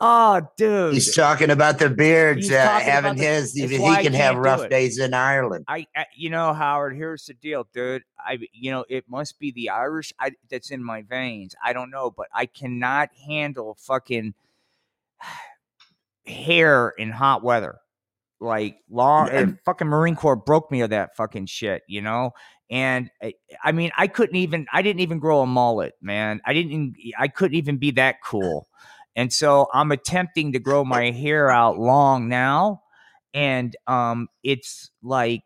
Oh, 0.00 0.40
dude. 0.56 0.94
he's 0.94 1.12
talking 1.12 1.50
about 1.50 1.80
the 1.80 1.90
beards 1.90 2.48
uh, 2.52 2.78
having 2.78 3.16
the- 3.16 3.24
his. 3.24 3.52
He 3.52 3.66
that's 3.66 4.02
can 4.02 4.12
have 4.12 4.36
rough 4.36 4.68
days 4.68 4.98
in 4.98 5.12
Ireland. 5.12 5.64
I, 5.66 5.88
I, 5.96 6.06
you 6.14 6.30
know, 6.30 6.52
Howard. 6.54 6.94
Here's 6.94 7.26
the 7.26 7.34
deal, 7.34 7.66
dude. 7.74 8.04
I, 8.16 8.38
you 8.52 8.70
know, 8.70 8.84
it 8.88 9.06
must 9.08 9.40
be 9.40 9.50
the 9.50 9.70
Irish 9.70 10.12
I, 10.20 10.32
that's 10.48 10.70
in 10.70 10.84
my 10.84 11.02
veins. 11.02 11.56
I 11.64 11.72
don't 11.72 11.90
know, 11.90 12.12
but 12.12 12.28
I 12.32 12.46
cannot 12.46 13.10
handle 13.26 13.76
fucking 13.80 14.34
hair 16.28 16.90
in 16.98 17.10
hot 17.10 17.42
weather. 17.42 17.76
Like 18.40 18.76
long, 18.88 19.28
Yeah. 19.28 19.40
uh, 19.40 19.46
fucking 19.64 19.88
Marine 19.88 20.14
Corps 20.14 20.36
broke 20.36 20.70
me 20.70 20.82
of 20.82 20.90
that 20.90 21.16
fucking 21.16 21.46
shit, 21.46 21.82
you 21.88 22.00
know. 22.00 22.30
And 22.70 23.10
I, 23.22 23.34
I 23.64 23.72
mean, 23.72 23.90
I 23.96 24.06
couldn't 24.06 24.36
even, 24.36 24.66
I 24.72 24.82
didn't 24.82 25.00
even 25.00 25.18
grow 25.18 25.40
a 25.40 25.46
mullet, 25.46 25.94
man. 26.00 26.40
I 26.44 26.52
didn't, 26.52 26.94
I 27.18 27.28
couldn't 27.28 27.56
even 27.56 27.78
be 27.78 27.92
that 27.92 28.16
cool. 28.22 28.68
And 29.16 29.32
so 29.32 29.66
I'm 29.72 29.90
attempting 29.90 30.52
to 30.52 30.60
grow 30.60 30.84
my 30.84 31.10
hair 31.10 31.50
out 31.50 31.78
long 31.78 32.28
now, 32.28 32.82
and 33.34 33.74
um, 33.88 34.28
it's 34.44 34.90
like 35.02 35.42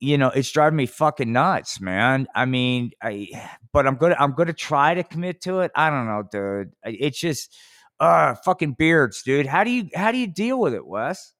you 0.00 0.16
know, 0.16 0.28
it's 0.28 0.52
driving 0.52 0.76
me 0.76 0.86
fucking 0.86 1.32
nuts, 1.32 1.80
man. 1.80 2.28
I 2.34 2.44
mean, 2.44 2.92
I 3.02 3.28
but 3.72 3.86
I'm 3.86 3.96
gonna 3.96 4.16
I'm 4.18 4.32
gonna 4.34 4.52
try 4.52 4.94
to 4.94 5.02
commit 5.02 5.40
to 5.42 5.60
it. 5.60 5.72
I 5.74 5.90
don't 5.90 6.06
know, 6.06 6.22
dude. 6.30 6.72
It's 6.84 7.18
just 7.18 7.56
uh 8.00 8.34
fucking 8.44 8.74
beards, 8.74 9.22
dude. 9.22 9.46
How 9.46 9.64
do 9.64 9.70
you 9.70 9.88
how 9.94 10.12
do 10.12 10.18
you 10.18 10.26
deal 10.26 10.58
with 10.58 10.74
it, 10.74 10.86
Wes? 10.86 11.32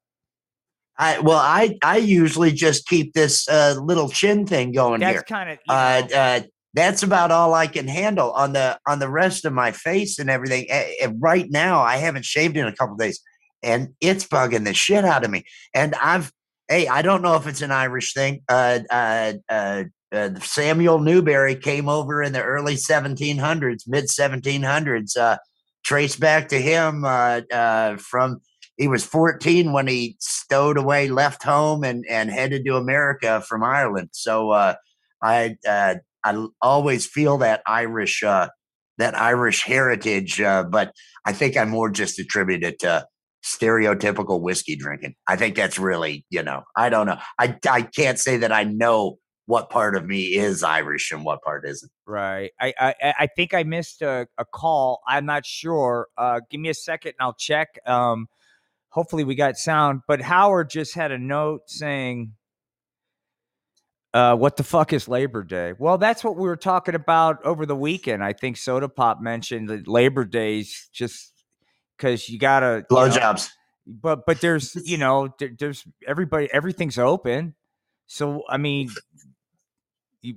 I 0.98 1.20
well, 1.20 1.38
I 1.38 1.78
I 1.82 1.98
usually 1.98 2.52
just 2.52 2.86
keep 2.86 3.12
this 3.14 3.48
uh, 3.48 3.76
little 3.80 4.08
chin 4.08 4.46
thing 4.46 4.72
going 4.72 5.00
That's 5.00 5.14
here. 5.14 5.22
kind 5.22 5.50
of 5.50 5.58
Uh, 5.68 6.02
uh, 6.14 6.40
that's 6.74 7.02
about 7.02 7.30
all 7.30 7.54
I 7.54 7.66
can 7.66 7.86
handle 7.88 8.32
on 8.32 8.52
the 8.52 8.78
on 8.86 8.98
the 8.98 9.08
rest 9.08 9.44
of 9.44 9.52
my 9.52 9.72
face 9.72 10.18
and 10.18 10.28
everything. 10.28 10.66
Eh, 10.68 10.92
eh, 11.00 11.08
right 11.18 11.48
now, 11.50 11.80
I 11.80 11.96
haven't 11.96 12.24
shaved 12.24 12.56
in 12.56 12.66
a 12.66 12.74
couple 12.74 12.96
days, 12.96 13.20
and 13.62 13.94
it's 14.00 14.26
bugging 14.26 14.64
the 14.64 14.74
shit 14.74 15.04
out 15.04 15.24
of 15.24 15.30
me. 15.30 15.44
And 15.72 15.94
I've 15.94 16.32
hey, 16.68 16.88
I 16.88 17.02
don't 17.02 17.22
know 17.22 17.36
if 17.36 17.46
it's 17.46 17.62
an 17.62 17.70
Irish 17.70 18.12
thing. 18.12 18.42
Uh, 18.48 18.80
uh, 18.90 19.32
uh, 19.48 19.84
uh, 20.12 20.30
Samuel 20.40 20.98
Newberry 20.98 21.56
came 21.56 21.88
over 21.88 22.22
in 22.22 22.32
the 22.32 22.42
early 22.42 22.74
1700s, 22.74 23.84
mid 23.86 24.04
1700s. 24.04 25.38
Traced 25.88 26.20
back 26.20 26.48
to 26.48 26.60
him 26.60 27.02
uh, 27.06 27.40
uh, 27.50 27.96
from 27.96 28.42
he 28.76 28.88
was 28.88 29.06
14 29.06 29.72
when 29.72 29.86
he 29.86 30.16
stowed 30.20 30.76
away, 30.76 31.08
left 31.08 31.42
home, 31.42 31.82
and 31.82 32.04
and 32.10 32.30
headed 32.30 32.66
to 32.66 32.76
America 32.76 33.42
from 33.48 33.64
Ireland. 33.64 34.10
So 34.12 34.50
uh, 34.50 34.74
I 35.22 35.56
uh, 35.66 35.94
I 36.22 36.46
always 36.60 37.06
feel 37.06 37.38
that 37.38 37.62
Irish 37.66 38.22
uh, 38.22 38.50
that 38.98 39.18
Irish 39.18 39.64
heritage, 39.64 40.42
uh, 40.42 40.64
but 40.64 40.92
I 41.24 41.32
think 41.32 41.56
I 41.56 41.64
more 41.64 41.88
just 41.88 42.18
attribute 42.18 42.64
it 42.64 42.80
to 42.80 43.06
stereotypical 43.42 44.42
whiskey 44.42 44.76
drinking. 44.76 45.14
I 45.26 45.36
think 45.36 45.56
that's 45.56 45.78
really, 45.78 46.26
you 46.28 46.42
know, 46.42 46.64
I 46.76 46.90
don't 46.90 47.06
know. 47.06 47.18
I 47.38 47.56
I 47.66 47.80
can't 47.80 48.18
say 48.18 48.36
that 48.36 48.52
I 48.52 48.64
know 48.64 49.16
what 49.48 49.70
part 49.70 49.96
of 49.96 50.04
me 50.04 50.34
is 50.36 50.62
Irish 50.62 51.10
and 51.10 51.24
what 51.24 51.40
part 51.42 51.64
isn't. 51.66 51.90
right. 52.04 52.50
I 52.60 52.74
I 52.78 52.94
I- 53.20 53.26
think 53.34 53.54
I 53.54 53.62
missed 53.62 54.02
a, 54.02 54.28
a 54.36 54.44
call. 54.44 55.00
I'm 55.08 55.24
not 55.24 55.46
sure. 55.46 56.08
Uh, 56.18 56.40
give 56.50 56.60
me 56.60 56.68
a 56.68 56.74
second 56.74 57.12
and 57.18 57.24
I'll 57.26 57.32
check. 57.32 57.78
Um, 57.86 58.28
hopefully 58.90 59.24
we 59.24 59.34
got 59.34 59.56
sound. 59.56 60.02
But 60.06 60.20
Howard 60.20 60.68
just 60.68 60.94
had 60.94 61.12
a 61.12 61.18
note 61.18 61.62
saying. 61.70 62.34
Uh, 64.14 64.34
what 64.36 64.56
the 64.56 64.64
fuck 64.64 64.92
is 64.92 65.06
Labor 65.08 65.42
Day? 65.42 65.74
Well, 65.78 65.96
that's 65.98 66.24
what 66.24 66.36
we 66.36 66.42
were 66.48 66.56
talking 66.56 66.94
about 66.94 67.44
over 67.44 67.66
the 67.66 67.76
weekend. 67.76 68.24
I 68.24 68.32
think 68.32 68.56
Soda 68.56 68.88
Pop 68.88 69.20
mentioned 69.20 69.68
that 69.68 69.86
Labor 69.86 70.24
Days 70.24 70.88
just 70.92 71.32
because 71.96 72.28
you 72.28 72.38
gotta 72.38 72.84
Blowjobs. 72.90 73.48
but 73.86 74.24
but 74.26 74.40
there's 74.40 74.74
you 74.84 74.96
know 74.98 75.34
there, 75.38 75.50
there's 75.58 75.84
everybody 76.06 76.48
everything's 76.52 76.98
open 76.98 77.54
so 78.06 78.42
i 78.48 78.56
mean 78.56 78.88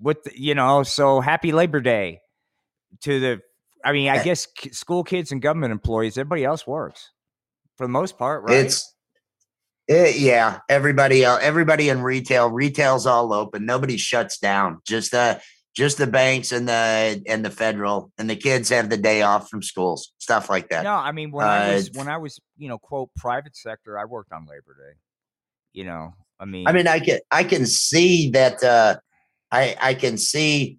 what 0.01 0.23
the, 0.23 0.31
you 0.39 0.53
know 0.55 0.83
so 0.83 1.19
happy 1.21 1.51
labor 1.51 1.81
day 1.81 2.19
to 3.01 3.19
the 3.19 3.41
i 3.83 3.91
mean 3.91 4.09
i 4.09 4.17
Eh. 4.17 4.23
guess 4.23 4.47
school 4.71 5.03
kids 5.03 5.31
and 5.31 5.41
government 5.41 5.71
employees 5.71 6.17
everybody 6.17 6.43
else 6.43 6.65
works 6.67 7.11
for 7.77 7.85
the 7.85 7.91
most 7.91 8.17
part 8.17 8.43
right 8.43 8.65
It's 8.65 8.93
it, 9.87 10.17
yeah, 10.19 10.59
everybody 10.69 11.23
el- 11.25 11.39
everybody 11.41 11.89
in 11.89 12.01
retail, 12.01 12.49
retail's 12.49 13.05
all 13.05 13.33
open. 13.33 13.65
Nobody 13.65 13.97
shuts 13.97 14.37
down. 14.37 14.79
Just 14.87 15.13
uh 15.13 15.39
just 15.75 15.97
the 15.97 16.07
banks 16.07 16.51
and 16.53 16.67
the 16.69 17.21
and 17.27 17.43
the 17.43 17.49
federal 17.49 18.11
and 18.17 18.29
the 18.29 18.35
kids 18.37 18.69
have 18.69 18.89
the 18.89 18.95
day 18.95 19.21
off 19.23 19.49
from 19.49 19.61
schools, 19.61 20.13
stuff 20.19 20.49
like 20.49 20.69
that. 20.69 20.83
no 20.83 20.93
i 20.93 21.11
mean 21.11 21.31
when 21.31 21.45
i 21.45 21.73
was 21.73 21.87
Uh, 21.87 21.91
when 21.95 22.07
i 22.07 22.17
was 22.17 22.39
you 22.57 22.69
know 22.69 22.77
quote 22.77 23.09
private 23.17 23.55
sector 23.57 23.97
i 23.99 24.05
worked 24.05 24.31
on 24.31 24.45
labor 24.45 24.75
day 24.77 24.95
you 25.73 25.83
know 25.83 26.13
i 26.39 26.45
mean 26.45 26.67
I 26.67 26.71
mean, 26.73 26.87
I 26.87 26.99
can 26.99 27.19
I 27.31 27.43
can 27.43 27.65
see 27.65 28.29
that. 28.31 28.63
Uh, 28.63 28.95
I 29.51 29.75
I 29.81 29.93
can 29.93 30.17
see, 30.17 30.77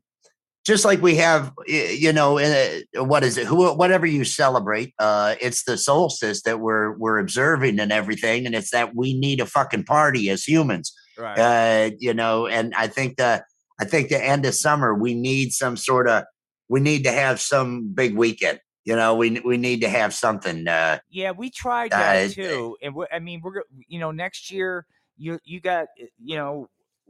just 0.65 0.85
like 0.85 1.03
we 1.03 1.17
have, 1.17 1.53
you 1.67 2.13
know, 2.13 2.39
in 2.39 2.85
a, 2.95 3.03
what 3.05 3.25
is 3.25 3.37
it? 3.37 3.47
Who 3.47 3.73
whatever 3.75 4.07
you 4.07 4.25
celebrate, 4.25 4.95
uh, 4.99 5.35
it's 5.41 5.65
the 5.65 5.77
solstice 5.77 6.43
that 6.43 6.61
we're 6.61 6.97
we're 6.97 7.19
observing 7.19 7.81
and 7.81 7.93
everything, 7.93 8.47
and 8.47 8.55
it's 8.55 8.71
that 8.71 8.95
we 8.95 9.19
need 9.19 9.41
a 9.41 9.47
fucking 9.47 9.85
party 9.85 10.31
as 10.31 10.45
humans, 10.45 10.93
right 11.19 11.39
uh, 11.39 11.91
you 11.99 12.15
know. 12.15 12.47
And 12.47 12.75
I 12.75 12.87
think 12.87 13.17
the 13.17 13.45
I 13.81 13.85
think 13.85 14.09
the 14.09 14.25
end 14.25 14.47
of 14.47 14.55
summer 14.55 14.95
we 14.95 15.15
need 15.15 15.53
some 15.53 15.77
sort 15.77 16.09
of 16.09 16.25
we 16.69 16.81
need 16.81 17.05
to 17.05 17.13
have 17.13 17.41
some 17.41 17.89
big 17.93 18.17
weekend. 18.17 18.61
You 18.85 18.97
know, 18.97 19.15
we 19.15 19.39
we 19.41 19.59
need 19.59 19.83
to 19.83 19.89
have 19.89 20.15
something. 20.15 20.67
Uh, 20.67 20.99
Yeah, 21.11 21.33
we 21.33 21.51
tried 21.51 21.93
Uh, 21.93 21.99
that 21.99 22.17
it- 22.17 22.35
too, 22.35 22.77
and 22.83 22.95
we 22.95 23.07
I 23.13 23.19
mean, 23.19 23.41
we're 23.43 23.63
you 23.87 23.99
know 24.01 24.11
next 24.13 24.51
year 24.51 24.87
you 25.17 25.39
you 25.45 25.61
got 25.61 25.89
uh, 26.01 26.07
you 26.25 26.37
know 26.37 26.69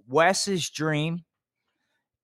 Wes's 0.08 0.68
dream 0.68 1.24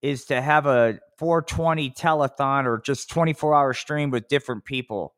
is 0.02 0.26
to 0.26 0.40
have 0.40 0.66
a 0.66 0.98
420 1.18 1.90
telethon 1.90 2.66
or 2.66 2.80
just 2.84 3.10
24 3.10 3.54
hour 3.54 3.74
stream 3.74 4.10
with 4.10 4.28
different 4.28 4.64
people, 4.64 5.14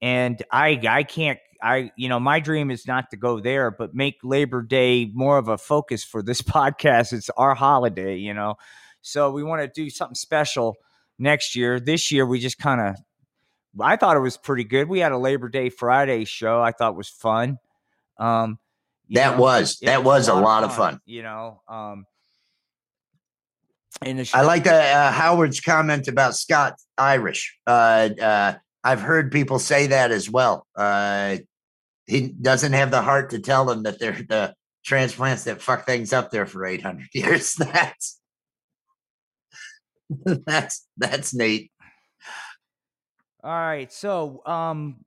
and 0.00 0.42
I 0.50 0.80
I 0.88 1.02
can't 1.02 1.38
I 1.62 1.90
you 1.96 2.08
know 2.08 2.20
my 2.20 2.40
dream 2.40 2.70
is 2.70 2.86
not 2.86 3.10
to 3.10 3.16
go 3.16 3.40
there, 3.40 3.70
but 3.70 3.94
make 3.94 4.18
Labor 4.22 4.62
Day 4.62 5.10
more 5.12 5.38
of 5.38 5.48
a 5.48 5.58
focus 5.58 6.04
for 6.04 6.22
this 6.22 6.42
podcast. 6.42 7.12
It's 7.12 7.30
our 7.30 7.54
holiday, 7.54 8.16
you 8.16 8.34
know, 8.34 8.54
so 9.00 9.30
we 9.30 9.42
want 9.42 9.62
to 9.62 9.68
do 9.68 9.90
something 9.90 10.14
special 10.14 10.76
next 11.18 11.54
year. 11.56 11.80
This 11.80 12.10
year 12.12 12.24
we 12.26 12.38
just 12.40 12.58
kind 12.58 12.80
of 12.80 12.96
I 13.80 13.96
thought 13.96 14.16
it 14.16 14.20
was 14.20 14.36
pretty 14.36 14.64
good. 14.64 14.88
We 14.88 14.98
had 15.00 15.12
a 15.12 15.18
Labor 15.18 15.48
Day 15.48 15.70
Friday 15.70 16.24
show. 16.26 16.60
I 16.60 16.72
thought 16.72 16.94
was 16.94 17.08
fun. 17.08 17.58
Um, 18.18 18.58
That 19.10 19.38
was- 19.38 19.78
it 19.80 19.86
that 19.86 20.04
was 20.04 20.28
a 20.28 20.34
lot 20.34 20.62
of 20.64 20.74
fun. 20.76 21.00
You 21.06 21.22
know, 21.22 21.62
um, 21.68 22.04
and 24.04 24.18
the 24.18 24.30
I 24.34 24.42
like 24.42 24.64
the 24.64 24.74
uh, 24.74 25.12
Howard's 25.12 25.60
comment 25.60 26.08
about 26.08 26.36
Scott 26.36 26.74
Irish. 26.98 27.58
Uh, 27.66 28.10
uh, 28.20 28.54
I've 28.84 29.00
heard 29.00 29.32
people 29.32 29.58
say 29.58 29.88
that 29.88 30.10
as 30.10 30.28
well. 30.28 30.66
Uh, 30.76 31.38
he 32.06 32.28
doesn't 32.28 32.72
have 32.72 32.90
the 32.90 33.02
heart 33.02 33.30
to 33.30 33.38
tell 33.38 33.64
them 33.64 33.84
that 33.84 33.98
they're 33.98 34.24
the 34.28 34.54
transplants 34.84 35.44
that 35.44 35.62
fuck 35.62 35.86
things 35.86 36.12
up 36.12 36.30
there 36.30 36.46
for 36.46 36.66
800 36.66 37.08
years. 37.14 37.54
That's 37.54 38.20
that's 40.46 40.86
that's 40.96 41.34
neat. 41.34 41.70
All 43.44 43.50
right, 43.50 43.92
so 43.92 44.40
um, 44.46 45.04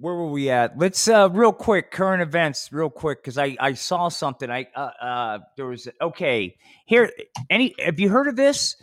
where 0.00 0.14
were 0.14 0.30
we 0.30 0.50
at? 0.50 0.78
Let's 0.78 1.06
uh, 1.08 1.28
real 1.30 1.52
quick 1.52 1.90
current 1.90 2.22
events, 2.22 2.72
real 2.72 2.90
quick, 2.90 3.22
because 3.22 3.38
I 3.38 3.56
I 3.60 3.74
saw 3.74 4.08
something. 4.08 4.50
I 4.50 4.66
uh, 4.74 4.90
uh 5.00 5.38
there 5.56 5.66
was 5.66 5.88
okay 6.00 6.56
here. 6.86 7.10
Any 7.50 7.74
have 7.78 8.00
you 8.00 8.08
heard 8.08 8.26
of 8.26 8.36
this? 8.36 8.76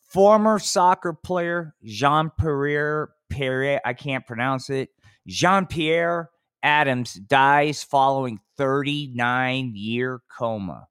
Former 0.00 0.58
soccer 0.58 1.12
player 1.12 1.74
Jean 1.84 2.30
Pierre 2.30 3.10
Pierre, 3.28 3.80
I 3.84 3.94
can't 3.94 4.26
pronounce 4.26 4.70
it. 4.70 4.90
Jean 5.26 5.66
Pierre 5.66 6.30
Adams 6.62 7.14
dies 7.14 7.82
following 7.82 8.40
39 8.56 9.72
year 9.76 10.20
coma. 10.36 10.88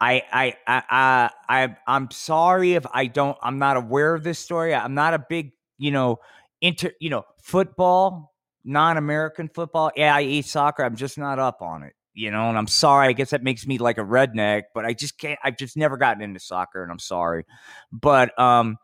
I 0.00 0.22
I 0.32 0.54
I 0.66 0.82
I 0.90 1.30
I 1.48 1.76
I'm 1.86 2.10
sorry 2.10 2.74
if 2.74 2.86
I 2.92 3.06
don't 3.06 3.36
I'm 3.42 3.58
not 3.58 3.76
aware 3.76 4.14
of 4.14 4.22
this 4.22 4.38
story. 4.38 4.74
I'm 4.74 4.94
not 4.94 5.14
a 5.14 5.18
big, 5.18 5.52
you 5.78 5.90
know, 5.90 6.20
inter, 6.64 6.90
you 6.98 7.10
know, 7.10 7.22
football, 7.42 8.32
non-American 8.64 9.48
football, 9.48 9.90
AIE 9.96 10.40
soccer. 10.40 10.82
I'm 10.82 10.96
just 10.96 11.18
not 11.18 11.38
up 11.38 11.60
on 11.60 11.82
it, 11.82 11.92
you 12.14 12.30
know, 12.30 12.48
and 12.48 12.56
I'm 12.56 12.66
sorry. 12.66 13.08
I 13.08 13.12
guess 13.12 13.30
that 13.30 13.42
makes 13.42 13.66
me 13.66 13.78
like 13.78 13.98
a 13.98 14.02
redneck, 14.02 14.62
but 14.74 14.86
I 14.86 14.94
just 14.94 15.18
can't 15.18 15.38
I've 15.44 15.58
just 15.58 15.76
never 15.76 15.96
gotten 15.96 16.22
into 16.22 16.40
soccer 16.40 16.82
and 16.82 16.90
I'm 16.90 16.98
sorry. 16.98 17.44
But 17.92 18.36
um 18.40 18.78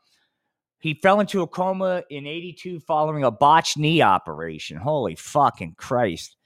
he 0.79 0.95
fell 0.95 1.21
into 1.21 1.43
a 1.43 1.47
coma 1.47 2.05
in 2.11 2.27
82 2.27 2.81
following 2.81 3.25
a 3.25 3.31
botched 3.31 3.77
knee 3.77 4.03
operation. 4.03 4.77
Holy 4.77 5.17
fucking 5.17 5.75
Christ. 5.77 6.37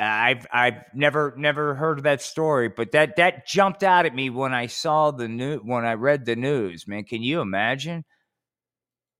I've 0.00 0.46
I've 0.52 0.84
never 0.94 1.34
never 1.36 1.74
heard 1.74 1.98
of 1.98 2.04
that 2.04 2.22
story, 2.22 2.68
but 2.68 2.92
that 2.92 3.16
that 3.16 3.46
jumped 3.48 3.82
out 3.82 4.06
at 4.06 4.14
me 4.14 4.30
when 4.30 4.54
I 4.54 4.66
saw 4.66 5.10
the 5.10 5.26
new 5.26 5.58
when 5.58 5.84
I 5.84 5.94
read 5.94 6.24
the 6.24 6.36
news, 6.36 6.86
man. 6.86 7.04
Can 7.04 7.22
you 7.22 7.40
imagine? 7.40 8.04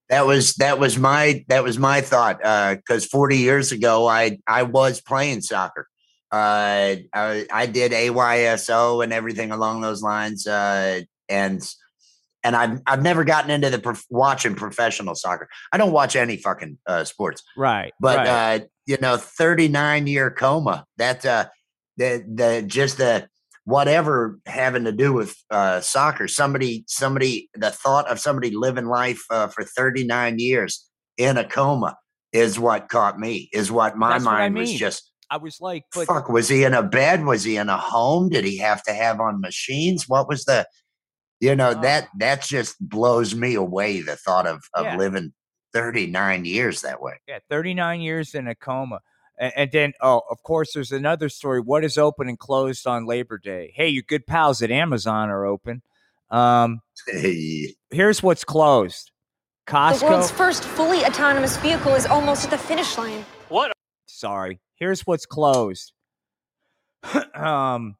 That 0.09 0.27
was 0.27 0.55
that 0.55 0.79
was 0.79 0.99
my 0.99 1.45
that 1.49 1.63
was 1.63 1.79
my 1.79 2.01
thought. 2.01 2.39
Because 2.39 3.05
40 3.07 3.37
years 3.37 3.73
ago, 3.73 4.07
I 4.07 4.39
I 4.47 4.63
was 4.63 5.01
playing 5.01 5.43
soccer. 5.43 5.87
Uh, 6.31 6.97
I, 7.15 7.47
I 7.51 7.67
did 7.67 7.93
AYSO 7.93 9.03
and 9.03 9.13
everything 9.13 9.51
along 9.51 9.81
those 9.81 10.03
lines. 10.03 10.47
Uh, 10.47 11.01
and 11.29 11.63
and 12.45 12.57
I've 12.57 12.81
I've 12.87 13.03
never 13.03 13.25
gotten 13.25 13.51
into 13.51 13.71
the 13.71 13.79
prof- 13.79 14.07
watching 14.11 14.55
professional 14.55 15.15
soccer. 15.15 15.49
I 15.73 15.77
don't 15.77 15.93
watch 15.93 16.17
any 16.17 16.37
fucking 16.37 16.79
uh, 16.87 17.05
sports. 17.05 17.43
Right. 17.57 17.93
But 18.01 18.19
right. 18.19 18.63
uh, 18.63 18.65
you 18.87 18.97
know, 19.01 19.17
39 19.17 20.07
year 20.07 20.31
coma. 20.31 20.87
That 20.97 21.25
uh, 21.27 21.47
the 21.97 22.25
the 22.27 22.65
just 22.67 22.99
the 22.99 23.29
whatever 23.69 24.39
having 24.47 24.85
to 24.85 24.93
do 24.93 25.12
with 25.12 25.37
uh, 25.51 25.81
soccer. 25.81 26.27
Somebody 26.27 26.85
somebody 26.89 27.51
the 27.55 27.71
thought 27.71 28.11
of 28.11 28.19
somebody 28.19 28.51
living 28.51 28.87
life 28.87 29.23
uh, 29.31 29.49
for 29.49 29.62
39 29.62 30.39
years 30.39 30.89
in 31.19 31.37
a 31.37 31.45
coma 31.47 31.97
is 32.33 32.59
what 32.59 32.89
caught 32.89 33.19
me. 33.19 33.51
Is 33.53 33.71
what 33.71 33.97
my 33.97 34.12
That's 34.12 34.25
what 34.25 34.35
I 34.35 34.39
mind 34.49 34.55
was 34.57 34.73
just. 34.73 35.12
I 35.31 35.37
was 35.37 35.61
like, 35.61 35.85
but 35.95 36.07
Fuck, 36.07 36.31
was 36.31 36.49
he 36.49 36.64
in 36.64 36.73
a 36.73 36.83
bed? 36.83 37.27
Was 37.27 37.45
he 37.45 37.57
in 37.59 37.69
a 37.69 37.77
home? 37.77 38.31
Did 38.31 38.47
he 38.47 38.57
have 38.57 38.83
to 38.85 38.95
have 38.95 39.21
on 39.21 39.43
machines? 39.43 40.09
What 40.09 40.27
was 40.27 40.47
the, 40.47 40.66
you 41.39 41.55
know, 41.55 41.75
that 41.83 42.05
Oh. 42.05 42.16
that 42.21 42.41
just 42.43 42.77
blows 42.81 43.35
me 43.35 43.55
away. 43.55 44.01
The 44.01 44.16
thought 44.16 44.47
of 44.47 44.62
of 44.73 44.87
Yeah. 44.87 44.97
living 44.97 45.35
thirty 45.75 46.07
nine 46.07 46.47
years 46.47 46.81
that 46.81 47.03
way. 47.03 47.19
yeah, 47.29 47.41
39 47.51 48.01
years 48.01 48.35
in 48.35 48.49
a 48.49 48.55
coma. 48.55 49.01
And, 49.39 49.53
and 49.57 49.72
then, 49.72 49.93
oh, 50.01 50.22
of 50.30 50.43
course, 50.43 50.72
there's 50.72 50.93
another 50.93 51.28
story. 51.28 51.61
What 51.61 51.84
is 51.84 51.97
open 51.97 52.28
and 52.28 52.39
closed 52.39 52.86
on 52.86 53.07
Labor 53.07 53.39
Day? 53.39 53.72
Hey, 53.74 53.89
your 53.89 54.03
good 54.07 54.26
pals 54.26 54.62
at 54.62 54.70
Amazon 54.70 55.30
are 55.30 55.47
open. 55.47 55.82
Um, 56.30 56.80
here's 57.91 58.22
what's 58.22 58.45
closed. 58.45 59.11
Costco. 59.66 60.01
The 60.01 60.07
world's 60.07 60.30
first 60.30 60.64
fully 60.64 61.05
autonomous 61.05 61.57
vehicle 61.59 61.95
is 61.95 62.07
almost 62.07 62.45
at 62.45 62.51
the 62.51 62.59
finish 62.59 62.97
line. 62.99 63.24
What? 63.49 63.72
Sorry. 64.07 64.61
Here's 64.76 65.07
what's 65.07 65.26
closed. 65.26 65.93
um, 67.34 67.97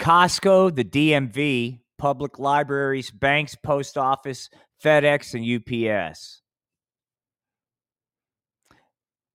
Costco, 0.00 0.74
the 0.74 0.84
DMV, 0.84 1.80
public 1.98 2.38
libraries, 2.38 3.10
banks, 3.10 3.54
post 3.54 3.96
office, 3.96 4.50
FedEx, 4.82 5.34
and 5.34 5.44
UPS. 5.44 6.42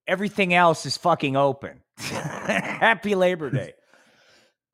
Everything 0.06 0.52
else 0.52 0.86
is 0.86 0.96
fucking 0.96 1.36
open. 1.36 1.80
Happy 1.98 3.14
Labor 3.14 3.50
Day. 3.50 3.72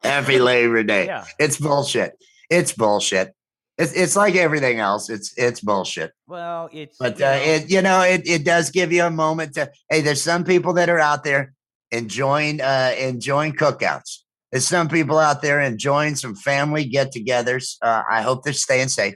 Happy 0.02 0.38
Labor 0.38 0.82
Day. 0.82 1.06
Yeah. 1.06 1.24
It's 1.38 1.58
bullshit. 1.58 2.12
It's 2.48 2.72
bullshit. 2.72 3.34
It's 3.78 3.92
it's 3.92 4.16
like 4.16 4.34
everything 4.34 4.78
else. 4.78 5.08
It's 5.08 5.32
it's 5.38 5.60
bullshit. 5.60 6.12
Well, 6.26 6.68
it's 6.72 6.98
But 6.98 7.18
you 7.18 7.24
uh, 7.24 7.30
know, 7.30 7.42
it 7.42 7.70
you 7.70 7.82
know 7.82 8.02
it 8.02 8.22
it 8.26 8.44
does 8.44 8.70
give 8.70 8.92
you 8.92 9.04
a 9.04 9.10
moment 9.10 9.54
to 9.54 9.70
hey. 9.88 10.00
There's 10.02 10.20
some 10.20 10.44
people 10.44 10.74
that 10.74 10.90
are 10.90 10.98
out 10.98 11.24
there 11.24 11.54
enjoying 11.90 12.60
uh 12.60 12.94
enjoying 12.98 13.52
cookouts. 13.52 14.18
There's 14.52 14.66
some 14.66 14.88
people 14.88 15.18
out 15.18 15.42
there 15.42 15.60
enjoying 15.60 16.16
some 16.16 16.34
family 16.34 16.84
get-togethers. 16.84 17.76
Uh, 17.80 18.02
I 18.10 18.22
hope 18.22 18.42
they're 18.42 18.52
staying 18.52 18.88
safe. 18.88 19.14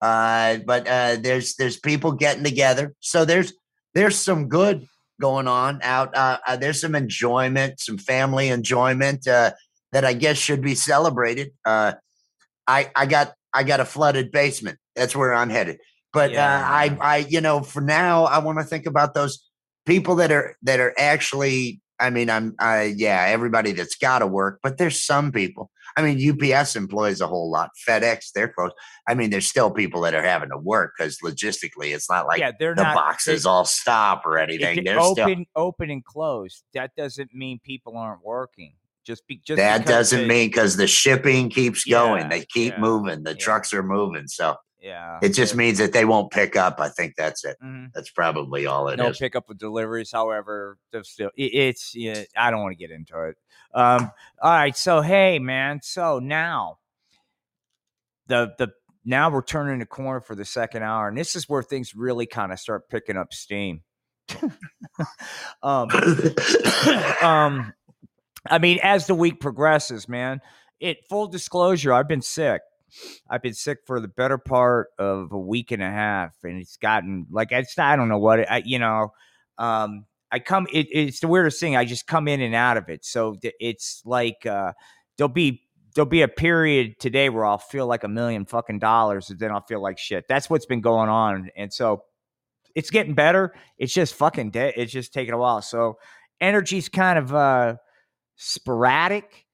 Uh, 0.00 0.58
but 0.66 0.88
uh, 0.88 1.16
there's 1.20 1.54
there's 1.56 1.78
people 1.78 2.12
getting 2.12 2.42
together. 2.42 2.94
So 3.00 3.24
there's 3.24 3.52
there's 3.94 4.16
some 4.16 4.48
good 4.48 4.86
going 5.22 5.48
on 5.48 5.80
out. 5.82 6.14
Uh, 6.14 6.38
uh, 6.46 6.56
there's 6.56 6.80
some 6.82 6.94
enjoyment, 6.94 7.80
some 7.80 7.96
family 7.96 8.48
enjoyment. 8.48 9.26
Uh, 9.26 9.52
that 9.92 10.04
I 10.06 10.14
guess 10.14 10.38
should 10.38 10.62
be 10.62 10.74
celebrated. 10.74 11.50
Uh, 11.64 11.92
I 12.66 12.90
I 12.96 13.06
got 13.06 13.34
I 13.52 13.62
got 13.62 13.80
a 13.80 13.84
flooded 13.84 14.32
basement. 14.32 14.78
That's 14.96 15.14
where 15.14 15.32
I'm 15.34 15.50
headed. 15.50 15.78
But 16.12 16.32
Yeah. 16.32 16.46
uh, 16.46 16.64
I 16.64 16.98
I 17.00 17.16
you 17.28 17.40
know 17.40 17.60
for 17.62 17.80
now 17.82 18.24
I 18.24 18.38
want 18.38 18.58
to 18.58 18.64
think 18.64 18.86
about 18.86 19.14
those 19.14 19.44
people 19.86 20.16
that 20.16 20.32
are 20.32 20.56
that 20.62 20.80
are 20.80 20.94
actually. 20.98 21.80
I 22.00 22.10
mean 22.10 22.30
I'm 22.30 22.54
I 22.58 22.94
yeah 22.96 23.26
everybody 23.28 23.72
that's 23.72 23.96
got 23.96 24.20
to 24.20 24.26
work, 24.26 24.58
but 24.62 24.76
there's 24.78 25.04
some 25.04 25.30
people. 25.30 25.70
I 25.96 26.02
mean 26.02 26.18
UPS 26.54 26.76
employs 26.76 27.20
a 27.20 27.26
whole 27.26 27.50
lot. 27.50 27.70
FedEx 27.88 28.32
they're 28.34 28.48
closed. 28.48 28.74
I 29.08 29.14
mean 29.14 29.30
there's 29.30 29.46
still 29.46 29.70
people 29.70 30.00
that 30.02 30.14
are 30.14 30.22
having 30.22 30.50
to 30.50 30.58
work 30.58 30.92
because 30.96 31.18
logistically 31.24 31.94
it's 31.94 32.08
not 32.10 32.26
like 32.26 32.40
yeah, 32.40 32.52
they're 32.58 32.74
the 32.74 32.82
not 32.82 32.94
boxes 32.94 33.42
they- 33.44 33.48
all 33.48 33.64
stop 33.64 34.24
or 34.26 34.38
anything. 34.38 34.78
it- 34.78 34.84
There's 34.84 35.04
still 35.10 35.24
open, 35.24 35.46
open 35.56 35.90
and 35.90 36.04
closed. 36.04 36.64
That 36.74 36.92
doesn't 36.96 37.34
mean 37.34 37.60
people 37.64 37.96
aren't 37.96 38.24
working. 38.24 38.74
Just 39.04 39.26
be 39.26 39.40
just 39.44 39.56
that 39.56 39.84
doesn't 39.86 40.20
they- 40.20 40.26
mean 40.28 40.48
because 40.48 40.76
the 40.76 40.86
shipping 40.86 41.50
keeps 41.50 41.84
going. 41.84 42.28
They 42.28 42.44
keep 42.44 42.74
yeah, 42.74 42.80
moving. 42.80 43.22
The 43.24 43.30
yeah. 43.32 43.36
trucks 43.36 43.74
are 43.74 43.82
moving. 43.82 44.28
So 44.28 44.54
Yeah, 44.82 45.20
it 45.22 45.28
just 45.28 45.54
means 45.54 45.78
that 45.78 45.92
they 45.92 46.04
won't 46.04 46.32
pick 46.32 46.56
up. 46.56 46.80
I 46.80 46.88
think 46.88 47.14
that's 47.16 47.44
it. 47.44 47.56
Mhm. 47.62 47.92
That's 47.94 48.10
probably 48.10 48.66
all 48.66 48.88
it 48.88 48.94
is. 48.94 48.98
no 48.98 49.12
pickup 49.12 49.48
of 49.48 49.56
deliveries. 49.56 50.10
However, 50.10 50.76
still 51.02 51.30
it, 51.36 51.54
it's 51.54 51.94
yeah, 51.94 52.24
I 52.36 52.50
don't 52.50 52.62
want 52.62 52.72
to 52.72 52.78
get 52.84 52.90
into 52.90 53.22
it. 53.22 53.36
Um, 53.72 54.10
all 54.42 54.50
right, 54.50 54.76
so 54.76 55.00
hey, 55.00 55.38
man, 55.38 55.80
so 55.82 56.18
now 56.18 56.78
the 58.26 58.54
the 58.58 58.72
now 59.04 59.30
we're 59.30 59.42
turning 59.42 59.78
the 59.78 59.86
corner 59.86 60.20
for 60.20 60.34
the 60.34 60.44
second 60.44 60.82
hour, 60.82 61.06
and 61.06 61.16
this 61.16 61.36
is 61.36 61.48
where 61.48 61.62
things 61.62 61.94
really 61.94 62.26
kind 62.26 62.50
of 62.52 62.58
start 62.58 62.88
picking 62.88 63.16
up 63.16 63.32
steam. 63.32 63.82
um, 65.62 65.88
um, 67.22 67.72
I 68.50 68.58
mean, 68.60 68.80
as 68.82 69.06
the 69.06 69.14
week 69.14 69.40
progresses, 69.40 70.08
man. 70.08 70.40
It 70.80 71.06
full 71.08 71.28
disclosure, 71.28 71.92
I've 71.92 72.08
been 72.08 72.22
sick. 72.22 72.60
I've 73.28 73.42
been 73.42 73.54
sick 73.54 73.78
for 73.86 74.00
the 74.00 74.08
better 74.08 74.38
part 74.38 74.88
of 74.98 75.32
a 75.32 75.38
week 75.38 75.70
and 75.70 75.82
a 75.82 75.90
half, 75.90 76.34
and 76.42 76.60
it's 76.60 76.76
gotten 76.76 77.26
like 77.30 77.52
it's. 77.52 77.78
I 77.78 77.96
don't 77.96 78.08
know 78.08 78.18
what 78.18 78.40
it, 78.40 78.48
I, 78.50 78.62
you 78.64 78.78
know. 78.78 79.12
Um, 79.58 80.06
I 80.30 80.38
come. 80.38 80.66
It, 80.72 80.88
it's 80.90 81.20
the 81.20 81.28
weirdest 81.28 81.60
thing. 81.60 81.76
I 81.76 81.84
just 81.84 82.06
come 82.06 82.28
in 82.28 82.40
and 82.40 82.54
out 82.54 82.76
of 82.76 82.88
it. 82.88 83.04
So 83.04 83.36
it's 83.42 84.02
like 84.04 84.46
uh, 84.46 84.72
there'll 85.16 85.28
be 85.28 85.62
there'll 85.94 86.08
be 86.08 86.22
a 86.22 86.28
period 86.28 86.98
today 86.98 87.28
where 87.28 87.44
I'll 87.44 87.58
feel 87.58 87.86
like 87.86 88.04
a 88.04 88.08
million 88.08 88.46
fucking 88.46 88.78
dollars, 88.78 89.30
and 89.30 89.38
then 89.38 89.50
I'll 89.50 89.64
feel 89.66 89.82
like 89.82 89.98
shit. 89.98 90.26
That's 90.28 90.48
what's 90.48 90.66
been 90.66 90.80
going 90.80 91.08
on, 91.08 91.50
and 91.56 91.72
so 91.72 92.04
it's 92.74 92.90
getting 92.90 93.14
better. 93.14 93.54
It's 93.78 93.92
just 93.92 94.14
fucking 94.14 94.50
dead. 94.50 94.74
It's 94.76 94.92
just 94.92 95.12
taking 95.12 95.34
a 95.34 95.38
while. 95.38 95.62
So 95.62 95.98
energy's 96.40 96.88
kind 96.88 97.18
of 97.18 97.34
uh 97.34 97.76
sporadic, 98.36 99.46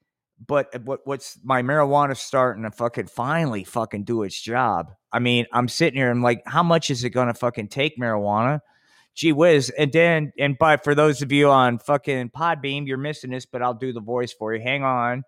but 0.47 0.75
uh, 0.75 0.79
what 0.85 1.01
what's 1.05 1.39
my 1.43 1.63
marijuana 1.63 2.17
starting 2.17 2.63
to 2.65 2.71
fucking 2.71 3.07
finally 3.07 3.65
fucking 3.65 4.05
do 4.05 4.23
its 4.23 4.41
job. 4.41 4.93
I 5.13 5.19
mean, 5.19 5.47
I'm 5.53 5.69
sitting 5.69 5.99
here. 5.99 6.11
I'm 6.11 6.23
like, 6.23 6.43
how 6.47 6.63
much 6.63 6.91
is 6.91 7.05
it 7.05 7.11
gonna 7.11 7.35
fucking 7.35 7.69
take 7.69 7.99
marijuana? 7.99 8.61
Gee 9.15 9.33
whiz. 9.33 9.71
And 9.77 9.93
then, 9.93 10.33
and 10.39 10.57
but 10.59 10.85
for 10.85 10.95
those 10.95 11.23
of 11.23 11.33
you 11.33 11.51
on 11.51 11.79
fucking 11.79 12.31
Podbean, 12.31 12.87
you're 12.87 12.99
missing 12.99 13.31
this, 13.31 13.47
but 13.47 13.63
I'll 13.63 13.75
do 13.75 13.93
the 13.93 14.01
voice 14.01 14.33
for 14.33 14.55
you. 14.55 14.63
Hang 14.63 14.85
on. 14.85 15.25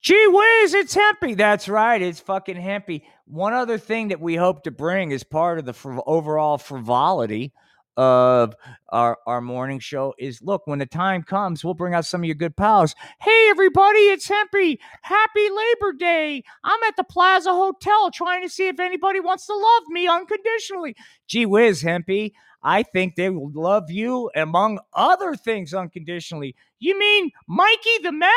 Gee 0.00 0.26
whiz, 0.28 0.72
it's 0.72 0.94
Hempy. 0.94 1.36
That's 1.36 1.68
right. 1.68 2.00
It's 2.00 2.20
fucking 2.20 2.56
Hempy. 2.56 3.02
One 3.26 3.52
other 3.52 3.78
thing 3.78 4.08
that 4.08 4.20
we 4.20 4.36
hope 4.36 4.62
to 4.62 4.70
bring 4.70 5.12
as 5.12 5.24
part 5.24 5.58
of 5.58 5.64
the 5.64 5.72
friv- 5.72 6.02
overall 6.06 6.56
frivolity 6.56 7.52
of 7.96 8.54
our, 8.90 9.18
our 9.26 9.40
morning 9.40 9.78
show 9.78 10.14
is 10.18 10.42
look, 10.42 10.66
when 10.66 10.78
the 10.78 10.86
time 10.86 11.22
comes, 11.22 11.64
we'll 11.64 11.74
bring 11.74 11.94
out 11.94 12.06
some 12.06 12.22
of 12.22 12.24
your 12.24 12.34
good 12.34 12.56
pals. 12.56 12.94
Hey, 13.20 13.48
everybody, 13.50 13.98
it's 13.98 14.28
Hempy. 14.28 14.78
Happy 15.02 15.48
Labor 15.50 15.92
Day. 15.98 16.42
I'm 16.64 16.82
at 16.86 16.96
the 16.96 17.04
Plaza 17.04 17.52
Hotel 17.52 18.10
trying 18.10 18.42
to 18.42 18.48
see 18.48 18.68
if 18.68 18.80
anybody 18.80 19.20
wants 19.20 19.46
to 19.46 19.54
love 19.54 19.82
me 19.88 20.06
unconditionally. 20.06 20.96
Gee 21.26 21.46
whiz, 21.46 21.82
Hempy. 21.82 22.32
I 22.62 22.82
think 22.82 23.16
they 23.16 23.30
will 23.30 23.50
love 23.54 23.90
you 23.90 24.30
among 24.36 24.80
other 24.92 25.34
things 25.34 25.72
unconditionally. 25.72 26.54
You 26.78 26.98
mean 26.98 27.30
Mikey 27.46 27.98
the 28.02 28.12
meth? 28.12 28.30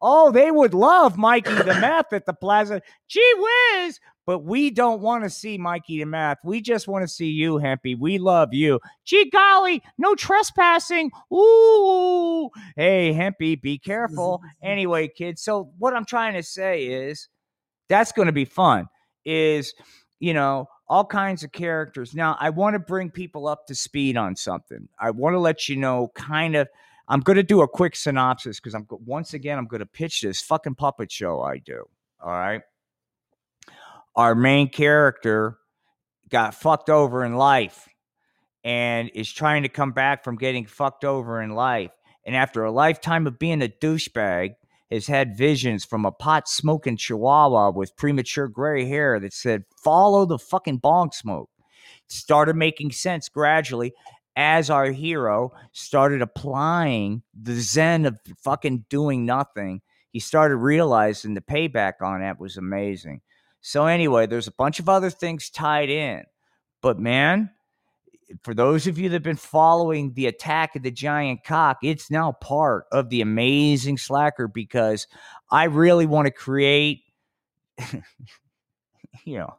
Oh, 0.00 0.30
they 0.30 0.50
would 0.50 0.74
love 0.74 1.16
Mikey 1.16 1.54
the 1.54 1.64
meth 1.80 2.12
at 2.12 2.26
the 2.26 2.34
plaza. 2.34 2.82
Gee 3.08 3.34
whiz. 3.36 4.00
But 4.26 4.40
we 4.40 4.70
don't 4.70 5.00
want 5.00 5.22
to 5.22 5.30
see 5.30 5.56
Mikey 5.56 6.00
the 6.00 6.06
math. 6.06 6.38
We 6.44 6.60
just 6.60 6.88
want 6.88 7.04
to 7.04 7.08
see 7.08 7.28
you, 7.28 7.54
Hempy. 7.54 7.96
We 7.98 8.18
love 8.18 8.52
you. 8.52 8.80
Gee 9.04 9.30
golly, 9.30 9.82
no 9.98 10.16
trespassing. 10.16 11.12
Ooh. 11.32 12.50
Hey, 12.74 13.14
Hempy, 13.14 13.60
be 13.60 13.78
careful. 13.78 14.42
Anyway, 14.62 15.06
kids. 15.06 15.42
So 15.42 15.70
what 15.78 15.94
I'm 15.94 16.04
trying 16.04 16.34
to 16.34 16.42
say 16.42 16.86
is 16.86 17.28
that's 17.88 18.10
going 18.10 18.26
to 18.26 18.32
be 18.32 18.44
fun. 18.44 18.88
Is 19.24 19.74
you 20.18 20.34
know 20.34 20.68
all 20.88 21.04
kinds 21.04 21.44
of 21.44 21.52
characters. 21.52 22.14
Now 22.14 22.36
I 22.40 22.50
want 22.50 22.74
to 22.74 22.80
bring 22.80 23.10
people 23.10 23.46
up 23.46 23.66
to 23.66 23.74
speed 23.74 24.16
on 24.16 24.34
something. 24.34 24.88
I 24.98 25.10
want 25.10 25.34
to 25.34 25.38
let 25.38 25.68
you 25.68 25.76
know 25.76 26.10
kind 26.14 26.56
of 26.56 26.68
I'm 27.08 27.20
going 27.20 27.36
to 27.36 27.42
do 27.42 27.60
a 27.60 27.68
quick 27.68 27.94
synopsis 27.94 28.58
because 28.58 28.74
I'm 28.74 28.86
once 28.90 29.34
again 29.34 29.58
I'm 29.58 29.66
going 29.66 29.80
to 29.80 29.86
pitch 29.86 30.22
this 30.22 30.40
fucking 30.40 30.74
puppet 30.74 31.12
show 31.12 31.42
I 31.42 31.58
do. 31.58 31.84
All 32.20 32.30
right. 32.30 32.62
Our 34.16 34.34
main 34.34 34.68
character 34.68 35.58
got 36.28 36.54
fucked 36.54 36.90
over 36.90 37.24
in 37.24 37.36
life 37.36 37.88
and 38.64 39.10
is 39.14 39.32
trying 39.32 39.62
to 39.62 39.68
come 39.68 39.92
back 39.92 40.24
from 40.24 40.36
getting 40.36 40.66
fucked 40.66 41.04
over 41.04 41.40
in 41.40 41.50
life. 41.50 41.92
And 42.24 42.34
after 42.34 42.64
a 42.64 42.72
lifetime 42.72 43.26
of 43.26 43.38
being 43.38 43.62
a 43.62 43.68
douchebag, 43.68 44.54
has 44.90 45.06
had 45.06 45.36
visions 45.36 45.84
from 45.84 46.04
a 46.04 46.12
pot 46.12 46.48
smoking 46.48 46.96
chihuahua 46.96 47.70
with 47.70 47.96
premature 47.96 48.48
gray 48.48 48.84
hair 48.86 49.18
that 49.18 49.32
said, 49.32 49.64
follow 49.82 50.24
the 50.24 50.38
fucking 50.38 50.78
bong 50.78 51.10
smoke. 51.12 51.50
Started 52.08 52.56
making 52.56 52.92
sense 52.92 53.28
gradually 53.28 53.92
as 54.36 54.70
our 54.70 54.92
hero 54.92 55.50
started 55.72 56.22
applying 56.22 57.22
the 57.34 57.54
zen 57.54 58.06
of 58.06 58.18
fucking 58.38 58.84
doing 58.88 59.26
nothing. 59.26 59.80
He 60.12 60.20
started 60.20 60.56
realizing 60.56 61.34
the 61.34 61.40
payback 61.40 61.94
on 62.00 62.20
that 62.20 62.38
was 62.38 62.56
amazing. 62.56 63.22
So, 63.60 63.86
anyway, 63.86 64.26
there's 64.26 64.46
a 64.46 64.52
bunch 64.52 64.78
of 64.78 64.88
other 64.88 65.10
things 65.10 65.50
tied 65.50 65.90
in. 65.90 66.24
But, 66.82 66.98
man, 66.98 67.50
for 68.42 68.54
those 68.54 68.86
of 68.86 68.98
you 68.98 69.08
that 69.08 69.16
have 69.16 69.22
been 69.22 69.36
following 69.36 70.12
the 70.14 70.26
attack 70.26 70.76
of 70.76 70.82
the 70.82 70.90
giant 70.90 71.44
cock, 71.44 71.78
it's 71.82 72.10
now 72.10 72.32
part 72.32 72.86
of 72.92 73.08
the 73.08 73.20
amazing 73.20 73.98
slacker 73.98 74.48
because 74.48 75.06
I 75.50 75.64
really 75.64 76.06
want 76.06 76.26
to 76.26 76.32
create, 76.32 77.02
you 79.24 79.38
know, 79.38 79.54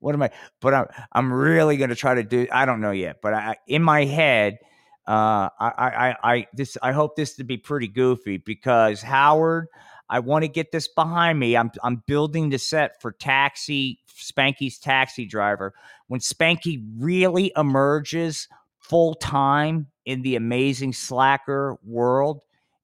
what 0.00 0.14
am 0.14 0.22
I? 0.22 0.30
But 0.60 0.74
I'm 0.74 0.86
I'm 1.12 1.32
really 1.32 1.76
going 1.76 1.90
to 1.90 1.96
try 1.96 2.14
to 2.14 2.22
do. 2.22 2.46
I 2.52 2.66
don't 2.66 2.80
know 2.80 2.90
yet, 2.90 3.16
but 3.22 3.34
I 3.34 3.56
in 3.66 3.82
my 3.82 4.04
head, 4.04 4.58
uh, 5.06 5.48
I 5.58 5.72
I 5.78 5.88
I, 5.88 6.16
I 6.34 6.46
this 6.52 6.76
I 6.82 6.92
hope 6.92 7.16
this 7.16 7.36
to 7.36 7.44
be 7.44 7.56
pretty 7.56 7.88
goofy 7.88 8.36
because 8.38 9.00
Howard. 9.00 9.68
I 10.10 10.20
want 10.20 10.42
to 10.42 10.48
get 10.48 10.72
this 10.72 10.88
behind 10.88 11.38
me. 11.38 11.56
I'm 11.56 11.70
I'm 11.82 12.02
building 12.06 12.50
the 12.50 12.58
set 12.58 13.00
for 13.00 13.12
Taxi 13.12 14.00
Spanky's 14.08 14.78
Taxi 14.78 15.26
Driver 15.26 15.74
when 16.08 16.20
Spanky 16.20 16.82
really 16.98 17.52
emerges 17.56 18.48
full 18.80 19.14
time 19.14 19.86
in 20.04 20.22
the 20.22 20.36
amazing 20.36 20.94
slacker 20.94 21.78
world, 21.84 22.40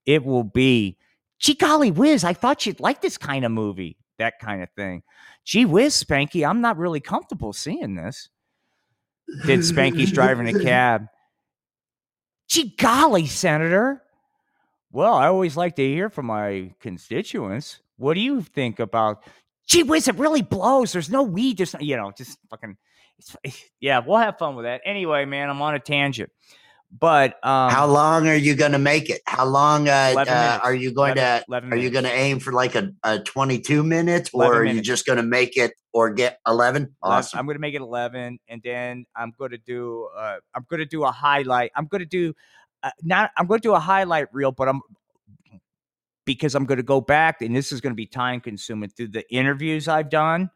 it 0.07 0.25
will 0.25 0.45
be, 0.45 0.99
gee 1.39 1.55
golly 1.55 1.91
whiz, 1.91 2.23
I 2.23 2.35
thought 2.35 2.67
you'd 2.67 2.81
like 2.81 3.01
this 3.01 3.19
kind 3.19 3.45
of 3.45 3.51
movie, 3.51 3.97
that 4.19 4.39
kind 4.39 4.63
of 4.63 4.69
thing. 4.77 5.03
Gee 5.45 5.65
whiz, 5.65 6.03
Spanky, 6.03 6.49
I'm 6.49 6.61
not 6.61 6.77
really 6.77 7.01
comfortable 7.01 7.53
seeing 7.53 7.97
this. 7.97 8.29
Did 9.47 9.61
Spanky's 9.61 10.13
driving 10.13 10.55
a 10.55 10.59
cab. 10.63 11.07
Gee 12.49 12.77
golly, 12.77 13.27
Senator. 13.27 14.03
Well, 14.95 15.15
I 15.15 15.27
always 15.27 15.57
like 15.57 15.75
to 15.75 15.83
hear 15.83 16.09
from 16.09 16.27
my 16.27 16.71
constituents. 16.79 17.81
What 17.97 18.15
do 18.15 18.21
you 18.21 18.43
think 18.43 18.79
about? 18.79 19.25
Gee 19.67 19.83
whiz, 19.83 20.07
it 20.07 20.15
really 20.15 20.41
blows. 20.41 20.93
There's 20.93 21.11
no 21.11 21.25
weed. 21.25 21.57
There's 21.57 21.75
no, 21.75 21.81
you 21.81 21.97
know, 21.97 22.13
just 22.17 22.39
fucking. 22.49 22.77
Yeah, 23.81 24.03
we'll 24.07 24.19
have 24.19 24.39
fun 24.39 24.55
with 24.55 24.67
that. 24.67 24.83
Anyway, 24.85 25.25
man, 25.25 25.51
I'm 25.51 25.61
on 25.63 25.75
a 25.75 25.81
tangent. 25.81 26.31
But 26.97 27.45
um, 27.45 27.73
How 27.73 27.87
long 27.87 28.29
are 28.29 28.37
you 28.37 28.55
going 28.55 28.71
to 28.71 28.79
make 28.79 29.11
it? 29.11 29.21
How 29.27 29.45
long 29.45 29.89
uh, 29.89 30.15
uh, 30.17 30.61
are 30.63 30.75
you 30.75 30.93
going 30.93 31.17
11 31.19 31.41
to? 31.41 31.45
11 31.49 31.73
Are 31.73 31.77
you 31.77 31.91
going 31.91 32.05
to 32.05 32.13
aim 32.13 32.39
for 32.39 32.53
like 32.53 32.77
a, 32.77 32.93
a 33.03 33.19
22 33.19 33.83
minutes, 33.83 34.31
11 34.33 34.55
or 34.57 34.61
are 34.61 34.65
you 34.65 34.81
just 34.81 35.07
going 35.07 35.17
to 35.17 35.25
make 35.25 35.57
it 35.57 35.73
or 35.93 36.11
get 36.11 36.39
11? 36.47 36.83
Eleven- 36.83 36.95
Awesome. 37.03 37.39
I'm 37.41 37.47
going 37.47 37.57
to 37.57 37.61
make 37.61 37.75
it 37.75 37.81
11, 37.81 38.39
and 38.47 38.63
then 38.63 39.07
I'm 39.17 39.33
going 39.37 39.51
to 39.51 39.59
do. 39.59 40.09
Uh, 40.17 40.37
I'm 40.55 40.65
going 40.71 40.79
to 40.79 40.87
do 40.87 41.03
a 41.03 41.11
highlight. 41.11 41.73
I'm 41.75 41.87
going 41.87 41.99
to 41.99 42.07
do. 42.07 42.33
Uh, 42.85 42.91
not. 43.03 43.31
I'm 43.39 43.47
going 43.47 43.61
to 43.61 43.69
do 43.69 43.75
a 43.75 43.81
highlight 43.81 44.33
reel, 44.33 44.53
but 44.53 44.69
I'm 44.69 44.83
because 46.27 46.55
I'm 46.55 46.67
going 46.67 46.77
to 46.77 46.85
go 46.85 47.01
back, 47.01 47.43
and 47.43 47.57
this 47.57 47.73
is 47.73 47.81
going 47.81 47.93
to 47.93 47.97
be 47.97 48.07
time 48.07 48.41
consuming 48.41 48.91
through 48.91 49.09
the 49.09 49.25
interviews 49.35 49.89
I've 49.89 50.11
done, 50.11 50.51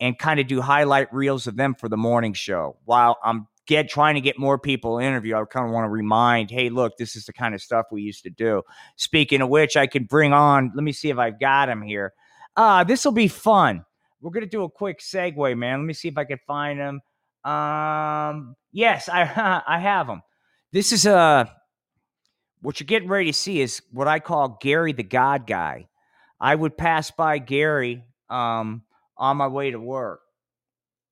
and 0.00 0.18
kind 0.18 0.38
of 0.40 0.46
do 0.46 0.60
highlight 0.60 1.12
reels 1.12 1.46
of 1.46 1.56
them 1.56 1.74
for 1.74 1.88
the 1.88 1.96
morning 1.96 2.32
show 2.32 2.76
while 2.84 3.18
I'm 3.24 3.48
get 3.66 3.88
trying 3.88 4.14
to 4.14 4.20
get 4.20 4.38
more 4.38 4.58
people 4.58 4.98
interview. 4.98 5.34
I 5.34 5.44
kind 5.44 5.66
of 5.66 5.72
want 5.72 5.86
to 5.86 5.90
remind, 5.90 6.50
hey, 6.50 6.68
look, 6.68 6.96
this 6.98 7.16
is 7.16 7.26
the 7.26 7.32
kind 7.32 7.54
of 7.54 7.60
stuff 7.60 7.86
we 7.90 8.02
used 8.02 8.22
to 8.24 8.30
do. 8.30 8.62
Speaking 8.96 9.40
of 9.40 9.48
which, 9.48 9.76
I 9.76 9.86
could 9.86 10.08
bring 10.08 10.32
on. 10.32 10.72
Let 10.74 10.84
me 10.84 10.92
see 10.92 11.10
if 11.10 11.18
I've 11.18 11.40
got 11.40 11.68
him 11.68 11.82
here. 11.82 12.12
Uh, 12.56 12.84
this 12.84 13.04
will 13.04 13.12
be 13.12 13.28
fun. 13.28 13.84
We're 14.20 14.30
gonna 14.30 14.46
do 14.46 14.62
a 14.62 14.70
quick 14.70 15.00
segue, 15.00 15.56
man. 15.58 15.80
Let 15.80 15.86
me 15.86 15.94
see 15.94 16.08
if 16.08 16.16
I 16.16 16.24
can 16.24 16.38
find 16.46 16.78
him. 16.78 17.00
Um, 17.44 18.54
yes, 18.70 19.08
I 19.08 19.62
I 19.66 19.80
have 19.80 20.08
him. 20.08 20.22
This 20.72 20.92
is 20.92 21.06
uh 21.06 21.46
what 22.62 22.80
you're 22.80 22.86
getting 22.86 23.08
ready 23.08 23.26
to 23.26 23.32
see 23.32 23.60
is 23.60 23.82
what 23.92 24.08
I 24.08 24.20
call 24.20 24.58
Gary 24.60 24.92
the 24.92 25.02
God 25.02 25.46
guy. 25.46 25.88
I 26.40 26.54
would 26.54 26.76
pass 26.76 27.10
by 27.10 27.38
Gary 27.38 28.04
um 28.30 28.82
on 29.16 29.36
my 29.36 29.48
way 29.48 29.70
to 29.70 29.78
work. 29.78 30.20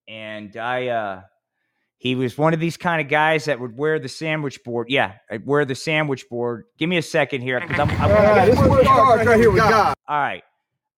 And 0.09 0.57
I 0.57 0.89
uh 0.89 1.23
he 2.01 2.15
was 2.15 2.39
one 2.39 2.55
of 2.55 2.61
these 2.61 2.79
kind 2.79 3.03
of 3.03 3.09
guys 3.09 3.45
that 3.45 3.61
would 3.61 3.77
wear 3.77 3.99
the 3.99 4.09
sandwich 4.09 4.65
board. 4.65 4.87
Yeah, 4.89 5.17
I'd 5.31 5.45
wear 5.45 5.67
the 5.67 5.75
sandwich 5.75 6.27
board. 6.31 6.65
Give 6.79 6.89
me 6.89 6.97
a 6.97 7.03
second 7.03 7.43
here 7.43 7.61
because 7.61 7.79
I'm, 7.79 7.91
I'm 7.91 8.11
All 8.11 8.11
right, 8.11 8.47
this 8.51 8.59
is 8.59 8.65
starts 8.65 9.27
right 9.27 9.39
here 9.39 9.51
with 9.51 9.61
God. 9.61 9.95
all 10.09 10.19
right. 10.19 10.43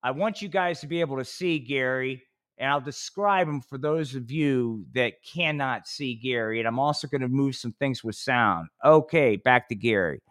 I 0.01 0.11
want 0.11 0.41
you 0.41 0.47
guys 0.47 0.79
to 0.79 0.87
be 0.87 1.01
able 1.01 1.17
to 1.17 1.25
see 1.25 1.59
Gary, 1.59 2.23
and 2.57 2.69
I'll 2.69 2.79
describe 2.79 3.49
him 3.49 3.59
for 3.59 3.77
those 3.77 4.15
of 4.15 4.31
you 4.31 4.85
that 4.93 5.15
cannot 5.25 5.87
see 5.87 6.15
Gary. 6.15 6.59
And 6.59 6.67
I'm 6.67 6.79
also 6.79 7.07
going 7.09 7.21
to 7.21 7.27
move 7.27 7.55
some 7.55 7.73
things 7.73 8.01
with 8.01 8.15
sound. 8.15 8.69
Okay, 8.85 9.35
back 9.35 9.67
to 9.69 9.75
Gary. 9.75 10.21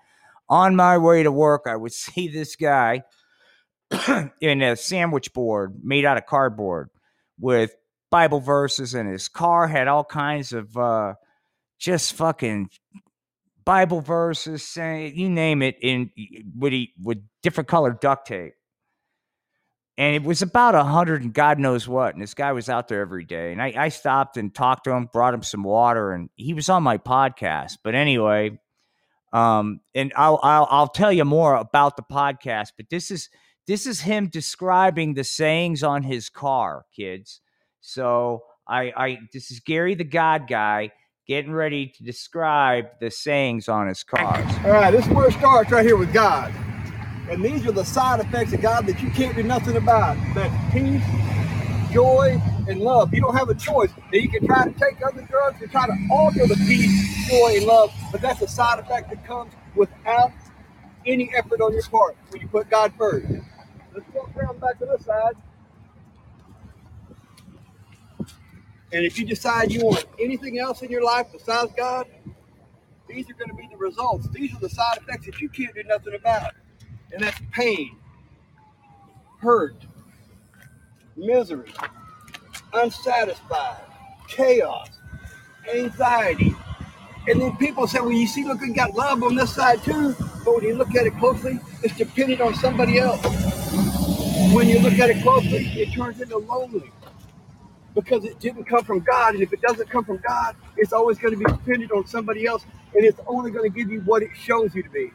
On 0.49 0.76
my 0.76 0.99
way 0.99 1.22
to 1.22 1.32
work, 1.32 1.62
I 1.66 1.76
would 1.76 1.93
see 1.93 2.28
this 2.28 2.57
guy 2.57 3.03
in 4.40 4.62
a 4.62 4.76
sandwich 4.76 5.32
board 5.32 5.80
made 5.82 6.05
out 6.05 6.16
of 6.16 6.26
cardboard 6.26 6.90
with 7.38 7.74
Bible 8.11 8.40
verses, 8.40 8.95
and 8.95 9.09
his 9.09 9.28
car 9.28 9.66
had 9.66 9.88
all 9.88 10.05
kinds 10.05 10.53
of 10.53 10.76
uh, 10.76 11.14
just 11.78 12.12
fucking 12.14 12.68
Bible 13.64 14.01
verses, 14.01 14.66
saying 14.66 15.16
you 15.16 15.30
name 15.30 15.62
it, 15.62 15.76
in 15.80 16.11
with 16.57 16.74
with 17.03 17.18
different 17.43 17.68
colored 17.68 18.01
duct 18.01 18.26
tape 18.26 18.55
and 19.99 20.16
it 20.16 20.22
was 20.22 20.43
about 20.43 20.74
a 20.74 20.84
hundred 20.84 21.22
and 21.22 21.34
God 21.34 21.59
knows 21.59 21.86
what. 21.86 22.14
And 22.14 22.22
this 22.22 22.34
guy 22.34 22.53
was 22.53 22.68
out 22.68 22.88
there 22.88 23.03
every 23.03 23.24
day, 23.24 23.53
and 23.53 23.61
I, 23.61 23.74
I 23.76 23.88
stopped 23.90 24.36
and 24.36 24.55
talked 24.55 24.84
to 24.84 24.93
him, 24.93 25.09
brought 25.12 25.34
him 25.34 25.43
some 25.43 25.62
water, 25.62 26.12
and 26.12 26.30
he 26.34 26.55
was 26.55 26.68
on 26.68 26.82
my 26.82 26.99
podcast. 26.99 27.78
But 27.84 27.95
anyway, 27.95 28.59
um, 29.33 29.80
and 29.95 30.12
I'll, 30.16 30.39
I'll 30.43 30.68
I'll 30.70 30.89
tell 30.89 31.12
you 31.12 31.24
more 31.24 31.57
about 31.57 31.97
the 31.97 32.03
podcast. 32.03 32.72
But 32.76 32.91
this 32.91 33.11
is 33.11 33.28
this 33.66 33.87
is 33.87 34.01
him 34.01 34.28
describing 34.28 35.14
the 35.14 35.24
sayings 35.24 35.83
on 35.83 36.03
his 36.03 36.28
car, 36.28 36.85
kids. 36.95 37.41
So 37.80 38.43
I 38.68 38.93
I 38.97 39.18
this 39.33 39.51
is 39.51 39.61
Gary 39.61 39.95
the 39.95 40.05
God 40.05 40.49
guy 40.49 40.93
getting 41.26 41.53
ready 41.53 41.87
to 41.87 42.05
describe 42.05 42.87
the 43.01 43.11
sayings 43.11 43.68
on 43.68 43.87
his 43.87 44.03
cars. 44.03 44.51
All 44.64 44.72
right, 44.72 44.91
this 44.91 45.07
it 45.07 45.33
starts 45.39 45.70
right 45.70 45.85
here 45.85 45.97
with 45.97 46.12
God. 46.12 46.53
And 47.30 47.43
these 47.43 47.64
are 47.66 47.72
the 47.72 47.85
side 47.85 48.20
effects 48.20 48.53
of 48.53 48.61
God 48.61 48.87
that 48.87 49.01
you 49.01 49.09
can't 49.11 49.35
do 49.35 49.43
nothing 49.43 49.76
about. 49.76 50.16
That 50.35 50.51
peace, 50.72 51.03
joy, 51.93 52.39
and 52.69 52.81
love. 52.81 53.13
You 53.15 53.21
don't 53.21 53.37
have 53.37 53.49
a 53.49 53.55
choice. 53.55 53.91
Now 53.97 54.19
you 54.19 54.29
can 54.29 54.47
try 54.47 54.65
to 54.69 54.73
take 54.79 55.05
other 55.05 55.23
drugs 55.23 55.61
and 55.61 55.71
try 55.71 55.87
to 55.87 55.95
alter 56.11 56.47
the 56.47 56.57
peace, 56.57 57.29
joy, 57.29 57.57
and 57.57 57.67
love, 57.67 57.93
but 58.11 58.21
that's 58.21 58.41
a 58.43 58.49
side 58.49 58.79
effect 58.79 59.11
that 59.11 59.25
comes 59.27 59.53
without 59.75 60.33
any 61.07 61.31
effort 61.35 61.61
on 61.61 61.73
your 61.73 61.83
part 61.83 62.17
when 62.31 62.43
you 62.43 62.49
put 62.49 62.71
God 62.71 62.93
first. 62.97 63.27
Let's 63.95 64.07
walk 64.15 64.31
around 64.37 64.61
back 64.61 64.79
to 64.79 64.87
this 64.87 65.05
side. 65.05 65.35
And 68.93 69.07
if 69.07 69.19
you 69.19 69.25
decide 69.25 69.73
you 69.73 69.81
want 69.81 70.05
anything 70.21 70.59
else 70.59 70.83
in 70.83 70.91
your 70.91 71.03
life 71.03 71.27
besides 71.33 71.73
God, 71.77 72.07
these 73.09 73.29
are 73.31 73.35
going 73.35 73.49
to 73.49 73.55
be 73.55 73.69
the 73.71 73.77
results. 73.77 74.29
These 74.29 74.55
are 74.55 74.61
the 74.61 74.69
side 74.69 74.99
effects 74.99 75.27
that 75.27 75.41
you 75.41 75.49
can't 75.49 75.75
do 75.75 75.83
nothing 75.85 76.15
about. 76.15 76.53
And 77.13 77.23
that's 77.23 77.41
pain, 77.51 77.97
hurt, 79.41 79.77
misery, 81.17 81.73
unsatisfied, 82.75 83.83
chaos, 84.29 84.89
anxiety. 85.75 86.55
And 87.29 87.41
then 87.41 87.57
people 87.57 87.87
say, 87.87 88.01
well, 88.01 88.12
you 88.12 88.27
see, 88.27 88.45
look, 88.45 88.61
we 88.61 88.73
got 88.73 88.95
love 88.95 89.23
on 89.23 89.35
this 89.37 89.55
side 89.55 89.83
too. 89.85 90.14
But 90.45 90.57
when 90.57 90.64
you 90.64 90.75
look 90.75 90.95
at 90.95 91.07
it 91.07 91.16
closely, 91.18 91.61
it's 91.83 91.97
dependent 91.97 92.41
on 92.41 92.55
somebody 92.55 92.99
else. 92.99 93.23
When 94.55 94.68
you 94.68 94.81
look 94.81 94.95
at 94.95 95.11
it 95.11 95.23
closely, 95.23 95.66
it 95.81 95.93
turns 95.95 96.20
into 96.20 96.39
lonely 96.39 96.91
because 97.95 98.25
it 98.25 98.39
didn't 98.41 98.64
come 98.64 98.85
from 98.85 99.01
God. 99.01 99.35
And 99.35 99.43
if 99.43 99.53
it 99.53 99.61
doesn't 99.62 99.91
come 99.91 100.05
from 100.05 100.18
God, 100.27 100.57
it's 100.77 100.93
always 100.93 101.18
going 101.18 101.35
to 101.35 101.39
be 101.39 101.45
dependent 101.45 101.93
on 101.93 102.07
somebody 102.07 102.47
else. 102.47 102.64
And 102.95 103.05
it's 103.05 103.20
only 103.27 103.51
going 103.51 103.70
to 103.70 103.77
give 103.77 103.91
you 103.91 104.01
what 104.03 104.23
it 104.23 104.31
shows 104.35 104.75
you 104.75 104.83
to 104.83 104.91
be. 104.91 105.12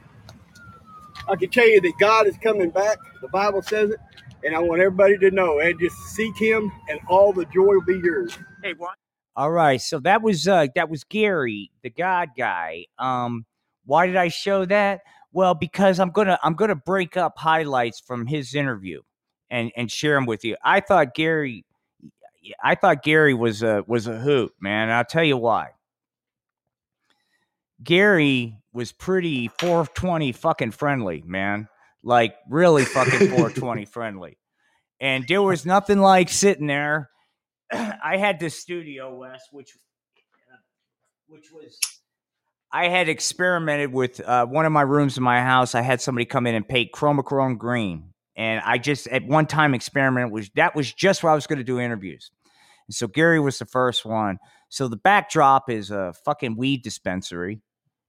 I 1.29 1.35
can 1.35 1.49
tell 1.49 1.67
you 1.67 1.81
that 1.81 1.93
God 1.99 2.27
is 2.27 2.37
coming 2.37 2.69
back. 2.69 2.97
The 3.21 3.27
Bible 3.29 3.61
says 3.61 3.91
it. 3.91 3.99
And 4.43 4.55
I 4.55 4.59
want 4.59 4.81
everybody 4.81 5.17
to 5.17 5.31
know 5.31 5.59
and 5.59 5.79
just 5.79 5.97
seek 5.97 6.37
him 6.37 6.71
and 6.89 6.99
all 7.09 7.33
the 7.33 7.45
joy 7.45 7.73
will 7.73 7.81
be 7.81 7.99
yours. 7.99 8.37
Hey, 8.63 8.73
what? 8.77 8.95
All 9.35 9.51
right, 9.51 9.79
so 9.79 9.99
that 9.99 10.23
was 10.23 10.47
uh 10.47 10.65
that 10.73 10.89
was 10.89 11.03
Gary, 11.03 11.71
the 11.83 11.91
God 11.91 12.29
guy. 12.35 12.85
Um, 12.97 13.45
why 13.85 14.07
did 14.07 14.15
I 14.15 14.29
show 14.29 14.65
that? 14.65 15.01
Well, 15.31 15.53
because 15.53 15.99
I'm 15.99 16.09
gonna 16.09 16.39
I'm 16.41 16.55
gonna 16.55 16.75
break 16.75 17.17
up 17.17 17.37
highlights 17.37 17.99
from 17.99 18.25
his 18.25 18.55
interview 18.55 19.01
and 19.51 19.71
and 19.77 19.91
share 19.91 20.15
them 20.15 20.25
with 20.25 20.43
you. 20.43 20.55
I 20.63 20.79
thought 20.79 21.13
Gary, 21.13 21.65
I 22.63 22.73
thought 22.73 23.03
Gary 23.03 23.35
was 23.35 23.61
a 23.61 23.83
was 23.85 24.07
a 24.07 24.17
hoot, 24.17 24.53
man. 24.59 24.83
And 24.83 24.93
I'll 24.93 25.05
tell 25.05 25.23
you 25.23 25.37
why. 25.37 25.69
Gary 27.83 28.57
was 28.73 28.91
pretty 28.91 29.49
420 29.59 30.31
fucking 30.31 30.71
friendly, 30.71 31.23
man. 31.25 31.67
Like 32.03 32.35
really 32.49 32.85
fucking 32.85 33.27
420 33.29 33.85
friendly. 33.85 34.37
And 34.99 35.27
there 35.27 35.41
was 35.41 35.65
nothing 35.65 35.99
like 35.99 36.29
sitting 36.29 36.67
there. 36.67 37.09
I 37.71 38.17
had 38.17 38.39
this 38.39 38.57
studio, 38.57 39.15
Wes, 39.15 39.41
which 39.51 39.77
uh, 40.51 40.57
which 41.27 41.51
was 41.51 41.77
I 42.71 42.89
had 42.89 43.09
experimented 43.09 43.93
with 43.93 44.19
uh, 44.19 44.45
one 44.45 44.65
of 44.65 44.71
my 44.71 44.81
rooms 44.81 45.17
in 45.17 45.23
my 45.23 45.41
house. 45.41 45.75
I 45.75 45.81
had 45.81 46.01
somebody 46.01 46.25
come 46.25 46.47
in 46.47 46.55
and 46.55 46.67
paint 46.67 46.91
chromachrome 46.91 47.57
green, 47.57 48.13
and 48.35 48.61
I 48.65 48.77
just 48.77 49.07
at 49.07 49.25
one 49.25 49.45
time 49.45 49.73
experimented 49.73 50.31
was 50.31 50.49
that 50.55 50.75
was 50.75 50.91
just 50.91 51.23
what 51.23 51.31
I 51.31 51.35
was 51.35 51.47
going 51.47 51.59
to 51.59 51.63
do 51.63 51.79
interviews. 51.79 52.31
And 52.87 52.95
so 52.95 53.07
Gary 53.07 53.39
was 53.39 53.59
the 53.59 53.65
first 53.65 54.05
one. 54.05 54.39
So 54.69 54.87
the 54.87 54.97
backdrop 54.97 55.69
is 55.69 55.91
a 55.91 56.13
fucking 56.25 56.57
weed 56.57 56.83
dispensary, 56.83 57.61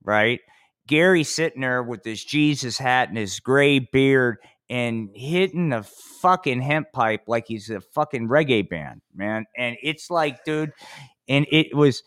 right? 0.02 0.40
Gary 0.88 1.22
sitting 1.22 1.60
there 1.60 1.82
with 1.82 2.04
his 2.04 2.24
Jesus 2.24 2.78
hat 2.78 3.08
and 3.10 3.18
his 3.18 3.38
gray 3.38 3.78
beard 3.78 4.38
and 4.68 5.10
hitting 5.14 5.72
a 5.72 5.82
fucking 5.82 6.60
hemp 6.60 6.88
pipe 6.92 7.22
like 7.28 7.44
he's 7.46 7.70
a 7.70 7.80
fucking 7.80 8.28
reggae 8.28 8.68
band, 8.68 9.02
man. 9.14 9.46
And 9.56 9.76
it's 9.82 10.10
like, 10.10 10.44
dude, 10.44 10.72
and 11.28 11.46
it 11.52 11.76
was, 11.76 12.02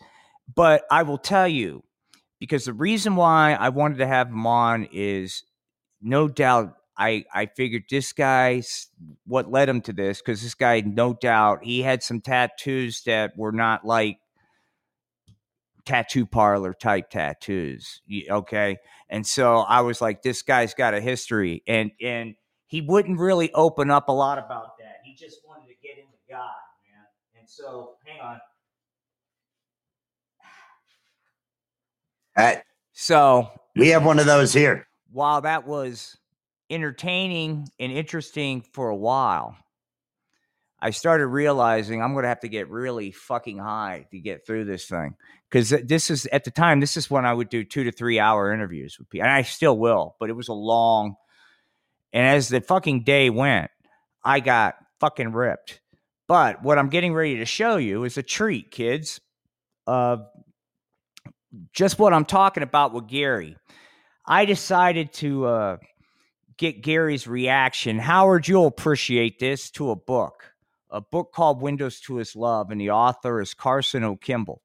but 0.54 0.84
I 0.90 1.04
will 1.04 1.18
tell 1.18 1.48
you, 1.48 1.82
because 2.38 2.64
the 2.64 2.72
reason 2.72 3.16
why 3.16 3.54
I 3.54 3.70
wanted 3.70 3.98
to 3.98 4.06
have 4.06 4.28
him 4.28 4.46
on 4.46 4.88
is 4.92 5.44
no 6.02 6.28
doubt 6.28 6.74
I 6.98 7.24
I 7.32 7.46
figured 7.46 7.84
this 7.88 8.12
guy's 8.12 8.88
what 9.26 9.50
led 9.50 9.68
him 9.68 9.80
to 9.82 9.92
this 9.92 10.20
because 10.20 10.42
this 10.42 10.54
guy 10.54 10.80
no 10.80 11.14
doubt 11.14 11.64
he 11.64 11.82
had 11.82 12.02
some 12.02 12.20
tattoos 12.20 13.02
that 13.06 13.32
were 13.36 13.52
not 13.52 13.84
like 13.86 14.18
tattoo 15.84 16.26
parlor 16.26 16.74
type 16.74 17.10
tattoos 17.10 18.02
okay? 18.30 18.76
And 19.08 19.26
so 19.26 19.58
I 19.58 19.80
was 19.80 20.00
like 20.00 20.22
this 20.22 20.42
guy's 20.42 20.74
got 20.74 20.94
a 20.94 21.00
history 21.00 21.62
and 21.66 21.90
and 22.00 22.34
he 22.66 22.80
wouldn't 22.80 23.18
really 23.18 23.52
open 23.52 23.90
up 23.90 24.08
a 24.08 24.12
lot 24.12 24.38
about 24.38 24.78
that. 24.78 24.96
He 25.04 25.14
just 25.14 25.40
wanted 25.46 25.68
to 25.68 25.74
get 25.82 25.98
into 25.98 26.16
God 26.28 26.50
man. 26.90 27.04
And 27.38 27.48
so 27.48 27.94
hang 28.04 28.20
on. 28.20 28.40
Uh, 32.36 32.54
so 32.92 33.50
we 33.76 33.88
have 33.88 34.04
one 34.04 34.18
of 34.18 34.26
those 34.26 34.52
here. 34.52 34.86
while 35.10 35.42
that 35.42 35.66
was 35.66 36.16
entertaining 36.70 37.68
and 37.78 37.92
interesting 37.92 38.62
for 38.72 38.88
a 38.88 38.96
while, 38.96 39.56
I 40.80 40.90
started 40.90 41.26
realizing 41.26 42.02
I'm 42.02 42.12
going 42.12 42.22
to 42.22 42.28
have 42.28 42.40
to 42.40 42.48
get 42.48 42.70
really 42.70 43.12
fucking 43.12 43.58
high 43.58 44.06
to 44.10 44.18
get 44.18 44.46
through 44.46 44.64
this 44.64 44.86
thing. 44.86 45.14
Because 45.52 45.68
this 45.68 46.10
is, 46.10 46.24
at 46.32 46.44
the 46.44 46.50
time, 46.50 46.80
this 46.80 46.96
is 46.96 47.10
when 47.10 47.26
I 47.26 47.34
would 47.34 47.50
do 47.50 47.62
two 47.62 47.84
to 47.84 47.92
three 47.92 48.18
hour 48.18 48.54
interviews 48.54 48.98
with 48.98 49.10
people. 49.10 49.26
And 49.26 49.34
I 49.34 49.42
still 49.42 49.76
will, 49.76 50.16
but 50.18 50.30
it 50.30 50.32
was 50.32 50.48
a 50.48 50.54
long. 50.54 51.16
And 52.14 52.26
as 52.26 52.48
the 52.48 52.62
fucking 52.62 53.04
day 53.04 53.28
went, 53.28 53.70
I 54.24 54.40
got 54.40 54.76
fucking 54.98 55.32
ripped. 55.32 55.82
But 56.26 56.62
what 56.62 56.78
I'm 56.78 56.88
getting 56.88 57.12
ready 57.12 57.36
to 57.36 57.44
show 57.44 57.76
you 57.76 58.04
is 58.04 58.16
a 58.16 58.22
treat, 58.22 58.70
kids. 58.70 59.20
Uh, 59.86 60.18
just 61.74 61.98
what 61.98 62.14
I'm 62.14 62.24
talking 62.24 62.62
about 62.62 62.94
with 62.94 63.06
Gary. 63.06 63.58
I 64.24 64.46
decided 64.46 65.12
to 65.14 65.44
uh, 65.44 65.76
get 66.56 66.82
Gary's 66.82 67.26
reaction. 67.26 67.98
Howard, 67.98 68.48
you'll 68.48 68.68
appreciate 68.68 69.38
this 69.38 69.70
to 69.72 69.90
a 69.90 69.96
book, 69.96 70.54
a 70.88 71.02
book 71.02 71.32
called 71.34 71.60
Windows 71.60 72.00
to 72.02 72.16
His 72.16 72.34
Love, 72.34 72.70
and 72.70 72.80
the 72.80 72.90
author 72.92 73.38
is 73.42 73.52
Carson 73.52 74.02
O'Kimball. 74.02 74.60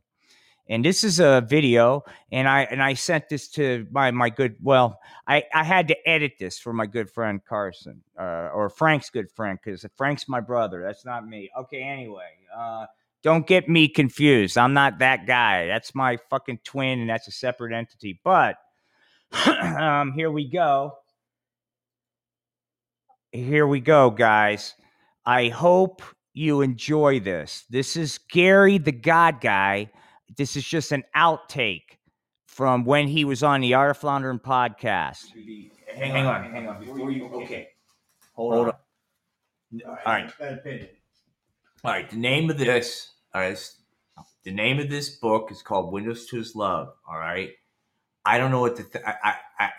And 0.69 0.83
this 0.83 1.03
is 1.03 1.19
a 1.19 1.41
video 1.47 2.03
and 2.31 2.47
i 2.47 2.63
and 2.63 2.81
i 2.81 2.93
sent 2.93 3.29
this 3.29 3.47
to 3.47 3.87
my 3.91 4.11
my 4.11 4.29
good 4.29 4.55
well 4.61 4.99
i 5.27 5.43
i 5.53 5.63
had 5.63 5.87
to 5.87 6.09
edit 6.09 6.33
this 6.39 6.59
for 6.59 6.73
my 6.73 6.85
good 6.85 7.09
friend 7.09 7.41
carson 7.45 8.01
uh, 8.19 8.49
or 8.53 8.69
frank's 8.69 9.09
good 9.09 9.31
friend 9.31 9.59
because 9.63 9.85
frank's 9.95 10.27
my 10.27 10.39
brother 10.39 10.81
that's 10.83 11.05
not 11.05 11.27
me. 11.27 11.49
Okay 11.57 11.81
anyway 11.81 12.31
uh 12.55 12.85
don't 13.23 13.47
get 13.47 13.67
me 13.67 13.87
confused 13.87 14.57
i'm 14.57 14.73
not 14.73 14.99
that 14.99 15.25
guy 15.25 15.67
that's 15.67 15.95
my 15.95 16.17
fucking 16.29 16.59
twin 16.63 16.99
and 16.99 17.09
that's 17.09 17.27
a 17.27 17.31
separate 17.31 17.73
entity 17.73 18.19
but 18.23 18.57
um 19.77 20.13
here 20.13 20.31
we 20.31 20.49
go. 20.49 20.93
Here 23.31 23.67
we 23.67 23.79
go 23.81 24.09
guys. 24.09 24.73
I 25.25 25.49
hope 25.49 26.01
you 26.33 26.61
enjoy 26.61 27.19
this. 27.19 27.65
This 27.69 27.97
is 27.97 28.19
gary 28.31 28.77
the 28.77 28.91
god 28.91 29.41
guy 29.41 29.91
this 30.35 30.55
is 30.55 30.65
just 30.65 30.91
an 30.91 31.03
outtake 31.15 31.97
from 32.45 32.85
when 32.85 33.07
he 33.07 33.23
was 33.23 33.43
on 33.43 33.61
the 33.61 33.73
Art 33.73 33.91
of 33.91 33.97
Floundering 33.97 34.39
podcast. 34.39 35.27
Hang, 35.93 36.11
hang 36.11 36.25
on, 36.25 36.51
hang 36.51 36.67
on. 36.67 36.79
Before 36.79 37.11
you, 37.11 37.25
okay, 37.27 37.69
hold, 38.33 38.53
hold 38.53 38.67
on. 38.67 38.73
on. 39.73 39.81
All 39.85 40.13
right. 40.13 40.33
All 41.83 41.91
right. 41.91 42.09
The 42.09 42.17
name 42.17 42.49
of 42.49 42.57
this, 42.57 43.11
all 43.33 43.41
right. 43.41 43.73
The 44.43 44.51
name 44.51 44.79
of 44.79 44.89
this 44.89 45.09
book 45.09 45.51
is 45.51 45.61
called 45.61 45.91
Windows 45.91 46.25
to 46.27 46.37
His 46.37 46.55
Love. 46.55 46.93
All 47.07 47.17
right. 47.17 47.51
I 48.25 48.37
don't 48.37 48.51
know 48.51 48.61
what 48.61 48.75
to. 48.77 48.83
Th- 48.83 49.03
I, 49.05 49.15
I, 49.23 49.35
I, 49.59 49.69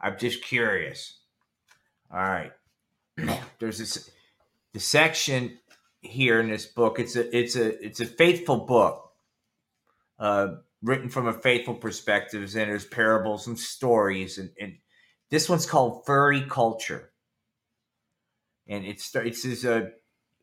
I'm 0.00 0.18
just 0.18 0.42
curious. 0.42 1.20
All 2.12 2.18
right. 2.18 2.52
There's 3.58 3.78
this 3.78 4.10
the 4.72 4.80
section 4.80 5.58
here 6.00 6.40
in 6.40 6.50
this 6.50 6.66
book. 6.66 6.98
It's 6.98 7.16
a 7.16 7.36
it's 7.36 7.56
a 7.56 7.84
it's 7.84 8.00
a 8.00 8.06
faithful 8.06 8.66
book 8.66 9.12
uh, 10.18 10.48
written 10.82 11.08
from 11.08 11.26
a 11.26 11.32
faithful 11.32 11.74
perspective, 11.74 12.42
and 12.42 12.70
there's 12.70 12.84
parables 12.84 13.46
and 13.46 13.58
stories, 13.58 14.38
and, 14.38 14.50
and 14.60 14.74
this 15.30 15.48
one's 15.48 15.66
called 15.66 16.04
Furry 16.06 16.42
Culture, 16.42 17.10
and 18.68 18.84
it's 18.84 19.14
it's 19.14 19.44
is 19.44 19.64
a 19.64 19.90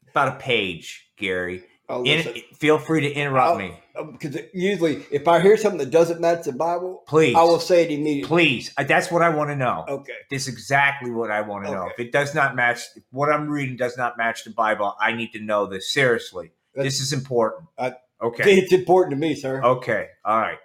about 0.09 0.35
a 0.35 0.39
page, 0.39 1.11
Gary. 1.17 1.63
In, 2.05 2.23
feel 2.55 2.77
free 2.77 3.01
to 3.01 3.11
interrupt 3.11 3.49
I'll, 3.49 3.57
me 3.57 3.77
because 4.13 4.37
usually, 4.53 5.03
if 5.11 5.27
I 5.27 5.41
hear 5.41 5.57
something 5.57 5.79
that 5.79 5.89
doesn't 5.89 6.21
match 6.21 6.45
the 6.45 6.53
Bible, 6.53 7.03
please, 7.07 7.35
I 7.35 7.43
will 7.43 7.59
say 7.59 7.83
it 7.83 7.91
immediately. 7.91 8.27
Please, 8.27 8.73
Uh, 8.77 8.83
that's 8.83 9.11
what 9.11 9.21
I 9.21 9.29
want 9.29 9.49
to 9.49 9.55
know. 9.55 9.85
Okay, 9.87 10.13
this 10.29 10.47
is 10.47 10.53
exactly 10.53 11.11
what 11.11 11.31
I 11.31 11.41
want 11.41 11.65
to 11.65 11.71
know. 11.71 11.87
If 11.87 11.99
it 11.99 12.11
does 12.11 12.33
not 12.33 12.55
match 12.55 12.79
what 13.09 13.29
I'm 13.29 13.49
reading, 13.49 13.75
does 13.75 13.97
not 13.97 14.17
match 14.17 14.43
the 14.45 14.51
Bible, 14.51 14.95
I 14.99 15.13
need 15.13 15.33
to 15.33 15.39
know 15.39 15.65
this 15.65 15.91
seriously. 15.91 16.51
That's- 16.73 16.93
this 16.93 17.01
is 17.01 17.11
important. 17.13 17.67
I- 17.77 17.95
okay, 18.21 18.57
it's 18.59 18.73
important 18.73 19.11
to 19.11 19.17
me, 19.17 19.35
sir. 19.35 19.63
Okay. 19.63 20.07
All 20.25 20.39
right. 20.39 20.59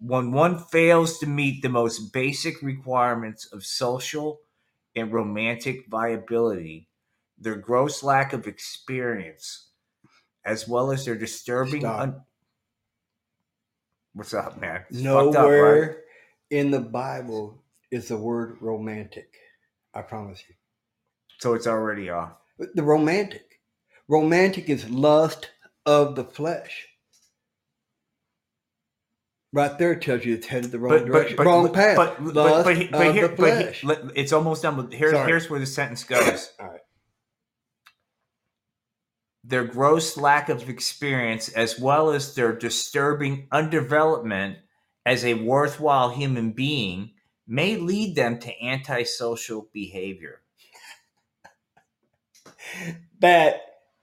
When 0.00 0.32
one 0.32 0.58
fails 0.58 1.18
to 1.20 1.26
meet 1.26 1.62
the 1.62 1.68
most 1.70 2.12
basic 2.12 2.62
requirements 2.62 3.46
of 3.52 3.64
social 3.64 4.40
and 4.96 5.12
romantic 5.12 5.88
viability, 5.88 6.88
their 7.38 7.56
gross 7.56 8.02
lack 8.02 8.32
of 8.32 8.46
experience, 8.46 9.70
as 10.44 10.68
well 10.68 10.92
as 10.92 11.04
their 11.04 11.16
disturbing. 11.16 11.84
Un- 11.86 12.22
What's 14.14 14.34
up, 14.34 14.60
man? 14.60 14.84
It's 14.90 15.02
fucked 15.02 15.36
up, 15.36 15.46
Nowhere 15.50 15.58
right? 15.58 15.90
in 16.50 16.70
the 16.70 16.80
Bible 16.80 17.62
is 17.90 18.08
the 18.08 18.18
word 18.18 18.58
romantic. 18.60 19.34
I 19.94 20.02
promise 20.02 20.42
you. 20.48 20.54
So 21.40 21.54
it's 21.54 21.66
already 21.68 22.10
off. 22.10 22.32
The 22.74 22.82
romantic. 22.84 23.60
Romantic 24.08 24.70
is 24.70 24.90
lust 24.90 25.50
of 25.86 26.14
the 26.16 26.24
flesh. 26.24 26.88
Right 29.54 29.76
there 29.78 29.94
tells 29.96 30.24
you 30.24 30.34
it's 30.34 30.46
headed 30.46 30.70
the 30.70 30.78
wrong 30.78 31.04
direction. 31.04 31.36
wrong 31.36 31.70
path. 31.72 31.96
But, 31.96 32.24
but, 32.24 32.34
but, 32.34 32.64
but 32.90 33.14
here, 33.14 33.28
the 33.28 33.36
but 33.36 33.74
he- 33.74 34.20
it's 34.20 34.32
almost 34.32 34.62
done. 34.62 34.76
But 34.76 34.94
here's 34.94 35.12
Sorry. 35.12 35.28
here's 35.28 35.50
where 35.50 35.60
the 35.60 35.66
sentence 35.66 36.04
goes. 36.04 36.52
All 36.58 36.68
right. 36.68 36.80
Their 39.44 39.64
gross 39.64 40.16
lack 40.16 40.48
of 40.48 40.68
experience, 40.70 41.50
as 41.50 41.78
well 41.78 42.10
as 42.10 42.34
their 42.34 42.52
disturbing 42.56 43.48
undevelopment 43.52 44.56
as 45.04 45.24
a 45.24 45.34
worthwhile 45.34 46.10
human 46.10 46.52
being, 46.52 47.10
may 47.46 47.76
lead 47.76 48.14
them 48.16 48.38
to 48.38 48.64
antisocial 48.64 49.68
behavior. 49.72 50.40
That 53.20 53.60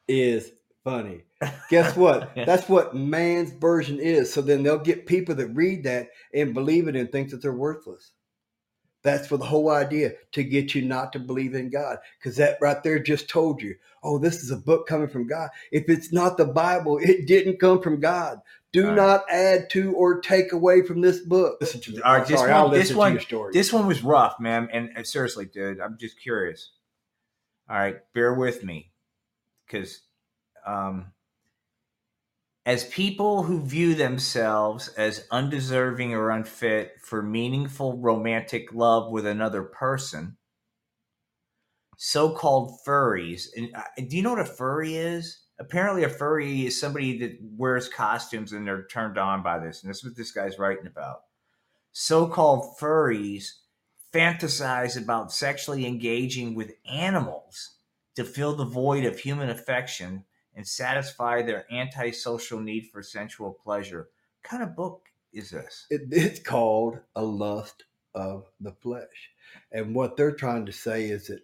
is 0.07 0.51
funny. 0.89 1.23
Guess 1.69 1.95
what? 1.95 2.33
That's 2.35 2.67
what 2.67 2.95
man's 2.95 3.51
version 3.51 3.99
is. 3.99 4.33
So 4.33 4.41
then 4.41 4.63
they'll 4.63 4.77
get 4.79 5.05
people 5.05 5.35
that 5.35 5.47
read 5.47 5.83
that 5.83 6.09
and 6.33 6.53
believe 6.53 6.87
it 6.87 6.95
and 6.95 7.11
think 7.11 7.29
that 7.29 7.41
they're 7.41 7.53
worthless. 7.53 8.11
That's 9.01 9.27
for 9.27 9.37
the 9.37 9.45
whole 9.45 9.69
idea 9.69 10.11
to 10.33 10.43
get 10.43 10.75
you 10.75 10.81
not 10.81 11.13
to 11.13 11.19
believe 11.19 11.55
in 11.55 11.69
God. 11.69 11.99
Because 12.17 12.35
that 12.37 12.57
right 12.59 12.83
there 12.83 12.99
just 12.99 13.29
told 13.29 13.61
you, 13.61 13.75
oh, 14.03 14.17
this 14.17 14.43
is 14.43 14.51
a 14.51 14.57
book 14.57 14.87
coming 14.87 15.07
from 15.07 15.27
God. 15.27 15.49
If 15.71 15.85
it's 15.87 16.11
not 16.11 16.35
the 16.35 16.45
Bible, 16.45 16.97
it 17.01 17.25
didn't 17.25 17.59
come 17.59 17.81
from 17.81 17.99
God. 17.99 18.39
Do 18.71 18.87
right. 18.87 18.95
not 18.95 19.23
add 19.31 19.69
to 19.71 19.93
or 19.93 20.19
take 20.19 20.51
away 20.51 20.83
from 20.83 21.01
this 21.01 21.19
book. 21.19 21.57
Listen 21.61 21.81
to 21.81 21.91
the, 21.93 22.05
All 22.05 22.17
right, 22.17 22.27
this 22.27 22.37
sorry, 22.37 22.51
one- 22.51 22.59
I'll 22.61 22.69
this 22.69 22.93
one- 22.93 23.11
to 23.11 23.13
your 23.13 23.21
story. 23.21 23.53
This 23.53 23.71
one 23.73 23.87
was 23.87 24.03
rough, 24.03 24.39
man. 24.39 24.67
And, 24.71 24.89
and 24.95 25.07
seriously, 25.07 25.45
dude, 25.45 25.79
I'm 25.79 25.97
just 25.97 26.19
curious. 26.21 26.71
All 27.69 27.77
right, 27.77 27.97
bear 28.13 28.33
with 28.33 28.63
me, 28.63 28.91
because 29.65 30.01
um, 30.69 31.11
as 32.65 32.83
people 32.83 33.43
who 33.43 33.65
view 33.65 33.95
themselves 33.95 34.89
as 34.89 35.25
undeserving 35.31 36.13
or 36.13 36.29
unfit 36.29 36.93
for 37.01 37.23
meaningful 37.23 37.97
romantic 37.97 38.71
love 38.73 39.11
with 39.11 39.25
another 39.25 39.63
person, 39.63 40.37
so-called 41.97 42.77
furries. 42.85 43.47
And 43.55 43.75
uh, 43.75 43.83
do 44.07 44.15
you 44.15 44.21
know 44.21 44.31
what 44.31 44.39
a 44.39 44.45
furry 44.45 44.95
is? 44.95 45.39
Apparently, 45.59 46.03
a 46.03 46.09
furry 46.09 46.67
is 46.67 46.79
somebody 46.79 47.17
that 47.19 47.39
wears 47.41 47.89
costumes 47.89 48.53
and 48.53 48.67
they're 48.67 48.85
turned 48.87 49.17
on 49.17 49.41
by 49.41 49.59
this. 49.59 49.81
And 49.81 49.89
this 49.89 49.97
is 49.97 50.05
what 50.05 50.15
this 50.15 50.31
guy's 50.31 50.59
writing 50.59 50.87
about. 50.87 51.21
So-called 51.91 52.77
furries 52.79 53.47
fantasize 54.13 55.01
about 55.01 55.31
sexually 55.31 55.85
engaging 55.85 56.55
with 56.55 56.73
animals 56.89 57.77
to 58.15 58.23
fill 58.23 58.55
the 58.55 58.65
void 58.65 59.05
of 59.05 59.19
human 59.19 59.49
affection 59.49 60.25
and 60.59 60.67
satisfy 60.67 61.41
their 61.41 61.65
antisocial 61.71 62.59
need 62.59 62.85
for 62.91 63.01
sensual 63.01 63.57
pleasure. 63.63 64.09
What 64.41 64.49
kind 64.49 64.61
of 64.61 64.75
book 64.75 65.03
is 65.31 65.51
this? 65.51 65.87
it, 65.89 66.01
it's 66.11 66.41
called 66.41 66.99
a 67.15 67.23
lust 67.23 67.85
of 68.13 68.43
the 68.59 68.73
flesh. 68.73 69.31
And 69.71 69.95
what 69.95 70.17
they're 70.17 70.35
trying 70.35 70.65
to 70.65 70.73
say 70.73 71.05
is 71.05 71.27
that 71.27 71.39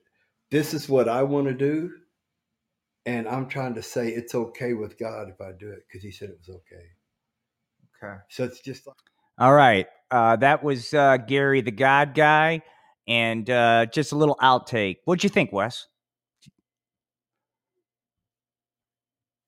this 0.52 0.74
is 0.74 0.90
what 0.90 1.08
I 1.08 1.24
want 1.24 1.48
to 1.48 1.54
do. 1.54 1.92
And 3.06 3.26
I'm 3.26 3.48
trying 3.48 3.76
to 3.76 3.82
say 3.82 4.10
it's 4.10 4.36
okay 4.36 4.74
with 4.74 5.00
God 5.00 5.30
if 5.30 5.40
I 5.40 5.52
do 5.58 5.72
it 5.72 5.86
because 5.88 6.04
He 6.04 6.12
said 6.12 6.28
it 6.28 6.38
was 6.38 6.50
okay. 6.50 6.86
Okay. 8.04 8.18
So 8.28 8.44
it's 8.44 8.60
just 8.60 8.86
like, 8.86 8.98
All 9.40 9.54
right. 9.54 9.88
Uh, 10.12 10.36
that 10.36 10.62
was 10.62 10.94
uh, 10.94 11.16
Gary 11.26 11.62
the 11.62 11.72
God 11.72 12.16
Guy, 12.16 12.64
and 13.08 13.50
uh, 13.50 13.86
just 13.86 14.12
a 14.12 14.18
little 14.18 14.36
outtake. 14.42 14.98
What'd 15.06 15.24
you 15.24 15.30
think, 15.30 15.54
Wes? 15.54 15.88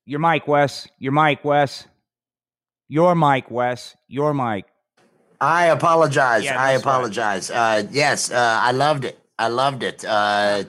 Your 0.08 0.20
mic, 0.20 0.48
Wes. 0.48 0.88
Your 1.00 1.12
mic, 1.12 1.44
Wes. 1.44 1.86
Your 2.88 3.14
mic, 3.14 3.52
Wes. 3.52 3.98
Your 4.08 4.34
mic. 4.34 4.64
I 5.42 5.66
apologize. 5.66 6.46
Yeah, 6.46 6.52
I 6.52 6.72
that's 6.72 6.86
right. 6.86 6.92
apologize. 6.92 7.52
Uh, 7.52 7.84
yes, 7.92 8.32
uh, 8.32 8.60
I 8.62 8.72
loved 8.72 9.04
it. 9.04 9.20
I 9.38 9.50
loved 9.50 9.84
it. 9.84 10.06
Uh, 10.06 10.64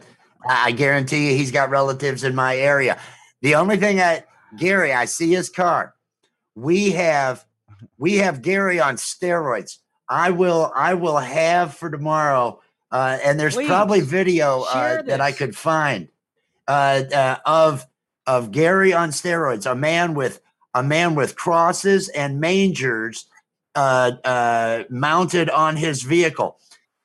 I 0.48 0.72
guarantee 0.72 1.30
you, 1.30 1.36
he's 1.36 1.52
got 1.52 1.70
relatives 1.70 2.24
in 2.24 2.34
my 2.34 2.56
area. 2.56 2.98
The 3.40 3.54
only 3.54 3.76
thing 3.76 4.00
I, 4.00 4.24
Gary, 4.56 4.92
I 4.92 5.04
see 5.04 5.30
his 5.30 5.48
car. 5.48 5.94
We 6.56 6.90
have, 6.90 7.46
we 7.96 8.16
have 8.16 8.42
Gary 8.42 8.80
on 8.80 8.96
steroids. 8.96 9.76
I 10.08 10.32
will, 10.32 10.72
I 10.74 10.94
will 10.94 11.18
have 11.18 11.74
for 11.74 11.88
tomorrow. 11.90 12.60
Uh, 12.90 13.18
and 13.24 13.38
there's 13.38 13.54
Please, 13.54 13.68
probably 13.68 14.00
video 14.00 14.64
uh, 14.68 15.02
that 15.02 15.20
I 15.20 15.30
could 15.30 15.56
find 15.56 16.08
uh, 16.66 17.04
uh, 17.14 17.36
of 17.46 17.86
of 18.28 18.52
Gary 18.52 18.92
on 18.92 19.08
steroids, 19.08 19.68
a 19.68 19.74
man 19.74 20.14
with 20.14 20.40
a 20.74 20.82
man 20.82 21.14
with 21.16 21.34
crosses 21.34 22.08
and 22.10 22.40
mangers 22.40 23.26
uh, 23.74 24.12
uh, 24.22 24.84
mounted 24.90 25.48
on 25.50 25.76
his 25.76 26.02
vehicle. 26.02 26.58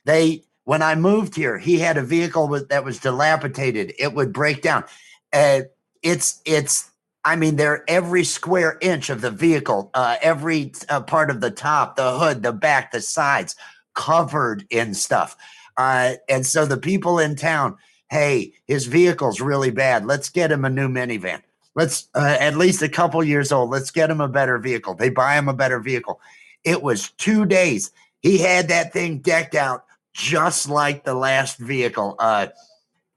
They, 0.05 0.43
when 0.65 0.81
I 0.81 0.95
moved 0.95 1.33
here, 1.33 1.57
he 1.57 1.79
had 1.79 1.97
a 1.97 2.03
vehicle 2.03 2.49
with, 2.49 2.67
that 2.69 2.83
was 2.83 2.99
dilapidated. 2.99 3.93
It 3.97 4.13
would 4.13 4.33
break 4.33 4.61
down. 4.61 4.83
Uh, 5.31 5.61
it's, 6.01 6.41
it's, 6.45 6.91
I 7.23 7.37
mean, 7.37 7.55
they're 7.55 7.85
every 7.87 8.25
square 8.25 8.77
inch 8.81 9.09
of 9.09 9.21
the 9.21 9.31
vehicle, 9.31 9.91
uh, 9.93 10.17
every 10.21 10.73
uh, 10.89 11.01
part 11.01 11.29
of 11.29 11.39
the 11.39 11.51
top, 11.51 11.95
the 11.95 12.19
hood, 12.19 12.43
the 12.43 12.51
back, 12.51 12.91
the 12.91 13.01
sides, 13.01 13.55
covered 13.95 14.67
in 14.69 14.93
stuff. 14.93 15.37
Uh, 15.77 16.15
and 16.27 16.45
so 16.45 16.65
the 16.65 16.77
people 16.77 17.17
in 17.17 17.37
town, 17.37 17.77
hey, 18.13 18.53
his 18.67 18.85
vehicle's 18.85 19.41
really 19.41 19.71
bad. 19.71 20.05
Let's 20.05 20.29
get 20.29 20.51
him 20.51 20.65
a 20.65 20.69
new 20.69 20.87
minivan. 20.87 21.41
let's 21.73 22.09
uh, 22.13 22.37
at 22.39 22.55
least 22.55 22.83
a 22.83 22.87
couple 22.87 23.23
years 23.23 23.51
old. 23.51 23.71
Let's 23.71 23.89
get 23.89 24.11
him 24.11 24.21
a 24.21 24.27
better 24.27 24.59
vehicle. 24.59 24.93
They 24.93 25.09
buy 25.09 25.35
him 25.35 25.49
a 25.49 25.53
better 25.53 25.79
vehicle. 25.79 26.21
It 26.63 26.83
was 26.83 27.09
two 27.17 27.47
days. 27.47 27.91
He 28.21 28.37
had 28.37 28.67
that 28.67 28.93
thing 28.93 29.17
decked 29.17 29.55
out 29.55 29.85
just 30.13 30.69
like 30.69 31.03
the 31.03 31.15
last 31.15 31.57
vehicle. 31.57 32.15
Uh, 32.19 32.47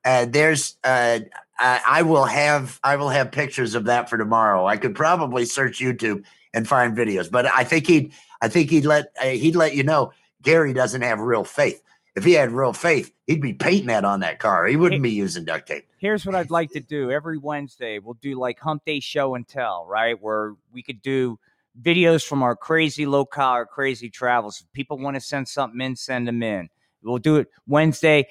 uh, 0.07 0.25
there's 0.31 0.79
uh, 0.83 1.21
I, 1.59 1.81
I 1.87 2.03
will 2.03 2.25
have 2.25 2.81
I 2.83 2.97
will 2.97 3.11
have 3.11 3.31
pictures 3.31 3.75
of 3.75 3.85
that 3.85 4.09
for 4.09 4.17
tomorrow. 4.17 4.67
I 4.67 4.79
could 4.79 4.95
probably 4.95 5.45
search 5.45 5.79
YouTube 5.79 6.25
and 6.55 6.67
find 6.67 6.97
videos, 6.97 7.31
but 7.31 7.45
I 7.45 7.65
think 7.65 7.87
he'd 7.87 8.15
I 8.41 8.49
think 8.49 8.71
he'd 8.71 8.87
let 8.87 9.13
uh, 9.21 9.27
he'd 9.27 9.57
let 9.57 9.77
you 9.77 9.83
know 9.83 10.13
Gary 10.41 10.73
doesn't 10.73 11.03
have 11.03 11.21
real 11.21 11.45
faith. 11.45 11.83
If 12.17 12.25
he 12.25 12.33
had 12.33 12.51
real 12.51 12.73
faith, 12.73 13.13
he'd 13.27 13.43
be 13.43 13.53
painting 13.53 13.89
that 13.89 14.05
on 14.05 14.21
that 14.21 14.39
car. 14.39 14.67
He 14.67 14.77
wouldn't 14.77 15.03
be 15.03 15.11
using 15.11 15.45
duct 15.45 15.69
tape. 15.69 15.87
Here's 15.99 16.25
what 16.25 16.35
I'd 16.35 16.51
like 16.51 16.71
to 16.71 16.81
do 16.81 17.11
every 17.11 17.37
Wednesday. 17.37 17.99
We'll 17.99 18.15
do 18.15 18.39
like 18.39 18.59
Hump 18.59 18.85
Day 18.87 19.01
Show 19.01 19.35
and 19.35 19.47
Tell, 19.47 19.87
right? 19.87 20.21
Where 20.21 20.55
we 20.73 20.83
could 20.83 21.03
do 21.03 21.39
videos 21.81 22.27
from 22.27 22.43
our 22.43 22.57
crazy 22.57 23.05
low 23.05 23.27
car, 23.27 23.67
crazy 23.67 24.09
travels. 24.09 24.63
If 24.63 24.73
people 24.73 24.99
want 24.99 25.17
to 25.17 25.21
send 25.21 25.47
something 25.47 25.81
in, 25.81 25.95
send 25.95 26.27
them 26.27 26.43
in. 26.43 26.71
We'll 27.03 27.19
do 27.19 27.37
it 27.37 27.49
Wednesday. 27.67 28.27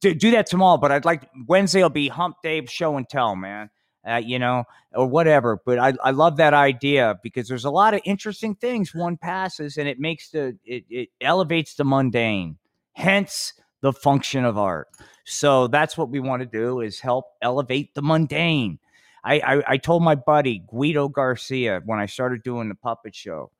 D- 0.00 0.14
do 0.14 0.30
that 0.32 0.46
tomorrow, 0.46 0.78
but 0.78 0.90
I'd 0.90 1.04
like 1.04 1.28
Wednesday 1.46 1.82
will 1.82 1.90
be 1.90 2.08
Hump 2.08 2.36
Day 2.42 2.64
Show 2.66 2.96
and 2.96 3.08
Tell, 3.08 3.36
man. 3.36 3.70
Uh, 4.06 4.16
you 4.24 4.38
know, 4.38 4.62
or 4.94 5.06
whatever. 5.06 5.60
But 5.66 5.80
I, 5.80 5.92
I 6.02 6.12
love 6.12 6.36
that 6.36 6.54
idea 6.54 7.18
because 7.24 7.48
there's 7.48 7.64
a 7.64 7.70
lot 7.70 7.92
of 7.92 8.00
interesting 8.04 8.54
things 8.54 8.94
one 8.94 9.16
passes, 9.16 9.78
and 9.78 9.88
it 9.88 9.98
makes 9.98 10.30
the 10.30 10.56
it, 10.64 10.84
it 10.88 11.08
elevates 11.20 11.74
the 11.74 11.84
mundane. 11.84 12.56
Hence 12.96 13.52
the 13.82 13.92
function 13.92 14.46
of 14.46 14.56
art. 14.56 14.88
So 15.26 15.66
that's 15.66 15.98
what 15.98 16.08
we 16.08 16.18
want 16.18 16.40
to 16.40 16.46
do 16.46 16.80
is 16.80 16.98
help 16.98 17.26
elevate 17.42 17.94
the 17.94 18.00
mundane. 18.00 18.78
I, 19.22 19.34
I, 19.40 19.62
I 19.72 19.76
told 19.76 20.02
my 20.02 20.14
buddy 20.14 20.62
Guido 20.66 21.08
Garcia 21.08 21.82
when 21.84 21.98
I 21.98 22.06
started 22.06 22.42
doing 22.42 22.70
the 22.70 22.74
puppet 22.74 23.14
show, 23.14 23.50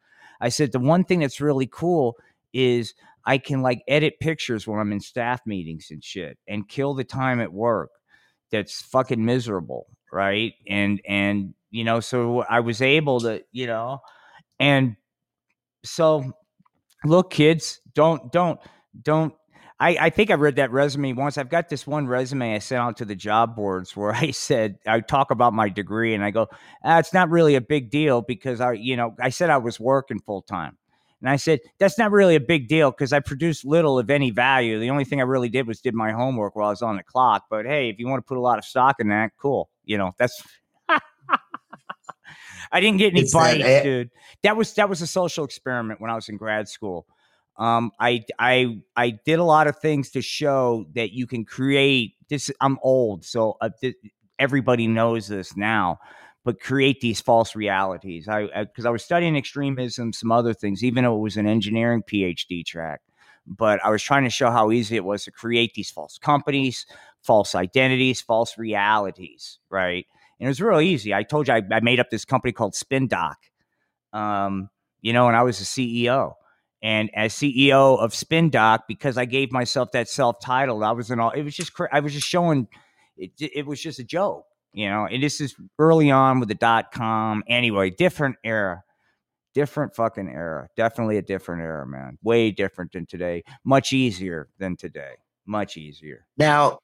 I 0.40 0.48
said 0.48 0.72
the 0.72 0.78
one 0.78 1.04
thing 1.04 1.20
that's 1.20 1.38
really 1.38 1.66
cool 1.66 2.16
is 2.54 2.94
I 3.26 3.36
can 3.36 3.60
like 3.60 3.82
edit 3.86 4.20
pictures 4.20 4.66
when 4.66 4.80
I'm 4.80 4.90
in 4.92 5.00
staff 5.00 5.42
meetings 5.44 5.88
and 5.90 6.02
shit 6.02 6.38
and 6.48 6.66
kill 6.66 6.94
the 6.94 7.04
time 7.04 7.38
at 7.40 7.52
work 7.52 7.90
that's 8.50 8.80
fucking 8.80 9.22
miserable, 9.22 9.86
right? 10.10 10.54
And 10.66 11.02
and 11.06 11.52
you 11.70 11.84
know, 11.84 12.00
so 12.00 12.40
I 12.48 12.60
was 12.60 12.80
able 12.80 13.20
to, 13.20 13.42
you 13.52 13.66
know, 13.66 14.00
and 14.58 14.96
so 15.84 16.32
look 17.04 17.30
kids, 17.30 17.82
don't 17.94 18.32
don't 18.32 18.58
don't 19.02 19.34
I, 19.78 19.96
I 20.00 20.10
think 20.10 20.30
I 20.30 20.34
read 20.34 20.56
that 20.56 20.70
resume 20.70 21.12
once. 21.12 21.36
I've 21.36 21.50
got 21.50 21.68
this 21.68 21.86
one 21.86 22.06
resume 22.06 22.54
I 22.54 22.60
sent 22.60 22.80
out 22.80 22.96
to 22.98 23.04
the 23.04 23.14
job 23.14 23.54
boards 23.54 23.94
where 23.94 24.12
I 24.14 24.30
said 24.30 24.78
I 24.86 25.00
talk 25.00 25.30
about 25.30 25.52
my 25.52 25.68
degree 25.68 26.14
and 26.14 26.24
I 26.24 26.30
go, 26.30 26.48
ah, 26.82 26.98
it's 26.98 27.12
not 27.12 27.30
really 27.30 27.56
a 27.56 27.60
big 27.60 27.90
deal 27.90 28.22
because 28.22 28.60
I, 28.60 28.72
you 28.72 28.96
know, 28.96 29.14
I 29.20 29.28
said 29.28 29.50
I 29.50 29.58
was 29.58 29.78
working 29.78 30.20
full 30.20 30.42
time. 30.42 30.78
And 31.20 31.30
I 31.30 31.36
said, 31.36 31.60
that's 31.78 31.98
not 31.98 32.12
really 32.12 32.36
a 32.36 32.40
big 32.40 32.68
deal 32.68 32.90
because 32.90 33.12
I 33.12 33.20
produced 33.20 33.64
little 33.64 33.98
of 33.98 34.10
any 34.10 34.30
value. 34.30 34.78
The 34.78 34.90
only 34.90 35.04
thing 35.04 35.20
I 35.20 35.24
really 35.24 35.48
did 35.48 35.66
was 35.66 35.80
did 35.80 35.94
my 35.94 36.12
homework 36.12 36.54
while 36.54 36.68
I 36.68 36.70
was 36.70 36.82
on 36.82 36.96
the 36.96 37.02
clock. 37.02 37.44
But 37.48 37.64
hey, 37.64 37.88
if 37.88 37.98
you 37.98 38.06
want 38.06 38.24
to 38.24 38.28
put 38.28 38.36
a 38.36 38.40
lot 38.40 38.58
of 38.58 38.64
stock 38.64 38.96
in 39.00 39.08
that, 39.08 39.32
cool. 39.40 39.70
You 39.84 39.96
know, 39.98 40.12
that's 40.18 40.42
I 40.88 42.80
didn't 42.80 42.98
get 42.98 43.12
any 43.12 43.22
It's 43.22 43.32
bites, 43.32 43.82
dude. 43.82 44.10
That 44.42 44.56
was 44.56 44.74
that 44.74 44.88
was 44.88 45.00
a 45.00 45.06
social 45.06 45.44
experiment 45.44 46.00
when 46.00 46.10
I 46.10 46.14
was 46.14 46.28
in 46.28 46.36
grad 46.36 46.68
school. 46.68 47.06
Um, 47.58 47.90
I 47.98 48.24
I 48.38 48.78
I 48.96 49.10
did 49.10 49.38
a 49.38 49.44
lot 49.44 49.66
of 49.66 49.78
things 49.78 50.10
to 50.10 50.22
show 50.22 50.86
that 50.94 51.12
you 51.12 51.26
can 51.26 51.44
create. 51.44 52.14
This 52.28 52.50
I'm 52.60 52.78
old, 52.82 53.24
so 53.24 53.56
uh, 53.60 53.70
th- 53.80 53.96
everybody 54.38 54.86
knows 54.86 55.28
this 55.28 55.56
now. 55.56 55.98
But 56.44 56.60
create 56.60 57.00
these 57.00 57.20
false 57.20 57.56
realities. 57.56 58.28
I 58.28 58.64
because 58.64 58.86
I, 58.86 58.90
was 58.90 59.02
studying 59.02 59.36
extremism, 59.36 60.12
some 60.12 60.30
other 60.30 60.54
things, 60.54 60.84
even 60.84 61.04
though 61.04 61.16
it 61.16 61.20
was 61.20 61.36
an 61.36 61.46
engineering 61.46 62.02
PhD 62.02 62.64
track. 62.64 63.00
But 63.46 63.84
I 63.84 63.90
was 63.90 64.02
trying 64.02 64.24
to 64.24 64.30
show 64.30 64.50
how 64.50 64.70
easy 64.70 64.96
it 64.96 65.04
was 65.04 65.24
to 65.24 65.32
create 65.32 65.74
these 65.74 65.90
false 65.90 66.18
companies, 66.18 66.86
false 67.22 67.54
identities, 67.54 68.20
false 68.20 68.58
realities, 68.58 69.58
right? 69.70 70.06
And 70.38 70.46
it 70.46 70.50
was 70.50 70.60
real 70.60 70.80
easy. 70.80 71.14
I 71.14 71.22
told 71.22 71.48
you 71.48 71.54
I, 71.54 71.62
I 71.72 71.80
made 71.80 71.98
up 71.98 72.10
this 72.10 72.24
company 72.24 72.52
called 72.52 72.74
SpinDoc, 72.74 73.34
um, 74.12 74.68
you 75.00 75.12
know, 75.12 75.26
and 75.28 75.36
I 75.36 75.42
was 75.42 75.58
the 75.58 75.64
CEO. 75.64 76.34
And 76.82 77.10
as 77.14 77.32
CEO 77.32 77.98
of 77.98 78.12
SpinDoc, 78.12 78.80
because 78.86 79.16
I 79.16 79.24
gave 79.24 79.50
myself 79.50 79.92
that 79.92 80.08
self 80.08 80.40
title, 80.40 80.84
I 80.84 80.92
was 80.92 81.10
in 81.10 81.20
all. 81.20 81.30
It 81.30 81.42
was 81.42 81.54
just 81.54 81.72
I 81.92 82.00
was 82.00 82.12
just 82.12 82.26
showing. 82.26 82.68
It, 83.16 83.32
it 83.38 83.66
was 83.66 83.80
just 83.80 83.98
a 83.98 84.04
joke, 84.04 84.44
you 84.72 84.88
know. 84.88 85.06
And 85.10 85.22
this 85.22 85.40
is 85.40 85.54
early 85.78 86.10
on 86.10 86.38
with 86.38 86.48
the 86.48 86.54
dot 86.54 86.92
com. 86.92 87.42
Anyway, 87.48 87.90
different 87.90 88.36
era, 88.44 88.82
different 89.54 89.96
fucking 89.96 90.28
era. 90.28 90.68
Definitely 90.76 91.16
a 91.16 91.22
different 91.22 91.62
era, 91.62 91.86
man. 91.86 92.18
Way 92.22 92.50
different 92.50 92.92
than 92.92 93.06
today. 93.06 93.42
Much 93.64 93.92
easier 93.92 94.48
than 94.58 94.76
today. 94.76 95.14
Much 95.46 95.78
easier. 95.78 96.26
Now, 96.36 96.80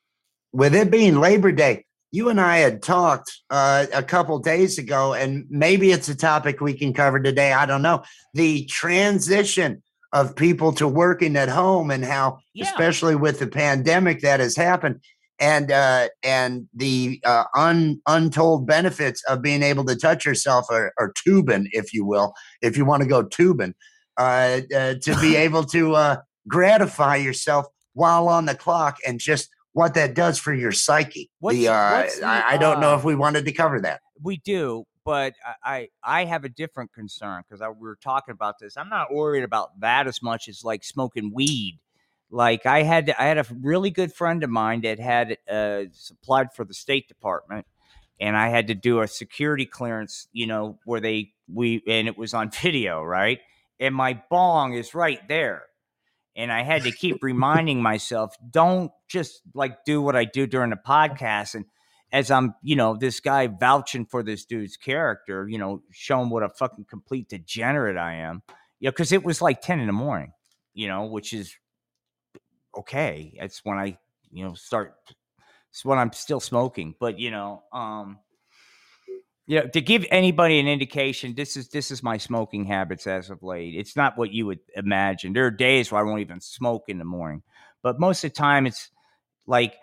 with 0.53 0.75
it 0.75 0.91
being 0.91 1.21
Labor 1.21 1.53
Day, 1.53 1.85
you 2.13 2.29
and 2.29 2.41
I 2.41 2.59
had 2.59 2.83
talked 2.83 3.33
uh, 3.51 3.87
a 3.93 4.03
couple 4.03 4.39
days 4.39 4.79
ago, 4.79 5.15
and 5.15 5.47
maybe 5.49 5.91
it's 5.93 6.09
a 6.11 6.15
topic 6.15 6.61
we 6.61 6.75
can 6.75 6.93
cover 6.93 7.19
today. 7.19 7.53
I 7.55 7.65
don't 7.67 7.83
know. 7.83 8.05
The 8.35 8.67
transition 8.67 9.83
of 10.13 10.37
people 10.37 10.73
to 10.75 10.87
working 10.87 11.37
at 11.37 11.49
home 11.49 11.91
and 11.91 12.05
how, 12.05 12.39
Yeah. 12.53 12.67
especially 12.67 13.17
with 13.17 13.39
the 13.39 13.47
pandemic 13.47 14.21
that 14.21 14.41
has 14.41 14.55
happened, 14.55 15.01
and 15.41 15.73
uh, 15.73 16.09
and 16.23 16.69
the 16.75 17.19
uh, 17.25 17.45
un, 17.57 18.01
untold 18.07 18.67
benefits 18.67 19.23
of 19.25 19.41
being 19.41 19.63
able 19.63 19.85
to 19.87 19.97
touch 19.97 20.27
yourself 20.27 20.67
or, 20.71 20.93
or 20.99 21.15
tubing, 21.25 21.69
if 21.73 21.95
you 21.95 22.05
will, 22.05 22.35
if 22.61 22.77
you 22.77 22.85
want 22.85 23.03
to 23.03 23.09
go 23.09 23.23
tubing, 23.23 23.75
uh, 24.19 24.61
uh, 24.77 24.95
to 25.01 25.19
be 25.23 25.35
able 25.47 25.65
to 25.65 25.95
uh, 25.95 26.17
gratify 26.47 27.17
yourself 27.17 27.67
while 27.95 28.29
on 28.29 28.45
the 28.45 28.55
clock 28.55 28.99
and 29.07 29.19
just 29.19 29.49
what 29.73 29.95
that 29.95 30.15
does 30.15 30.39
for 30.39 30.53
your 30.53 30.73
psyche. 30.73 31.31
What's- 31.41 31.57
the, 31.59 31.69
uh, 31.69 32.01
what's 32.03 32.19
the, 32.19 32.27
I, 32.27 32.53
I 32.53 32.57
don't 32.59 32.81
know 32.81 32.95
uh, 32.95 32.99
if 32.99 33.05
we 33.05 33.15
wanted 33.15 33.45
to 33.47 33.53
cover 33.53 33.81
that. 33.81 34.01
we 34.23 34.37
do, 34.39 34.85
but 35.05 35.35
I 35.65 35.89
I, 36.05 36.21
I 36.21 36.25
have 36.27 36.45
a 36.45 36.49
different 36.49 36.93
concern 36.93 37.43
because 37.49 37.61
we 37.61 37.87
were 37.89 37.99
talking 38.03 38.33
about 38.33 38.59
this. 38.59 38.77
I'm 38.77 38.89
not 38.89 39.13
worried 39.13 39.45
about 39.45 39.79
that 39.81 40.07
as 40.07 40.23
much 40.23 40.49
as 40.49 40.65
like 40.65 40.85
smoking 40.85 41.33
weed. 41.35 41.79
Like 42.31 42.65
I 42.67 42.83
had 42.83 43.15
I 43.19 43.25
had 43.25 43.39
a 43.39 43.47
really 43.61 43.91
good 43.91 44.13
friend 44.13 44.43
of 44.43 44.51
mine 44.51 44.83
that 44.83 44.99
had 44.99 45.37
uh, 45.51 45.85
applied 46.11 46.55
for 46.55 46.65
the 46.65 46.73
State 46.75 47.07
Department, 47.09 47.67
and 48.21 48.37
I 48.37 48.49
had 48.49 48.69
to 48.69 48.75
do 48.75 49.01
a 49.01 49.09
security 49.09 49.67
clearance. 49.67 50.29
You 50.33 50.47
know 50.47 50.79
where 50.87 51.01
they 51.01 51.33
we 51.53 51.83
and 51.87 52.09
it 52.09 52.17
was 52.17 52.33
on 52.33 52.51
video, 52.63 53.03
right? 53.03 53.41
And 53.81 53.95
my 53.95 54.23
bong 54.31 54.75
is 54.75 54.95
right 54.95 55.27
there. 55.29 55.65
And 56.35 56.51
I 56.51 56.63
had 56.63 56.85
to 56.85 56.93
keep 56.93 57.23
reminding 57.23 57.83
myself, 57.83 58.35
don't 58.51 58.91
just 59.09 59.43
like 59.55 59.85
do 59.85 60.01
what 60.01 60.17
I 60.17 60.25
do 60.25 60.47
during 60.47 60.71
the 60.71 60.77
podcast 60.77 61.55
and 61.55 61.67
as 62.13 62.31
I'm, 62.31 62.55
you 62.63 62.77
know, 62.77 62.95
this 62.95 63.21
guy 63.21 63.47
vouching 63.47 64.05
for 64.05 64.23
this 64.23 64.45
dude's 64.45 64.77
character, 64.77 65.49
you 65.49 65.59
know, 65.59 65.83
showing 65.91 66.29
what 66.29 66.43
a 66.43 66.51
fucking 66.51 66.85
complete 66.85 67.29
degenerate 67.29 67.97
I 67.97 68.17
am. 68.17 68.43
You 68.81 68.89
know, 68.89 68.91
because 68.93 69.13
it 69.13 69.25
was 69.25 69.41
like 69.41 69.63
10 69.63 69.81
in 69.81 69.87
the 69.87 69.93
morning, 69.93 70.33
you 70.75 70.89
know, 70.89 71.07
which 71.07 71.33
is 71.33 71.57
okay. 72.77 73.33
It's 73.37 73.65
when 73.65 73.79
I, 73.79 73.97
you 74.31 74.45
know, 74.45 74.55
start 74.55 74.95
it's 75.71 75.85
when 75.87 75.99
I'm 75.99 76.13
still 76.13 76.41
smoking. 76.41 76.95
But, 77.01 77.19
you 77.19 77.31
know, 77.31 77.63
um 77.73 78.19
you 79.53 79.61
know, 79.61 79.67
to 79.67 79.83
give 79.83 80.07
anybody 80.11 80.59
an 80.59 80.67
indication, 80.67 81.35
this 81.35 81.59
is 81.59 81.69
this 81.69 81.91
is 81.91 82.03
my 82.03 82.17
smoking 82.17 82.65
habits 82.65 83.07
as 83.07 83.29
of 83.29 83.43
late. 83.43 83.75
It's 83.75 83.97
not 83.97 84.17
what 84.17 84.33
you 84.33 84.47
would 84.47 84.61
imagine. 84.75 85.35
There 85.35 85.45
are 85.45 85.51
days 85.51 85.93
where 85.93 86.01
I 86.01 86.05
won't 86.05 86.23
even 86.23 86.41
smoke 86.41 86.85
in 86.89 86.97
the 86.97 87.05
morning, 87.05 87.43
but 87.83 88.01
most 88.01 88.25
of 88.25 88.31
the 88.31 88.35
time 88.35 88.67
it's 88.67 88.89
like 89.47 89.75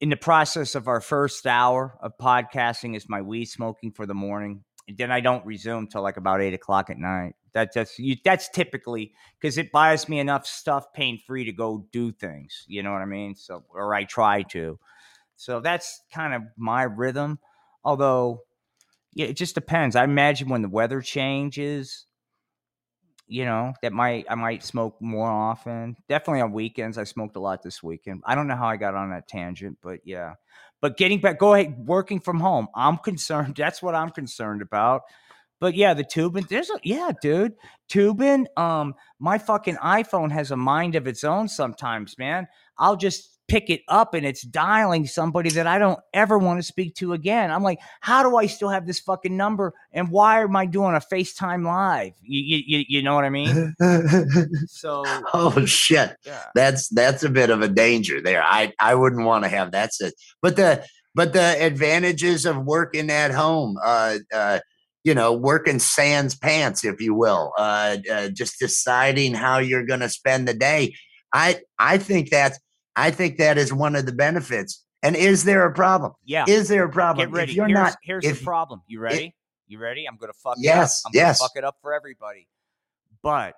in 0.00 0.08
the 0.08 0.16
process 0.16 0.74
of 0.74 0.88
our 0.88 1.00
first 1.00 1.46
hour 1.46 1.96
of 2.02 2.18
podcasting 2.18 2.96
is 2.96 3.08
my 3.08 3.22
weed 3.22 3.44
smoking 3.44 3.92
for 3.92 4.06
the 4.06 4.14
morning. 4.14 4.64
And 4.88 4.98
then 4.98 5.12
I 5.12 5.20
don't 5.20 5.46
resume 5.46 5.86
till 5.86 6.02
like 6.02 6.16
about 6.16 6.42
eight 6.42 6.54
o'clock 6.54 6.90
at 6.90 6.98
night. 6.98 7.36
That, 7.52 7.72
that's 7.72 7.96
you, 7.96 8.16
that's 8.24 8.48
typically 8.48 9.12
because 9.40 9.56
it 9.56 9.70
buys 9.70 10.08
me 10.08 10.18
enough 10.18 10.46
stuff 10.46 10.92
pain 10.92 11.20
free 11.24 11.44
to 11.44 11.52
go 11.52 11.86
do 11.92 12.10
things. 12.10 12.64
You 12.66 12.82
know 12.82 12.90
what 12.90 13.02
I 13.02 13.06
mean? 13.06 13.36
So 13.36 13.62
or 13.70 13.94
I 13.94 14.02
try 14.02 14.42
to. 14.50 14.80
So 15.36 15.60
that's 15.60 16.00
kind 16.12 16.34
of 16.34 16.42
my 16.56 16.82
rhythm. 16.82 17.38
Although, 17.84 18.42
yeah, 19.12 19.26
it 19.26 19.36
just 19.36 19.54
depends. 19.54 19.96
I 19.96 20.04
imagine 20.04 20.48
when 20.48 20.62
the 20.62 20.68
weather 20.68 21.00
changes, 21.00 22.06
you 23.26 23.44
know, 23.44 23.74
that 23.82 23.92
might 23.92 24.26
I 24.28 24.34
might 24.34 24.62
smoke 24.62 24.96
more 25.00 25.28
often. 25.30 25.96
Definitely 26.08 26.42
on 26.42 26.52
weekends. 26.52 26.98
I 26.98 27.04
smoked 27.04 27.36
a 27.36 27.40
lot 27.40 27.62
this 27.62 27.82
weekend. 27.82 28.22
I 28.24 28.34
don't 28.34 28.48
know 28.48 28.56
how 28.56 28.68
I 28.68 28.76
got 28.76 28.94
on 28.94 29.10
that 29.10 29.28
tangent, 29.28 29.78
but 29.82 30.00
yeah. 30.04 30.34
But 30.80 30.96
getting 30.96 31.20
back, 31.20 31.38
go 31.38 31.54
ahead, 31.54 31.86
working 31.86 32.20
from 32.20 32.40
home. 32.40 32.68
I'm 32.74 32.96
concerned. 33.04 33.56
That's 33.56 33.82
what 33.82 33.94
I'm 33.94 34.10
concerned 34.10 34.62
about. 34.62 35.02
But 35.60 35.74
yeah, 35.74 35.94
the 35.94 36.04
tubing. 36.04 36.46
There's 36.48 36.70
a 36.70 36.78
yeah, 36.82 37.10
dude. 37.20 37.52
Tubing. 37.88 38.46
Um, 38.56 38.94
my 39.18 39.38
fucking 39.38 39.76
iPhone 39.76 40.32
has 40.32 40.50
a 40.50 40.56
mind 40.56 40.96
of 40.96 41.06
its 41.06 41.22
own 41.22 41.48
sometimes, 41.48 42.16
man. 42.18 42.48
I'll 42.78 42.96
just 42.96 43.29
pick 43.50 43.68
it 43.68 43.82
up 43.88 44.14
and 44.14 44.24
it's 44.24 44.42
dialing 44.42 45.06
somebody 45.06 45.50
that 45.50 45.66
I 45.66 45.78
don't 45.78 45.98
ever 46.14 46.38
want 46.38 46.60
to 46.60 46.62
speak 46.62 46.94
to 46.96 47.12
again. 47.12 47.50
I'm 47.50 47.64
like, 47.64 47.80
how 48.00 48.22
do 48.22 48.36
I 48.36 48.46
still 48.46 48.68
have 48.68 48.86
this 48.86 49.00
fucking 49.00 49.36
number? 49.36 49.74
And 49.92 50.08
why 50.08 50.42
am 50.42 50.54
I 50.54 50.66
doing 50.66 50.94
a 50.94 51.00
FaceTime 51.00 51.66
live? 51.66 52.12
You, 52.22 52.62
you, 52.64 52.84
you 52.88 53.02
know 53.02 53.16
what 53.16 53.24
I 53.24 53.30
mean? 53.30 53.74
So, 54.68 55.02
oh 55.34 55.64
shit. 55.66 56.16
yeah. 56.24 56.44
That's 56.54 56.88
that's 56.88 57.22
a 57.22 57.28
bit 57.28 57.50
of 57.50 57.60
a 57.60 57.68
danger 57.68 58.20
there. 58.20 58.42
I 58.42 58.72
I 58.78 58.94
wouldn't 58.94 59.26
want 59.26 59.44
to 59.44 59.50
have 59.50 59.72
that 59.72 59.92
set. 59.92 60.12
But 60.40 60.56
the 60.56 60.84
but 61.14 61.32
the 61.32 61.56
advantages 61.60 62.46
of 62.46 62.64
working 62.64 63.10
at 63.10 63.32
home, 63.32 63.76
uh, 63.84 64.18
uh, 64.32 64.60
you 65.04 65.14
know, 65.14 65.32
working 65.32 65.78
sans 65.78 66.36
pants, 66.36 66.84
if 66.84 67.00
you 67.00 67.14
will, 67.14 67.52
uh, 67.58 67.96
uh, 68.10 68.28
just 68.28 68.58
deciding 68.58 69.34
how 69.34 69.58
you're 69.58 69.86
going 69.86 70.00
to 70.00 70.08
spend 70.08 70.46
the 70.46 70.54
day. 70.54 70.94
I 71.32 71.60
I 71.78 71.98
think 71.98 72.30
that 72.30 72.58
I 72.96 73.10
think 73.10 73.38
that 73.38 73.58
is 73.58 73.72
one 73.72 73.96
of 73.96 74.06
the 74.06 74.12
benefits. 74.12 74.84
And 75.02 75.16
is 75.16 75.44
there 75.44 75.64
a 75.64 75.72
problem? 75.72 76.12
Yeah. 76.24 76.44
Is 76.46 76.68
there 76.68 76.84
a 76.84 76.90
problem? 76.90 77.28
Get 77.28 77.34
ready. 77.34 77.52
If 77.52 77.56
you're 77.56 77.66
here's 77.66 77.78
not, 77.78 77.96
here's 78.02 78.24
if 78.24 78.40
the 78.40 78.44
problem. 78.44 78.82
You 78.86 79.00
ready? 79.00 79.34
you 79.66 79.78
ready? 79.78 80.06
I'm 80.06 80.16
gonna 80.16 80.32
fuck 80.32 80.56
Yes. 80.58 81.02
I'm 81.06 81.12
yes. 81.14 81.38
gonna 81.38 81.48
fuck 81.48 81.56
it 81.56 81.64
up 81.64 81.76
for 81.80 81.94
everybody. 81.94 82.46
But 83.22 83.54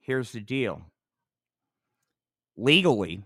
here's 0.00 0.32
the 0.32 0.40
deal. 0.40 0.82
Legally, 2.56 3.22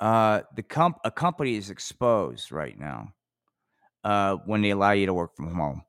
uh, 0.00 0.42
the 0.54 0.62
comp 0.62 0.98
a 1.04 1.10
company 1.10 1.56
is 1.56 1.70
exposed 1.70 2.52
right 2.52 2.78
now 2.78 3.12
uh, 4.04 4.36
when 4.46 4.62
they 4.62 4.70
allow 4.70 4.92
you 4.92 5.06
to 5.06 5.14
work 5.14 5.34
from 5.36 5.52
home. 5.54 5.82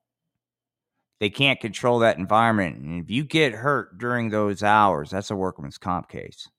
They 1.19 1.29
can't 1.29 1.59
control 1.59 1.99
that 1.99 2.17
environment, 2.17 2.77
and 2.77 3.03
if 3.03 3.09
you 3.09 3.23
get 3.23 3.53
hurt 3.53 3.97
during 3.97 4.29
those 4.29 4.63
hours, 4.63 5.11
that's 5.11 5.31
a 5.31 5.35
workman's 5.35 5.77
comp 5.77 6.09
case. 6.09 6.49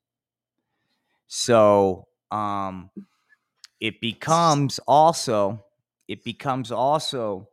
So 1.26 2.06
um, 2.30 2.90
it 3.80 4.00
becomes 4.00 4.78
also 4.86 5.62
it 6.08 6.24
becomes 6.24 6.70
also 6.70 7.48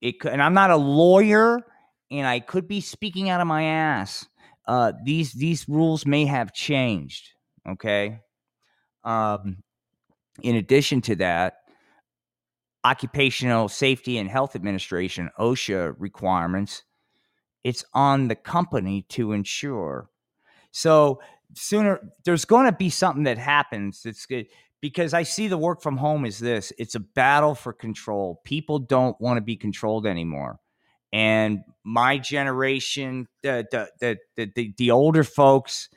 it 0.00 0.16
and 0.24 0.42
I'm 0.42 0.54
not 0.54 0.70
a 0.70 0.76
lawyer 0.76 1.60
and 2.10 2.26
I 2.26 2.40
could 2.40 2.68
be 2.68 2.80
speaking 2.80 3.28
out 3.28 3.40
of 3.40 3.46
my 3.46 3.64
ass. 3.64 4.26
Uh, 4.66 4.92
these 5.04 5.32
these 5.32 5.68
rules 5.68 6.06
may 6.06 6.24
have 6.24 6.52
changed. 6.52 7.30
Okay. 7.68 8.20
Um, 9.04 9.58
in 10.42 10.56
addition 10.56 11.00
to 11.02 11.16
that, 11.16 11.61
Occupational 12.84 13.68
Safety 13.68 14.18
and 14.18 14.28
Health 14.28 14.56
Administration 14.56 15.30
(OSHA) 15.38 15.94
requirements. 15.98 16.82
It's 17.64 17.84
on 17.94 18.28
the 18.28 18.34
company 18.34 19.06
to 19.10 19.32
ensure. 19.32 20.08
So 20.72 21.20
sooner 21.54 22.00
there's 22.24 22.44
going 22.44 22.66
to 22.66 22.72
be 22.72 22.90
something 22.90 23.24
that 23.24 23.38
happens 23.38 24.02
that's 24.02 24.26
good 24.26 24.46
because 24.80 25.14
I 25.14 25.22
see 25.22 25.46
the 25.48 25.58
work 25.58 25.80
from 25.80 25.96
home 25.96 26.24
is 26.26 26.38
this. 26.38 26.72
It's 26.76 26.96
a 26.96 27.00
battle 27.00 27.54
for 27.54 27.72
control. 27.72 28.40
People 28.44 28.80
don't 28.80 29.18
want 29.20 29.36
to 29.36 29.42
be 29.42 29.56
controlled 29.56 30.06
anymore. 30.06 30.58
And 31.12 31.60
my 31.84 32.18
generation, 32.18 33.28
the 33.42 33.66
the 33.70 33.90
the 34.00 34.18
the, 34.36 34.52
the, 34.54 34.74
the 34.76 34.90
older 34.90 35.24
folks 35.24 35.88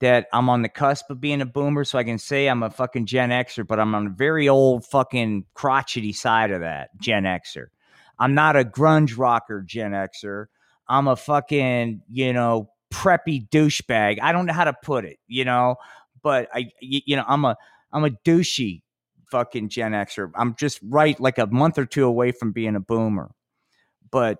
that 0.00 0.26
I'm 0.32 0.48
on 0.48 0.62
the 0.62 0.68
cusp 0.68 1.10
of 1.10 1.20
being 1.20 1.42
a 1.42 1.46
boomer, 1.46 1.84
so 1.84 1.98
I 1.98 2.04
can 2.04 2.18
say 2.18 2.46
I'm 2.46 2.62
a 2.62 2.70
fucking 2.70 3.06
Gen 3.06 3.30
Xer, 3.30 3.66
but 3.66 3.78
I'm 3.78 3.94
on 3.94 4.06
a 4.06 4.10
very 4.10 4.48
old 4.48 4.84
fucking 4.86 5.44
crotchety 5.54 6.12
side 6.12 6.50
of 6.50 6.60
that 6.60 6.90
Gen 6.98 7.24
Xer. 7.24 7.66
I'm 8.18 8.34
not 8.34 8.56
a 8.56 8.64
grunge 8.64 9.16
rocker 9.18 9.62
Gen 9.62 9.92
Xer. 9.92 10.46
I'm 10.88 11.06
a 11.06 11.16
fucking, 11.16 12.02
you 12.10 12.32
know, 12.32 12.70
preppy 12.92 13.48
douchebag. 13.48 14.18
I 14.20 14.32
don't 14.32 14.46
know 14.46 14.52
how 14.52 14.64
to 14.64 14.74
put 14.82 15.04
it, 15.04 15.18
you 15.28 15.44
know, 15.44 15.76
but 16.22 16.48
I, 16.52 16.70
you 16.80 17.16
know, 17.16 17.24
I'm 17.26 17.44
a, 17.44 17.56
I'm 17.92 18.04
a 18.04 18.10
douchey 18.10 18.82
fucking 19.30 19.68
Gen 19.68 19.92
Xer. 19.92 20.30
I'm 20.34 20.56
just 20.56 20.80
right 20.82 21.18
like 21.20 21.38
a 21.38 21.46
month 21.46 21.78
or 21.78 21.86
two 21.86 22.04
away 22.04 22.32
from 22.32 22.52
being 22.52 22.74
a 22.74 22.80
boomer. 22.80 23.30
But 24.10 24.38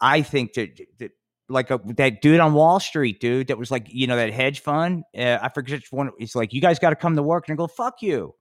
I 0.00 0.22
think 0.22 0.54
that, 0.54 0.78
that 0.98 1.12
like 1.48 1.70
a, 1.70 1.80
that 1.96 2.20
dude 2.20 2.40
on 2.40 2.52
Wall 2.52 2.80
Street, 2.80 3.20
dude, 3.20 3.48
that 3.48 3.58
was 3.58 3.70
like, 3.70 3.86
you 3.88 4.06
know, 4.06 4.16
that 4.16 4.32
hedge 4.32 4.60
fund. 4.60 5.04
Uh, 5.16 5.38
I 5.40 5.48
forget 5.48 5.78
which 5.78 5.92
one. 5.92 6.10
It's 6.18 6.34
like, 6.34 6.52
you 6.52 6.60
guys 6.60 6.78
got 6.78 6.90
to 6.90 6.96
come 6.96 7.16
to 7.16 7.22
work. 7.22 7.48
And 7.48 7.54
I 7.54 7.56
go, 7.56 7.66
fuck 7.66 8.02
you, 8.02 8.34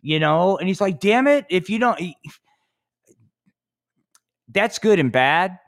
you 0.00 0.18
know? 0.18 0.56
And 0.58 0.68
he's 0.68 0.80
like, 0.80 1.00
damn 1.00 1.26
it. 1.26 1.46
If 1.50 1.68
you 1.68 1.78
don't, 1.78 2.00
that's 4.48 4.78
good 4.78 4.98
and 4.98 5.12
bad. 5.12 5.58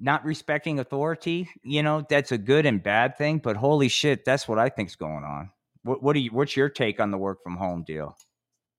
Not 0.00 0.24
respecting 0.24 0.78
authority, 0.78 1.48
you 1.64 1.82
know, 1.82 2.06
that's 2.08 2.30
a 2.30 2.38
good 2.38 2.66
and 2.66 2.80
bad 2.80 3.18
thing. 3.18 3.38
But 3.38 3.56
holy 3.56 3.88
shit, 3.88 4.24
that's 4.24 4.46
what 4.46 4.56
I 4.56 4.68
think's 4.68 4.94
going 4.94 5.24
on. 5.24 5.50
What, 5.82 6.04
what 6.04 6.12
do 6.12 6.20
you? 6.20 6.30
What's 6.30 6.56
your 6.56 6.68
take 6.68 7.00
on 7.00 7.10
the 7.10 7.18
work 7.18 7.42
from 7.42 7.56
home 7.56 7.82
deal? 7.84 8.16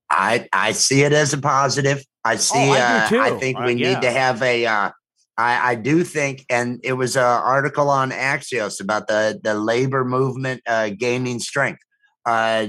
I 0.10 0.48
I 0.54 0.72
see 0.72 1.02
it 1.02 1.12
as 1.12 1.34
a 1.34 1.38
positive. 1.38 2.06
I 2.24 2.38
see. 2.38 2.58
Oh, 2.58 2.72
I 2.72 3.10
uh, 3.12 3.22
I 3.22 3.32
think 3.32 3.60
Uh, 3.60 3.64
we 3.66 3.74
yeah. 3.74 3.96
need 3.96 4.02
to 4.02 4.12
have 4.12 4.42
a. 4.42 4.94
I 5.40 5.72
I 5.72 5.76
do 5.76 6.04
think, 6.04 6.46
and 6.50 6.80
it 6.84 6.94
was 6.94 7.16
an 7.16 7.24
article 7.24 7.90
on 7.90 8.12
Axios 8.12 8.82
about 8.82 9.08
the 9.08 9.40
the 9.42 9.56
labor 9.56 10.04
movement 10.04 10.62
uh, 10.68 10.90
gaining 10.90 11.40
strength. 11.40 11.82
Uh, 12.26 12.68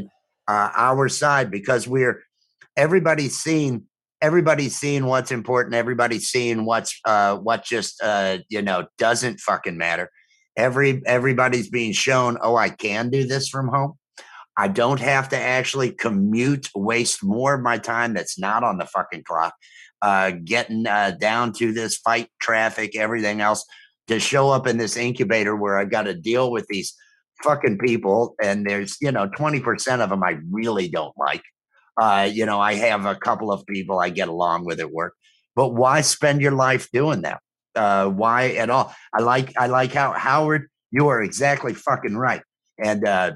uh, 0.48 0.70
our 0.74 1.08
side 1.08 1.50
because 1.50 1.86
we're 1.86 2.22
everybody's 2.76 3.38
seeing 3.38 3.84
everybody's 4.22 4.76
seeing 4.76 5.06
what's 5.06 5.30
important. 5.30 5.74
Everybody's 5.74 6.28
seeing 6.28 6.64
what's 6.64 6.98
uh, 7.04 7.36
what 7.36 7.64
just 7.64 8.02
uh, 8.02 8.38
you 8.48 8.62
know 8.62 8.86
doesn't 8.98 9.40
fucking 9.40 9.76
matter. 9.76 10.10
Every 10.56 11.02
everybody's 11.06 11.70
being 11.70 11.92
shown. 11.92 12.38
Oh, 12.42 12.56
I 12.56 12.68
can 12.70 13.10
do 13.10 13.26
this 13.26 13.48
from 13.48 13.68
home. 13.68 13.94
I 14.56 14.68
don't 14.68 15.00
have 15.00 15.28
to 15.30 15.38
actually 15.38 15.92
commute, 15.92 16.68
waste 16.74 17.24
more 17.24 17.54
of 17.54 17.62
my 17.62 17.78
time 17.78 18.12
that's 18.12 18.38
not 18.38 18.62
on 18.62 18.78
the 18.78 18.84
fucking 18.84 19.22
clock, 19.22 19.54
uh, 20.02 20.32
getting 20.44 20.86
uh, 20.86 21.12
down 21.20 21.52
to 21.54 21.72
this 21.72 21.96
fight 21.96 22.28
traffic, 22.40 22.96
everything 22.96 23.40
else 23.40 23.64
to 24.08 24.18
show 24.18 24.50
up 24.50 24.66
in 24.66 24.76
this 24.76 24.96
incubator 24.96 25.54
where 25.54 25.78
I 25.78 25.84
got 25.84 26.02
to 26.02 26.14
deal 26.14 26.50
with 26.50 26.66
these 26.68 26.94
fucking 27.42 27.78
people. 27.78 28.34
And 28.42 28.66
there's, 28.66 28.96
you 29.00 29.12
know, 29.12 29.28
20% 29.28 30.00
of 30.00 30.10
them 30.10 30.22
I 30.22 30.38
really 30.50 30.88
don't 30.88 31.16
like. 31.16 31.42
Uh, 32.00 32.28
you 32.30 32.46
know, 32.46 32.60
I 32.60 32.74
have 32.74 33.04
a 33.04 33.14
couple 33.14 33.52
of 33.52 33.66
people 33.66 33.98
I 33.98 34.10
get 34.10 34.28
along 34.28 34.64
with 34.64 34.80
at 34.80 34.90
work, 34.90 35.14
but 35.54 35.74
why 35.74 36.00
spend 36.00 36.40
your 36.40 36.52
life 36.52 36.88
doing 36.92 37.22
that? 37.22 37.40
Uh, 37.74 38.08
why 38.08 38.48
at 38.50 38.70
all? 38.70 38.94
I 39.14 39.20
like, 39.20 39.52
I 39.56 39.66
like 39.66 39.92
how 39.92 40.12
Howard, 40.12 40.68
you 40.90 41.08
are 41.08 41.22
exactly 41.22 41.74
fucking 41.74 42.16
right. 42.16 42.42
And, 42.82 43.06
uh, 43.06 43.32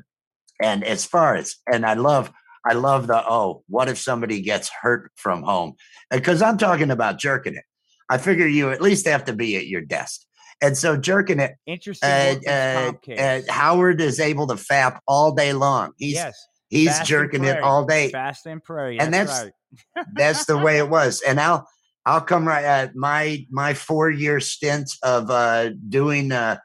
and 0.62 0.82
as 0.82 1.04
far 1.04 1.34
as, 1.34 1.56
and 1.70 1.84
I 1.84 1.94
love, 1.94 2.32
I 2.66 2.72
love 2.74 3.06
the, 3.06 3.22
oh, 3.28 3.62
what 3.68 3.88
if 3.88 3.98
somebody 3.98 4.40
gets 4.40 4.70
hurt 4.70 5.10
from 5.16 5.42
home? 5.42 5.74
Because 6.10 6.42
I'm 6.42 6.58
talking 6.58 6.90
about 6.90 7.18
jerking 7.18 7.54
it. 7.54 7.64
I 8.10 8.18
figure 8.18 8.46
you 8.46 8.70
at 8.70 8.80
least 8.80 9.06
have 9.06 9.24
to 9.26 9.32
be 9.32 9.56
at 9.56 9.66
your 9.66 9.80
desk. 9.80 10.22
And 10.62 10.76
so 10.76 10.96
jerking 10.96 11.40
it, 11.40 11.52
Interesting. 11.66 12.08
uh, 12.08 12.92
uh, 13.08 13.12
uh. 13.12 13.40
Howard 13.48 14.00
is 14.00 14.20
able 14.20 14.46
to 14.46 14.54
fap 14.54 14.98
all 15.06 15.34
day 15.34 15.52
long. 15.52 15.92
He's, 15.98 16.14
yes. 16.14 16.34
he's 16.68 16.88
Fast 16.88 17.08
jerking 17.08 17.44
it 17.44 17.60
all 17.60 17.84
day 17.84 18.10
Fast 18.10 18.46
and 18.46 18.62
pray. 18.62 18.98
and 18.98 19.12
that's, 19.12 19.30
that's- 19.30 19.52
right. 19.96 20.06
that's 20.14 20.44
the 20.46 20.56
way 20.56 20.78
it 20.78 20.88
was 20.88 21.20
and 21.22 21.40
i'll 21.40 21.66
i'll 22.06 22.20
come 22.20 22.46
right 22.46 22.64
at 22.64 22.94
my 22.94 23.44
my 23.50 23.74
four 23.74 24.10
year 24.10 24.38
stint 24.40 24.90
of 25.02 25.30
uh 25.30 25.70
doing 25.88 26.30
uh 26.32 26.56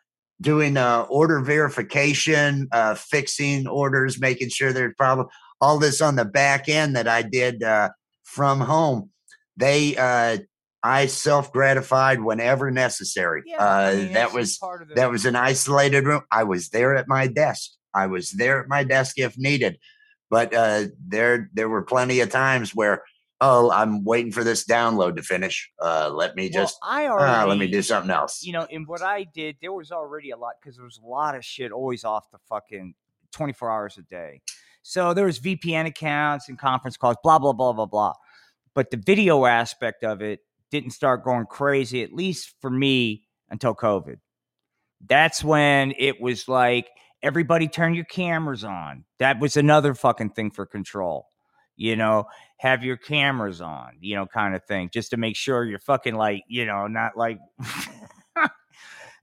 doing 0.41 0.77
uh 0.77 1.05
order 1.09 1.39
verification 1.41 2.67
uh 2.71 2.93
fixing 2.95 3.67
orders 3.67 4.19
making 4.19 4.49
sure 4.49 4.71
there's 4.73 4.93
problem 4.97 5.27
all 5.61 5.79
this 5.79 6.01
on 6.01 6.15
the 6.15 6.25
back 6.25 6.69
end 6.69 6.95
that 6.95 7.07
i 7.07 7.21
did 7.21 7.63
uh 7.63 7.89
from 8.23 8.59
home 8.59 9.09
they 9.57 9.95
uh 9.97 10.37
i 10.83 11.05
self 11.05 11.51
gratified 11.51 12.21
whenever 12.21 12.71
necessary 12.71 13.43
Yeah, 13.45 13.57
I 13.63 13.93
uh 13.93 13.95
mean, 13.95 14.13
that 14.13 14.33
was 14.33 14.57
part 14.57 14.81
of 14.81 14.89
the, 14.89 14.95
that 14.95 15.11
was 15.11 15.25
an 15.25 15.35
isolated 15.35 16.05
room. 16.05 16.21
I 16.31 16.43
was 16.43 16.69
there 16.69 16.95
at 16.95 17.07
my 17.07 17.27
desk. 17.27 17.71
I 17.93 18.07
was 18.07 18.31
there 18.31 18.61
at 18.61 18.69
my 18.69 18.83
desk 18.83 19.17
if 19.19 19.37
needed. 19.37 19.77
But 20.29 20.53
uh, 20.53 20.85
there 21.07 21.49
there 21.53 21.67
were 21.67 21.81
plenty 21.81 22.19
of 22.19 22.29
times 22.29 22.75
where, 22.75 23.01
oh, 23.41 23.71
I'm 23.71 24.03
waiting 24.03 24.31
for 24.31 24.43
this 24.43 24.63
download 24.63 25.15
to 25.15 25.23
finish. 25.23 25.71
Uh, 25.81 26.11
let 26.13 26.35
me 26.35 26.51
Well, 26.53 26.65
just 26.65 26.77
I 26.83 27.07
uh, 27.07 27.09
already, 27.09 27.49
let 27.49 27.57
me 27.57 27.67
do 27.67 27.81
something 27.81 28.11
else. 28.11 28.43
you 28.43 28.53
know, 28.53 28.67
in 28.69 28.85
what 28.85 29.01
I 29.01 29.23
did, 29.23 29.57
there 29.59 29.73
was 29.73 29.91
already 29.91 30.29
a 30.29 30.37
lot 30.37 30.53
because 30.61 30.75
there 30.75 30.85
was 30.85 30.99
a 31.03 31.05
lot 31.05 31.35
of 31.35 31.43
shit 31.43 31.71
always 31.71 32.03
off 32.03 32.29
the 32.31 32.37
fucking 32.47 32.93
24 33.31 33.71
hours 33.71 33.97
a 33.97 34.03
day. 34.03 34.41
So 34.81 35.13
there 35.13 35.25
was 35.25 35.39
VPN 35.39 35.85
accounts 35.85 36.49
and 36.49 36.57
conference 36.57 36.97
calls, 36.97 37.17
blah, 37.23 37.39
blah, 37.39 37.53
blah, 37.53 37.73
blah, 37.73 37.85
blah. 37.85 38.13
But 38.73 38.91
the 38.91 38.97
video 38.97 39.45
aspect 39.45 40.03
of 40.03 40.21
it 40.21 40.39
didn't 40.71 40.91
start 40.91 41.23
going 41.23 41.45
crazy, 41.45 42.03
at 42.03 42.13
least 42.13 42.55
for 42.61 42.69
me, 42.69 43.23
until 43.49 43.75
COVID. 43.75 44.17
That's 45.07 45.43
when 45.43 45.93
it 45.97 46.21
was 46.21 46.47
like 46.47 46.89
everybody 47.21 47.67
turn 47.67 47.93
your 47.93 48.05
cameras 48.05 48.63
on. 48.63 49.05
That 49.19 49.39
was 49.39 49.57
another 49.57 49.93
fucking 49.93 50.31
thing 50.31 50.51
for 50.51 50.65
control. 50.65 51.27
You 51.75 51.95
know, 51.95 52.25
have 52.57 52.83
your 52.83 52.97
cameras 52.97 53.61
on, 53.61 53.93
you 54.01 54.15
know, 54.15 54.25
kind 54.25 54.53
of 54.53 54.65
thing, 54.65 54.89
just 54.93 55.11
to 55.11 55.17
make 55.17 55.37
sure 55.37 55.63
you're 55.63 55.79
fucking 55.79 56.15
like, 56.15 56.43
you 56.47 56.65
know, 56.65 56.87
not 56.87 57.15
like 57.15 57.39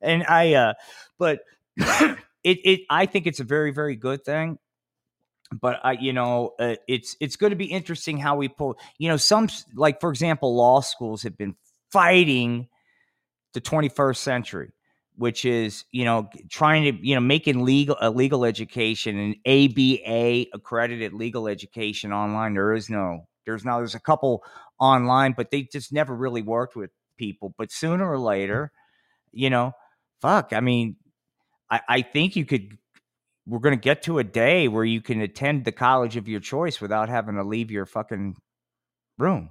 and 0.00 0.24
I 0.26 0.54
uh 0.54 0.74
but 1.18 1.40
it 1.76 2.18
it 2.42 2.80
I 2.88 3.04
think 3.06 3.26
it's 3.26 3.40
a 3.40 3.44
very 3.44 3.72
very 3.72 3.94
good 3.94 4.24
thing. 4.24 4.58
But 5.52 5.80
I, 5.84 5.92
you 5.92 6.12
know, 6.12 6.54
uh, 6.58 6.76
it's 6.88 7.16
it's 7.20 7.36
going 7.36 7.50
to 7.50 7.56
be 7.56 7.66
interesting 7.66 8.18
how 8.18 8.36
we 8.36 8.48
pull. 8.48 8.78
You 8.98 9.08
know, 9.08 9.16
some 9.16 9.48
like 9.74 10.00
for 10.00 10.10
example, 10.10 10.56
law 10.56 10.80
schools 10.80 11.22
have 11.22 11.36
been 11.36 11.54
fighting 11.92 12.68
the 13.54 13.60
21st 13.60 14.16
century, 14.16 14.72
which 15.14 15.44
is 15.44 15.84
you 15.92 16.04
know 16.04 16.28
trying 16.50 16.84
to 16.84 17.06
you 17.06 17.14
know 17.14 17.20
making 17.20 17.64
legal 17.64 17.96
a 18.00 18.10
legal 18.10 18.44
education 18.44 19.18
and 19.18 19.36
ABA 19.46 20.46
accredited 20.52 21.12
legal 21.12 21.48
education 21.48 22.12
online. 22.12 22.54
There 22.54 22.74
is 22.74 22.90
no 22.90 23.26
there's 23.44 23.64
now 23.64 23.78
there's 23.78 23.94
a 23.94 24.00
couple 24.00 24.42
online, 24.78 25.34
but 25.36 25.50
they 25.50 25.62
just 25.62 25.92
never 25.92 26.14
really 26.14 26.42
worked 26.42 26.76
with 26.76 26.90
people. 27.16 27.54
But 27.56 27.70
sooner 27.72 28.10
or 28.10 28.18
later, 28.18 28.72
you 29.32 29.48
know, 29.50 29.72
fuck. 30.20 30.52
I 30.52 30.60
mean, 30.60 30.96
I, 31.70 31.80
I 31.88 32.02
think 32.02 32.36
you 32.36 32.44
could. 32.44 32.76
We're 33.46 33.60
going 33.60 33.76
to 33.76 33.80
get 33.80 34.02
to 34.02 34.18
a 34.18 34.24
day 34.24 34.68
where 34.68 34.84
you 34.84 35.00
can 35.00 35.20
attend 35.20 35.64
the 35.64 35.72
college 35.72 36.16
of 36.16 36.26
your 36.26 36.40
choice 36.40 36.80
without 36.80 37.08
having 37.08 37.36
to 37.36 37.44
leave 37.44 37.70
your 37.70 37.86
fucking 37.86 38.36
room, 39.18 39.50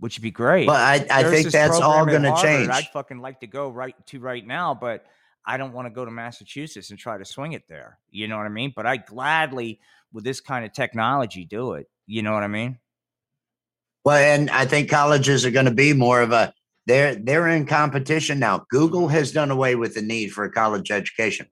which 0.00 0.18
would 0.18 0.22
be 0.22 0.32
great. 0.32 0.66
But 0.66 0.80
I, 0.80 1.06
I 1.10 1.22
There's 1.22 1.42
think 1.42 1.52
that's 1.52 1.80
all 1.80 2.04
going 2.04 2.22
to 2.22 2.36
change. 2.42 2.68
I'd 2.68 2.88
fucking 2.88 3.18
like 3.18 3.40
to 3.40 3.46
go 3.46 3.68
right 3.68 3.94
to 4.06 4.18
right 4.18 4.44
now, 4.44 4.74
but 4.74 5.06
I 5.46 5.56
don't 5.56 5.72
want 5.72 5.86
to 5.86 5.90
go 5.90 6.04
to 6.04 6.10
Massachusetts 6.10 6.90
and 6.90 6.98
try 6.98 7.16
to 7.16 7.24
swing 7.24 7.52
it 7.52 7.68
there. 7.68 7.98
You 8.10 8.28
know 8.28 8.36
what 8.36 8.46
I 8.46 8.50
mean? 8.50 8.72
But 8.74 8.86
I 8.86 8.96
gladly, 8.96 9.80
with 10.12 10.24
this 10.24 10.40
kind 10.40 10.64
of 10.64 10.72
technology, 10.72 11.44
do 11.44 11.72
it. 11.72 11.88
You 12.06 12.22
know 12.22 12.32
what 12.32 12.42
I 12.42 12.48
mean? 12.48 12.78
Well, 14.04 14.16
and 14.16 14.50
I 14.50 14.66
think 14.66 14.90
colleges 14.90 15.46
are 15.46 15.50
going 15.50 15.66
to 15.66 15.70
be 15.70 15.92
more 15.92 16.20
of 16.20 16.32
a 16.32 16.52
they're 16.86 17.14
they're 17.14 17.48
in 17.48 17.66
competition 17.66 18.38
now. 18.38 18.64
Google 18.70 19.08
has 19.08 19.30
done 19.30 19.50
away 19.50 19.74
with 19.74 19.94
the 19.94 20.02
need 20.02 20.32
for 20.32 20.44
a 20.44 20.50
college 20.50 20.90
education. 20.90 21.46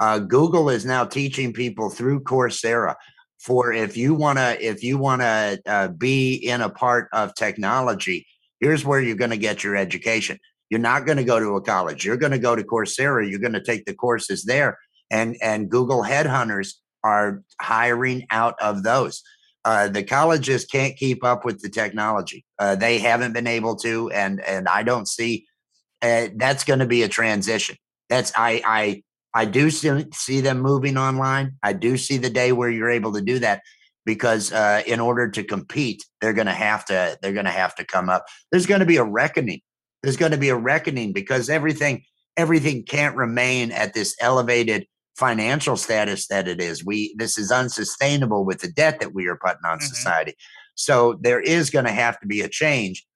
Uh, 0.00 0.18
Google 0.18 0.68
is 0.68 0.84
now 0.84 1.04
teaching 1.04 1.52
people 1.52 1.90
through 1.90 2.20
Coursera 2.20 2.94
for 3.38 3.72
if 3.72 3.96
you 3.96 4.14
want 4.14 4.38
to 4.38 4.56
if 4.64 4.82
you 4.82 4.98
want 4.98 5.22
to 5.22 5.60
uh, 5.66 5.88
be 5.88 6.34
in 6.34 6.60
a 6.60 6.70
part 6.70 7.08
of 7.12 7.34
technology. 7.34 8.26
Here's 8.60 8.84
where 8.84 9.00
you're 9.00 9.16
going 9.16 9.30
to 9.30 9.36
get 9.36 9.62
your 9.62 9.76
education. 9.76 10.38
You're 10.70 10.80
not 10.80 11.06
going 11.06 11.18
to 11.18 11.24
go 11.24 11.38
to 11.38 11.56
a 11.56 11.60
college. 11.60 12.04
You're 12.04 12.16
going 12.16 12.32
to 12.32 12.38
go 12.38 12.56
to 12.56 12.64
Coursera. 12.64 13.28
You're 13.28 13.38
going 13.38 13.52
to 13.52 13.62
take 13.62 13.84
the 13.84 13.94
courses 13.94 14.44
there, 14.44 14.78
and 15.10 15.36
and 15.42 15.70
Google 15.70 16.02
headhunters 16.02 16.74
are 17.04 17.42
hiring 17.60 18.26
out 18.30 18.54
of 18.60 18.82
those 18.82 19.22
uh, 19.66 19.88
the 19.88 20.04
colleges 20.04 20.64
can't 20.64 20.96
keep 20.96 21.24
up 21.24 21.44
with 21.44 21.60
the 21.60 21.68
technology. 21.68 22.44
Uh, 22.56 22.76
they 22.76 22.98
haven't 22.98 23.32
been 23.32 23.48
able 23.48 23.74
to, 23.74 24.08
and 24.12 24.40
and 24.40 24.68
I 24.68 24.84
don't 24.84 25.08
see 25.08 25.44
uh, 26.02 26.28
that's 26.36 26.62
going 26.62 26.78
to 26.78 26.86
be 26.86 27.02
a 27.02 27.08
transition. 27.08 27.76
That's 28.08 28.32
I 28.36 28.62
I 28.64 29.02
I 29.36 29.44
do 29.44 29.70
see, 29.70 30.06
see 30.14 30.40
them 30.40 30.60
moving 30.60 30.96
online. 30.96 31.56
I 31.62 31.74
do 31.74 31.98
see 31.98 32.16
the 32.16 32.30
day 32.30 32.52
where 32.52 32.70
you're 32.70 32.88
able 32.88 33.12
to 33.12 33.20
do 33.20 33.38
that 33.40 33.60
because 34.06 34.50
uh, 34.50 34.82
in 34.86 34.98
order 34.98 35.30
to 35.30 35.44
compete, 35.44 36.06
they're 36.22 36.32
going 36.32 36.46
to 36.46 36.54
have 36.54 36.86
to 36.86 37.18
they're 37.20 37.34
going 37.34 37.44
to 37.44 37.50
have 37.50 37.74
to 37.74 37.84
come 37.84 38.08
up. 38.08 38.24
There's 38.50 38.64
going 38.64 38.80
to 38.80 38.86
be 38.86 38.96
a 38.96 39.04
reckoning. 39.04 39.60
There's 40.02 40.16
going 40.16 40.32
to 40.32 40.38
be 40.38 40.48
a 40.48 40.56
reckoning 40.56 41.12
because 41.12 41.50
everything 41.50 42.02
everything 42.38 42.82
can't 42.84 43.14
remain 43.14 43.72
at 43.72 43.92
this 43.92 44.16
elevated 44.22 44.86
financial 45.18 45.76
status 45.76 46.28
that 46.28 46.48
it 46.48 46.58
is. 46.58 46.82
We 46.82 47.14
this 47.18 47.36
is 47.36 47.52
unsustainable 47.52 48.46
with 48.46 48.60
the 48.60 48.72
debt 48.72 49.00
that 49.00 49.12
we 49.12 49.26
are 49.26 49.36
putting 49.36 49.66
on 49.66 49.80
Mhm. 49.80 49.82
society. 49.82 50.34
So 50.76 51.18
there 51.20 51.40
is 51.40 51.68
going 51.68 51.84
to 51.84 51.92
have 51.92 52.18
to 52.20 52.26
be 52.26 52.40
a 52.40 52.48
change, 52.48 53.06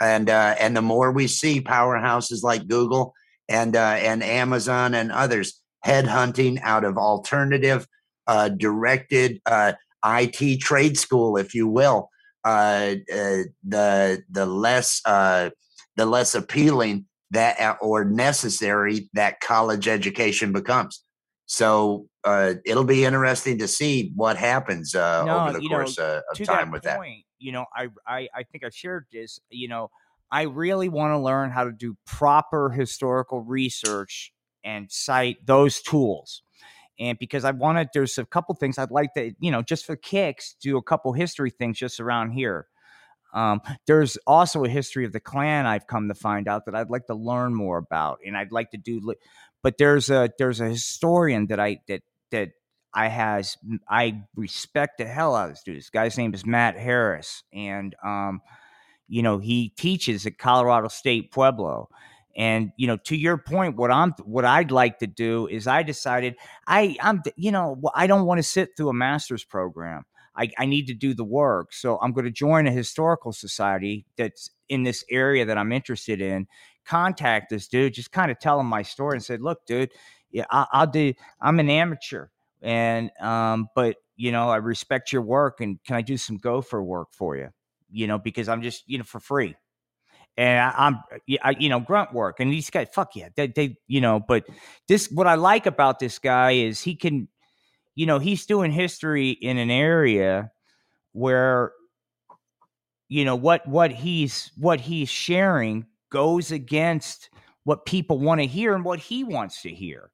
and 0.00 0.28
uh, 0.28 0.56
and 0.58 0.76
the 0.76 0.82
more 0.82 1.12
we 1.12 1.28
see 1.28 1.60
powerhouses 1.60 2.42
like 2.42 2.66
Google 2.66 3.14
and 3.50 3.76
uh, 3.76 3.96
and 3.98 4.22
Amazon 4.22 4.94
and 4.94 5.12
others 5.12 5.60
headhunting 5.84 6.60
out 6.62 6.84
of 6.84 6.96
alternative 6.96 7.86
uh, 8.26 8.48
directed 8.48 9.40
uh, 9.44 9.72
IT 10.04 10.60
trade 10.60 10.96
school, 10.96 11.36
if 11.36 11.54
you 11.54 11.68
will, 11.68 12.08
uh, 12.44 12.94
uh, 13.12 13.42
the 13.66 14.22
the 14.30 14.46
less 14.46 15.02
uh, 15.04 15.50
the 15.96 16.06
less 16.06 16.34
appealing 16.34 17.06
that 17.32 17.76
or 17.80 18.04
necessary 18.04 19.10
that 19.12 19.40
college 19.40 19.88
education 19.88 20.52
becomes. 20.52 21.04
So 21.46 22.06
uh, 22.24 22.54
it'll 22.64 22.84
be 22.84 23.04
interesting 23.04 23.58
to 23.58 23.68
see 23.68 24.12
what 24.14 24.36
happens 24.36 24.94
uh, 24.94 25.24
No, 25.24 25.40
over 25.40 25.52
the 25.54 25.60
know, 25.60 25.68
course 25.68 25.98
uh, 25.98 26.20
of 26.30 26.38
time 26.38 26.68
that 26.68 26.72
with 26.72 26.82
that. 26.84 27.00
you 27.38 27.52
know, 27.52 27.66
I, 27.76 27.88
I 28.06 28.28
I 28.34 28.42
think 28.44 28.64
I've 28.64 28.74
shared 28.74 29.06
this. 29.12 29.40
You 29.50 29.68
know, 29.68 29.90
I 30.30 30.42
really 30.42 30.88
want 30.88 31.12
to 31.12 31.18
learn 31.18 31.50
how 31.50 31.64
to 31.64 31.72
do 31.72 31.96
proper 32.06 32.70
historical 32.70 33.42
research 33.42 34.32
and 34.64 34.90
cite 34.90 35.44
those 35.44 35.80
tools. 35.80 36.42
And 36.98 37.18
because 37.18 37.44
I 37.44 37.52
wanted, 37.52 37.88
there's 37.94 38.18
a 38.18 38.26
couple 38.26 38.54
things 38.54 38.78
I'd 38.78 38.90
like 38.90 39.14
to, 39.14 39.32
you 39.40 39.50
know, 39.50 39.62
just 39.62 39.86
for 39.86 39.96
kicks, 39.96 40.54
do 40.60 40.76
a 40.76 40.82
couple 40.82 41.12
history 41.14 41.50
things 41.50 41.78
just 41.78 41.98
around 41.98 42.32
here. 42.32 42.66
Um, 43.32 43.60
there's 43.86 44.18
also 44.26 44.64
a 44.64 44.68
history 44.68 45.04
of 45.04 45.12
the 45.12 45.20
Klan 45.20 45.66
I've 45.66 45.86
come 45.86 46.08
to 46.08 46.14
find 46.14 46.48
out 46.48 46.66
that 46.66 46.74
I'd 46.74 46.90
like 46.90 47.06
to 47.06 47.14
learn 47.14 47.54
more 47.54 47.78
about, 47.78 48.18
and 48.26 48.36
I'd 48.36 48.52
like 48.52 48.70
to 48.72 48.76
do. 48.76 49.14
But 49.62 49.78
there's 49.78 50.10
a 50.10 50.30
there's 50.38 50.60
a 50.60 50.68
historian 50.68 51.46
that 51.46 51.60
I 51.60 51.78
that 51.88 52.02
that 52.32 52.50
I 52.92 53.06
has 53.08 53.56
I 53.88 54.22
respect 54.34 54.98
the 54.98 55.06
hell 55.06 55.34
out 55.34 55.50
of 55.50 55.50
this 55.52 55.62
dude. 55.62 55.76
This 55.76 55.90
guy's 55.90 56.18
name 56.18 56.34
is 56.34 56.44
Matt 56.44 56.76
Harris, 56.76 57.44
and 57.52 57.94
um, 58.04 58.40
you 59.10 59.22
know 59.22 59.38
he 59.38 59.70
teaches 59.70 60.24
at 60.24 60.38
Colorado 60.38 60.88
State 60.88 61.32
Pueblo. 61.32 61.90
And 62.36 62.70
you 62.76 62.86
know, 62.86 62.96
to 62.96 63.16
your 63.16 63.36
point, 63.36 63.76
what 63.76 63.90
I'm 63.90 64.12
what 64.22 64.44
I'd 64.44 64.70
like 64.70 65.00
to 65.00 65.06
do 65.06 65.48
is 65.48 65.66
I 65.66 65.82
decided 65.82 66.36
I 66.66 66.96
I'm 67.00 67.22
you 67.36 67.50
know 67.50 67.80
I 67.94 68.06
don't 68.06 68.24
want 68.24 68.38
to 68.38 68.42
sit 68.42 68.70
through 68.76 68.88
a 68.88 68.94
master's 68.94 69.44
program. 69.44 70.04
I, 70.36 70.48
I 70.56 70.66
need 70.66 70.86
to 70.86 70.94
do 70.94 71.12
the 71.12 71.24
work, 71.24 71.72
so 71.72 71.98
I'm 72.00 72.12
going 72.12 72.24
to 72.24 72.30
join 72.30 72.68
a 72.68 72.70
historical 72.70 73.32
society 73.32 74.06
that's 74.16 74.48
in 74.68 74.84
this 74.84 75.04
area 75.10 75.44
that 75.44 75.58
I'm 75.58 75.72
interested 75.72 76.20
in. 76.20 76.46
Contact 76.86 77.50
this 77.50 77.66
dude, 77.66 77.94
just 77.94 78.12
kind 78.12 78.30
of 78.30 78.38
tell 78.38 78.60
him 78.60 78.66
my 78.66 78.82
story 78.82 79.16
and 79.16 79.24
said, 79.24 79.42
"Look, 79.42 79.66
dude, 79.66 79.90
yeah, 80.30 80.44
I, 80.50 80.66
I'll 80.72 80.86
do. 80.86 81.14
I'm 81.40 81.58
an 81.58 81.68
amateur, 81.68 82.28
and 82.62 83.10
um, 83.20 83.68
but 83.74 83.96
you 84.16 84.30
know, 84.30 84.50
I 84.50 84.56
respect 84.56 85.12
your 85.12 85.22
work, 85.22 85.60
and 85.60 85.82
can 85.84 85.96
I 85.96 86.02
do 86.02 86.16
some 86.16 86.36
gopher 86.36 86.82
work 86.82 87.08
for 87.12 87.36
you? 87.36 87.48
You 87.92 88.06
know, 88.06 88.18
because 88.18 88.48
I'm 88.48 88.62
just 88.62 88.84
you 88.86 88.98
know 88.98 89.04
for 89.04 89.20
free, 89.20 89.56
and 90.36 90.60
I, 90.60 90.74
I'm 90.76 90.94
uh, 90.94 91.18
yeah, 91.26 91.40
I, 91.42 91.50
you 91.58 91.68
know 91.68 91.80
grunt 91.80 92.12
work, 92.12 92.40
and 92.40 92.52
these 92.52 92.70
guys, 92.70 92.88
fuck 92.92 93.16
yeah, 93.16 93.28
they, 93.36 93.48
they 93.48 93.76
you 93.86 94.00
know. 94.00 94.20
But 94.20 94.44
this, 94.88 95.10
what 95.10 95.26
I 95.26 95.34
like 95.34 95.66
about 95.66 95.98
this 95.98 96.18
guy 96.18 96.52
is 96.52 96.80
he 96.80 96.94
can, 96.94 97.28
you 97.94 98.06
know, 98.06 98.18
he's 98.18 98.46
doing 98.46 98.70
history 98.70 99.30
in 99.30 99.58
an 99.58 99.70
area 99.70 100.50
where 101.12 101.72
you 103.10 103.24
know 103.24 103.36
what 103.36 103.66
what 103.66 103.90
he's 103.90 104.50
what 104.56 104.80
he's 104.80 105.10
sharing 105.10 105.84
goes 106.10 106.52
against 106.52 107.28
what 107.64 107.84
people 107.84 108.18
want 108.18 108.40
to 108.40 108.46
hear 108.46 108.74
and 108.74 108.84
what 108.84 108.98
he 108.98 109.24
wants 109.24 109.60
to 109.62 109.68
hear 109.68 110.10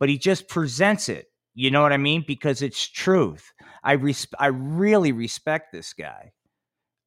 but 0.00 0.08
he 0.08 0.18
just 0.18 0.48
presents 0.48 1.08
it 1.08 1.26
you 1.54 1.70
know 1.70 1.82
what 1.82 1.92
i 1.92 1.96
mean 1.96 2.24
because 2.26 2.62
it's 2.62 2.88
truth 2.88 3.52
i 3.84 3.92
res- 3.92 4.26
i 4.38 4.46
really 4.46 5.12
respect 5.12 5.72
this 5.72 5.92
guy 5.92 6.32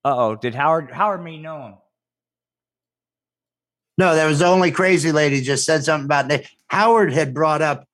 uh-oh 0.05 0.35
did 0.37 0.55
howard 0.55 0.89
howard 0.91 1.21
may 1.23 1.37
know 1.37 1.61
him 1.67 1.73
No, 3.97 4.15
that 4.15 4.25
was 4.27 4.39
the 4.39 4.45
only 4.47 4.71
crazy 4.71 5.11
lady 5.11 5.41
just 5.41 5.65
said 5.65 5.83
something 5.83 6.05
about 6.05 6.27
that. 6.27 6.45
Howard 6.67 7.13
had 7.13 7.33
brought 7.33 7.61
up, 7.61 7.85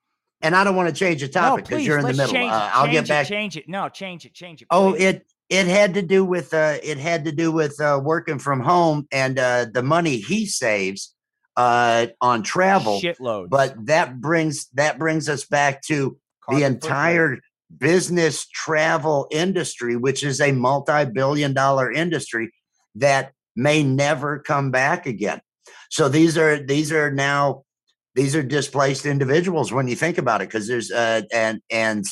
and 0.41 0.55
I 0.55 0.63
don't 0.63 0.75
want 0.75 0.89
to 0.89 0.95
change 0.95 1.21
the 1.21 1.27
topic 1.27 1.65
because 1.65 1.79
please, 1.79 1.87
you're 1.87 1.99
in 1.99 2.05
the 2.05 2.13
middle. 2.13 2.33
change 2.33 2.51
it, 2.51 2.55
Uh, 2.55 2.69
I'll 2.73 2.85
change 2.85 2.93
get 2.93 3.03
it, 3.03 3.07
back. 3.09 3.27
change 3.27 3.57
it 3.57 3.69
no 3.69 3.87
change 3.89 4.25
it 4.25 4.33
change 4.33 4.61
it 4.63 4.67
Oh, 4.71 4.93
it 4.93 5.25
it 5.49 5.67
had 5.67 5.93
to 5.95 6.01
do 6.01 6.25
with 6.25 6.53
uh, 6.53 6.77
it 6.81 6.97
had 6.97 7.25
to 7.25 7.31
do 7.31 7.51
with 7.51 7.79
uh, 7.79 7.99
working 8.03 8.39
from 8.39 8.61
home 8.61 9.07
and 9.11 9.37
uh, 9.37 9.65
the 9.71 9.83
money 9.83 10.17
he 10.17 10.45
saves 10.47 11.13
uh, 11.55 12.07
on 12.19 12.41
travel. 12.41 12.99
shitloads 12.99 13.49
But 13.49 13.85
that 13.85 14.19
brings 14.19 14.67
that 14.73 14.97
brings 14.97 15.29
us 15.29 15.45
back 15.45 15.81
to 15.83 16.17
the 16.49 16.63
entire 16.63 17.35
footprint. 17.35 17.43
Business 17.77 18.47
travel 18.47 19.27
industry, 19.31 19.95
which 19.95 20.23
is 20.23 20.41
a 20.41 20.51
multi-billion 20.51 21.53
dollar 21.53 21.91
industry 21.91 22.51
that 22.95 23.33
may 23.55 23.83
never 23.83 24.39
come 24.39 24.71
back 24.71 25.05
again. 25.05 25.41
So 25.89 26.09
these 26.09 26.37
are 26.37 26.61
these 26.63 26.91
are 26.91 27.11
now 27.11 27.63
these 28.15 28.35
are 28.35 28.43
displaced 28.43 29.05
individuals 29.05 29.71
when 29.71 29.87
you 29.87 29.95
think 29.95 30.17
about 30.17 30.41
it, 30.41 30.49
because 30.49 30.67
there's 30.67 30.91
uh, 30.91 31.21
and 31.33 31.61
and 31.69 32.05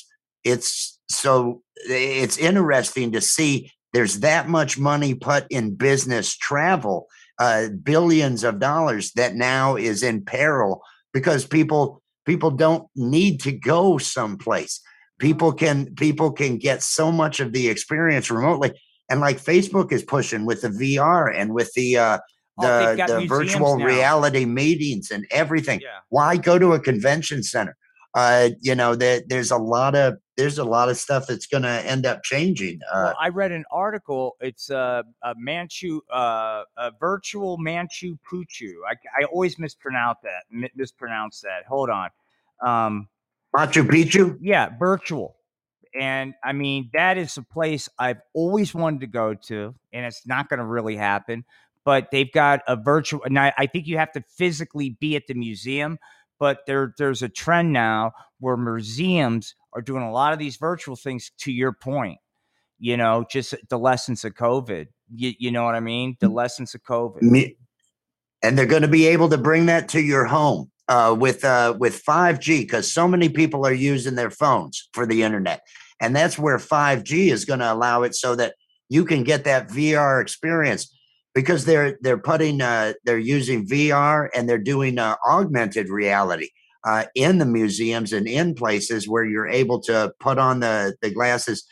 it's 0.43 0.99
so 1.09 1.61
it's 1.75 2.37
interesting 2.37 3.11
to 3.13 3.21
see 3.21 3.71
there's 3.93 4.19
that 4.19 4.47
much 4.47 4.77
money 4.77 5.15
put 5.15 5.45
in 5.49 5.75
business 5.75 6.35
travel, 6.35 7.07
uh, 7.39 7.69
billions 7.81 8.43
of 8.43 8.59
dollars 8.59 9.11
that 9.13 9.35
now 9.35 9.75
is 9.75 10.03
in 10.03 10.23
peril 10.23 10.81
because 11.13 11.45
people 11.45 12.01
people 12.25 12.51
don't 12.51 12.87
need 12.95 13.39
to 13.41 13.51
go 13.51 13.97
someplace 13.97 14.81
people 15.19 15.53
can 15.53 15.93
people 15.95 16.31
can 16.31 16.57
get 16.57 16.81
so 16.81 17.11
much 17.11 17.39
of 17.39 17.53
the 17.53 17.67
experience 17.69 18.31
remotely 18.31 18.71
and 19.09 19.19
like 19.21 19.37
facebook 19.41 19.91
is 19.91 20.03
pushing 20.03 20.45
with 20.45 20.61
the 20.61 20.69
vr 20.69 21.33
and 21.35 21.53
with 21.53 21.71
the 21.73 21.97
uh 21.97 22.17
Oh, 22.61 22.91
the, 22.91 22.97
got 22.97 23.07
the 23.07 23.25
virtual 23.25 23.77
now. 23.77 23.85
reality 23.85 24.43
meetings 24.43 25.11
and 25.11 25.25
everything 25.31 25.79
yeah 25.79 25.99
why 26.09 26.35
go 26.35 26.59
to 26.59 26.73
a 26.73 26.79
convention 26.79 27.41
center 27.41 27.77
uh, 28.15 28.49
you 28.61 28.73
know, 28.73 28.95
that 28.95 29.29
there's 29.29 29.51
a 29.51 29.57
lot 29.57 29.95
of 29.95 30.15
there's 30.35 30.57
a 30.57 30.63
lot 30.63 30.89
of 30.89 30.97
stuff 30.97 31.25
that's 31.27 31.45
going 31.45 31.63
to 31.63 31.69
end 31.85 32.05
up 32.05 32.23
changing. 32.23 32.79
Uh, 32.91 33.01
Well, 33.11 33.15
I 33.19 33.29
read 33.29 33.51
an 33.51 33.65
article. 33.71 34.35
It's 34.39 34.71
uh, 34.71 35.03
a 35.23 35.35
Manchu, 35.37 35.99
uh, 36.11 36.63
a 36.77 36.91
virtual 36.99 37.57
Manchu 37.57 38.17
Puchu. 38.29 38.71
I, 38.89 38.93
I 39.19 39.25
always 39.25 39.59
mispronounce 39.59 40.19
that. 40.23 40.69
Mispronounce 40.75 41.41
that. 41.41 41.65
Hold 41.67 41.89
on. 41.89 42.09
Um, 42.65 43.07
Machu 43.55 43.87
Picchu. 43.87 44.37
yeah, 44.41 44.69
virtual. 44.77 45.35
And 45.99 46.35
I 46.43 46.53
mean, 46.53 46.89
that 46.93 47.17
is 47.17 47.35
a 47.37 47.41
place 47.41 47.89
I've 47.97 48.21
always 48.33 48.75
wanted 48.75 49.01
to 49.01 49.07
go 49.07 49.33
to, 49.47 49.75
and 49.91 50.05
it's 50.05 50.27
not 50.27 50.49
going 50.49 50.59
to 50.59 50.65
really 50.65 50.95
happen. 50.95 51.45
But 51.83 52.11
they've 52.11 52.31
got 52.31 52.61
a 52.67 52.75
virtual, 52.75 53.23
and 53.23 53.39
I, 53.39 53.53
I 53.57 53.65
think 53.65 53.87
you 53.87 53.97
have 53.97 54.11
to 54.11 54.23
physically 54.37 54.97
be 54.99 55.15
at 55.15 55.25
the 55.27 55.33
museum. 55.33 55.97
But 56.37 56.59
there, 56.67 56.93
there's 56.97 57.23
a 57.23 57.29
trend 57.29 57.73
now 57.73 58.11
where 58.39 58.55
museums 58.55 59.55
are 59.73 59.81
doing 59.81 60.03
a 60.03 60.11
lot 60.11 60.31
of 60.31 60.39
these 60.39 60.57
virtual 60.57 60.95
things. 60.95 61.31
To 61.39 61.51
your 61.51 61.73
point, 61.73 62.19
you 62.77 62.95
know, 62.95 63.25
just 63.29 63.55
the 63.69 63.79
lessons 63.79 64.23
of 64.23 64.35
COVID. 64.35 64.87
You, 65.15 65.33
you 65.39 65.51
know 65.51 65.63
what 65.63 65.75
I 65.75 65.79
mean? 65.79 66.17
The 66.19 66.29
lessons 66.29 66.75
of 66.75 66.83
COVID. 66.83 67.23
Me- 67.23 67.55
and 68.41 68.57
they're 68.57 68.65
going 68.65 68.83
to 68.83 68.87
be 68.87 69.07
able 69.07 69.29
to 69.29 69.37
bring 69.37 69.65
that 69.65 69.89
to 69.89 70.01
your 70.01 70.25
home 70.25 70.71
uh, 70.89 71.15
with 71.17 71.45
uh, 71.45 71.75
with 71.79 72.03
5G 72.03 72.61
because 72.61 72.91
so 72.91 73.07
many 73.07 73.29
people 73.29 73.65
are 73.65 73.73
using 73.73 74.15
their 74.15 74.31
phones 74.31 74.89
for 74.93 75.05
the 75.05 75.23
internet, 75.23 75.61
and 76.01 76.15
that's 76.15 76.37
where 76.37 76.57
5G 76.57 77.31
is 77.31 77.45
going 77.45 77.59
to 77.59 77.71
allow 77.71 78.03
it 78.03 78.15
so 78.15 78.35
that 78.35 78.55
you 78.89 79.05
can 79.05 79.23
get 79.23 79.43
that 79.45 79.69
VR 79.69 80.21
experience 80.21 80.93
because 81.33 81.65
they're 81.65 81.97
they're 82.01 82.17
putting 82.17 82.61
uh, 82.61 82.93
they're 83.05 83.19
using 83.19 83.67
VR 83.67 84.29
and 84.35 84.49
they're 84.49 84.57
doing 84.57 84.97
uh, 84.97 85.15
augmented 85.27 85.89
reality 85.89 86.49
uh, 86.83 87.05
in 87.15 87.37
the 87.37 87.45
museums 87.45 88.11
and 88.11 88.27
in 88.27 88.55
places 88.55 89.07
where 89.07 89.23
you're 89.23 89.47
able 89.47 89.79
to 89.81 90.11
put 90.19 90.39
on 90.39 90.59
the 90.59 90.95
the 91.01 91.11
glasses 91.11 91.65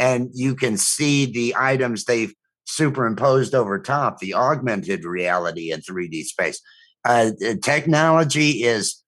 and 0.00 0.30
you 0.32 0.56
can 0.56 0.76
see 0.76 1.26
the 1.26 1.54
items 1.56 2.04
they've 2.04 2.34
superimposed 2.66 3.54
over 3.54 3.78
top 3.78 4.18
the 4.18 4.34
augmented 4.34 5.04
reality 5.04 5.70
in 5.70 5.80
3D 5.80 6.24
space. 6.24 6.60
Uh, 7.04 7.30
technology 7.62 8.64
is 8.64 9.02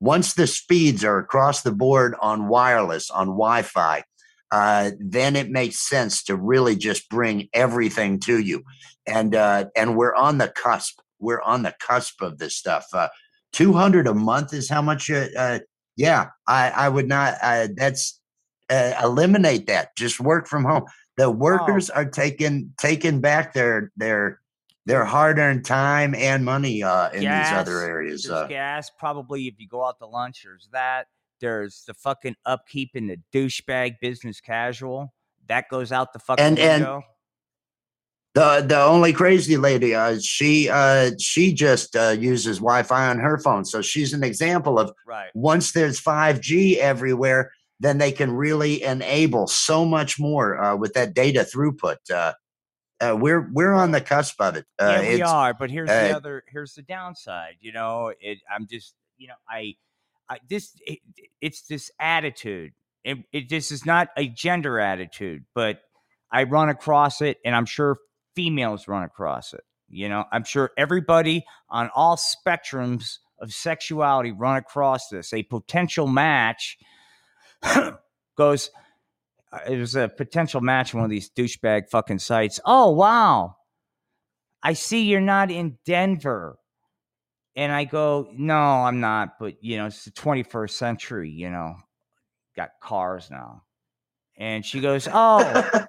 once 0.00 0.34
the 0.34 0.46
speeds 0.46 1.04
are 1.04 1.18
across 1.18 1.62
the 1.62 1.72
board 1.72 2.14
on 2.20 2.48
wireless, 2.48 3.10
on 3.10 3.28
Wi 3.28 3.62
Fi, 3.62 4.04
uh, 4.50 4.90
then 5.00 5.34
it 5.34 5.50
makes 5.50 5.78
sense 5.78 6.22
to 6.24 6.36
really 6.36 6.76
just 6.76 7.08
bring 7.08 7.48
everything 7.52 8.20
to 8.20 8.38
you. 8.38 8.62
And, 9.06 9.34
uh, 9.34 9.66
and 9.74 9.96
we're 9.96 10.14
on 10.14 10.38
the 10.38 10.48
cusp. 10.48 11.00
We're 11.18 11.40
on 11.40 11.62
the 11.62 11.74
cusp 11.80 12.22
of 12.22 12.38
this 12.38 12.56
stuff. 12.56 12.86
Uh, 12.92 13.08
200 13.52 14.06
a 14.06 14.14
month 14.14 14.52
is 14.52 14.68
how 14.68 14.82
much, 14.82 15.10
uh, 15.10 15.26
uh, 15.36 15.58
yeah, 15.96 16.28
I, 16.46 16.70
I 16.70 16.88
would 16.88 17.08
not, 17.08 17.34
uh, 17.42 17.68
that's, 17.74 18.20
uh, 18.70 18.92
eliminate 19.02 19.66
that. 19.66 19.96
Just 19.96 20.20
work 20.20 20.46
from 20.46 20.64
home. 20.64 20.84
The 21.16 21.30
workers 21.30 21.90
are 21.90 22.04
taking 22.04 22.72
taking 22.78 23.20
back 23.20 23.54
their 23.54 23.92
their 23.96 24.40
their 24.86 25.04
hard 25.04 25.38
earned 25.38 25.64
time 25.64 26.14
and 26.14 26.44
money 26.44 26.82
uh, 26.82 27.10
in 27.10 27.20
these 27.20 27.52
other 27.52 27.80
areas. 27.80 28.24
There's 28.24 28.34
Uh, 28.34 28.46
gas. 28.46 28.90
Probably 28.98 29.46
if 29.48 29.54
you 29.58 29.66
go 29.68 29.84
out 29.84 29.98
to 29.98 30.06
lunch, 30.06 30.42
there's 30.44 30.68
that. 30.72 31.06
There's 31.40 31.84
the 31.86 31.94
fucking 31.94 32.36
upkeep 32.46 32.90
in 32.94 33.06
the 33.06 33.18
douchebag 33.32 33.96
business 34.00 34.40
casual. 34.40 35.12
That 35.48 35.68
goes 35.70 35.90
out 35.92 36.12
the 36.12 36.18
fucking 36.18 36.44
And- 36.44 36.58
and- 36.58 36.82
window. 36.84 37.02
the 38.34 38.64
the 38.66 38.80
only 38.82 39.12
crazy 39.12 39.56
lady, 39.56 39.94
uh, 39.94 40.18
she 40.20 40.68
uh, 40.68 41.12
she 41.20 41.52
just 41.54 41.94
uh, 41.96 42.16
uses 42.18 42.58
Wi 42.58 42.82
Fi 42.82 43.08
on 43.08 43.18
her 43.20 43.38
phone, 43.38 43.64
so 43.64 43.80
she's 43.80 44.12
an 44.12 44.24
example 44.24 44.78
of 44.78 44.92
right. 45.06 45.30
once 45.34 45.72
there's 45.72 46.00
5G 46.00 46.76
everywhere, 46.78 47.52
then 47.80 47.98
they 47.98 48.10
can 48.12 48.32
really 48.32 48.82
enable 48.82 49.46
so 49.46 49.84
much 49.84 50.18
more 50.18 50.60
uh, 50.62 50.74
with 50.76 50.94
that 50.94 51.14
data 51.14 51.40
throughput. 51.44 51.96
Uh, 52.12 52.32
uh, 53.04 53.16
we're 53.16 53.48
we're 53.52 53.72
on 53.72 53.90
the 53.90 54.00
cusp 54.00 54.40
of 54.40 54.56
it. 54.56 54.66
Uh, 54.78 55.00
yeah, 55.02 55.14
we 55.14 55.22
are. 55.22 55.54
But 55.54 55.70
here's 55.70 55.88
the 55.88 56.12
uh, 56.12 56.16
other. 56.16 56.44
Here's 56.48 56.74
the 56.74 56.82
downside. 56.82 57.56
You 57.60 57.72
know, 57.72 58.12
it. 58.20 58.38
I'm 58.52 58.66
just. 58.66 58.94
You 59.18 59.28
know, 59.28 59.34
I. 59.48 59.74
I 60.28 60.38
this. 60.48 60.72
It, 60.86 61.00
it's 61.40 61.62
this 61.62 61.90
attitude. 62.00 62.72
It, 63.04 63.18
it. 63.32 63.48
This 63.48 63.70
is 63.70 63.84
not 63.84 64.08
a 64.16 64.28
gender 64.28 64.80
attitude, 64.80 65.44
but 65.54 65.80
I 66.32 66.44
run 66.44 66.68
across 66.68 67.20
it, 67.20 67.38
and 67.44 67.54
I'm 67.54 67.66
sure 67.66 67.98
females 68.34 68.88
run 68.88 69.02
across 69.02 69.52
it. 69.52 69.62
You 69.88 70.08
know, 70.08 70.24
I'm 70.32 70.44
sure 70.44 70.70
everybody 70.76 71.44
on 71.68 71.90
all 71.94 72.16
spectrums 72.16 73.18
of 73.38 73.52
sexuality 73.52 74.32
run 74.32 74.56
across 74.56 75.08
this. 75.08 75.32
A 75.32 75.42
potential 75.42 76.06
match 76.06 76.78
goes. 78.36 78.70
It 79.68 79.78
was 79.78 79.96
a 79.96 80.08
potential 80.08 80.60
match 80.60 80.94
on 80.94 81.00
one 81.00 81.04
of 81.06 81.10
these 81.10 81.30
douchebag 81.30 81.88
fucking 81.90 82.18
sites. 82.18 82.60
Oh 82.64 82.90
wow, 82.90 83.56
I 84.64 84.72
see 84.72 85.02
you're 85.02 85.20
not 85.20 85.50
in 85.50 85.76
Denver. 85.84 86.58
And 87.54 87.70
I 87.70 87.84
go, 87.84 88.28
no, 88.34 88.56
I'm 88.56 88.98
not. 88.98 89.38
But, 89.38 89.62
you 89.62 89.76
know, 89.76 89.86
it's 89.86 90.06
the 90.06 90.10
21st 90.10 90.70
century, 90.70 91.30
you 91.30 91.50
know, 91.50 91.76
got 92.56 92.70
cars 92.80 93.30
now. 93.30 93.62
And 94.36 94.64
she 94.64 94.80
goes, 94.80 95.06
oh, 95.12 95.86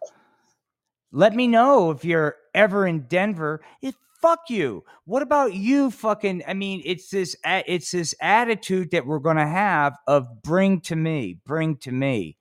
let 1.11 1.33
me 1.33 1.47
know 1.47 1.89
if 1.89 2.05
you're 2.05 2.35
ever 2.53 2.85
in 2.85 3.07
Denver. 3.07 3.61
It, 3.81 3.95
fuck 4.21 4.41
you. 4.49 4.83
What 5.05 5.23
about 5.23 5.53
you 5.53 5.89
fucking, 5.89 6.43
I 6.47 6.53
mean, 6.53 6.83
it's 6.85 7.09
this, 7.09 7.35
it's 7.43 7.91
this 7.91 8.13
attitude 8.21 8.91
that 8.91 9.07
we're 9.07 9.19
going 9.19 9.37
to 9.37 9.47
have 9.47 9.97
of 10.05 10.43
bring 10.43 10.81
to 10.81 10.95
me, 10.95 11.39
bring 11.45 11.77
to 11.77 11.91
me. 11.91 12.37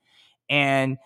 And 0.51 0.98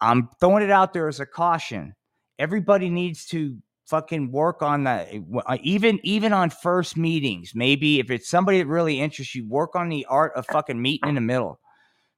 I'm 0.00 0.28
throwing 0.40 0.62
it 0.62 0.70
out 0.70 0.92
there 0.92 1.08
as 1.08 1.20
a 1.20 1.26
caution. 1.26 1.94
Everybody 2.38 2.90
needs 2.90 3.26
to 3.26 3.56
fucking 3.86 4.32
work 4.32 4.62
on 4.62 4.84
that 4.84 5.08
uh, 5.46 5.56
even 5.62 6.00
even 6.02 6.32
on 6.32 6.50
first 6.50 6.96
meetings 6.96 7.52
maybe 7.54 8.00
if 8.00 8.10
it's 8.10 8.28
somebody 8.28 8.58
that 8.58 8.66
really 8.66 9.00
interests 9.00 9.34
you 9.34 9.46
work 9.48 9.76
on 9.76 9.88
the 9.88 10.04
art 10.06 10.32
of 10.34 10.44
fucking 10.46 10.80
meeting 10.80 11.08
in 11.08 11.14
the 11.14 11.20
middle 11.20 11.60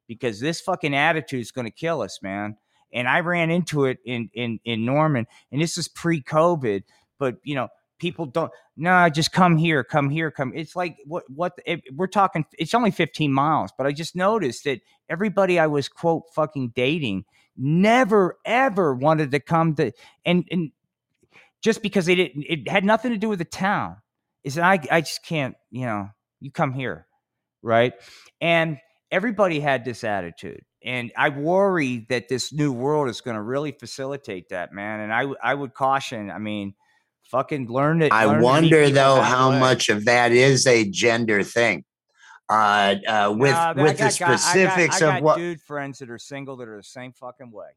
because 0.06 0.40
this 0.40 0.62
fucking 0.62 0.94
attitude 0.94 1.40
is 1.40 1.50
going 1.50 1.66
to 1.66 1.70
kill 1.70 2.00
us 2.00 2.20
man 2.22 2.56
and 2.94 3.06
i 3.06 3.20
ran 3.20 3.50
into 3.50 3.84
it 3.84 3.98
in 4.06 4.30
in 4.32 4.58
in 4.64 4.84
norman 4.84 5.26
and 5.52 5.60
this 5.60 5.76
is 5.76 5.88
pre-covid 5.88 6.82
but 7.18 7.36
you 7.42 7.54
know 7.54 7.68
people 7.98 8.24
don't 8.24 8.50
no 8.78 9.08
just 9.10 9.32
come 9.32 9.56
here 9.58 9.84
come 9.84 10.08
here 10.08 10.30
come 10.30 10.52
it's 10.54 10.74
like 10.74 10.96
what 11.04 11.24
what 11.28 11.52
it, 11.66 11.82
we're 11.94 12.06
talking 12.06 12.46
it's 12.58 12.72
only 12.72 12.90
15 12.90 13.30
miles 13.30 13.70
but 13.76 13.86
i 13.86 13.92
just 13.92 14.16
noticed 14.16 14.64
that 14.64 14.80
everybody 15.10 15.58
i 15.58 15.66
was 15.66 15.86
quote 15.86 16.22
fucking 16.34 16.72
dating 16.74 17.26
never 17.58 18.38
ever 18.44 18.94
wanted 18.94 19.32
to 19.32 19.40
come 19.40 19.74
to 19.74 19.92
and 20.24 20.44
and 20.50 20.70
just 21.62 21.82
because 21.82 22.06
they 22.06 22.14
didn't 22.14 22.44
it 22.48 22.68
had 22.68 22.84
nothing 22.84 23.10
to 23.12 23.18
do 23.18 23.28
with 23.28 23.38
the 23.38 23.44
town. 23.44 23.96
Is 24.44 24.54
that 24.54 24.64
I, 24.64 24.80
I 24.90 25.00
just 25.00 25.24
can't 25.24 25.56
you 25.70 25.86
know 25.86 26.08
you 26.40 26.50
come 26.50 26.72
here 26.72 27.06
right? 27.62 27.92
And 28.40 28.78
everybody 29.10 29.60
had 29.60 29.84
this 29.84 30.04
attitude 30.04 30.62
and 30.84 31.10
i 31.16 31.28
worry 31.28 32.06
that 32.08 32.28
this 32.28 32.52
new 32.52 32.72
world 32.72 33.08
is 33.08 33.20
going 33.20 33.34
to 33.34 33.42
really 33.42 33.72
facilitate 33.72 34.50
that 34.50 34.72
man 34.72 35.00
and 35.00 35.12
I 35.12 35.24
I 35.42 35.54
would 35.54 35.74
caution 35.74 36.30
i 36.30 36.38
mean 36.38 36.74
fucking 37.30 37.68
learn 37.68 38.02
it 38.02 38.12
I 38.12 38.26
learn 38.26 38.42
wonder 38.42 38.88
though 38.90 39.20
how 39.20 39.50
much 39.50 39.88
of 39.88 40.04
that 40.06 40.32
is 40.32 40.66
a 40.66 40.88
gender 40.88 41.42
thing. 41.42 41.84
Uh, 42.50 42.96
uh, 43.06 43.34
with 43.36 43.54
with 43.76 43.98
the 43.98 44.04
guy- 44.04 44.06
I 44.06 44.30
got- 44.30 44.40
specifics 44.40 44.96
I 44.96 45.00
got, 45.00 45.16
of 45.18 45.22
what 45.24 45.36
dude 45.36 45.60
friends 45.60 45.98
that 45.98 46.10
are 46.10 46.18
single 46.18 46.56
that 46.56 46.68
are 46.68 46.76
the 46.78 46.82
same 46.82 47.12
fucking 47.12 47.50
way. 47.50 47.68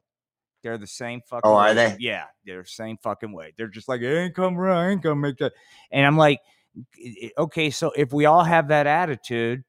They're 0.63 0.77
the 0.77 0.87
same 0.87 1.21
fucking. 1.27 1.41
Oh, 1.49 1.55
are 1.55 1.73
they? 1.73 1.97
Yeah, 1.99 2.25
they're 2.45 2.61
the 2.61 2.67
same 2.67 2.97
fucking 2.97 3.31
way. 3.33 3.53
They're 3.57 3.67
just 3.67 3.89
like, 3.89 4.01
I 4.01 4.05
ain't 4.05 4.35
come 4.35 4.57
around, 4.57 4.77
I 4.77 4.89
ain't 4.91 5.01
gonna 5.01 5.15
make 5.15 5.37
that. 5.37 5.53
And 5.91 6.05
I'm 6.05 6.17
like, 6.17 6.39
"I- 6.97 7.15
I- 7.37 7.41
okay, 7.41 7.69
so 7.71 7.91
if 7.97 8.13
we 8.13 8.25
all 8.25 8.43
have 8.43 8.67
that 8.69 8.85
attitude, 8.87 9.63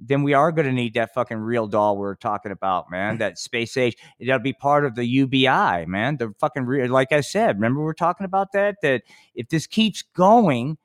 then 0.00 0.22
we 0.22 0.32
are 0.32 0.50
gonna 0.50 0.72
need 0.72 0.94
that 0.94 1.12
fucking 1.12 1.36
real 1.36 1.66
doll 1.68 1.98
we're 1.98 2.14
talking 2.14 2.52
about, 2.52 2.90
man. 2.90 3.18
That 3.18 3.38
space 3.38 3.76
age. 3.76 3.96
That'll 4.18 4.38
be 4.38 4.54
part 4.54 4.86
of 4.86 4.94
the 4.94 5.04
UBI, 5.04 5.84
man. 5.86 6.16
The 6.16 6.32
fucking 6.40 6.64
real. 6.64 6.90
Like 6.90 7.12
I 7.12 7.20
said, 7.20 7.56
remember 7.56 7.82
we're 7.84 7.92
talking 7.92 8.24
about 8.24 8.50
that. 8.52 8.76
That 8.82 9.02
if 9.34 9.48
this 9.48 9.66
keeps 9.66 10.00
going 10.02 10.78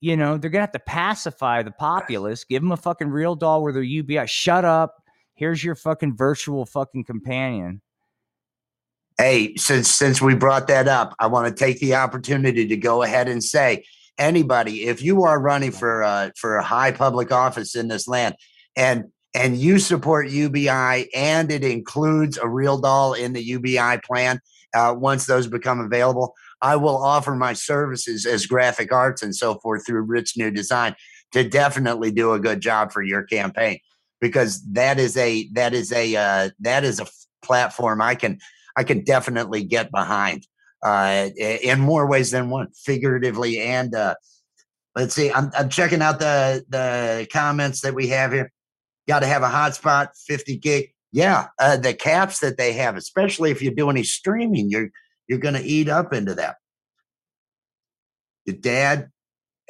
you 0.00 0.16
know, 0.16 0.38
they're 0.38 0.50
gonna 0.50 0.62
have 0.62 0.72
to 0.72 0.78
pacify 0.78 1.62
the 1.62 1.70
populace, 1.70 2.44
give 2.44 2.62
them 2.62 2.72
a 2.72 2.76
fucking 2.76 3.08
real 3.08 3.34
doll 3.34 3.62
with 3.62 3.74
their 3.74 3.82
UBI. 3.82 4.26
Shut 4.26 4.64
up. 4.64 5.02
Here's 5.34 5.62
your 5.62 5.74
fucking 5.74 6.16
virtual 6.16 6.66
fucking 6.66 7.04
companion. 7.04 7.82
Hey, 9.18 9.54
since 9.56 9.90
since 9.90 10.22
we 10.22 10.34
brought 10.34 10.66
that 10.68 10.88
up, 10.88 11.14
I 11.18 11.26
want 11.26 11.48
to 11.48 11.64
take 11.64 11.78
the 11.80 11.94
opportunity 11.94 12.66
to 12.66 12.76
go 12.76 13.02
ahead 13.02 13.28
and 13.28 13.44
say, 13.44 13.84
anybody, 14.18 14.86
if 14.86 15.02
you 15.02 15.24
are 15.24 15.40
running 15.40 15.72
for 15.72 16.02
uh, 16.02 16.30
for 16.36 16.56
a 16.56 16.62
high 16.62 16.92
public 16.92 17.30
office 17.30 17.76
in 17.76 17.88
this 17.88 18.08
land, 18.08 18.36
and 18.76 19.04
and 19.34 19.58
you 19.58 19.78
support 19.78 20.30
UBI, 20.30 21.08
and 21.14 21.52
it 21.52 21.64
includes 21.64 22.38
a 22.38 22.48
real 22.48 22.78
doll 22.78 23.12
in 23.12 23.32
the 23.32 23.42
UBI 23.42 24.00
plan, 24.04 24.40
uh, 24.74 24.94
once 24.96 25.26
those 25.26 25.46
become 25.46 25.80
available, 25.80 26.34
I 26.62 26.76
will 26.76 27.02
offer 27.02 27.34
my 27.34 27.52
services 27.52 28.26
as 28.26 28.46
graphic 28.46 28.92
arts 28.92 29.22
and 29.22 29.34
so 29.34 29.56
forth 29.56 29.86
through 29.86 30.02
Rich 30.02 30.36
New 30.36 30.50
Design 30.50 30.94
to 31.32 31.48
definitely 31.48 32.10
do 32.10 32.32
a 32.32 32.40
good 32.40 32.60
job 32.60 32.92
for 32.92 33.02
your 33.02 33.22
campaign. 33.22 33.78
because 34.20 34.62
that 34.72 34.98
is 34.98 35.16
a 35.16 35.48
that 35.52 35.72
is 35.72 35.92
a 35.92 36.14
uh, 36.16 36.50
that 36.60 36.84
is 36.84 37.00
a 37.00 37.06
platform 37.42 38.02
I 38.02 38.14
can 38.14 38.38
I 38.76 38.84
can 38.84 39.02
definitely 39.02 39.64
get 39.64 39.90
behind 39.90 40.46
uh, 40.84 41.28
in 41.36 41.80
more 41.80 42.06
ways 42.06 42.30
than 42.30 42.50
one, 42.50 42.68
figuratively 42.74 43.60
and 43.60 43.94
uh, 43.94 44.14
let's 44.94 45.14
see. 45.14 45.30
I'm 45.30 45.50
I'm 45.56 45.68
checking 45.68 46.02
out 46.02 46.18
the 46.18 46.64
the 46.68 47.26
comments 47.32 47.80
that 47.82 47.94
we 47.94 48.08
have 48.08 48.32
here. 48.32 48.52
Got 49.08 49.20
to 49.20 49.26
have 49.26 49.42
a 49.42 49.48
hotspot, 49.48 50.08
50 50.26 50.56
gig. 50.58 50.92
Yeah, 51.12 51.48
uh, 51.58 51.76
the 51.76 51.94
caps 51.94 52.38
that 52.40 52.56
they 52.56 52.72
have, 52.74 52.96
especially 52.96 53.50
if 53.50 53.60
you 53.60 53.74
do 53.74 53.90
any 53.90 54.04
streaming, 54.04 54.70
you're 54.70 54.90
you're 55.30 55.38
going 55.38 55.54
to 55.54 55.62
eat 55.62 55.88
up 55.88 56.12
into 56.12 56.34
that. 56.34 56.56
Your 58.46 58.56
dad, 58.56 59.10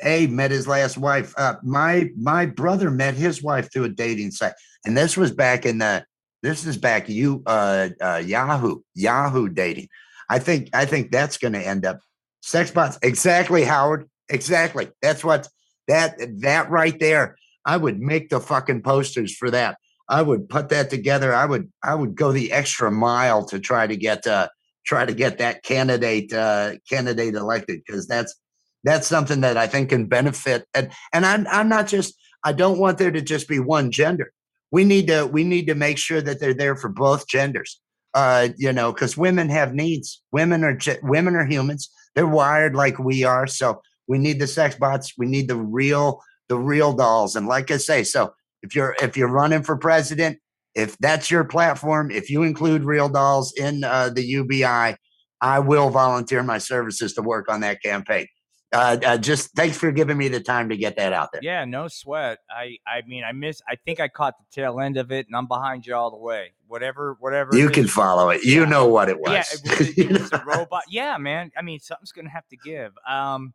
A 0.02 0.26
met 0.26 0.50
his 0.50 0.66
last 0.66 0.96
wife. 0.96 1.34
Uh, 1.36 1.56
my 1.62 2.08
my 2.16 2.46
brother 2.46 2.90
met 2.90 3.12
his 3.12 3.42
wife 3.42 3.70
through 3.70 3.84
a 3.84 3.90
dating 3.90 4.30
site, 4.30 4.54
and 4.86 4.96
this 4.96 5.18
was 5.18 5.30
back 5.30 5.66
in 5.66 5.78
the. 5.78 6.04
This 6.42 6.64
is 6.64 6.78
back 6.78 7.10
you 7.10 7.42
uh, 7.44 7.90
uh 8.00 8.22
Yahoo 8.24 8.80
Yahoo 8.94 9.50
dating. 9.50 9.88
I 10.30 10.38
think 10.38 10.70
I 10.72 10.86
think 10.86 11.12
that's 11.12 11.36
going 11.36 11.52
to 11.52 11.60
end 11.60 11.84
up 11.84 12.00
sex 12.40 12.70
bots. 12.70 12.98
Exactly, 13.02 13.62
Howard. 13.62 14.08
Exactly. 14.30 14.88
That's 15.02 15.22
what 15.22 15.46
that 15.88 16.16
that 16.40 16.70
right 16.70 16.98
there. 16.98 17.36
I 17.66 17.76
would 17.76 18.00
make 18.00 18.30
the 18.30 18.40
fucking 18.40 18.80
posters 18.80 19.36
for 19.36 19.50
that. 19.50 19.76
I 20.08 20.22
would 20.22 20.48
put 20.48 20.70
that 20.70 20.88
together. 20.88 21.34
I 21.34 21.44
would 21.44 21.70
I 21.84 21.94
would 21.94 22.14
go 22.14 22.32
the 22.32 22.50
extra 22.50 22.90
mile 22.90 23.44
to 23.46 23.58
try 23.58 23.86
to 23.86 23.96
get 23.96 24.26
uh 24.26 24.48
try 24.84 25.04
to 25.04 25.14
get 25.14 25.38
that 25.38 25.62
candidate 25.62 26.32
uh 26.32 26.72
candidate 26.88 27.34
elected 27.34 27.80
because 27.86 28.06
that's 28.06 28.34
that's 28.82 29.06
something 29.06 29.42
that 29.42 29.56
I 29.56 29.66
think 29.66 29.90
can 29.90 30.06
benefit 30.06 30.66
and 30.74 30.90
and 31.12 31.26
I'm 31.26 31.46
I'm 31.48 31.68
not 31.68 31.86
just 31.86 32.14
I 32.44 32.52
don't 32.52 32.78
want 32.78 32.98
there 32.98 33.10
to 33.10 33.20
just 33.20 33.48
be 33.48 33.58
one 33.58 33.90
gender. 33.90 34.32
We 34.70 34.84
need 34.84 35.08
to 35.08 35.26
we 35.26 35.44
need 35.44 35.66
to 35.66 35.74
make 35.74 35.98
sure 35.98 36.20
that 36.20 36.40
they're 36.40 36.54
there 36.54 36.76
for 36.76 36.88
both 36.88 37.26
genders. 37.26 37.80
Uh, 38.12 38.48
you 38.56 38.72
know, 38.72 38.92
because 38.92 39.16
women 39.16 39.48
have 39.48 39.72
needs. 39.72 40.20
Women 40.32 40.64
are 40.64 40.76
women 41.02 41.36
are 41.36 41.46
humans. 41.46 41.90
They're 42.14 42.26
wired 42.26 42.74
like 42.74 42.98
we 42.98 43.22
are. 43.22 43.46
So 43.46 43.82
we 44.08 44.18
need 44.18 44.40
the 44.40 44.48
sex 44.48 44.74
bots. 44.74 45.12
We 45.16 45.26
need 45.26 45.48
the 45.48 45.56
real 45.56 46.20
the 46.48 46.58
real 46.58 46.92
dolls. 46.92 47.36
And 47.36 47.46
like 47.46 47.70
I 47.70 47.76
say, 47.76 48.02
so 48.02 48.32
if 48.62 48.74
you're 48.74 48.96
if 49.00 49.16
you're 49.16 49.28
running 49.28 49.62
for 49.62 49.76
president, 49.76 50.38
if 50.74 50.96
that's 50.98 51.30
your 51.30 51.44
platform, 51.44 52.10
if 52.10 52.30
you 52.30 52.42
include 52.42 52.84
real 52.84 53.08
dolls 53.08 53.52
in 53.56 53.84
uh, 53.84 54.08
the 54.10 54.22
UBI, 54.22 54.96
I 55.42 55.58
will 55.58 55.90
volunteer 55.90 56.42
my 56.42 56.58
services 56.58 57.14
to 57.14 57.22
work 57.22 57.50
on 57.50 57.60
that 57.60 57.82
campaign. 57.82 58.26
Uh, 58.72 58.96
uh, 59.04 59.18
just 59.18 59.50
thanks 59.56 59.76
for 59.76 59.90
giving 59.90 60.16
me 60.16 60.28
the 60.28 60.38
time 60.38 60.68
to 60.68 60.76
get 60.76 60.96
that 60.96 61.12
out 61.12 61.30
there. 61.32 61.40
Yeah, 61.42 61.64
no 61.64 61.88
sweat. 61.88 62.38
I 62.48 62.76
I 62.86 63.02
mean, 63.04 63.24
I 63.24 63.32
miss. 63.32 63.60
I 63.68 63.74
think 63.74 63.98
I 63.98 64.06
caught 64.06 64.34
the 64.38 64.44
tail 64.52 64.78
end 64.78 64.96
of 64.96 65.10
it, 65.10 65.26
and 65.26 65.34
I'm 65.34 65.48
behind 65.48 65.84
you 65.86 65.96
all 65.96 66.12
the 66.12 66.16
way. 66.16 66.52
Whatever, 66.68 67.16
whatever. 67.18 67.56
You 67.56 67.68
can 67.68 67.88
follow 67.88 68.30
it. 68.30 68.44
You 68.44 68.60
Yeah. 68.62 68.68
know 68.68 68.86
what 68.86 69.08
it 69.08 69.18
was. 69.18 69.30
Yeah, 69.32 69.42
it 69.52 69.78
was, 69.80 69.98
a, 69.98 70.00
it 70.00 70.20
was 70.20 70.32
a 70.32 70.44
robot. 70.46 70.84
Yeah, 70.88 71.18
man. 71.18 71.50
I 71.56 71.62
mean, 71.62 71.80
something's 71.80 72.12
gonna 72.12 72.30
have 72.30 72.46
to 72.48 72.56
give. 72.56 72.92
Um, 73.08 73.54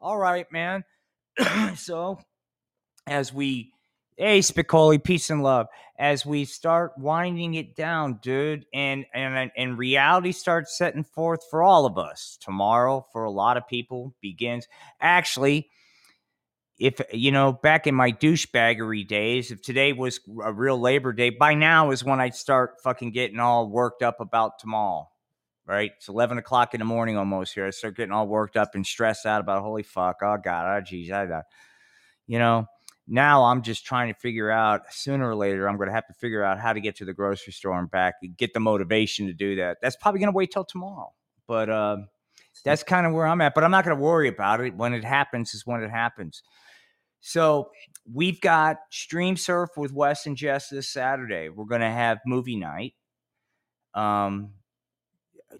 all 0.00 0.18
right, 0.18 0.50
man. 0.50 0.82
so, 1.76 2.18
as 3.06 3.32
we, 3.32 3.71
hey, 4.16 4.40
Spicoli, 4.40 5.02
peace 5.02 5.30
and 5.30 5.42
love. 5.42 5.66
As 5.98 6.26
we 6.26 6.44
start 6.44 6.92
winding 6.98 7.54
it 7.54 7.76
down, 7.76 8.18
dude, 8.22 8.66
and 8.72 9.04
and 9.14 9.50
and 9.56 9.78
reality 9.78 10.32
starts 10.32 10.76
setting 10.76 11.04
forth 11.04 11.40
for 11.50 11.62
all 11.62 11.86
of 11.86 11.98
us 11.98 12.38
tomorrow. 12.40 13.06
For 13.12 13.24
a 13.24 13.30
lot 13.30 13.56
of 13.56 13.68
people, 13.68 14.14
begins 14.20 14.66
actually 15.00 15.68
if 16.82 17.00
you 17.12 17.30
know 17.30 17.52
back 17.52 17.86
in 17.86 17.94
my 17.94 18.10
douchebaggery 18.10 19.06
days 19.06 19.52
if 19.52 19.62
today 19.62 19.92
was 19.92 20.18
a 20.42 20.52
real 20.52 20.78
labor 20.78 21.12
day 21.12 21.30
by 21.30 21.54
now 21.54 21.90
is 21.90 22.02
when 22.02 22.20
i'd 22.20 22.34
start 22.34 22.80
fucking 22.82 23.12
getting 23.12 23.38
all 23.38 23.68
worked 23.68 24.02
up 24.02 24.20
about 24.20 24.58
tomorrow 24.58 25.08
right 25.66 25.92
it's 25.96 26.08
11 26.08 26.38
o'clock 26.38 26.74
in 26.74 26.80
the 26.80 26.84
morning 26.84 27.16
almost 27.16 27.54
here 27.54 27.66
i 27.66 27.70
start 27.70 27.96
getting 27.96 28.12
all 28.12 28.26
worked 28.26 28.56
up 28.56 28.74
and 28.74 28.84
stressed 28.84 29.26
out 29.26 29.40
about 29.40 29.62
holy 29.62 29.84
fuck 29.84 30.18
oh 30.22 30.36
god 30.42 30.76
oh 30.76 30.80
geez 30.80 31.10
I, 31.10 31.42
you 32.26 32.38
know 32.40 32.66
now 33.12 33.44
i'm 33.44 33.62
just 33.62 33.84
trying 33.84 34.12
to 34.12 34.18
figure 34.18 34.50
out 34.50 34.82
sooner 34.90 35.28
or 35.28 35.36
later 35.36 35.68
i'm 35.68 35.76
going 35.76 35.88
to 35.88 35.94
have 35.94 36.06
to 36.06 36.14
figure 36.14 36.42
out 36.42 36.58
how 36.58 36.72
to 36.72 36.80
get 36.80 36.96
to 36.96 37.04
the 37.04 37.12
grocery 37.12 37.52
store 37.52 37.78
and 37.78 37.90
back 37.90 38.14
and 38.22 38.36
get 38.36 38.54
the 38.54 38.60
motivation 38.60 39.26
to 39.26 39.32
do 39.32 39.56
that 39.56 39.76
that's 39.82 39.96
probably 39.96 40.18
going 40.18 40.32
to 40.32 40.36
wait 40.36 40.50
till 40.50 40.64
tomorrow 40.64 41.12
but 41.46 41.68
uh, 41.68 41.98
that's 42.64 42.82
kind 42.82 43.06
of 43.06 43.12
where 43.12 43.26
i'm 43.26 43.40
at 43.40 43.54
but 43.54 43.62
i'm 43.62 43.70
not 43.70 43.84
going 43.84 43.96
to 43.96 44.02
worry 44.02 44.28
about 44.28 44.60
it 44.60 44.74
when 44.74 44.94
it 44.94 45.04
happens 45.04 45.54
is 45.54 45.66
when 45.66 45.82
it 45.82 45.90
happens 45.90 46.42
so 47.22 47.70
we've 48.12 48.40
got 48.40 48.78
Stream 48.90 49.36
Surf 49.36 49.70
with 49.76 49.92
Wes 49.92 50.26
and 50.26 50.36
Jess 50.36 50.68
this 50.68 50.88
Saturday. 50.88 51.48
We're 51.48 51.66
going 51.66 51.80
to 51.80 51.88
have 51.88 52.18
movie 52.26 52.56
night. 52.56 52.94
Um, 53.94 54.54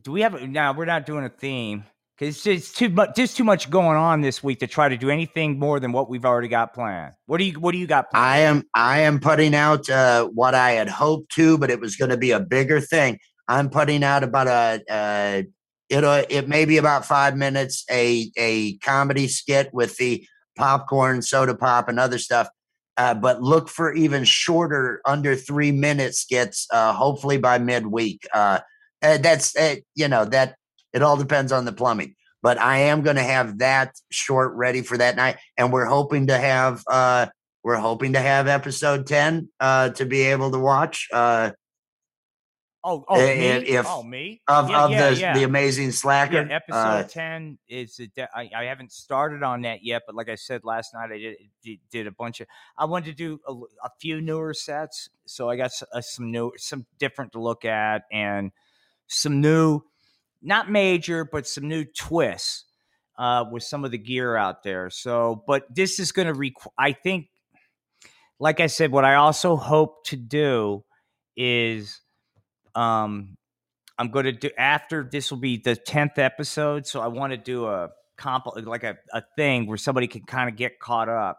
do 0.03 0.11
we 0.11 0.23
have 0.23 0.43
now? 0.49 0.73
We're 0.73 0.87
not 0.87 1.07
doing 1.07 1.24
a 1.24 1.29
theme 1.29 1.85
because 2.23 2.47
it's 2.47 2.73
too 2.73 2.89
much. 2.89 3.16
Just 3.16 3.36
too 3.36 3.43
much 3.43 3.69
going 3.69 3.97
on 3.97 4.20
this 4.20 4.44
week 4.44 4.61
to 4.61 4.69
try 4.69 4.89
to 4.89 4.97
do 4.97 5.11
anything 5.11 5.59
more 5.59 5.81
than 5.81 5.90
what 5.90 6.09
we've 6.09 6.24
already 6.24 6.47
got 6.47 6.73
planned. 6.73 7.15
What 7.27 7.39
do 7.39 7.44
you 7.44 7.59
What 7.59 7.73
do 7.73 7.78
you 7.78 7.86
got? 7.89 8.11
Planned? 8.11 8.24
I 8.24 8.39
am 8.39 8.62
I 8.74 9.01
am 9.01 9.19
putting 9.19 9.55
out 9.55 9.90
uh, 9.90 10.27
what 10.27 10.55
I 10.55 10.73
had 10.73 10.89
hoped 10.89 11.32
to, 11.32 11.59
but 11.59 11.70
it 11.70 11.81
was 11.81 11.97
going 11.97 12.11
to 12.11 12.16
be 12.16 12.31
a 12.31 12.39
bigger 12.39 12.81
thing. 12.81 13.19
I'm 13.49 13.69
putting 13.69 14.05
out 14.05 14.23
about 14.23 14.47
a 14.47 14.82
uh, 14.89 15.43
it'll 15.89 16.24
it 16.28 16.49
may 16.49 16.65
be 16.65 16.77
about 16.77 17.05
five 17.05 17.36
minutes 17.36 17.85
a 17.90 18.31
a 18.36 18.77
comedy 18.78 19.27
skit 19.27 19.70
with 19.73 19.97
the 19.97 20.24
popcorn, 20.57 21.23
soda 21.23 21.57
pop, 21.57 21.89
and 21.89 21.99
other 21.99 22.19
stuff. 22.19 22.49
Uh, 22.97 23.15
but 23.15 23.43
look 23.43 23.69
for 23.69 23.93
even 23.94 24.23
shorter, 24.23 25.01
under 25.07 25.35
three 25.35 25.73
minute 25.73 26.15
skits. 26.15 26.69
Uh, 26.70 26.93
hopefully 26.93 27.39
by 27.39 27.59
midweek. 27.59 28.28
Uh, 28.32 28.61
uh, 29.03 29.19
that's 29.19 29.57
uh, 29.57 29.77
you 29.97 30.07
know 30.07 30.24
that 30.24 30.55
it 30.93 31.02
all 31.02 31.16
depends 31.16 31.52
on 31.52 31.64
the 31.64 31.73
plumbing. 31.73 32.14
But 32.43 32.59
I 32.59 32.78
am 32.78 33.02
going 33.02 33.16
to 33.16 33.23
have 33.23 33.59
that 33.59 33.94
short 34.10 34.55
ready 34.55 34.82
for 34.82 34.98
that 34.98 35.14
night, 35.16 35.36
and 35.56 35.73
we're 35.73 35.85
hoping 35.85 36.27
to 36.27 36.36
have 36.39 36.82
uh, 36.90 37.27
we're 37.62 37.77
hoping 37.77 38.14
to 38.14 38.20
have 38.20 38.48
episode 38.48 39.06
10 39.06 39.48
uh, 39.60 39.90
to 39.90 40.05
be 40.05 40.23
able 40.23 40.51
to 40.51 40.59
watch 40.59 41.09
uh, 41.12 41.52
oh, 42.82 43.05
oh, 43.09 43.14
i- 43.20 43.27
me? 43.27 43.47
if- 43.47 43.69
if- 43.69 43.86
oh, 43.89 44.02
me 44.02 44.43
of, 44.48 44.69
Yeah, 44.70 44.85
of 44.85 44.90
yeah, 44.90 45.10
the, 45.10 45.16
yeah. 45.16 45.35
the 45.35 45.44
amazing 45.44 45.93
slacker. 45.93 46.44
Yeah, 46.48 46.56
episode 46.56 46.77
Uh, 46.77 47.02
10 47.05 47.59
is 47.69 48.01
a 48.01 48.09
de- 48.09 48.28
I, 48.36 48.51
I 48.56 48.64
haven't 48.64 48.90
started 48.90 49.44
on 49.44 49.62
that 49.62 49.85
yet, 49.85 50.02
but 50.05 50.16
like 50.16 50.28
I 50.28 50.35
said 50.35 50.62
last 50.64 50.93
night, 50.94 51.10
I 51.12 51.19
did 51.19 51.36
did, 51.62 51.78
did 51.93 52.06
a 52.09 52.10
bunch 52.12 52.40
of. 52.40 52.48
I 52.77 52.85
wanted 52.86 53.06
to 53.06 53.12
do 53.14 53.40
a 53.85 53.90
few 54.01 54.20
newer 54.20 54.52
sets, 54.55 55.09
so 55.27 55.48
I 55.48 55.55
got 55.56 55.66
s- 55.66 55.85
uh, 55.93 56.01
some 56.01 56.32
new, 56.32 56.51
some 56.56 56.86
different 56.98 57.31
to 57.32 57.40
look 57.40 57.64
at, 57.64 58.02
and 58.10 58.51
some 59.06 59.40
new, 59.40 59.82
not 60.43 60.70
major, 60.70 61.24
but 61.24 61.47
some 61.47 61.69
new 61.69 61.85
twists 61.85 62.64
uh, 63.19 63.44
with 63.51 63.62
some 63.62 63.85
of 63.85 63.90
the 63.90 63.98
gear 63.98 64.36
out 64.36 64.62
there. 64.62 64.90
So, 64.90 65.43
but 65.47 65.64
this 65.74 65.98
is 65.98 66.12
going 66.12 66.28
to 66.28 66.35
require. 66.35 66.73
I 66.78 66.93
think, 66.93 67.28
like 68.39 68.60
I 68.60 68.66
said, 68.66 68.90
what 68.90 69.05
I 69.05 69.14
also 69.16 69.56
hope 69.56 70.05
to 70.06 70.16
do 70.16 70.85
is 71.36 72.01
um 72.74 73.36
I'm 73.98 74.10
going 74.10 74.24
to 74.24 74.32
do 74.32 74.51
after 74.59 75.09
this 75.10 75.31
will 75.31 75.39
be 75.39 75.59
the 75.59 75.77
10th 75.77 76.19
episode. 76.19 76.86
So 76.86 77.01
I 77.01 77.09
want 77.09 77.32
to 77.32 77.36
do 77.36 77.66
a 77.66 77.90
comp 78.16 78.47
like 78.64 78.85
a, 78.85 78.97
a 79.12 79.23
thing 79.36 79.66
where 79.66 79.77
somebody 79.77 80.06
can 80.06 80.23
kind 80.23 80.48
of 80.48 80.56
get 80.56 80.81
caught 80.81 81.09
up. 81.09 81.39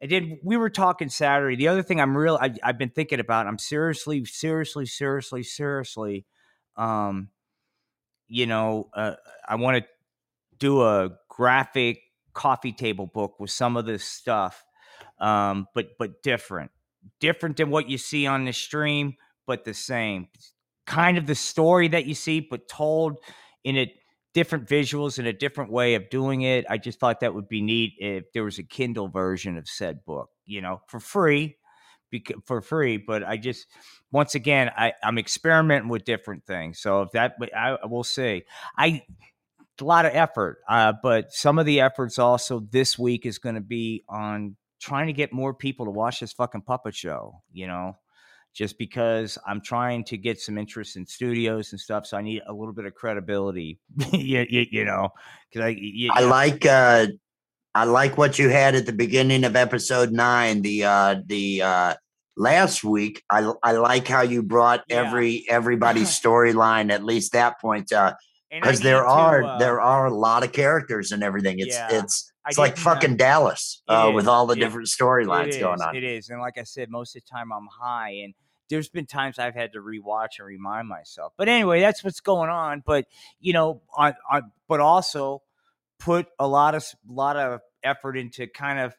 And 0.00 0.10
then 0.10 0.38
we 0.44 0.56
were 0.56 0.70
talking 0.70 1.08
Saturday. 1.08 1.56
The 1.56 1.68
other 1.68 1.82
thing 1.82 2.00
I'm 2.00 2.16
real 2.16 2.38
I, 2.40 2.54
I've 2.62 2.78
been 2.78 2.90
thinking 2.90 3.18
about, 3.18 3.46
I'm 3.46 3.58
seriously, 3.58 4.24
seriously, 4.24 4.86
seriously, 4.86 5.42
seriously, 5.42 6.26
um, 6.76 7.30
you 8.28 8.46
know, 8.46 8.88
uh, 8.94 9.14
I 9.48 9.56
want 9.56 9.78
to 9.78 9.84
do 10.58 10.82
a 10.82 11.10
graphic 11.28 12.00
coffee 12.32 12.72
table 12.72 13.06
book 13.06 13.38
with 13.38 13.50
some 13.50 13.76
of 13.76 13.86
this 13.86 14.04
stuff, 14.04 14.64
um, 15.20 15.66
but 15.74 15.90
but 15.98 16.22
different, 16.22 16.70
different 17.20 17.56
than 17.56 17.70
what 17.70 17.88
you 17.88 17.98
see 17.98 18.26
on 18.26 18.44
the 18.44 18.52
stream, 18.52 19.14
but 19.46 19.64
the 19.64 19.74
same 19.74 20.28
kind 20.86 21.18
of 21.18 21.26
the 21.26 21.34
story 21.34 21.88
that 21.88 22.06
you 22.06 22.14
see, 22.14 22.40
but 22.40 22.68
told 22.68 23.18
in 23.64 23.76
a 23.76 23.92
different 24.32 24.68
visuals 24.68 25.18
and 25.18 25.26
a 25.26 25.32
different 25.32 25.70
way 25.70 25.94
of 25.94 26.08
doing 26.10 26.42
it. 26.42 26.64
I 26.70 26.78
just 26.78 27.00
thought 27.00 27.20
that 27.20 27.34
would 27.34 27.48
be 27.48 27.62
neat 27.62 27.94
if 27.98 28.24
there 28.32 28.44
was 28.44 28.58
a 28.58 28.62
Kindle 28.62 29.08
version 29.08 29.56
of 29.58 29.68
said 29.68 30.04
book, 30.04 30.30
you 30.44 30.60
know, 30.60 30.80
for 30.88 31.00
free, 31.00 31.56
for 32.44 32.60
free. 32.60 32.96
But 32.96 33.24
I 33.24 33.36
just, 33.36 33.66
once 34.10 34.34
again, 34.34 34.70
I, 34.76 34.92
I'm 35.02 35.18
experimenting 35.18 35.88
with 35.88 36.04
different 36.04 36.44
things. 36.44 36.80
So 36.80 37.02
if 37.02 37.12
that, 37.12 37.34
but 37.38 37.54
I 37.54 37.78
will 37.86 38.04
see. 38.04 38.44
I, 38.76 39.02
a 39.80 39.84
lot 39.84 40.06
of 40.06 40.12
effort, 40.14 40.58
uh, 40.68 40.94
but 41.02 41.32
some 41.32 41.58
of 41.58 41.66
the 41.66 41.80
efforts 41.80 42.18
also 42.18 42.60
this 42.70 42.98
week 42.98 43.26
is 43.26 43.38
going 43.38 43.56
to 43.56 43.60
be 43.60 44.04
on 44.08 44.56
trying 44.80 45.08
to 45.08 45.12
get 45.12 45.32
more 45.32 45.52
people 45.52 45.84
to 45.86 45.90
watch 45.90 46.20
this 46.20 46.32
fucking 46.32 46.62
puppet 46.62 46.94
show. 46.94 47.42
You 47.52 47.66
know, 47.66 47.96
just 48.56 48.78
because 48.78 49.36
I'm 49.46 49.60
trying 49.60 50.04
to 50.04 50.16
get 50.16 50.40
some 50.40 50.56
interest 50.56 50.96
in 50.96 51.06
studios 51.06 51.72
and 51.72 51.80
stuff. 51.80 52.06
So 52.06 52.16
I 52.16 52.22
need 52.22 52.42
a 52.46 52.54
little 52.54 52.72
bit 52.72 52.86
of 52.86 52.94
credibility, 52.94 53.78
you, 54.12 54.46
you, 54.48 54.64
you 54.70 54.84
know, 54.86 55.10
because 55.50 55.66
I, 55.66 55.68
you, 55.78 56.10
I 56.12 56.22
like 56.22 56.64
uh, 56.64 57.08
I 57.76 57.84
like 57.84 58.16
what 58.16 58.38
you 58.38 58.48
had 58.48 58.74
at 58.74 58.86
the 58.86 58.92
beginning 58.92 59.44
of 59.44 59.54
episode 59.56 60.10
nine. 60.10 60.62
The 60.62 60.84
uh, 60.84 61.16
the 61.26 61.62
uh, 61.62 61.94
last 62.36 62.82
week. 62.84 63.22
I 63.30 63.52
I 63.62 63.72
like 63.72 64.08
how 64.08 64.22
you 64.22 64.42
brought 64.42 64.84
Yeah. 64.88 65.02
every 65.06 65.44
everybody's 65.48 66.08
storyline 66.22 66.90
at 66.90 67.04
least 67.04 67.32
that 67.32 67.60
point 67.60 67.92
uh 67.92 68.14
because 68.50 68.80
there 68.80 69.02
need 69.02 69.08
to, 69.08 69.12
are 69.12 69.42
uh, 69.44 69.58
there 69.58 69.80
are 69.80 70.06
a 70.06 70.14
lot 70.14 70.42
of 70.44 70.52
characters 70.52 71.12
and 71.12 71.22
everything. 71.22 71.58
It's 71.58 71.76
Yeah. 71.76 71.88
it's 72.00 72.32
it's 72.48 72.56
like 72.58 72.74
uh, 72.74 72.76
fucking 72.80 73.16
Dallas 73.16 73.82
uh, 73.88 74.10
with 74.14 74.28
all 74.28 74.46
the 74.46 74.54
It- 74.54 74.60
different 74.60 74.88
storylines 74.88 75.58
going 75.58 75.80
on. 75.82 75.96
It 75.96 76.04
is, 76.04 76.30
and 76.30 76.40
like 76.40 76.56
I 76.58 76.62
said, 76.62 76.90
most 76.90 77.16
of 77.16 77.22
the 77.22 77.28
time 77.28 77.52
I'm 77.52 77.66
high, 77.80 78.10
and 78.24 78.34
there's 78.70 78.88
been 78.88 79.06
times 79.06 79.38
I've 79.38 79.54
had 79.54 79.72
to 79.72 79.80
rewatch 79.80 80.38
and 80.38 80.46
remind 80.46 80.88
myself. 80.88 81.32
But 81.36 81.48
anyway, 81.48 81.80
that's 81.80 82.02
what's 82.04 82.20
going 82.20 82.48
on. 82.48 82.82
But 82.86 83.06
you 83.40 83.52
know, 83.52 83.82
on, 83.96 84.14
on 84.30 84.52
but 84.68 84.80
also 84.80 85.42
put 85.98 86.26
a 86.38 86.46
lot 86.46 86.74
of 86.74 86.82
s- 86.82 86.94
lot 87.08 87.36
of 87.36 87.60
effort 87.82 88.16
into 88.16 88.46
kind 88.46 88.78
of 88.78 88.94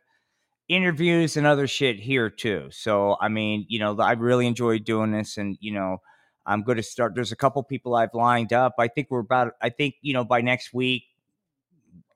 interviews 0.68 1.38
and 1.38 1.48
other 1.48 1.68
shit 1.68 2.00
here 2.00 2.30
too. 2.30 2.68
So 2.72 3.18
I 3.22 3.30
mean, 3.30 3.66
you 3.70 3.80
know, 3.80 3.98
I 4.00 4.14
really 4.14 4.48
enjoy 4.48 4.80
doing 4.80 5.12
this, 5.12 5.38
and 5.38 5.58
you 5.60 5.74
know. 5.74 5.98
I'm 6.50 6.64
going 6.64 6.78
to 6.78 6.84
start. 6.84 7.14
There's 7.14 7.34
a 7.34 7.36
couple 7.36 7.62
people 7.64 7.94
I've 7.94 8.14
lined 8.14 8.54
up. 8.54 8.76
I 8.80 8.88
think 8.88 9.08
we're 9.12 9.20
about. 9.20 9.56
I 9.62 9.68
think 9.68 9.96
you 10.02 10.14
know 10.14 10.24
by 10.24 10.40
next 10.40 10.74
week 10.74 11.04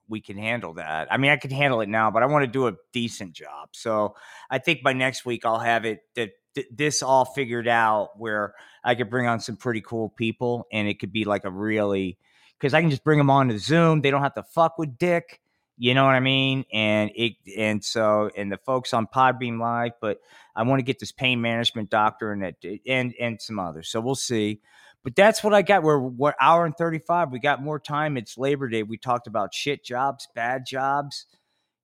we 0.08 0.22
can 0.22 0.38
handle 0.38 0.74
that. 0.74 1.12
I 1.12 1.18
mean, 1.18 1.30
I 1.30 1.36
can 1.36 1.50
handle 1.50 1.82
it 1.82 1.88
now, 1.90 2.10
but 2.10 2.22
I 2.22 2.26
want 2.26 2.44
to 2.44 2.50
do 2.50 2.66
a 2.66 2.72
decent 2.94 3.34
job. 3.34 3.68
So 3.72 4.16
I 4.50 4.56
think 4.56 4.82
by 4.82 4.94
next 4.94 5.26
week 5.26 5.44
I'll 5.44 5.58
have 5.58 5.84
it 5.84 6.00
that 6.16 6.30
th- 6.54 6.66
this 6.72 7.02
all 7.02 7.26
figured 7.26 7.68
out 7.68 8.10
where 8.16 8.54
I 8.82 8.94
could 8.94 9.10
bring 9.10 9.26
on 9.26 9.38
some 9.38 9.56
pretty 9.56 9.82
cool 9.82 10.08
people, 10.08 10.66
and 10.72 10.88
it 10.88 10.98
could 10.98 11.12
be 11.12 11.24
like 11.24 11.44
a 11.44 11.50
really 11.50 12.16
because 12.58 12.72
I 12.72 12.80
can 12.80 12.88
just 12.88 13.04
bring 13.04 13.18
them 13.18 13.28
on 13.28 13.48
to 13.48 13.58
Zoom. 13.58 14.00
They 14.00 14.10
don't 14.10 14.22
have 14.22 14.34
to 14.36 14.42
fuck 14.42 14.78
with 14.78 14.96
Dick. 14.96 15.41
You 15.76 15.94
know 15.94 16.04
what 16.04 16.14
I 16.14 16.20
mean? 16.20 16.64
And 16.72 17.10
it 17.14 17.32
and 17.56 17.82
so 17.82 18.30
and 18.36 18.52
the 18.52 18.58
folks 18.58 18.92
on 18.92 19.06
Podbean 19.06 19.58
Live, 19.58 19.92
but 20.00 20.18
I 20.54 20.62
want 20.62 20.80
to 20.80 20.84
get 20.84 20.98
this 20.98 21.12
pain 21.12 21.40
management 21.40 21.90
doctor 21.90 22.30
and 22.32 22.42
that 22.42 22.56
and 22.86 23.14
and 23.18 23.40
some 23.40 23.58
others. 23.58 23.90
So 23.90 24.00
we'll 24.00 24.14
see. 24.14 24.60
But 25.02 25.16
that's 25.16 25.42
what 25.42 25.54
I 25.54 25.62
got. 25.62 25.82
We're 25.82 25.98
what 25.98 26.36
hour 26.40 26.64
and 26.66 26.76
thirty 26.76 26.98
five. 27.00 27.32
We 27.32 27.40
got 27.40 27.62
more 27.62 27.80
time. 27.80 28.16
It's 28.16 28.38
Labor 28.38 28.68
Day. 28.68 28.82
We 28.82 28.98
talked 28.98 29.26
about 29.26 29.54
shit 29.54 29.84
jobs, 29.84 30.28
bad 30.34 30.64
jobs. 30.66 31.26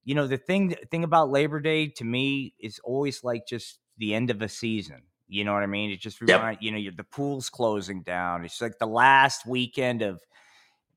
You 0.04 0.14
know 0.14 0.26
the 0.26 0.38
thing 0.38 0.76
thing 0.90 1.02
about 1.02 1.30
Labor 1.30 1.58
Day 1.60 1.88
to 1.96 2.04
me 2.04 2.54
is 2.60 2.78
always 2.84 3.24
like 3.24 3.46
just 3.48 3.78
the 3.96 4.14
end 4.14 4.30
of 4.30 4.42
a 4.42 4.48
season. 4.48 5.02
You 5.28 5.44
know 5.44 5.52
what 5.52 5.62
I 5.62 5.66
mean? 5.66 5.90
It 5.90 6.00
just 6.00 6.20
Yep. 6.20 6.40
remind 6.40 6.58
you 6.60 6.70
know 6.70 6.78
you're, 6.78 6.92
the 6.92 7.04
pool's 7.04 7.50
closing 7.50 8.02
down. 8.02 8.44
It's 8.44 8.60
like 8.60 8.78
the 8.78 8.86
last 8.86 9.46
weekend 9.46 10.02
of 10.02 10.20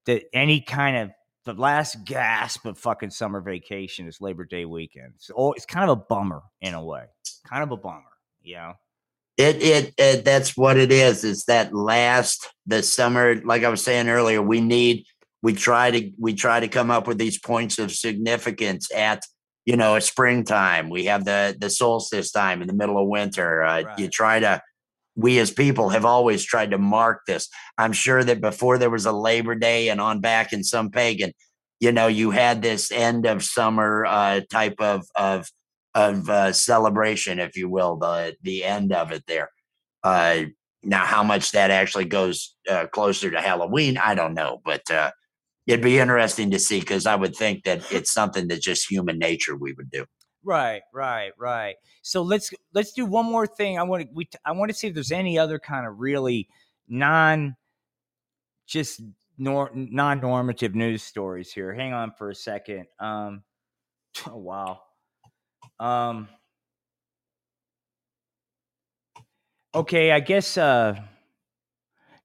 the 0.05 0.23
any 0.33 0.61
kind 0.61 0.97
of 0.97 1.11
the 1.45 1.53
last 1.53 2.03
gasp 2.05 2.65
of 2.65 2.77
fucking 2.77 3.09
summer 3.09 3.41
vacation 3.41 4.07
is 4.07 4.21
Labor 4.21 4.45
Day 4.45 4.65
weekend. 4.65 5.13
So 5.17 5.33
oh, 5.35 5.51
it's 5.53 5.65
kind 5.65 5.89
of 5.89 5.97
a 5.97 6.01
bummer 6.01 6.43
in 6.61 6.73
a 6.73 6.83
way. 6.83 7.05
Kind 7.47 7.63
of 7.63 7.71
a 7.71 7.77
bummer, 7.77 8.03
you 8.41 8.55
know. 8.55 8.73
It, 9.37 9.61
it 9.61 9.93
it 9.97 10.25
that's 10.25 10.55
what 10.55 10.77
it 10.77 10.91
is. 10.91 11.23
It's 11.23 11.45
that 11.45 11.73
last 11.73 12.47
the 12.67 12.83
summer. 12.83 13.41
Like 13.43 13.63
I 13.63 13.69
was 13.69 13.83
saying 13.83 14.07
earlier, 14.07 14.41
we 14.41 14.61
need 14.61 15.05
we 15.41 15.53
try 15.53 15.89
to 15.89 16.11
we 16.19 16.33
try 16.33 16.59
to 16.59 16.67
come 16.67 16.91
up 16.91 17.07
with 17.07 17.17
these 17.17 17.39
points 17.39 17.79
of 17.79 17.91
significance 17.91 18.91
at 18.93 19.23
you 19.65 19.77
know 19.77 19.95
a 19.95 20.01
springtime. 20.01 20.89
We 20.89 21.05
have 21.05 21.25
the 21.25 21.55
the 21.59 21.69
solstice 21.69 22.31
time 22.31 22.61
in 22.61 22.67
the 22.67 22.73
middle 22.73 23.01
of 23.01 23.07
winter. 23.07 23.63
Uh, 23.63 23.95
You 23.97 24.09
try 24.09 24.39
to. 24.39 24.61
We 25.15 25.39
as 25.39 25.51
people 25.51 25.89
have 25.89 26.05
always 26.05 26.43
tried 26.43 26.71
to 26.71 26.77
mark 26.77 27.21
this. 27.27 27.49
I'm 27.77 27.93
sure 27.93 28.23
that 28.23 28.41
before 28.41 28.77
there 28.77 28.89
was 28.89 29.05
a 29.05 29.11
Labor 29.11 29.55
Day 29.55 29.89
and 29.89 29.99
on 29.99 30.21
back 30.21 30.53
in 30.53 30.63
some 30.63 30.89
pagan, 30.89 31.33
you 31.79 31.91
know, 31.91 32.07
you 32.07 32.31
had 32.31 32.61
this 32.61 32.91
end 32.91 33.25
of 33.25 33.43
summer 33.43 34.05
uh, 34.05 34.41
type 34.49 34.75
of 34.79 35.05
of 35.15 35.47
of 35.93 36.29
uh, 36.29 36.53
celebration, 36.53 37.39
if 37.39 37.57
you 37.57 37.69
will, 37.69 37.97
the 37.97 38.35
the 38.41 38.63
end 38.63 38.93
of 38.93 39.11
it 39.11 39.23
there. 39.27 39.49
Uh, 40.03 40.43
now, 40.83 41.05
how 41.05 41.23
much 41.23 41.51
that 41.51 41.71
actually 41.71 42.05
goes 42.05 42.55
uh, 42.69 42.87
closer 42.87 43.29
to 43.29 43.41
Halloween, 43.41 43.97
I 43.97 44.15
don't 44.15 44.33
know, 44.33 44.61
but 44.63 44.89
uh, 44.89 45.11
it'd 45.67 45.83
be 45.83 45.99
interesting 45.99 46.51
to 46.51 46.59
see 46.59 46.79
because 46.79 47.05
I 47.05 47.15
would 47.15 47.35
think 47.35 47.63
that 47.65 47.91
it's 47.91 48.11
something 48.11 48.47
that's 48.47 48.65
just 48.65 48.89
human 48.89 49.19
nature 49.19 49.55
we 49.55 49.73
would 49.73 49.91
do. 49.91 50.05
Right, 50.43 50.81
right, 50.93 51.31
right. 51.37 51.75
So 52.01 52.23
let's 52.23 52.51
let's 52.73 52.93
do 52.93 53.05
one 53.05 53.25
more 53.25 53.45
thing. 53.45 53.77
I 53.77 53.83
want 53.83 54.03
to 54.03 54.09
we 54.13 54.27
I 54.43 54.53
want 54.53 54.69
to 54.71 54.75
see 54.75 54.87
if 54.87 54.93
there's 54.95 55.11
any 55.11 55.37
other 55.37 55.59
kind 55.59 55.85
of 55.85 55.99
really 55.99 56.47
non 56.87 57.55
just 58.65 59.01
nor 59.37 59.69
non-normative 59.73 60.73
news 60.73 61.03
stories 61.03 61.53
here. 61.53 61.73
Hang 61.73 61.93
on 61.93 62.11
for 62.11 62.29
a 62.29 62.35
second. 62.35 62.85
Um 62.99 63.43
oh 64.27 64.37
wow. 64.37 64.81
Um 65.79 66.27
Okay, 69.73 70.11
I 70.11 70.19
guess 70.19 70.57
uh 70.57 70.95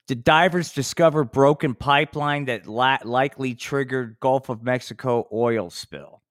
the 0.09 0.15
divers 0.15 0.73
discover 0.73 1.25
broken 1.25 1.75
pipeline 1.75 2.45
that 2.47 2.67
la- 2.67 2.99
likely 3.05 3.55
triggered 3.55 4.19
Gulf 4.21 4.49
of 4.49 4.63
Mexico 4.63 5.27
oil 5.33 5.69
spill. 5.69 6.23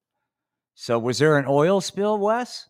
So 0.75 0.99
was 0.99 1.17
there 1.19 1.37
an 1.37 1.45
oil 1.47 1.81
spill, 1.81 2.19
Wes? 2.19 2.67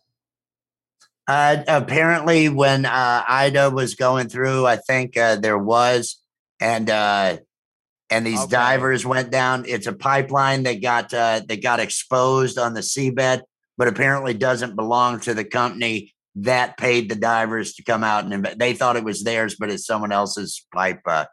Uh, 1.28 1.64
apparently, 1.66 2.48
when 2.48 2.86
uh, 2.86 3.24
Ida 3.28 3.70
was 3.70 3.96
going 3.96 4.28
through, 4.28 4.64
I 4.64 4.76
think 4.76 5.16
uh, 5.16 5.36
there 5.36 5.58
was, 5.58 6.22
and 6.60 6.88
uh, 6.88 7.38
and 8.08 8.24
these 8.24 8.38
Okay. 8.42 8.50
divers 8.50 9.04
went 9.04 9.30
down. 9.32 9.64
It's 9.66 9.88
a 9.88 9.92
pipeline 9.92 10.62
that 10.62 10.80
got 10.80 11.12
uh, 11.12 11.40
that 11.48 11.62
got 11.62 11.80
exposed 11.80 12.58
on 12.58 12.74
the 12.74 12.80
seabed, 12.80 13.42
but 13.76 13.88
apparently 13.88 14.34
doesn't 14.34 14.76
belong 14.76 15.18
to 15.20 15.34
the 15.34 15.44
company 15.44 16.14
that 16.36 16.76
paid 16.76 17.08
the 17.08 17.16
divers 17.16 17.74
to 17.74 17.82
come 17.82 18.04
out 18.04 18.24
and 18.24 18.44
they 18.58 18.74
thought 18.74 18.96
it 18.96 19.04
was 19.04 19.24
theirs, 19.24 19.56
but 19.58 19.70
it's 19.70 19.86
someone 19.86 20.12
else's 20.12 20.66
pipe. 20.72 21.00
Uh, 21.06 21.24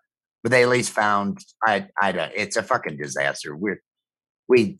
but 0.41 0.51
they 0.51 0.63
at 0.63 0.69
least 0.69 0.91
found 0.91 1.37
I 1.65 1.87
I. 2.01 2.31
It's 2.35 2.55
a 2.57 2.63
fucking 2.63 2.97
disaster. 2.97 3.55
We're 3.55 3.81
we 4.47 4.79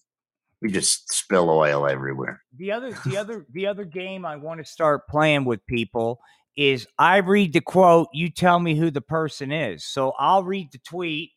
we 0.63 0.71
just 0.71 1.13
spill 1.13 1.49
oil 1.49 1.87
everywhere. 1.87 2.41
The 2.57 2.71
other 2.71 2.97
the 3.05 3.17
other 3.17 3.45
the 3.51 3.67
other 3.67 3.83
game 3.83 4.25
I 4.25 4.37
want 4.37 4.61
to 4.61 4.65
start 4.65 5.07
playing 5.09 5.45
with 5.45 5.65
people 5.67 6.21
is 6.55 6.87
I 6.97 7.17
read 7.17 7.53
the 7.53 7.61
quote, 7.61 8.07
you 8.13 8.29
tell 8.29 8.59
me 8.59 8.75
who 8.75 8.89
the 8.89 9.01
person 9.01 9.51
is. 9.51 9.83
So 9.85 10.13
I'll 10.17 10.43
read 10.43 10.71
the 10.71 10.79
tweet 10.79 11.31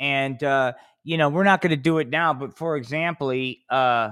and 0.00 0.42
uh 0.42 0.72
you 1.04 1.18
know, 1.18 1.28
we're 1.28 1.44
not 1.44 1.60
going 1.62 1.70
to 1.70 1.76
do 1.76 1.98
it 1.98 2.08
now, 2.10 2.34
but 2.34 2.56
for 2.56 2.76
example, 2.76 3.30
uh 3.70 4.10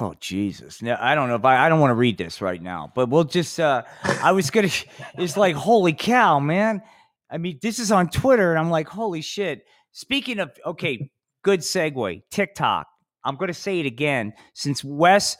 Oh 0.00 0.14
Jesus! 0.20 0.82
No, 0.82 0.96
I 1.00 1.14
don't 1.14 1.28
know 1.28 1.36
if 1.36 1.44
I, 1.44 1.66
I 1.66 1.68
don't 1.68 1.80
want 1.80 1.90
to 1.92 1.94
read 1.96 2.18
this 2.18 2.40
right 2.40 2.60
now, 2.60 2.90
but 2.94 3.08
we'll 3.08 3.24
just. 3.24 3.60
uh 3.60 3.82
I 4.04 4.32
was 4.32 4.50
gonna. 4.50 4.68
It's 5.16 5.36
like 5.36 5.54
holy 5.54 5.92
cow, 5.92 6.40
man! 6.40 6.82
I 7.30 7.38
mean, 7.38 7.58
this 7.60 7.78
is 7.78 7.90
on 7.90 8.08
Twitter, 8.08 8.50
and 8.50 8.58
I'm 8.58 8.70
like, 8.70 8.88
holy 8.88 9.20
shit. 9.20 9.64
Speaking 9.92 10.38
of, 10.38 10.52
okay, 10.64 11.10
good 11.42 11.60
segue. 11.60 12.22
TikTok. 12.30 12.86
I'm 13.24 13.36
gonna 13.36 13.54
say 13.54 13.80
it 13.80 13.86
again, 13.86 14.34
since 14.52 14.84
Wes, 14.84 15.36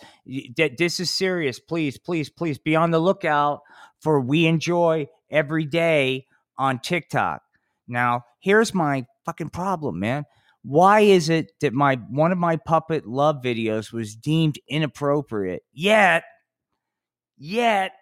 that 0.57 0.77
this 0.77 0.99
is 0.99 1.11
serious. 1.11 1.61
Please, 1.61 1.99
please, 1.99 2.29
please 2.29 2.59
be 2.59 2.75
on 2.75 2.91
the 2.91 2.99
lookout 2.99 3.61
for 4.01 4.21
we 4.21 4.47
enjoy 4.47 5.07
every 5.31 5.65
day 5.65 6.27
on 6.59 6.81
TikTok. 6.81 7.43
Now, 7.87 8.25
here's 8.41 8.75
my 8.75 9.07
fucking 9.25 9.51
problem, 9.51 10.01
man 10.01 10.25
why 10.67 10.99
is 11.01 11.29
it 11.29 11.53
that 11.61 11.73
my 11.73 11.95
one 12.11 12.33
of 12.33 12.39
my 12.39 12.57
puppet 12.57 13.07
love 13.07 13.37
videos 13.37 13.93
was 13.93 14.17
deemed 14.17 14.59
inappropriate 14.69 15.63
yet 15.73 16.25
yet 17.39 17.93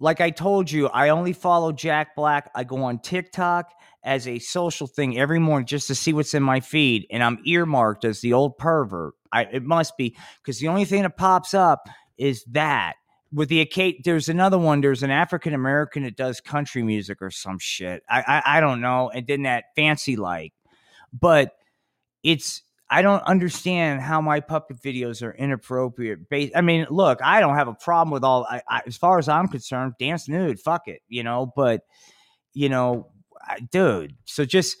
like 0.00 0.20
i 0.20 0.30
told 0.30 0.70
you 0.70 0.88
i 0.88 1.08
only 1.08 1.32
follow 1.32 1.72
jack 1.72 2.14
black. 2.14 2.50
I 2.54 2.64
go 2.64 2.82
on 2.84 2.98
tiktok 3.00 3.72
as 4.04 4.26
a 4.28 4.38
social 4.38 4.86
thing 4.86 5.18
every 5.18 5.38
morning 5.38 5.66
just 5.66 5.88
to 5.88 5.94
see 5.94 6.12
what's 6.12 6.34
in 6.34 6.42
my 6.42 6.60
feed 6.60 7.06
and 7.10 7.22
i'm 7.22 7.38
earmarked 7.44 8.04
as 8.04 8.20
the 8.20 8.32
old 8.32 8.58
pervert. 8.58 9.14
I 9.32 9.44
it 9.44 9.62
must 9.62 9.96
be 9.96 10.16
because 10.42 10.58
the 10.58 10.68
only 10.68 10.84
thing 10.84 11.02
that 11.02 11.16
pops 11.16 11.54
up 11.54 11.88
is 12.16 12.44
that. 12.50 12.94
With 13.30 13.50
the 13.50 13.70
there's 14.04 14.30
another 14.30 14.58
one 14.58 14.80
there's 14.80 15.02
an 15.02 15.10
african 15.10 15.52
american 15.52 16.04
that 16.04 16.16
does 16.16 16.40
country 16.40 16.82
music 16.82 17.18
or 17.20 17.30
some 17.30 17.58
shit. 17.58 18.02
I, 18.08 18.22
I 18.26 18.56
i 18.56 18.60
don't 18.60 18.80
know 18.80 19.10
and 19.10 19.26
then 19.26 19.42
that 19.42 19.64
fancy 19.76 20.16
like. 20.16 20.54
But 21.12 21.52
it's 22.22 22.62
I 22.90 23.02
don't 23.02 23.22
understand 23.24 24.00
how 24.00 24.20
my 24.20 24.40
puppet 24.40 24.80
videos 24.80 25.22
are 25.22 25.32
inappropriate. 25.32 26.28
Based, 26.30 26.56
I 26.56 26.62
mean, 26.62 26.86
look, 26.90 27.20
I 27.22 27.40
don't 27.40 27.54
have 27.54 27.68
a 27.68 27.74
problem 27.74 28.12
with 28.12 28.24
all. 28.24 28.46
I, 28.48 28.62
I, 28.68 28.82
as 28.86 28.96
far 28.96 29.18
as 29.18 29.28
I'm 29.28 29.48
concerned, 29.48 29.94
dance 29.98 30.28
nude, 30.28 30.58
fuck 30.58 30.88
it, 30.88 31.02
you 31.08 31.22
know. 31.22 31.52
But 31.54 31.82
you 32.54 32.68
know, 32.68 33.10
I, 33.46 33.60
dude, 33.60 34.14
so 34.24 34.44
just 34.44 34.78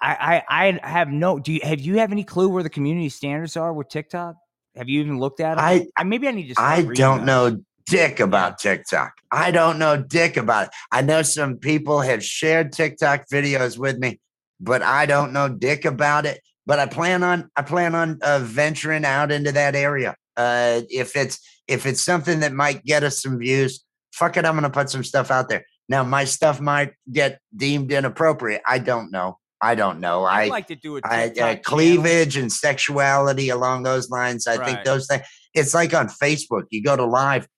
I, 0.00 0.42
I 0.48 0.80
I 0.82 0.88
have 0.88 1.08
no. 1.08 1.38
Do 1.38 1.52
you 1.52 1.60
have 1.62 1.80
you 1.80 1.98
have 1.98 2.12
any 2.12 2.24
clue 2.24 2.48
where 2.48 2.62
the 2.62 2.70
community 2.70 3.08
standards 3.08 3.56
are 3.56 3.72
with 3.72 3.88
TikTok? 3.88 4.36
Have 4.76 4.88
you 4.88 5.00
even 5.00 5.18
looked 5.18 5.40
at 5.40 5.56
it? 5.56 5.60
I- 5.60 5.86
I 5.96 6.04
maybe 6.04 6.28
I 6.28 6.32
need 6.32 6.54
to. 6.54 6.60
I 6.60 6.82
don't 6.82 7.24
know 7.24 7.62
dick 7.86 8.20
about 8.20 8.58
TikTok. 8.58 9.12
I 9.32 9.50
don't 9.50 9.78
know 9.78 9.96
dick 9.96 10.36
about 10.36 10.66
it. 10.66 10.70
I 10.92 11.02
know 11.02 11.22
some 11.22 11.56
people 11.56 12.00
have 12.00 12.22
shared 12.22 12.72
TikTok 12.72 13.26
videos 13.32 13.78
with 13.78 13.96
me, 13.98 14.20
but 14.60 14.82
I 14.82 15.06
don't 15.06 15.32
know 15.32 15.48
dick 15.48 15.84
about 15.86 16.26
it. 16.26 16.40
But 16.66 16.78
I 16.78 16.86
plan 16.86 17.22
on 17.22 17.50
I 17.56 17.62
plan 17.62 17.94
on 17.94 18.18
uh, 18.22 18.40
venturing 18.42 19.04
out 19.04 19.30
into 19.30 19.52
that 19.52 19.74
area. 19.74 20.16
Uh, 20.36 20.82
if 20.90 21.16
it's 21.16 21.38
if 21.68 21.86
it's 21.86 22.02
something 22.02 22.40
that 22.40 22.52
might 22.52 22.84
get 22.84 23.02
us 23.02 23.22
some 23.22 23.38
views, 23.38 23.84
fuck 24.12 24.36
it, 24.36 24.44
I'm 24.44 24.54
gonna 24.54 24.70
put 24.70 24.90
some 24.90 25.04
stuff 25.04 25.30
out 25.30 25.48
there. 25.48 25.64
Now 25.88 26.02
my 26.02 26.24
stuff 26.24 26.60
might 26.60 26.92
get 27.10 27.38
deemed 27.56 27.92
inappropriate. 27.92 28.62
I 28.66 28.80
don't 28.80 29.10
know. 29.10 29.38
I 29.60 29.74
don't 29.74 30.00
know. 30.00 30.24
I 30.24 30.42
I'd 30.42 30.50
like 30.50 30.66
to 30.66 30.76
do 30.76 30.96
it. 30.96 31.04
I, 31.06 31.28
uh, 31.28 31.30
channel. 31.30 31.62
cleavage 31.64 32.36
and 32.36 32.52
sexuality 32.52 33.48
along 33.48 33.84
those 33.84 34.10
lines. 34.10 34.46
I 34.46 34.62
think 34.62 34.84
those 34.84 35.06
things. 35.06 35.22
It's 35.54 35.72
like 35.72 35.94
on 35.94 36.08
Facebook. 36.08 36.64
You 36.70 36.82
go 36.82 36.96
to 36.96 37.06
live, 37.06 37.48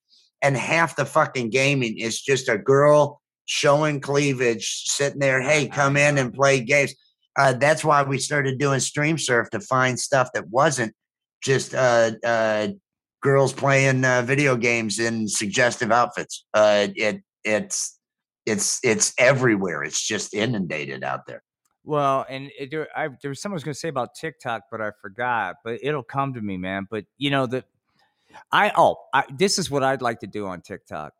and 0.40 0.56
half 0.56 0.94
the 0.94 1.04
fucking 1.04 1.50
gaming 1.50 1.98
is 1.98 2.20
just 2.20 2.48
a 2.48 2.56
girl 2.56 3.20
showing 3.46 4.00
cleavage, 4.00 4.84
sitting 4.86 5.18
there. 5.18 5.40
Hey, 5.40 5.66
come 5.66 5.96
in 5.96 6.18
and 6.18 6.32
play 6.32 6.60
games. 6.60 6.94
Uh, 7.38 7.52
that's 7.52 7.84
why 7.84 8.02
we 8.02 8.18
started 8.18 8.58
doing 8.58 8.80
stream 8.80 9.16
surf 9.16 9.48
to 9.50 9.60
find 9.60 9.98
stuff 9.98 10.28
that 10.34 10.48
wasn't 10.48 10.92
just 11.40 11.72
uh, 11.72 12.10
uh, 12.24 12.68
girls 13.22 13.52
playing 13.52 14.04
uh, 14.04 14.22
video 14.22 14.56
games 14.56 14.98
in 14.98 15.28
suggestive 15.28 15.92
outfits. 15.92 16.44
Uh, 16.52 16.88
it 16.96 17.22
it's 17.44 17.98
it's 18.44 18.80
it's 18.82 19.14
everywhere. 19.18 19.84
It's 19.84 20.04
just 20.04 20.34
inundated 20.34 21.04
out 21.04 21.26
there. 21.26 21.42
Well, 21.84 22.26
and 22.28 22.50
it, 22.58 22.70
there, 22.70 22.88
I, 22.94 23.08
there 23.22 23.30
was 23.30 23.40
something 23.40 23.54
I 23.54 23.56
was 23.56 23.64
going 23.64 23.74
to 23.74 23.78
say 23.78 23.88
about 23.88 24.14
TikTok, 24.14 24.64
but 24.70 24.80
I 24.80 24.90
forgot. 25.00 25.56
But 25.64 25.78
it'll 25.82 26.02
come 26.02 26.34
to 26.34 26.40
me, 26.40 26.56
man. 26.56 26.86
But 26.90 27.04
you 27.18 27.30
know 27.30 27.46
the, 27.46 27.64
I 28.50 28.72
oh, 28.76 28.96
I, 29.14 29.24
this 29.32 29.58
is 29.58 29.70
what 29.70 29.84
I'd 29.84 30.02
like 30.02 30.20
to 30.20 30.26
do 30.26 30.46
on 30.46 30.60
TikTok, 30.60 31.14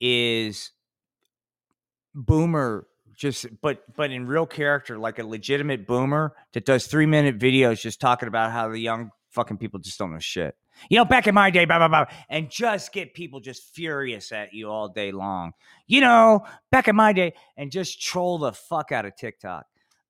is 0.00 0.70
boomer 2.14 2.86
just 3.16 3.46
but 3.62 3.82
but 3.96 4.10
in 4.10 4.26
real 4.26 4.46
character, 4.46 4.98
like 4.98 5.18
a 5.18 5.24
legitimate 5.24 5.86
boomer 5.86 6.34
that 6.52 6.64
does 6.64 6.86
three 6.86 7.06
minute 7.06 7.38
videos 7.38 7.80
just 7.80 8.00
talking 8.00 8.28
about 8.28 8.52
how 8.52 8.68
the 8.68 8.78
young 8.78 9.10
fucking 9.30 9.58
people 9.58 9.80
just 9.80 9.98
don't 9.98 10.12
know 10.12 10.18
shit. 10.18 10.54
You 10.90 10.98
know, 10.98 11.04
back 11.06 11.26
in 11.26 11.34
my 11.34 11.50
day, 11.50 11.64
blah 11.64 11.78
blah 11.78 11.88
blah, 11.88 12.04
and 12.28 12.50
just 12.50 12.92
get 12.92 13.14
people 13.14 13.40
just 13.40 13.74
furious 13.74 14.30
at 14.32 14.52
you 14.52 14.68
all 14.70 14.88
day 14.88 15.10
long. 15.12 15.52
You 15.86 16.02
know, 16.02 16.44
back 16.70 16.86
in 16.88 16.96
my 16.96 17.12
day, 17.14 17.32
and 17.56 17.72
just 17.72 18.00
troll 18.02 18.38
the 18.38 18.52
fuck 18.52 18.92
out 18.92 19.06
of 19.06 19.16
TikTok. 19.16 19.64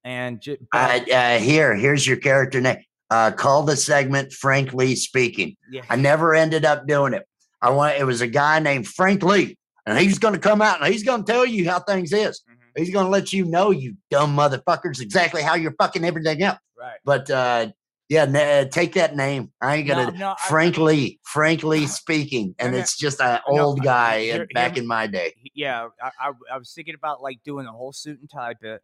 And 0.05 0.41
ju- 0.41 0.57
Uh, 0.73 1.01
uh, 1.13 1.39
here, 1.39 1.75
here's 1.75 2.07
your 2.07 2.17
character 2.17 2.61
name. 2.61 2.79
Uh, 3.11 3.31
call 3.31 3.63
the 3.63 3.77
segment 3.77 4.33
Frank 4.33 4.73
Lee 4.75 4.97
speaking. 4.97 5.57
yeah, 5.71 5.83
I 5.89 5.95
never 5.95 6.35
ended 6.35 6.65
up 6.65 6.87
doing 6.89 7.15
it. 7.15 7.23
I 7.63 7.71
want 7.71 7.97
it 7.99 8.05
was 8.05 8.21
a 8.21 8.27
guy 8.27 8.59
named 8.59 8.89
Frank 8.89 9.23
Lee, 9.23 9.57
and 9.87 9.97
he's 9.99 10.19
going 10.19 10.35
to 10.35 10.41
come 10.41 10.61
out 10.61 10.81
and 10.83 10.93
he's 10.93 11.05
going 11.05 11.25
to 11.25 11.33
tell 11.33 11.47
you 11.47 11.69
how 11.71 11.79
things 11.79 12.13
is. 12.13 12.43
Mhm. 12.51 12.56
He's 12.77 12.91
going 12.91 13.07
to 13.07 13.11
let 13.11 13.33
you 13.33 13.45
know, 13.47 13.71
you 13.71 13.97
dumb 14.11 14.37
motherfuckers, 14.37 15.01
exactly 15.01 15.43
how 15.43 15.55
you're 15.55 15.75
fucking 15.79 16.05
everything 16.05 16.43
up. 16.43 16.61
right. 16.79 16.99
But 17.05 17.31
uh, 17.31 17.69
yeah, 18.09 18.23
uh, 18.25 18.67
take 18.67 18.95
that 18.95 19.17
name. 19.17 19.51
I 19.61 19.77
ain't 19.77 19.89
gonna. 19.89 20.13
No, 20.13 20.17
no, 20.19 20.29
I- 20.33 20.49
Frank 20.49 20.79
Lee, 20.79 21.19
Frank 21.25 21.65
Lee 21.65 21.87
speaking, 21.87 22.55
and 22.59 22.73
no, 22.73 22.79
it's 22.79 22.97
just 22.97 23.21
an 23.21 23.41
old 23.49 23.83
guy 23.83 24.21
here- 24.23 24.35
uh, 24.35 24.37
here- 24.39 24.49
back 24.55 24.77
in 24.77 24.87
my 24.87 25.07
day. 25.09 25.35
yeah, 25.55 25.89
I, 26.01 26.11
I, 26.29 26.33
I 26.53 26.59
was 26.59 26.73
thinking 26.73 26.95
about 26.95 27.21
like 27.23 27.39
doing 27.45 27.67
a 27.67 27.73
whole 27.73 27.93
suit 27.93 28.21
and 28.21 28.31
tie 28.31 28.55
bit 28.61 28.81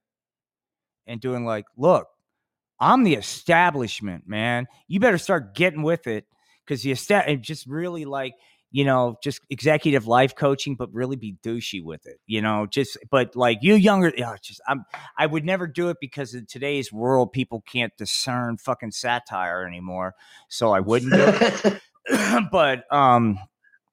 and 1.06 1.20
doing 1.20 1.44
like, 1.44 1.66
look, 1.76 2.08
I'm 2.80 3.04
the 3.04 3.14
establishment, 3.14 4.24
man. 4.26 4.66
You 4.88 4.98
better 4.98 5.18
start 5.18 5.54
getting 5.54 5.82
with 5.82 6.06
it 6.08 6.26
because 6.66 6.82
the 6.82 6.90
esta- 6.92 7.28
and 7.28 7.42
just 7.42 7.66
really 7.66 8.04
like, 8.04 8.34
you 8.72 8.84
know, 8.84 9.16
just 9.22 9.40
executive 9.50 10.06
life 10.06 10.34
coaching, 10.34 10.74
but 10.74 10.92
really 10.92 11.14
be 11.16 11.36
douchey 11.44 11.84
with 11.84 12.06
it, 12.06 12.18
you 12.26 12.40
know, 12.42 12.66
just, 12.66 12.96
but 13.10 13.36
like 13.36 13.58
you 13.60 13.74
younger, 13.74 14.12
yeah, 14.16 14.34
just, 14.42 14.60
I'm, 14.66 14.84
I 15.16 15.26
would 15.26 15.44
never 15.44 15.66
do 15.66 15.90
it 15.90 15.98
because 16.00 16.34
in 16.34 16.46
today's 16.46 16.90
world, 16.92 17.32
people 17.32 17.60
can't 17.60 17.92
discern 17.96 18.56
fucking 18.56 18.92
satire 18.92 19.66
anymore. 19.66 20.14
So 20.48 20.72
I 20.72 20.80
wouldn't 20.80 21.12
do 21.12 21.24
it. 21.24 21.80
but, 22.50 22.92
um, 22.92 23.38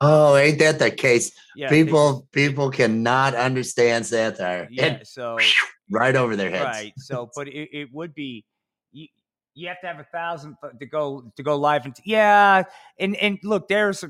oh, 0.01 0.35
ain't 0.37 0.57
that 0.59 0.79
the 0.79 0.89
case? 0.89 1.31
yeah, 1.55 1.69
they- 1.69 1.83
people, 1.83 2.27
people 2.31 2.71
cannot 2.71 3.35
understand 3.35 4.05
satire. 4.05 4.67
yeah, 4.71 4.85
It- 4.85 5.07
so. 5.07 5.37
right 5.91 6.15
over 6.15 6.35
their 6.35 6.51
heads. 6.51 6.65
right 6.65 6.93
so 6.97 7.31
but 7.35 7.47
it, 7.47 7.67
it 7.73 7.89
would 7.91 8.13
be 8.13 8.45
you, 8.91 9.07
you 9.55 9.67
have 9.67 9.81
to 9.81 9.87
have 9.87 9.97
a 9.99 10.03
thousand 10.03 10.55
to 10.79 10.85
go 10.85 11.31
to 11.35 11.41
go 11.41 11.55
live 11.57 11.83
and 11.85 11.95
yeah 12.05 12.61
and 12.99 13.15
and 13.15 13.39
look 13.43 13.67
there's 13.67 14.03
a 14.03 14.09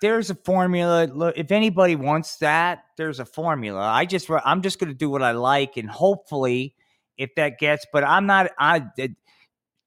there's 0.00 0.30
a 0.30 0.34
formula 0.34 1.08
look 1.12 1.36
if 1.36 1.50
anybody 1.50 1.96
wants 1.96 2.36
that 2.36 2.84
there's 2.96 3.20
a 3.20 3.24
formula 3.24 3.80
i 3.80 4.04
just 4.04 4.28
i'm 4.44 4.62
just 4.62 4.78
going 4.78 4.88
to 4.88 4.94
do 4.94 5.10
what 5.10 5.22
i 5.22 5.32
like 5.32 5.76
and 5.76 5.90
hopefully 5.90 6.74
if 7.18 7.34
that 7.36 7.58
gets 7.58 7.86
but 7.92 8.04
i'm 8.04 8.26
not 8.26 8.50
i 8.58 8.82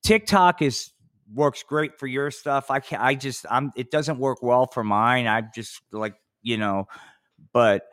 tiktok 0.04 0.62
is 0.62 0.92
works 1.34 1.64
great 1.64 2.00
for 2.00 2.08
your 2.08 2.32
stuff 2.32 2.72
i 2.72 2.80
can't. 2.80 3.02
i 3.02 3.14
just 3.14 3.46
i'm 3.52 3.72
it 3.76 3.92
doesn't 3.92 4.18
work 4.18 4.42
well 4.42 4.66
for 4.66 4.84
mine 4.84 5.28
i 5.28 5.42
just 5.54 5.82
like 5.92 6.16
you 6.42 6.58
know 6.58 6.88
but 7.54 7.84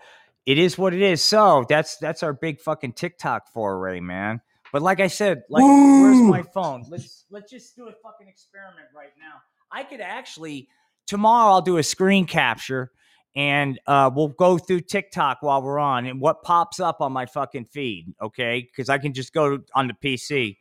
it 0.46 0.58
is 0.58 0.78
what 0.78 0.94
it 0.94 1.02
is. 1.02 1.22
So 1.22 1.66
that's 1.68 1.96
that's 1.98 2.22
our 2.22 2.32
big 2.32 2.60
fucking 2.60 2.92
TikTok 2.92 3.48
foray, 3.52 4.00
man. 4.00 4.40
But 4.72 4.82
like 4.82 5.00
I 5.00 5.08
said, 5.08 5.42
like 5.50 5.62
where's 5.62 6.20
my 6.20 6.42
phone? 6.42 6.84
Let's 6.88 7.24
let's 7.30 7.50
just 7.50 7.74
do 7.76 7.88
a 7.88 7.92
fucking 7.92 8.28
experiment 8.28 8.86
right 8.94 9.12
now. 9.18 9.40
I 9.72 9.82
could 9.82 10.00
actually 10.00 10.68
tomorrow 11.06 11.52
I'll 11.52 11.62
do 11.62 11.78
a 11.78 11.82
screen 11.82 12.26
capture 12.26 12.90
and 13.34 13.78
uh, 13.86 14.10
we'll 14.12 14.28
go 14.28 14.56
through 14.56 14.80
TikTok 14.80 15.38
while 15.42 15.62
we're 15.62 15.78
on 15.78 16.06
and 16.06 16.20
what 16.20 16.42
pops 16.42 16.80
up 16.80 17.00
on 17.00 17.12
my 17.12 17.26
fucking 17.26 17.66
feed, 17.66 18.14
okay? 18.20 18.62
Because 18.62 18.88
I 18.88 18.98
can 18.98 19.12
just 19.12 19.34
go 19.34 19.58
on 19.74 19.88
the 19.88 19.94
PC. 19.94 20.56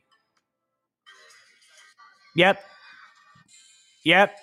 Yep. 2.36 2.62
Yep. 4.04 4.36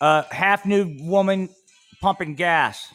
Uh, 0.00 0.22
half 0.32 0.66
nude 0.66 1.00
woman 1.00 1.48
pumping 2.00 2.34
gas. 2.34 2.92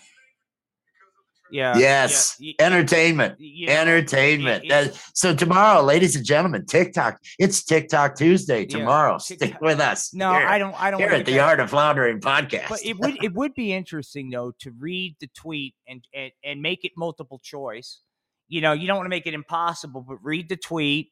Yeah. 1.50 1.78
yes, 1.78 2.36
yeah, 2.40 2.54
entertainment, 2.60 3.40
know, 3.40 3.74
entertainment. 3.74 4.72
Uh, 4.72 4.90
so 5.14 5.34
tomorrow, 5.34 5.82
ladies 5.82 6.16
and 6.16 6.26
gentlemen, 6.26 6.66
TikTok. 6.66 7.20
It's 7.40 7.64
TikTok 7.64 8.16
Tuesday 8.18 8.62
Yeah, 8.62 8.78
tomorrow. 8.78 9.18
TikTok. 9.18 9.48
Stick 9.50 9.62
with 9.62 9.80
us. 9.80 10.14
No, 10.14 10.34
here, 10.34 10.48
I 10.48 10.58
don't. 10.58 10.82
I 10.82 10.92
don't. 10.92 11.00
here 11.00 11.10
at 11.10 11.26
the 11.26 11.34
that- 11.34 11.40
Art 11.48 11.60
of 11.60 11.70
Floundering 11.70 12.20
podcast. 12.20 12.70
But 12.70 12.86
it 12.86 13.00
would 13.00 13.24
it 13.24 13.34
would 13.34 13.54
be 13.54 13.74
interesting 13.74 14.30
though 14.30 14.54
to 14.60 14.72
read 14.78 15.16
the 15.20 15.28
tweet 15.36 15.76
and 15.88 16.04
and, 16.14 16.32
and 16.44 16.62
make 16.62 16.84
it 16.84 16.92
multiple 16.98 17.40
choice. 17.40 18.02
You 18.50 18.62
know, 18.62 18.74
you 18.74 18.88
don't 18.88 18.98
want 18.98 19.06
to 19.06 19.10
make 19.10 19.28
it 19.28 19.34
impossible, 19.34 20.02
but 20.08 20.18
read 20.22 20.50
the 20.50 20.58
tweet 20.58 21.12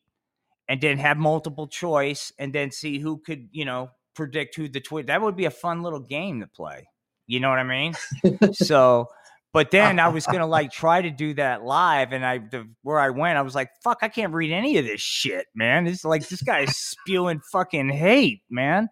and 0.67 0.81
then 0.81 0.97
have 0.97 1.17
multiple 1.17 1.67
choice 1.67 2.31
and 2.39 2.53
then 2.53 2.71
see 2.71 2.99
who 2.99 3.17
could 3.17 3.49
you 3.51 3.65
know 3.65 3.89
predict 4.15 4.55
who 4.55 4.67
the 4.67 4.81
tweet. 4.81 5.07
That 5.07 5.21
would 5.21 5.35
be 5.35 5.45
a 5.45 5.51
fun 5.51 5.83
little 5.83 5.99
game 5.99 6.41
to 6.41 6.47
play. 6.47 6.87
You 7.27 7.39
know 7.39 7.49
what 7.49 7.59
I 7.59 7.63
mean? 7.63 7.95
so. 8.53 9.07
But 9.55 9.71
then 9.71 10.01
I 10.01 10.09
was 10.09 10.25
gonna 10.25 10.45
like 10.45 10.69
try 10.73 11.01
to 11.01 11.09
do 11.09 11.33
that 11.35 11.63
live, 11.63 12.11
and 12.11 12.25
I 12.25 12.39
the, 12.39 12.67
where 12.81 12.99
I 12.99 13.11
went, 13.11 13.37
I 13.37 13.41
was 13.41 13.55
like, 13.55 13.69
"Fuck, 13.85 13.99
I 14.01 14.09
can't 14.09 14.33
read 14.33 14.51
any 14.51 14.77
of 14.79 14.85
this 14.85 14.99
shit, 14.99 15.45
man." 15.55 15.87
It's 15.87 16.03
like 16.03 16.27
this 16.27 16.41
guy's 16.41 16.75
spewing 16.75 17.39
fucking 17.53 17.87
hate, 17.87 18.41
man. 18.49 18.89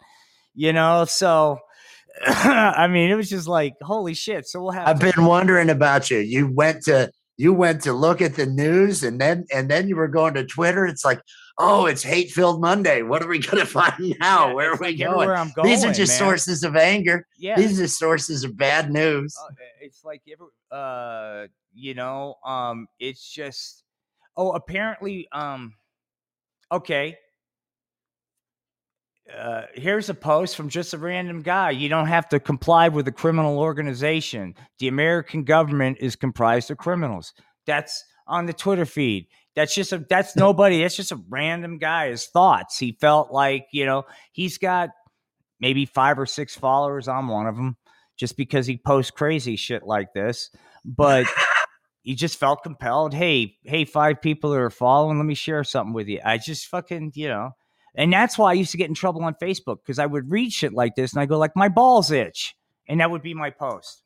You 0.56 0.72
know, 0.72 1.04
so 1.04 1.60
I 2.26 2.88
mean, 2.88 3.12
it 3.12 3.16
was 3.16 3.30
just 3.30 3.46
like, 3.46 3.74
holy 3.82 4.14
shit. 4.14 4.48
So 4.48 4.62
we'll 4.62 4.72
have. 4.72 4.88
I've 4.88 5.02
to- 5.02 5.12
been 5.12 5.26
wondering 5.26 5.70
about 5.70 6.10
you. 6.10 6.20
You 6.20 6.50
went 6.50 6.84
to 6.84 7.12
you 7.36 7.54
went 7.54 7.82
to 7.82 7.92
look 7.92 8.22
at 8.22 8.36
the 8.36 8.46
news, 8.46 9.04
and 9.04 9.20
then 9.20 9.44
and 9.54 9.70
then 9.70 9.90
you 9.90 9.98
were 9.98 10.08
going 10.08 10.34
to 10.36 10.46
Twitter. 10.46 10.86
It's 10.86 11.04
like, 11.04 11.20
oh, 11.58 11.86
it's 11.86 12.04
hate 12.04 12.32
filled 12.32 12.62
Monday. 12.62 13.02
What 13.02 13.22
are 13.24 13.28
we 13.28 13.40
going 13.40 13.58
to 13.64 13.66
find 13.66 13.94
now? 14.20 14.48
Yeah, 14.48 14.54
Where 14.54 14.72
are 14.72 14.78
we 14.78 14.88
like 14.88 15.00
going? 15.00 15.28
Going. 15.28 15.68
These 15.68 15.84
are 15.86 15.94
just 15.94 16.14
man. 16.14 16.20
sources 16.20 16.64
of 16.64 16.76
anger. 16.76 17.28
Yeah. 17.38 17.56
These 17.56 17.80
are 17.80 17.88
sources 17.88 18.44
of 18.44 18.58
bad 18.58 18.92
news. 18.92 19.36
uh, 19.40 19.54
it's 19.82 20.04
like 20.04 20.22
uh, 20.72 21.48
you 21.74 21.94
know, 21.94 22.36
um, 22.46 22.88
it's 23.00 23.32
just. 23.32 23.84
Oh, 24.36 24.54
apparently, 24.54 25.28
um, 25.32 25.76
okay. 26.72 27.18
Uh, 29.32 29.64
here's 29.74 30.10
a 30.10 30.14
post 30.14 30.56
from 30.56 30.70
just 30.70 30.94
a 30.94 30.98
random 30.98 31.42
guy. 31.42 31.70
You 31.70 31.88
don't 31.88 32.08
have 32.08 32.28
to 32.30 32.40
comply 32.40 32.90
with 32.90 33.08
a 33.08 33.12
criminal 33.12 33.60
organization. 33.60 34.56
The 34.80 34.88
American 34.88 35.44
government 35.44 36.00
is 36.02 36.16
comprised 36.16 36.72
of 36.72 36.78
criminals. 36.78 37.34
That's 37.66 38.04
on 38.28 38.48
the 38.48 38.54
Twitter 38.54 38.86
feed. 38.86 39.28
That's 39.56 39.76
just 39.76 39.94
a 39.94 40.04
that's 40.10 40.36
nobody. 40.36 40.82
That's 40.82 40.96
just 40.96 41.12
a 41.12 41.22
random 41.30 41.78
guy. 41.78 42.10
His 42.10 42.26
thoughts. 42.26 42.78
He 42.78 42.98
felt 43.00 43.32
like 43.32 43.68
you 43.72 43.86
know 43.86 44.04
he's 44.32 44.58
got 44.58 44.90
maybe 45.60 45.86
five 45.86 46.18
or 46.18 46.26
six 46.26 46.56
followers. 46.56 47.08
I'm 47.08 47.28
one 47.28 47.48
of 47.48 47.56
them, 47.56 47.78
just 48.18 48.36
because 48.36 48.66
he 48.66 48.78
posts 48.78 49.12
crazy 49.12 49.56
shit 49.56 49.84
like 49.84 50.14
this. 50.14 50.50
But 50.84 51.28
he 52.02 52.16
just 52.16 52.40
felt 52.40 52.64
compelled. 52.64 53.14
Hey, 53.14 53.58
hey, 53.64 53.86
five 53.86 54.22
people 54.22 54.54
are 54.54 54.70
following. 54.70 55.18
Let 55.18 55.26
me 55.26 55.36
share 55.36 55.64
something 55.64 55.94
with 55.94 56.08
you. 56.08 56.20
I 56.24 56.38
just 56.38 56.68
fucking 56.68 57.12
you 57.16 57.28
know. 57.28 57.52
And 57.96 58.12
that's 58.12 58.40
why 58.40 58.50
I 58.50 58.54
used 58.54 58.72
to 58.72 58.78
get 58.78 58.90
in 58.90 58.96
trouble 58.96 59.24
on 59.24 59.36
Facebook 59.36 59.78
because 59.84 60.00
I 60.00 60.08
would 60.08 60.32
read 60.32 60.52
shit 60.52 60.74
like 60.74 60.96
this 60.96 61.14
and 61.14 61.22
I 61.22 61.28
go 61.28 61.38
like 61.38 61.56
my 61.56 61.70
balls 61.70 62.10
itch, 62.10 62.56
and 62.88 63.00
that 63.00 63.12
would 63.12 63.22
be 63.22 63.36
my 63.36 63.52
post. 63.52 64.02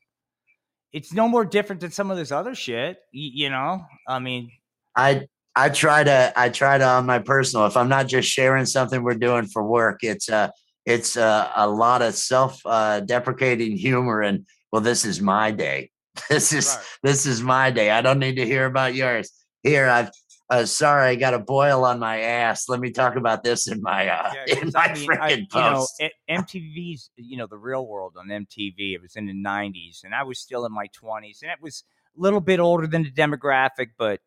It's 0.92 1.12
no 1.12 1.26
more 1.28 1.44
different 1.44 1.80
than 1.80 1.90
some 1.90 2.10
of 2.10 2.16
this 2.16 2.32
other 2.32 2.54
shit, 2.54 2.98
you 3.12 3.48
know. 3.48 3.84
I 4.06 4.18
mean, 4.18 4.50
I 4.94 5.26
I 5.58 5.70
try 5.70 6.04
to 6.04 6.32
I 6.36 6.50
try 6.50 6.78
to 6.78 6.84
on 6.84 7.04
my 7.04 7.18
personal. 7.18 7.66
If 7.66 7.76
I'm 7.76 7.88
not 7.88 8.06
just 8.06 8.28
sharing 8.28 8.64
something 8.64 9.02
we're 9.02 9.14
doing 9.14 9.46
for 9.46 9.64
work, 9.64 10.04
it's 10.04 10.28
uh 10.28 10.50
it's 10.86 11.16
uh, 11.16 11.50
a 11.56 11.68
lot 11.68 12.00
of 12.00 12.14
self 12.14 12.62
uh, 12.64 13.00
deprecating 13.00 13.76
humor 13.76 14.22
and 14.22 14.46
well, 14.70 14.80
this 14.80 15.04
is 15.04 15.20
my 15.20 15.50
day. 15.50 15.90
This 16.28 16.52
is 16.52 16.66
Right. 16.68 16.84
this 17.02 17.26
is 17.26 17.42
my 17.42 17.70
day. 17.72 17.90
I 17.90 18.02
don't 18.02 18.20
need 18.20 18.36
to 18.36 18.46
hear 18.46 18.66
about 18.66 18.94
yours. 18.94 19.30
Here, 19.64 19.88
I've 19.88 20.10
uh, 20.50 20.64
sorry, 20.64 21.08
I 21.08 21.14
got 21.16 21.34
a 21.34 21.38
boil 21.38 21.84
on 21.84 21.98
my 21.98 22.20
ass. 22.20 22.68
Let 22.68 22.80
me 22.80 22.90
talk 22.90 23.16
about 23.16 23.42
this 23.42 23.68
in 23.68 23.82
my 23.82 24.08
uh, 24.08 24.32
Yeah, 24.34 24.54
in 24.62 24.70
my 24.72 24.84
I 24.84 24.94
mean, 24.94 25.10
I, 25.10 25.16
freaking 25.16 25.46
you 25.54 25.60
know, 25.60 25.72
post. 25.74 26.02
MTV's, 26.30 27.10
you 27.16 27.36
know, 27.36 27.46
the 27.46 27.58
real 27.58 27.86
world 27.86 28.14
on 28.16 28.28
MTV. 28.28 28.94
It 28.94 29.02
was 29.02 29.16
in 29.16 29.26
the 29.26 29.34
'90s, 29.34 30.04
and 30.04 30.14
I 30.14 30.22
was 30.22 30.38
still 30.38 30.64
in 30.66 30.72
my 30.72 30.86
20s, 30.86 31.42
and 31.42 31.50
it 31.50 31.58
was 31.60 31.84
a 32.16 32.20
little 32.20 32.40
bit 32.40 32.60
older 32.60 32.86
than 32.86 33.02
the 33.02 33.10
demographic, 33.10 33.88
but 33.98 34.20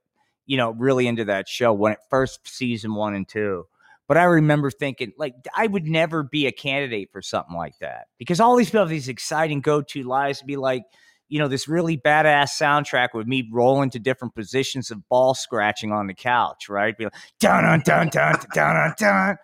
you 0.45 0.57
know, 0.57 0.71
really 0.71 1.07
into 1.07 1.25
that 1.25 1.47
show 1.47 1.73
when 1.73 1.93
it 1.93 1.99
first 2.09 2.47
season 2.47 2.95
one 2.95 3.15
and 3.15 3.27
two. 3.27 3.65
But 4.07 4.17
I 4.17 4.23
remember 4.23 4.71
thinking, 4.71 5.13
like, 5.17 5.35
I 5.55 5.67
would 5.67 5.85
never 5.85 6.21
be 6.21 6.45
a 6.45 6.51
candidate 6.51 7.11
for 7.13 7.21
something 7.21 7.55
like 7.55 7.79
that 7.79 8.07
because 8.17 8.41
all 8.41 8.57
these 8.57 8.67
people 8.67 8.81
have 8.81 8.89
these 8.89 9.07
exciting 9.07 9.63
lives 10.03 10.39
to 10.39 10.45
be 10.45 10.57
like, 10.57 10.83
you 11.29 11.39
know, 11.39 11.47
this 11.47 11.69
really 11.69 11.97
badass 11.97 12.49
soundtrack 12.59 13.09
with 13.13 13.25
me 13.25 13.47
rolling 13.53 13.89
to 13.91 13.99
different 13.99 14.35
positions 14.35 14.91
of 14.91 15.07
ball 15.07 15.33
scratching 15.33 15.93
on 15.93 16.07
the 16.07 16.13
couch, 16.13 16.67
right? 16.67 16.97
Be 16.97 17.05
like, 17.05 17.13
dun 17.39 17.63
dun 17.63 17.79
dun 17.85 18.09
dun 18.09 18.35
dun 18.53 18.75
dun 18.75 18.93
dun, 18.97 19.37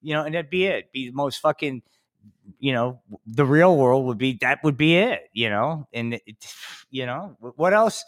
you 0.00 0.14
know, 0.14 0.22
and 0.24 0.34
that'd 0.34 0.48
be 0.48 0.64
it. 0.64 0.90
Be 0.90 1.10
the 1.10 1.14
most 1.14 1.40
fucking, 1.40 1.82
you 2.58 2.72
know, 2.72 3.02
the 3.26 3.44
real 3.44 3.76
world 3.76 4.06
would 4.06 4.16
be 4.16 4.38
that 4.40 4.60
would 4.64 4.78
be 4.78 4.96
it, 4.96 5.28
you 5.34 5.50
know, 5.50 5.86
and 5.92 6.14
it, 6.14 6.22
you 6.90 7.04
know, 7.04 7.36
what 7.56 7.74
else? 7.74 8.06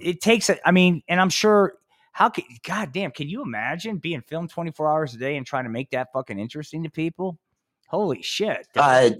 It 0.00 0.20
takes, 0.20 0.50
I 0.64 0.70
mean, 0.70 1.02
and 1.08 1.20
I'm 1.20 1.30
sure. 1.30 1.74
How 2.12 2.30
can 2.30 2.44
God 2.66 2.92
damn? 2.92 3.10
Can 3.10 3.28
you 3.28 3.42
imagine 3.42 3.98
being 3.98 4.22
filmed 4.22 4.48
24 4.48 4.90
hours 4.90 5.12
a 5.12 5.18
day 5.18 5.36
and 5.36 5.44
trying 5.44 5.64
to 5.64 5.70
make 5.70 5.90
that 5.90 6.08
fucking 6.14 6.38
interesting 6.38 6.82
to 6.84 6.90
people? 6.90 7.38
Holy 7.88 8.22
shit! 8.22 8.66
Uh, 8.74 9.10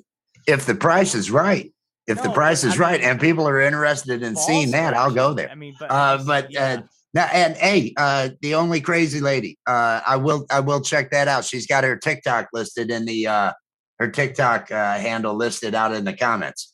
if 0.47 0.64
the 0.64 0.74
price 0.74 1.14
is 1.14 1.30
right, 1.30 1.70
if 2.06 2.22
the 2.22 2.28
No, 2.28 2.34
price 2.34 2.64
I 2.64 2.68
is 2.68 2.78
right, 2.78 3.01
and 3.01 3.20
people 3.20 3.47
are 3.48 3.60
interested 3.60 4.22
in 4.22 4.36
seeing 4.36 4.70
that, 4.70 4.94
I'll 4.94 5.12
go 5.12 5.34
there. 5.34 5.51
I 5.51 5.55
mean, 5.55 5.74
but 5.78 5.90
Uh, 5.90 6.18
but 6.24 6.52
yeah. 6.52 6.64
uh, 6.64 6.82
now, 7.14 7.28
and 7.32 7.56
hey, 7.56 7.93
uh, 7.97 8.30
the 8.43 8.55
only 8.55 8.80
crazy 8.80 9.20
lady, 9.20 9.59
uh, 9.66 10.01
I 10.06 10.16
will, 10.16 10.47
I 10.51 10.60
will 10.60 10.80
check 10.80 11.10
that 11.10 11.28
out. 11.28 11.44
She's 11.44 11.66
got 11.66 11.82
her 11.84 11.97
TikTok 11.97 12.48
listed 12.52 12.90
in 12.90 13.05
the, 13.06 13.26
uh, 13.26 13.52
her 13.98 14.09
TikTok 14.09 14.70
uh, 14.70 14.98
handle 14.98 15.34
listed 15.34 15.74
out 15.74 15.94
in 15.94 16.05
the 16.05 16.12
comments. 16.12 16.70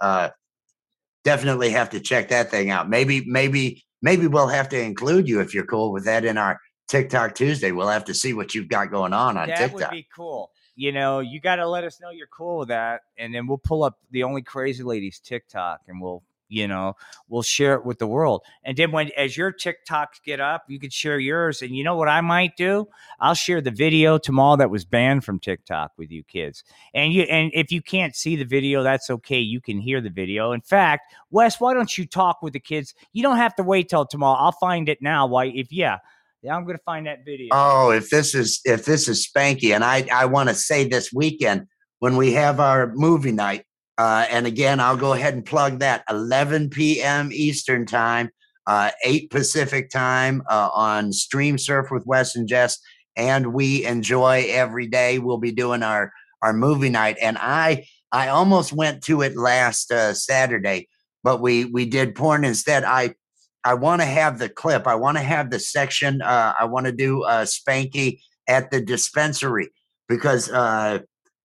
Definitely 1.25 1.71
have 1.71 1.91
to 1.91 2.01
check 2.01 2.29
that 2.29 2.51
thing 2.51 2.71
out. 2.71 2.89
Maybe, 2.89 3.25
maybe, 3.27 3.85
maybe 4.01 4.27
we'll 4.27 4.49
have 4.49 4.69
to 4.71 4.81
include 4.81 5.29
you 5.29 5.41
if 5.41 5.55
you're 5.55 5.67
cool 5.67 5.93
with 5.93 6.05
that 6.05 6.25
in 6.25 6.37
our 6.37 6.61
TikTok 6.89 7.35
Tuesday. 7.35 7.73
We'll 7.73 7.89
have 7.89 8.05
to 8.07 8.15
see 8.15 8.35
what 8.35 8.55
you've 8.55 8.69
got 8.69 8.91
going 8.91 9.13
on 9.13 9.37
on 9.37 9.49
that 9.49 9.57
TikTok. 9.57 9.81
would 9.81 9.91
be 9.91 10.07
cool. 10.15 10.51
You 10.75 10.93
know, 10.93 11.21
you 11.21 11.41
got 11.41 11.57
to 11.57 11.69
let 11.69 11.85
us 11.85 12.01
know 12.01 12.11
you're 12.11 12.27
cool 12.27 12.59
with 12.61 12.69
that, 12.69 13.03
and 13.19 13.35
then 13.35 13.47
we'll 13.47 13.59
pull 13.59 13.85
up 13.85 13.99
the 14.11 14.23
only 14.23 14.43
crazy 14.43 14.83
ladies 14.83 15.21
TikTok, 15.21 15.81
and 15.87 16.01
we'll, 16.01 16.23
you 16.53 16.69
know, 16.69 16.95
we'll 17.29 17.43
share 17.43 17.75
it 17.75 17.87
with 17.87 17.99
the 17.99 18.07
world. 18.07 18.43
And 18.63 18.77
then 18.77 18.93
when 18.93 19.11
as 19.17 19.37
your 19.37 19.53
TikToks 19.53 20.23
get 20.25 20.39
up, 20.39 20.65
you 20.69 20.79
could 20.79 20.93
share 20.93 21.19
yours. 21.19 21.63
And 21.63 21.75
you 21.75 21.83
know 21.83 21.97
what 21.97 22.09
I 22.09 22.21
might 22.21 22.57
do? 22.57 22.87
I'll 23.21 23.35
share 23.35 23.63
the 23.63 23.71
video 23.71 24.19
tomorrow 24.19 24.57
that 24.57 24.71
was 24.71 24.85
banned 24.85 25.25
from 25.25 25.39
TikTok 25.39 25.93
with 25.97 26.11
you 26.11 26.23
kids. 26.25 26.63
And 26.93 27.13
you, 27.13 27.23
and 27.23 27.51
if 27.55 27.73
you 27.73 27.81
can't 27.81 28.15
see 28.15 28.37
the 28.37 28.45
video, 28.45 28.83
that's 28.83 29.09
okay. 29.09 29.41
You 29.41 29.61
can 29.61 29.79
hear 29.79 30.03
the 30.03 30.11
video. 30.11 30.53
In 30.53 30.61
fact, 30.61 31.15
Wes, 31.31 31.59
why 31.59 31.73
don't 31.73 31.97
you 31.97 32.07
talk 32.07 32.43
with 32.43 32.53
the 32.53 32.61
kids? 32.61 32.95
You 33.15 33.23
don't 33.23 33.39
have 33.39 33.55
to 33.57 33.63
wait 33.63 33.89
till 33.89 34.05
tomorrow. 34.05 34.39
I'll 34.39 34.53
find 34.53 34.89
it 34.91 35.01
now. 35.01 35.27
Why? 35.27 35.47
If 35.47 35.73
yeah, 35.73 35.99
yeah, 36.43 36.55
I'm 36.55 36.67
gonna 36.67 36.79
find 36.85 37.07
that 37.07 37.25
video. 37.25 37.49
Oh, 37.53 37.91
if 37.91 38.11
this 38.11 38.35
is 38.35 38.61
if 38.65 38.85
this 38.85 39.09
is 39.09 39.27
Spanky, 39.27 39.75
and 39.75 39.83
I 39.83 40.07
I 40.13 40.27
want 40.27 40.51
to 40.51 40.55
say 40.55 40.87
this 40.87 41.13
weekend 41.13 41.67
when 42.01 42.17
we 42.17 42.33
have 42.33 42.61
our 42.61 42.93
movie 42.95 43.33
night, 43.33 43.65
uh, 44.03 44.27
and 44.31 44.49
again 44.49 44.81
I'll 44.81 44.97
go 44.97 45.13
ahead 45.13 45.35
and 45.35 45.47
plug 45.47 45.79
that 45.79 46.03
11 46.11 46.71
p.m. 46.71 47.31
Eastern 47.33 47.87
time, 47.87 48.31
uh, 48.67 48.91
8 49.05 49.31
Pacific 49.31 49.91
time 49.91 50.43
uh, 50.51 50.71
on 50.75 51.13
Stream 51.13 51.57
Surf 51.57 51.93
with 51.93 52.05
Wes 52.05 52.35
and 52.35 52.49
Jess, 52.49 52.81
and 53.15 53.55
we 53.55 53.85
enjoy 53.85 54.47
every 54.49 54.89
day. 54.89 55.21
We'll 55.21 55.39
be 55.39 55.53
doing 55.53 55.85
our 55.85 56.13
our 56.43 56.53
movie 56.53 56.89
night, 56.89 57.17
and 57.23 57.39
I 57.39 57.87
I 58.11 58.29
almost 58.29 58.73
went 58.73 59.05
to 59.05 59.23
it 59.23 59.37
last 59.37 59.93
uh, 59.93 60.15
Saturday, 60.15 60.89
but 61.23 61.41
we 61.41 61.67
we 61.67 61.87
did 61.87 62.17
porn 62.17 62.45
instead. 62.45 62.83
I 62.83 63.15
I 63.63 63.75
want 63.75 64.03
to 64.03 64.07
have 64.07 64.41
the 64.41 64.49
clip. 64.49 64.89
I 64.89 64.97
want 64.97 65.17
to 65.17 65.23
have 65.23 65.51
the 65.51 65.61
section. 65.61 66.23
Uh, 66.23 66.55
I 66.59 66.65
want 66.65 66.87
to 66.87 66.93
do 66.93 67.23
uh, 67.23 67.45
Spanky 67.45 68.19
at 68.49 68.73
the 68.73 68.81
dispensary 68.81 69.71
because 70.09 70.51
uh, 70.51 70.99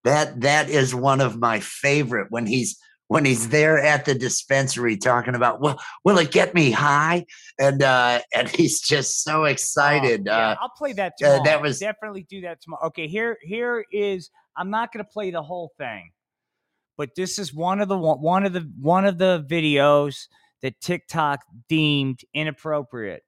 that 0.04 0.42
that 0.42 0.70
is 0.70 0.94
one 0.96 1.22
of 1.22 1.38
my 1.40 1.60
favorite 1.60 2.28
when 2.30 2.46
he's 2.46 2.78
when 3.08 3.24
he's 3.24 3.50
there 3.50 3.80
at 3.80 4.04
the 4.06 4.14
dispensary 4.14 4.98
talking 4.98 5.34
about 5.36 5.62
well 5.62 5.80
will 6.04 6.18
it 6.18 6.32
get 6.32 6.54
me 6.54 6.72
high 6.72 7.26
and 7.60 7.82
uh, 7.84 8.20
and 8.36 8.50
he's 8.50 8.82
just 8.82 9.24
so 9.24 9.46
excited. 9.46 10.28
Oh, 10.28 10.32
yeah, 10.38 10.50
uh, 10.50 10.56
I'll 10.62 10.70
play 10.70 10.94
that 10.94 11.14
uh, 11.22 11.26
tomorrow. 11.26 11.44
that 11.46 11.62
was- 11.62 11.80
definitely 11.80 12.26
do 12.30 12.42
that 12.42 12.62
tomorrow. 12.62 12.88
Okay, 12.88 13.08
here 13.08 13.38
here 13.42 13.86
is. 13.92 14.30
I'm 14.60 14.72
not 14.72 14.92
going 14.92 15.06
to 15.06 15.10
play 15.12 15.30
the 15.30 15.44
whole 15.44 15.72
thing, 15.78 16.10
but 16.98 17.10
this 17.16 17.38
is 17.38 17.54
one 17.54 17.80
of 17.80 17.90
the 17.90 17.98
one 17.98 18.46
of 18.46 18.54
the 18.54 18.70
one 18.82 19.06
of 19.06 19.20
the 19.20 19.46
videos 19.48 20.16
that 20.64 20.82
TikTok 20.82 21.42
deemed 21.70 22.22
inappropriate. 22.34 23.22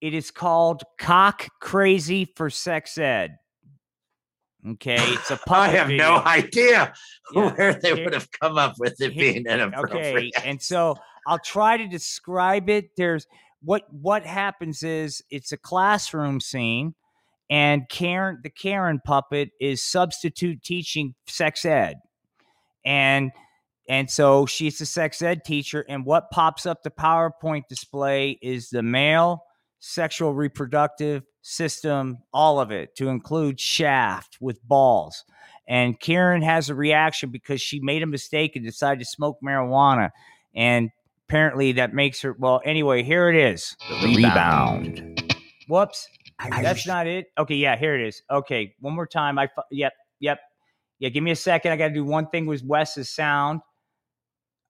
It 0.00 0.14
is 0.14 0.30
called 0.30 0.84
"Cock 0.98 1.48
Crazy 1.60 2.32
for 2.36 2.48
Sex 2.48 2.96
Ed." 2.96 3.38
Okay, 4.66 4.96
it's 4.98 5.30
a 5.30 5.38
I 5.48 5.68
have 5.68 5.86
video. 5.88 6.16
no 6.16 6.22
idea 6.24 6.92
Yeah, 7.32 7.50
where 7.54 7.74
they 7.74 7.92
would 7.94 8.12
have 8.12 8.28
come 8.32 8.58
up 8.58 8.74
with 8.78 9.00
it 9.00 9.16
being 9.16 9.46
inappropriate. 9.46 10.34
Okay, 10.36 10.48
and 10.48 10.60
so 10.60 10.96
I'll 11.26 11.38
try 11.38 11.76
to 11.76 11.86
describe 11.86 12.68
it. 12.68 12.90
There's 12.96 13.26
what 13.62 13.82
what 13.92 14.24
happens 14.24 14.82
is 14.82 15.22
it's 15.30 15.52
a 15.52 15.56
classroom 15.56 16.40
scene, 16.40 16.94
and 17.48 17.88
Karen, 17.88 18.40
the 18.42 18.50
Karen 18.50 19.00
puppet, 19.04 19.50
is 19.60 19.82
substitute 19.82 20.62
teaching 20.62 21.14
sex 21.26 21.64
ed, 21.64 21.96
and 22.84 23.30
and 23.88 24.10
so 24.10 24.44
she's 24.44 24.80
a 24.80 24.86
sex 24.86 25.22
ed 25.22 25.44
teacher. 25.44 25.84
And 25.88 26.04
what 26.04 26.30
pops 26.30 26.66
up 26.66 26.82
the 26.82 26.90
PowerPoint 26.90 27.62
display 27.68 28.38
is 28.42 28.70
the 28.70 28.82
male 28.82 29.44
sexual 29.80 30.34
reproductive 30.34 31.22
system, 31.42 32.18
all 32.32 32.60
of 32.60 32.70
it, 32.70 32.94
to 32.96 33.08
include 33.08 33.60
shaft 33.60 34.38
with 34.40 34.62
balls. 34.66 35.24
And 35.68 35.98
Karen 36.00 36.42
has 36.42 36.70
a 36.70 36.74
reaction 36.74 37.30
because 37.30 37.60
she 37.60 37.80
made 37.80 38.02
a 38.02 38.06
mistake 38.06 38.56
and 38.56 38.64
decided 38.64 39.00
to 39.00 39.04
smoke 39.04 39.38
marijuana. 39.44 40.10
And 40.54 40.90
apparently 41.28 41.72
that 41.72 41.92
makes 41.92 42.22
her, 42.22 42.34
well, 42.38 42.60
anyway, 42.64 43.02
here 43.02 43.28
it 43.28 43.36
is. 43.36 43.76
The 44.00 44.14
rebound. 44.16 45.34
Whoops. 45.68 46.08
That's 46.50 46.86
not 46.86 47.06
it. 47.06 47.26
Okay, 47.36 47.56
yeah, 47.56 47.76
here 47.76 47.94
it 47.94 48.06
is. 48.06 48.22
Okay, 48.30 48.74
one 48.80 48.94
more 48.94 49.06
time. 49.06 49.38
I, 49.38 49.48
yep, 49.70 49.92
yep. 50.20 50.38
Yeah, 51.00 51.10
give 51.10 51.22
me 51.22 51.32
a 51.32 51.36
second. 51.36 51.72
I 51.72 51.76
got 51.76 51.88
to 51.88 51.94
do 51.94 52.04
one 52.04 52.28
thing 52.28 52.46
with 52.46 52.64
Wes's 52.64 53.10
sound. 53.10 53.60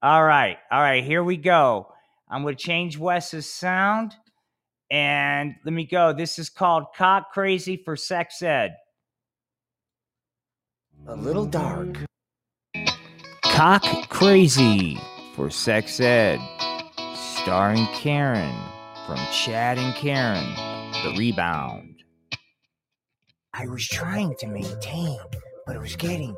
All 0.02 0.24
right, 0.24 0.56
all 0.70 0.80
right, 0.80 1.04
here 1.04 1.22
we 1.22 1.36
go. 1.36 1.92
I'm 2.28 2.42
going 2.42 2.56
to 2.56 2.62
change 2.62 2.98
Wes's 2.98 3.50
sound. 3.50 4.14
And 4.90 5.54
let 5.64 5.72
me 5.72 5.84
go. 5.84 6.12
This 6.12 6.38
is 6.38 6.48
called 6.48 6.84
Cock 6.96 7.32
Crazy 7.32 7.76
for 7.76 7.96
Sex 7.96 8.42
Ed. 8.42 8.74
A 11.06 11.14
little 11.14 11.46
dark. 11.46 11.98
Cock 13.42 14.08
Crazy 14.08 14.98
for 15.34 15.50
Sex 15.50 16.00
Ed. 16.00 16.40
Starring 17.14 17.86
Karen 17.94 18.54
from 19.06 19.18
Chad 19.32 19.78
and 19.78 19.94
Karen. 19.94 20.54
The 21.02 21.14
Rebound. 21.18 22.02
I 23.52 23.66
was 23.66 23.86
trying 23.86 24.34
to 24.36 24.46
maintain, 24.46 25.18
but 25.66 25.76
it 25.76 25.80
was 25.80 25.96
getting 25.96 26.34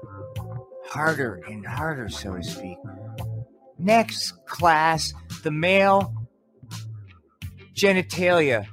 harder 0.86 1.40
and 1.48 1.64
harder, 1.66 2.08
so 2.08 2.36
to 2.36 2.42
speak. 2.42 2.78
Next 3.78 4.32
class, 4.46 5.12
the 5.42 5.50
male 5.50 6.12
genitalia. 7.80 8.66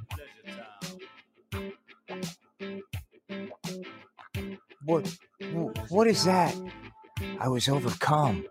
What, 4.84 5.16
what 5.88 6.06
is 6.06 6.24
that? 6.24 6.54
I 7.40 7.48
was 7.48 7.68
overcome. 7.68 8.46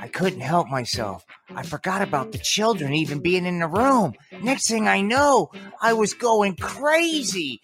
I 0.00 0.08
couldn't 0.08 0.40
help 0.40 0.68
myself. 0.68 1.24
I 1.54 1.62
forgot 1.62 2.02
about 2.02 2.32
the 2.32 2.38
children 2.38 2.94
even 2.94 3.20
being 3.20 3.46
in 3.46 3.60
the 3.60 3.68
room. 3.68 4.14
Next 4.42 4.68
thing 4.68 4.88
I 4.88 5.00
know, 5.00 5.50
I 5.80 5.92
was 5.92 6.14
going 6.14 6.56
crazy. 6.56 7.60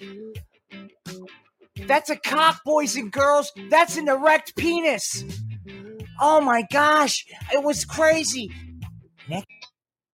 That's 1.87 2.11
a 2.11 2.17
cock, 2.17 2.63
boys 2.65 2.97
and 2.97 3.11
girls. 3.11 3.53
That's 3.71 3.97
an 3.97 4.09
erect 4.09 4.57
penis. 4.57 5.25
Oh 6.21 6.41
my 6.41 6.65
gosh, 6.71 7.25
it 7.53 7.63
was 7.63 7.85
crazy. 7.85 8.51
Next 9.29 9.58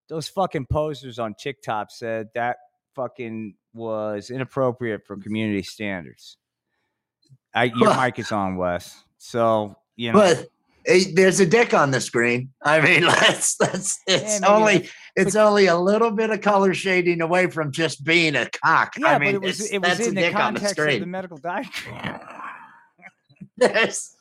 those 0.09 0.29
fucking 0.29 0.67
posers 0.67 1.19
on 1.19 1.35
TikTok 1.35 1.91
said 1.91 2.29
that 2.35 2.59
fucking 2.95 3.55
was 3.73 4.31
inappropriate 4.31 5.07
for 5.07 5.17
community 5.17 5.63
standards. 5.63 6.37
I, 7.55 7.65
your 7.65 7.89
Well- 7.89 8.01
mic 8.03 8.19
is 8.19 8.33
on, 8.33 8.57
Wes. 8.57 9.03
So 9.19 9.77
you 9.97 10.13
know, 10.13 10.19
But 10.19 10.49
eh, 10.87 11.05
there's 11.15 11.41
a 11.41 11.47
dick 11.47 11.73
on 11.73 11.91
the 11.91 12.01
screen. 12.01 12.51
I 12.63 12.81
mean, 12.81 13.03
let's 13.07 13.59
let's 13.61 14.01
it's 14.07 14.41
maybe 14.41 14.53
only 14.53 14.73
that's- 14.75 14.93
it's 15.17 15.37
only 15.37 15.67
a 15.67 15.77
little 15.77 16.11
bit 16.11 16.31
of 16.31 16.41
color 16.41 16.75
shading 16.75 17.21
away 17.21 17.47
from 17.49 17.71
just 17.73 18.03
being 18.05 18.35
a 18.35 18.49
cock. 18.65 18.95
yeah, 18.99 19.07
I 19.09 19.19
mean, 19.19 19.29
but 19.29 19.35
it 19.37 19.41
was 19.47 19.71
it 19.71 19.79
was 19.79 19.99
that's 19.99 20.09
in 20.09 20.15
the 20.17 20.21
dick 20.23 20.35
on 20.35 20.55
the 20.55 20.61
context 20.61 20.79
of 20.81 21.01
the 21.01 21.07
medical 21.07 21.37
diagram. 21.39 22.21
There's- 23.57 24.17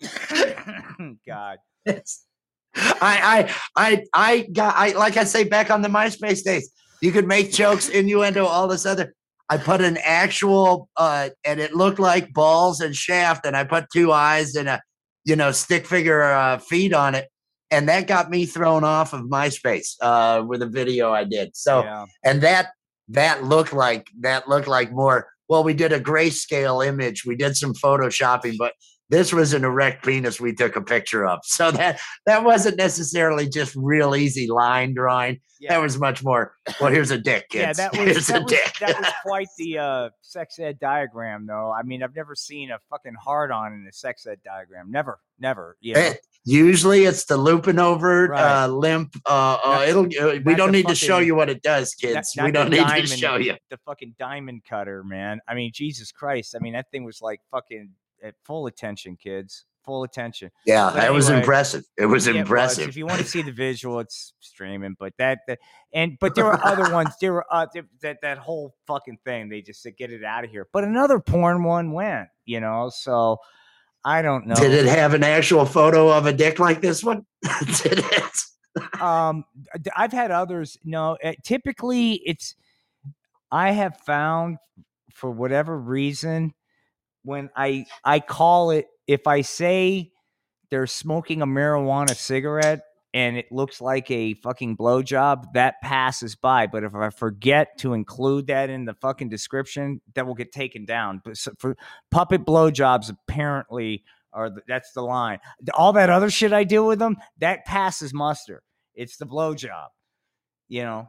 God, 1.26 1.58
Yes. 1.84 2.25
I, 2.76 3.48
I, 3.76 3.84
I, 3.90 4.04
I 4.12 4.40
got, 4.52 4.74
I, 4.76 4.92
like 4.92 5.16
I 5.16 5.24
say, 5.24 5.44
back 5.44 5.70
on 5.70 5.82
the 5.82 5.88
MySpace 5.88 6.44
days, 6.44 6.70
you 7.00 7.12
could 7.12 7.26
make 7.26 7.52
jokes, 7.52 7.88
innuendo, 7.88 8.46
all 8.46 8.68
this 8.68 8.86
other. 8.86 9.14
I 9.48 9.58
put 9.58 9.80
an 9.80 9.98
actual, 10.02 10.88
uh, 10.96 11.30
and 11.44 11.60
it 11.60 11.74
looked 11.74 11.98
like 11.98 12.32
balls 12.32 12.80
and 12.80 12.94
shaft, 12.94 13.46
and 13.46 13.56
I 13.56 13.64
put 13.64 13.86
two 13.92 14.12
eyes 14.12 14.56
and 14.56 14.68
a, 14.68 14.82
you 15.24 15.36
know, 15.36 15.52
stick 15.52 15.86
figure 15.86 16.22
uh, 16.22 16.58
feet 16.58 16.92
on 16.92 17.14
it, 17.14 17.28
and 17.70 17.88
that 17.88 18.06
got 18.06 18.30
me 18.30 18.46
thrown 18.46 18.84
off 18.84 19.12
of 19.12 19.22
MySpace 19.22 19.94
uh, 20.00 20.42
with 20.44 20.62
a 20.62 20.66
video 20.66 21.12
I 21.12 21.24
did. 21.24 21.56
So, 21.56 21.82
yeah. 21.82 22.06
and 22.24 22.40
that 22.42 22.70
that 23.08 23.44
looked 23.44 23.72
like 23.72 24.08
that 24.20 24.48
looked 24.48 24.68
like 24.68 24.90
more. 24.90 25.28
Well, 25.48 25.62
we 25.62 25.74
did 25.74 25.92
a 25.92 26.00
grayscale 26.00 26.84
image, 26.84 27.24
we 27.24 27.36
did 27.36 27.56
some 27.56 27.72
photoshopping, 27.72 28.56
but 28.58 28.72
this 29.08 29.32
was 29.32 29.52
an 29.52 29.64
erect 29.64 30.04
penis 30.04 30.40
we 30.40 30.52
took 30.54 30.76
a 30.76 30.80
picture 30.82 31.26
of. 31.26 31.40
So 31.44 31.70
that 31.72 32.00
that 32.26 32.44
wasn't 32.44 32.76
necessarily 32.76 33.48
just 33.48 33.74
real 33.76 34.14
easy 34.16 34.48
line 34.48 34.94
drawing. 34.94 35.40
Yeah. 35.58 35.70
That 35.74 35.80
was 35.82 35.98
much 35.98 36.22
more. 36.22 36.52
Well, 36.80 36.92
here's 36.92 37.10
a 37.10 37.16
dick, 37.18 37.48
kids. 37.48 37.78
Yeah, 37.78 37.88
that 37.88 37.92
was 37.98 38.00
here's 38.10 38.26
that 38.26 38.40
a 38.40 38.42
was, 38.42 38.50
dick. 38.52 38.72
that 38.80 38.98
was 39.00 39.08
quite 39.24 39.48
the 39.56 39.78
uh, 39.78 40.08
sex 40.20 40.58
ed 40.58 40.78
diagram, 40.78 41.46
though. 41.46 41.72
I 41.72 41.82
mean, 41.82 42.02
I've 42.02 42.14
never 42.14 42.34
seen 42.34 42.70
a 42.70 42.78
fucking 42.90 43.14
hard 43.14 43.50
on 43.50 43.72
in 43.72 43.86
a 43.88 43.92
sex 43.92 44.26
ed 44.26 44.38
diagram. 44.44 44.90
Never, 44.90 45.18
never. 45.40 45.78
You 45.80 45.94
know? 45.94 46.00
Eh, 46.00 46.14
usually 46.44 47.04
it's 47.04 47.24
the 47.24 47.38
looping 47.38 47.78
over 47.78 48.28
Right. 48.28 48.64
uh, 48.64 48.68
limp. 48.68 49.16
Uh, 49.24 49.56
uh, 49.64 49.68
Not- 49.76 49.88
it'll. 49.88 50.04
Uh, 50.04 50.32
we 50.44 50.52
not 50.52 50.56
don't 50.58 50.72
need 50.72 50.88
to 50.88 50.94
show 50.94 51.20
you 51.20 51.34
what 51.34 51.48
it 51.48 51.62
does, 51.62 51.94
kids. 51.94 52.34
not 52.36 52.44
we 52.44 52.52
don't 52.52 52.68
need 52.68 52.76
diamond- 52.76 53.08
to 53.08 53.16
show 53.16 53.36
you. 53.36 53.54
the 53.70 53.78
fucking 53.86 54.14
diamond 54.18 54.62
cutter, 54.68 55.02
man. 55.04 55.40
I 55.48 55.54
mean, 55.54 55.70
Jesus 55.72 56.12
Christ. 56.12 56.54
I 56.54 56.58
mean, 56.62 56.74
that 56.74 56.90
thing 56.90 57.04
was 57.04 57.22
like 57.22 57.40
fucking 57.50 57.88
at 58.22 58.34
full 58.44 58.66
attention, 58.66 59.16
kids. 59.16 59.64
Full 59.84 60.02
attention. 60.02 60.50
Yeah, 60.64 60.90
that 60.90 61.12
was 61.12 61.28
impressive. 61.28 61.84
It 61.96 62.06
was 62.06 62.26
Yeah, 62.26 62.32
it 62.32 62.36
impressive. 62.38 62.88
If 62.88 62.96
you 62.96 63.06
want 63.06 63.20
to 63.20 63.26
see 63.26 63.42
the 63.42 63.52
visual, 63.52 64.00
it's 64.00 64.32
streaming. 64.40 64.96
But 64.98 65.12
that, 65.18 65.40
that 65.46 65.60
and 65.92 66.16
but 66.20 66.34
there 66.34 66.44
were 66.44 66.58
other 66.66 66.92
ones. 66.92 67.14
There 67.20 67.34
were 67.34 67.46
uh, 67.48 67.66
that 68.02 68.16
that 68.22 68.38
whole 68.38 68.74
fucking 68.88 69.18
thing. 69.24 69.48
They 69.48 69.62
just 69.62 69.82
said 69.82 69.96
get 69.96 70.12
it 70.12 70.24
out 70.24 70.42
of 70.42 70.50
here. 70.50 70.66
But 70.72 70.82
another 70.82 71.20
porn 71.20 71.62
one 71.62 71.92
went. 71.92 72.28
You 72.44 72.58
know, 72.58 72.90
so 72.92 73.38
I 74.04 74.22
don't 74.22 74.48
know. 74.48 74.56
Did 74.56 74.72
it 74.72 74.86
have 74.86 75.14
an 75.14 75.22
actual 75.22 75.64
photo 75.64 76.08
of 76.08 76.26
a 76.26 76.32
dick 76.32 76.58
like 76.58 76.80
this 76.80 77.04
one? 77.04 77.24
Did 77.82 78.00
it? 78.00 78.32
um 79.00 79.44
i've 79.96 80.12
had 80.12 80.30
others 80.30 80.76
no 80.84 81.16
uh, 81.24 81.32
typically 81.42 82.20
it's 82.26 82.54
i 83.50 83.70
have 83.72 83.96
found 84.00 84.58
for 85.12 85.30
whatever 85.30 85.78
reason 85.78 86.52
when 87.26 87.50
i 87.56 87.84
i 88.04 88.18
call 88.18 88.70
it 88.70 88.86
if 89.06 89.26
i 89.26 89.40
say 89.40 90.10
they're 90.70 90.86
smoking 90.86 91.42
a 91.42 91.46
marijuana 91.46 92.14
cigarette 92.14 92.80
and 93.14 93.36
it 93.36 93.50
looks 93.50 93.80
like 93.80 94.10
a 94.10 94.34
fucking 94.34 94.76
blowjob 94.76 95.44
that 95.52 95.74
passes 95.82 96.34
by 96.34 96.66
but 96.66 96.82
if 96.84 96.94
i 96.94 97.10
forget 97.10 97.76
to 97.78 97.92
include 97.92 98.46
that 98.46 98.70
in 98.70 98.84
the 98.84 98.94
fucking 98.94 99.28
description 99.28 100.00
that 100.14 100.26
will 100.26 100.34
get 100.34 100.52
taken 100.52 100.84
down 100.84 101.20
but 101.24 101.36
so 101.36 101.52
for 101.58 101.76
puppet 102.10 102.46
blowjobs 102.46 103.10
apparently 103.10 104.02
are 104.32 104.50
the, 104.50 104.62
that's 104.66 104.92
the 104.92 105.02
line 105.02 105.38
all 105.74 105.92
that 105.92 106.08
other 106.08 106.30
shit 106.30 106.52
i 106.52 106.64
do 106.64 106.84
with 106.84 106.98
them 106.98 107.16
that 107.38 107.64
passes 107.66 108.14
muster 108.14 108.62
it's 108.96 109.18
the 109.18 109.26
blowjob, 109.26 109.88
you 110.68 110.82
know. 110.82 111.08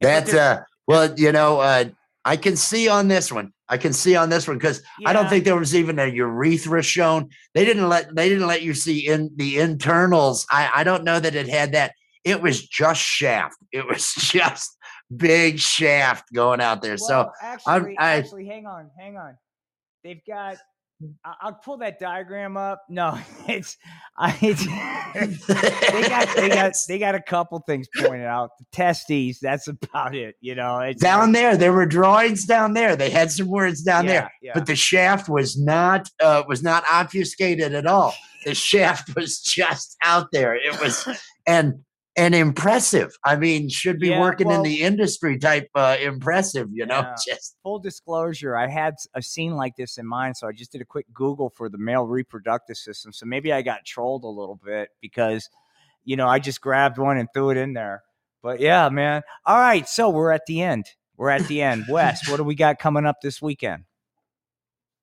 That's 0.00 0.32
uh 0.32 0.62
well, 0.86 1.12
you 1.18 1.32
know, 1.32 1.60
uh 1.60 1.86
I 2.24 2.36
can 2.36 2.56
see 2.56 2.88
on 2.88 3.08
this 3.08 3.30
one. 3.32 3.52
I 3.68 3.76
can 3.78 3.92
see 3.92 4.14
on 4.16 4.28
this 4.28 4.46
one 4.46 4.58
because 4.58 4.82
I 5.04 5.12
don't 5.12 5.28
think 5.28 5.44
there 5.44 5.56
was 5.56 5.74
even 5.74 5.98
a 5.98 6.06
urethra 6.06 6.82
shown. 6.82 7.30
They 7.54 7.64
didn't 7.64 7.88
let 7.88 8.14
they 8.14 8.28
didn't 8.28 8.46
let 8.46 8.62
you 8.62 8.74
see 8.74 9.06
in 9.08 9.30
the 9.36 9.58
internals. 9.58 10.46
I 10.50 10.70
I 10.74 10.84
don't 10.84 11.04
know 11.04 11.18
that 11.18 11.34
it 11.34 11.48
had 11.48 11.72
that. 11.72 11.92
It 12.24 12.40
was 12.42 12.64
just 12.66 13.00
shaft. 13.00 13.56
It 13.72 13.86
was 13.86 14.12
just 14.18 14.76
big 15.14 15.58
shaft 15.58 16.32
going 16.32 16.60
out 16.60 16.82
there. 16.82 16.96
so 16.96 17.16
Well, 17.18 17.34
actually, 17.42 17.98
I- 17.98 18.16
actually, 18.18 18.46
hang 18.46 18.66
on, 18.66 18.90
hang 18.98 19.16
on. 19.16 19.36
They've 20.04 20.22
got. 20.26 20.58
I'll 21.24 21.52
pull 21.52 21.76
that 21.78 21.98
diagram 21.98 22.56
up. 22.56 22.84
No, 22.88 23.18
it's. 23.48 23.76
I, 24.16 24.36
it's 24.40 24.64
they 25.92 26.08
got 26.08 26.36
they 26.36 26.48
got 26.48 26.72
they 26.88 26.98
got 26.98 27.14
a 27.14 27.20
couple 27.20 27.58
things 27.66 27.86
pointed 27.98 28.26
out. 28.26 28.50
The 28.58 28.64
testes. 28.72 29.38
That's 29.40 29.68
about 29.68 30.14
it. 30.14 30.36
You 30.40 30.54
know, 30.54 30.78
it's 30.78 31.02
down 31.02 31.32
there, 31.32 31.56
there 31.56 31.72
were 31.72 31.86
drawings 31.86 32.44
down 32.46 32.72
there. 32.72 32.96
They 32.96 33.10
had 33.10 33.30
some 33.30 33.48
words 33.48 33.82
down 33.82 34.06
there. 34.06 34.30
Yeah, 34.40 34.48
yeah. 34.48 34.52
but 34.54 34.66
the 34.66 34.76
shaft 34.76 35.28
was 35.28 35.58
not 35.58 36.08
uh, 36.20 36.44
was 36.48 36.62
not 36.62 36.84
obfuscated 36.90 37.74
at 37.74 37.86
all. 37.86 38.14
The 38.44 38.54
shaft 38.54 39.14
was 39.16 39.40
just 39.40 39.96
out 40.02 40.28
there. 40.32 40.54
It 40.54 40.80
was 40.80 41.06
and 41.46 41.84
and 42.16 42.34
impressive. 42.34 43.16
I 43.24 43.36
mean, 43.36 43.68
should 43.68 43.98
be 43.98 44.08
Yeah, 44.08 44.20
working 44.20 44.48
well- 44.48 44.56
in 44.58 44.62
the 44.62 44.82
industry 44.82 45.38
type 45.38 45.68
uh, 45.74 45.96
impressive. 46.00 46.68
You 46.72 46.86
know, 46.86 47.00
Yeah. 47.00 47.14
just 47.26 47.56
full 47.62 47.78
disclosure, 47.78 48.56
I 48.56 48.68
had 48.68 48.94
a 49.14 49.22
scene 49.22 49.54
like 49.54 49.76
this 49.76 49.98
in 49.98 50.06
mind, 50.06 50.36
so 50.36 50.46
I 50.48 50.52
just 50.52 50.72
did 50.72 50.80
a 50.80 50.84
quick 50.86 51.06
Google 51.12 51.50
for 51.50 51.68
the 51.68 51.78
male 51.78 52.06
reproductive 52.06 52.76
system. 52.76 53.12
So 53.12 53.26
maybe 53.26 53.52
I 53.52 53.62
got 53.62 53.84
trolled 53.84 54.24
a 54.24 54.28
little 54.28 54.58
bit 54.64 54.88
because, 55.00 55.48
you 56.04 56.16
know, 56.16 56.26
I 56.28 56.38
just 56.38 56.60
grabbed 56.60 56.98
one 56.98 57.18
and 57.18 57.28
threw 57.34 57.50
it 57.50 57.56
in 57.56 57.72
there. 57.74 58.02
But 58.42 58.60
yeah, 58.60 58.88
man. 58.90 59.22
All 59.44 59.58
right, 59.58 59.88
so 59.88 60.08
we're 60.10 60.30
at 60.30 60.46
the 60.46 60.62
end. 60.62 60.86
We're 61.16 61.30
at 61.30 61.48
the 61.48 61.62
end. 61.62 61.86
Wes, 61.88 62.28
what 62.30 62.36
do 62.36 62.44
we 62.44 62.54
got 62.54 62.78
coming 62.78 63.06
up 63.06 63.16
this 63.22 63.40
weekend? 63.42 63.84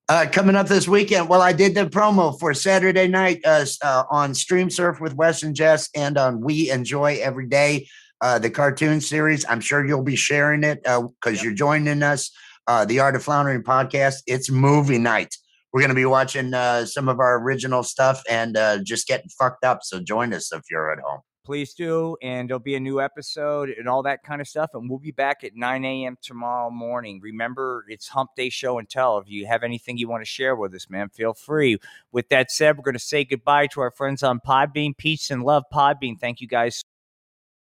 Uh, 0.09 0.25
coming 0.31 0.55
up 0.55 0.67
this 0.67 0.87
weekend. 0.87 1.29
Well, 1.29 1.41
I 1.41 1.53
did 1.53 1.75
the 1.75 1.85
promo 1.85 2.37
for 2.39 2.53
Saturday 2.53 3.07
night 3.07 3.41
uh, 3.45 3.65
uh, 3.83 4.03
on 4.09 4.33
Stream 4.33 4.69
Surf 4.69 4.99
with 4.99 5.15
Wes 5.15 5.43
and 5.43 5.55
Jess, 5.55 5.89
and 5.95 6.17
on 6.17 6.41
We 6.41 6.69
Enjoy 6.69 7.19
Every 7.21 7.47
Day, 7.47 7.87
uh, 8.21 8.39
the 8.39 8.49
cartoon 8.49 9.01
series. 9.01 9.45
I'm 9.47 9.61
sure 9.61 9.85
you'll 9.85 10.03
be 10.03 10.15
sharing 10.15 10.63
it 10.63 10.83
because 10.83 11.41
you're 11.43 11.53
joining 11.53 12.03
us. 12.03 12.31
Uh, 12.65 12.85
the 12.85 12.99
Art 12.99 13.15
of 13.15 13.23
Floundering 13.23 13.61
podcast. 13.61 14.23
It's 14.25 14.49
movie 14.49 14.97
night. 14.97 15.35
We're 15.73 15.81
going 15.81 15.89
to 15.89 15.95
be 15.95 16.05
watching 16.05 16.53
uh, 16.53 16.85
some 16.85 17.09
of 17.09 17.19
our 17.19 17.43
original 17.43 17.83
stuff 17.83 18.23
and 18.29 18.55
uh, 18.55 18.77
just 18.83 19.07
getting 19.07 19.27
fucked 19.29 19.65
up. 19.65 19.79
So 19.83 19.99
join 19.99 20.33
us 20.33 20.53
if 20.53 20.61
you're 20.71 20.91
at 20.91 20.99
home. 20.99 21.19
Please 21.43 21.73
do. 21.73 22.17
And 22.21 22.49
there'll 22.49 22.59
be 22.59 22.75
a 22.75 22.79
new 22.79 23.01
episode 23.01 23.69
and 23.69 23.87
all 23.87 24.03
that 24.03 24.23
kind 24.23 24.41
of 24.41 24.47
stuff. 24.47 24.71
And 24.73 24.89
we'll 24.89 24.99
be 24.99 25.11
back 25.11 25.43
at 25.43 25.55
9 25.55 25.85
a.m. 25.85 26.17
tomorrow 26.21 26.69
morning. 26.69 27.19
Remember, 27.21 27.85
it's 27.89 28.07
Hump 28.07 28.31
Day 28.35 28.49
Show 28.49 28.79
and 28.79 28.89
Tell. 28.89 29.17
If 29.17 29.29
you 29.29 29.45
have 29.45 29.63
anything 29.63 29.97
you 29.97 30.07
want 30.07 30.21
to 30.21 30.29
share 30.29 30.55
with 30.55 30.73
us, 30.73 30.89
man, 30.89 31.09
feel 31.09 31.33
free. 31.33 31.77
With 32.11 32.29
that 32.29 32.51
said, 32.51 32.77
we're 32.77 32.83
going 32.83 32.93
to 32.93 32.99
say 32.99 33.25
goodbye 33.25 33.67
to 33.67 33.81
our 33.81 33.91
friends 33.91 34.23
on 34.23 34.39
Podbean. 34.39 34.97
Peace 34.97 35.31
and 35.31 35.43
love, 35.43 35.63
Podbean. 35.71 36.19
Thank 36.19 36.41
you 36.41 36.47
guys 36.47 36.83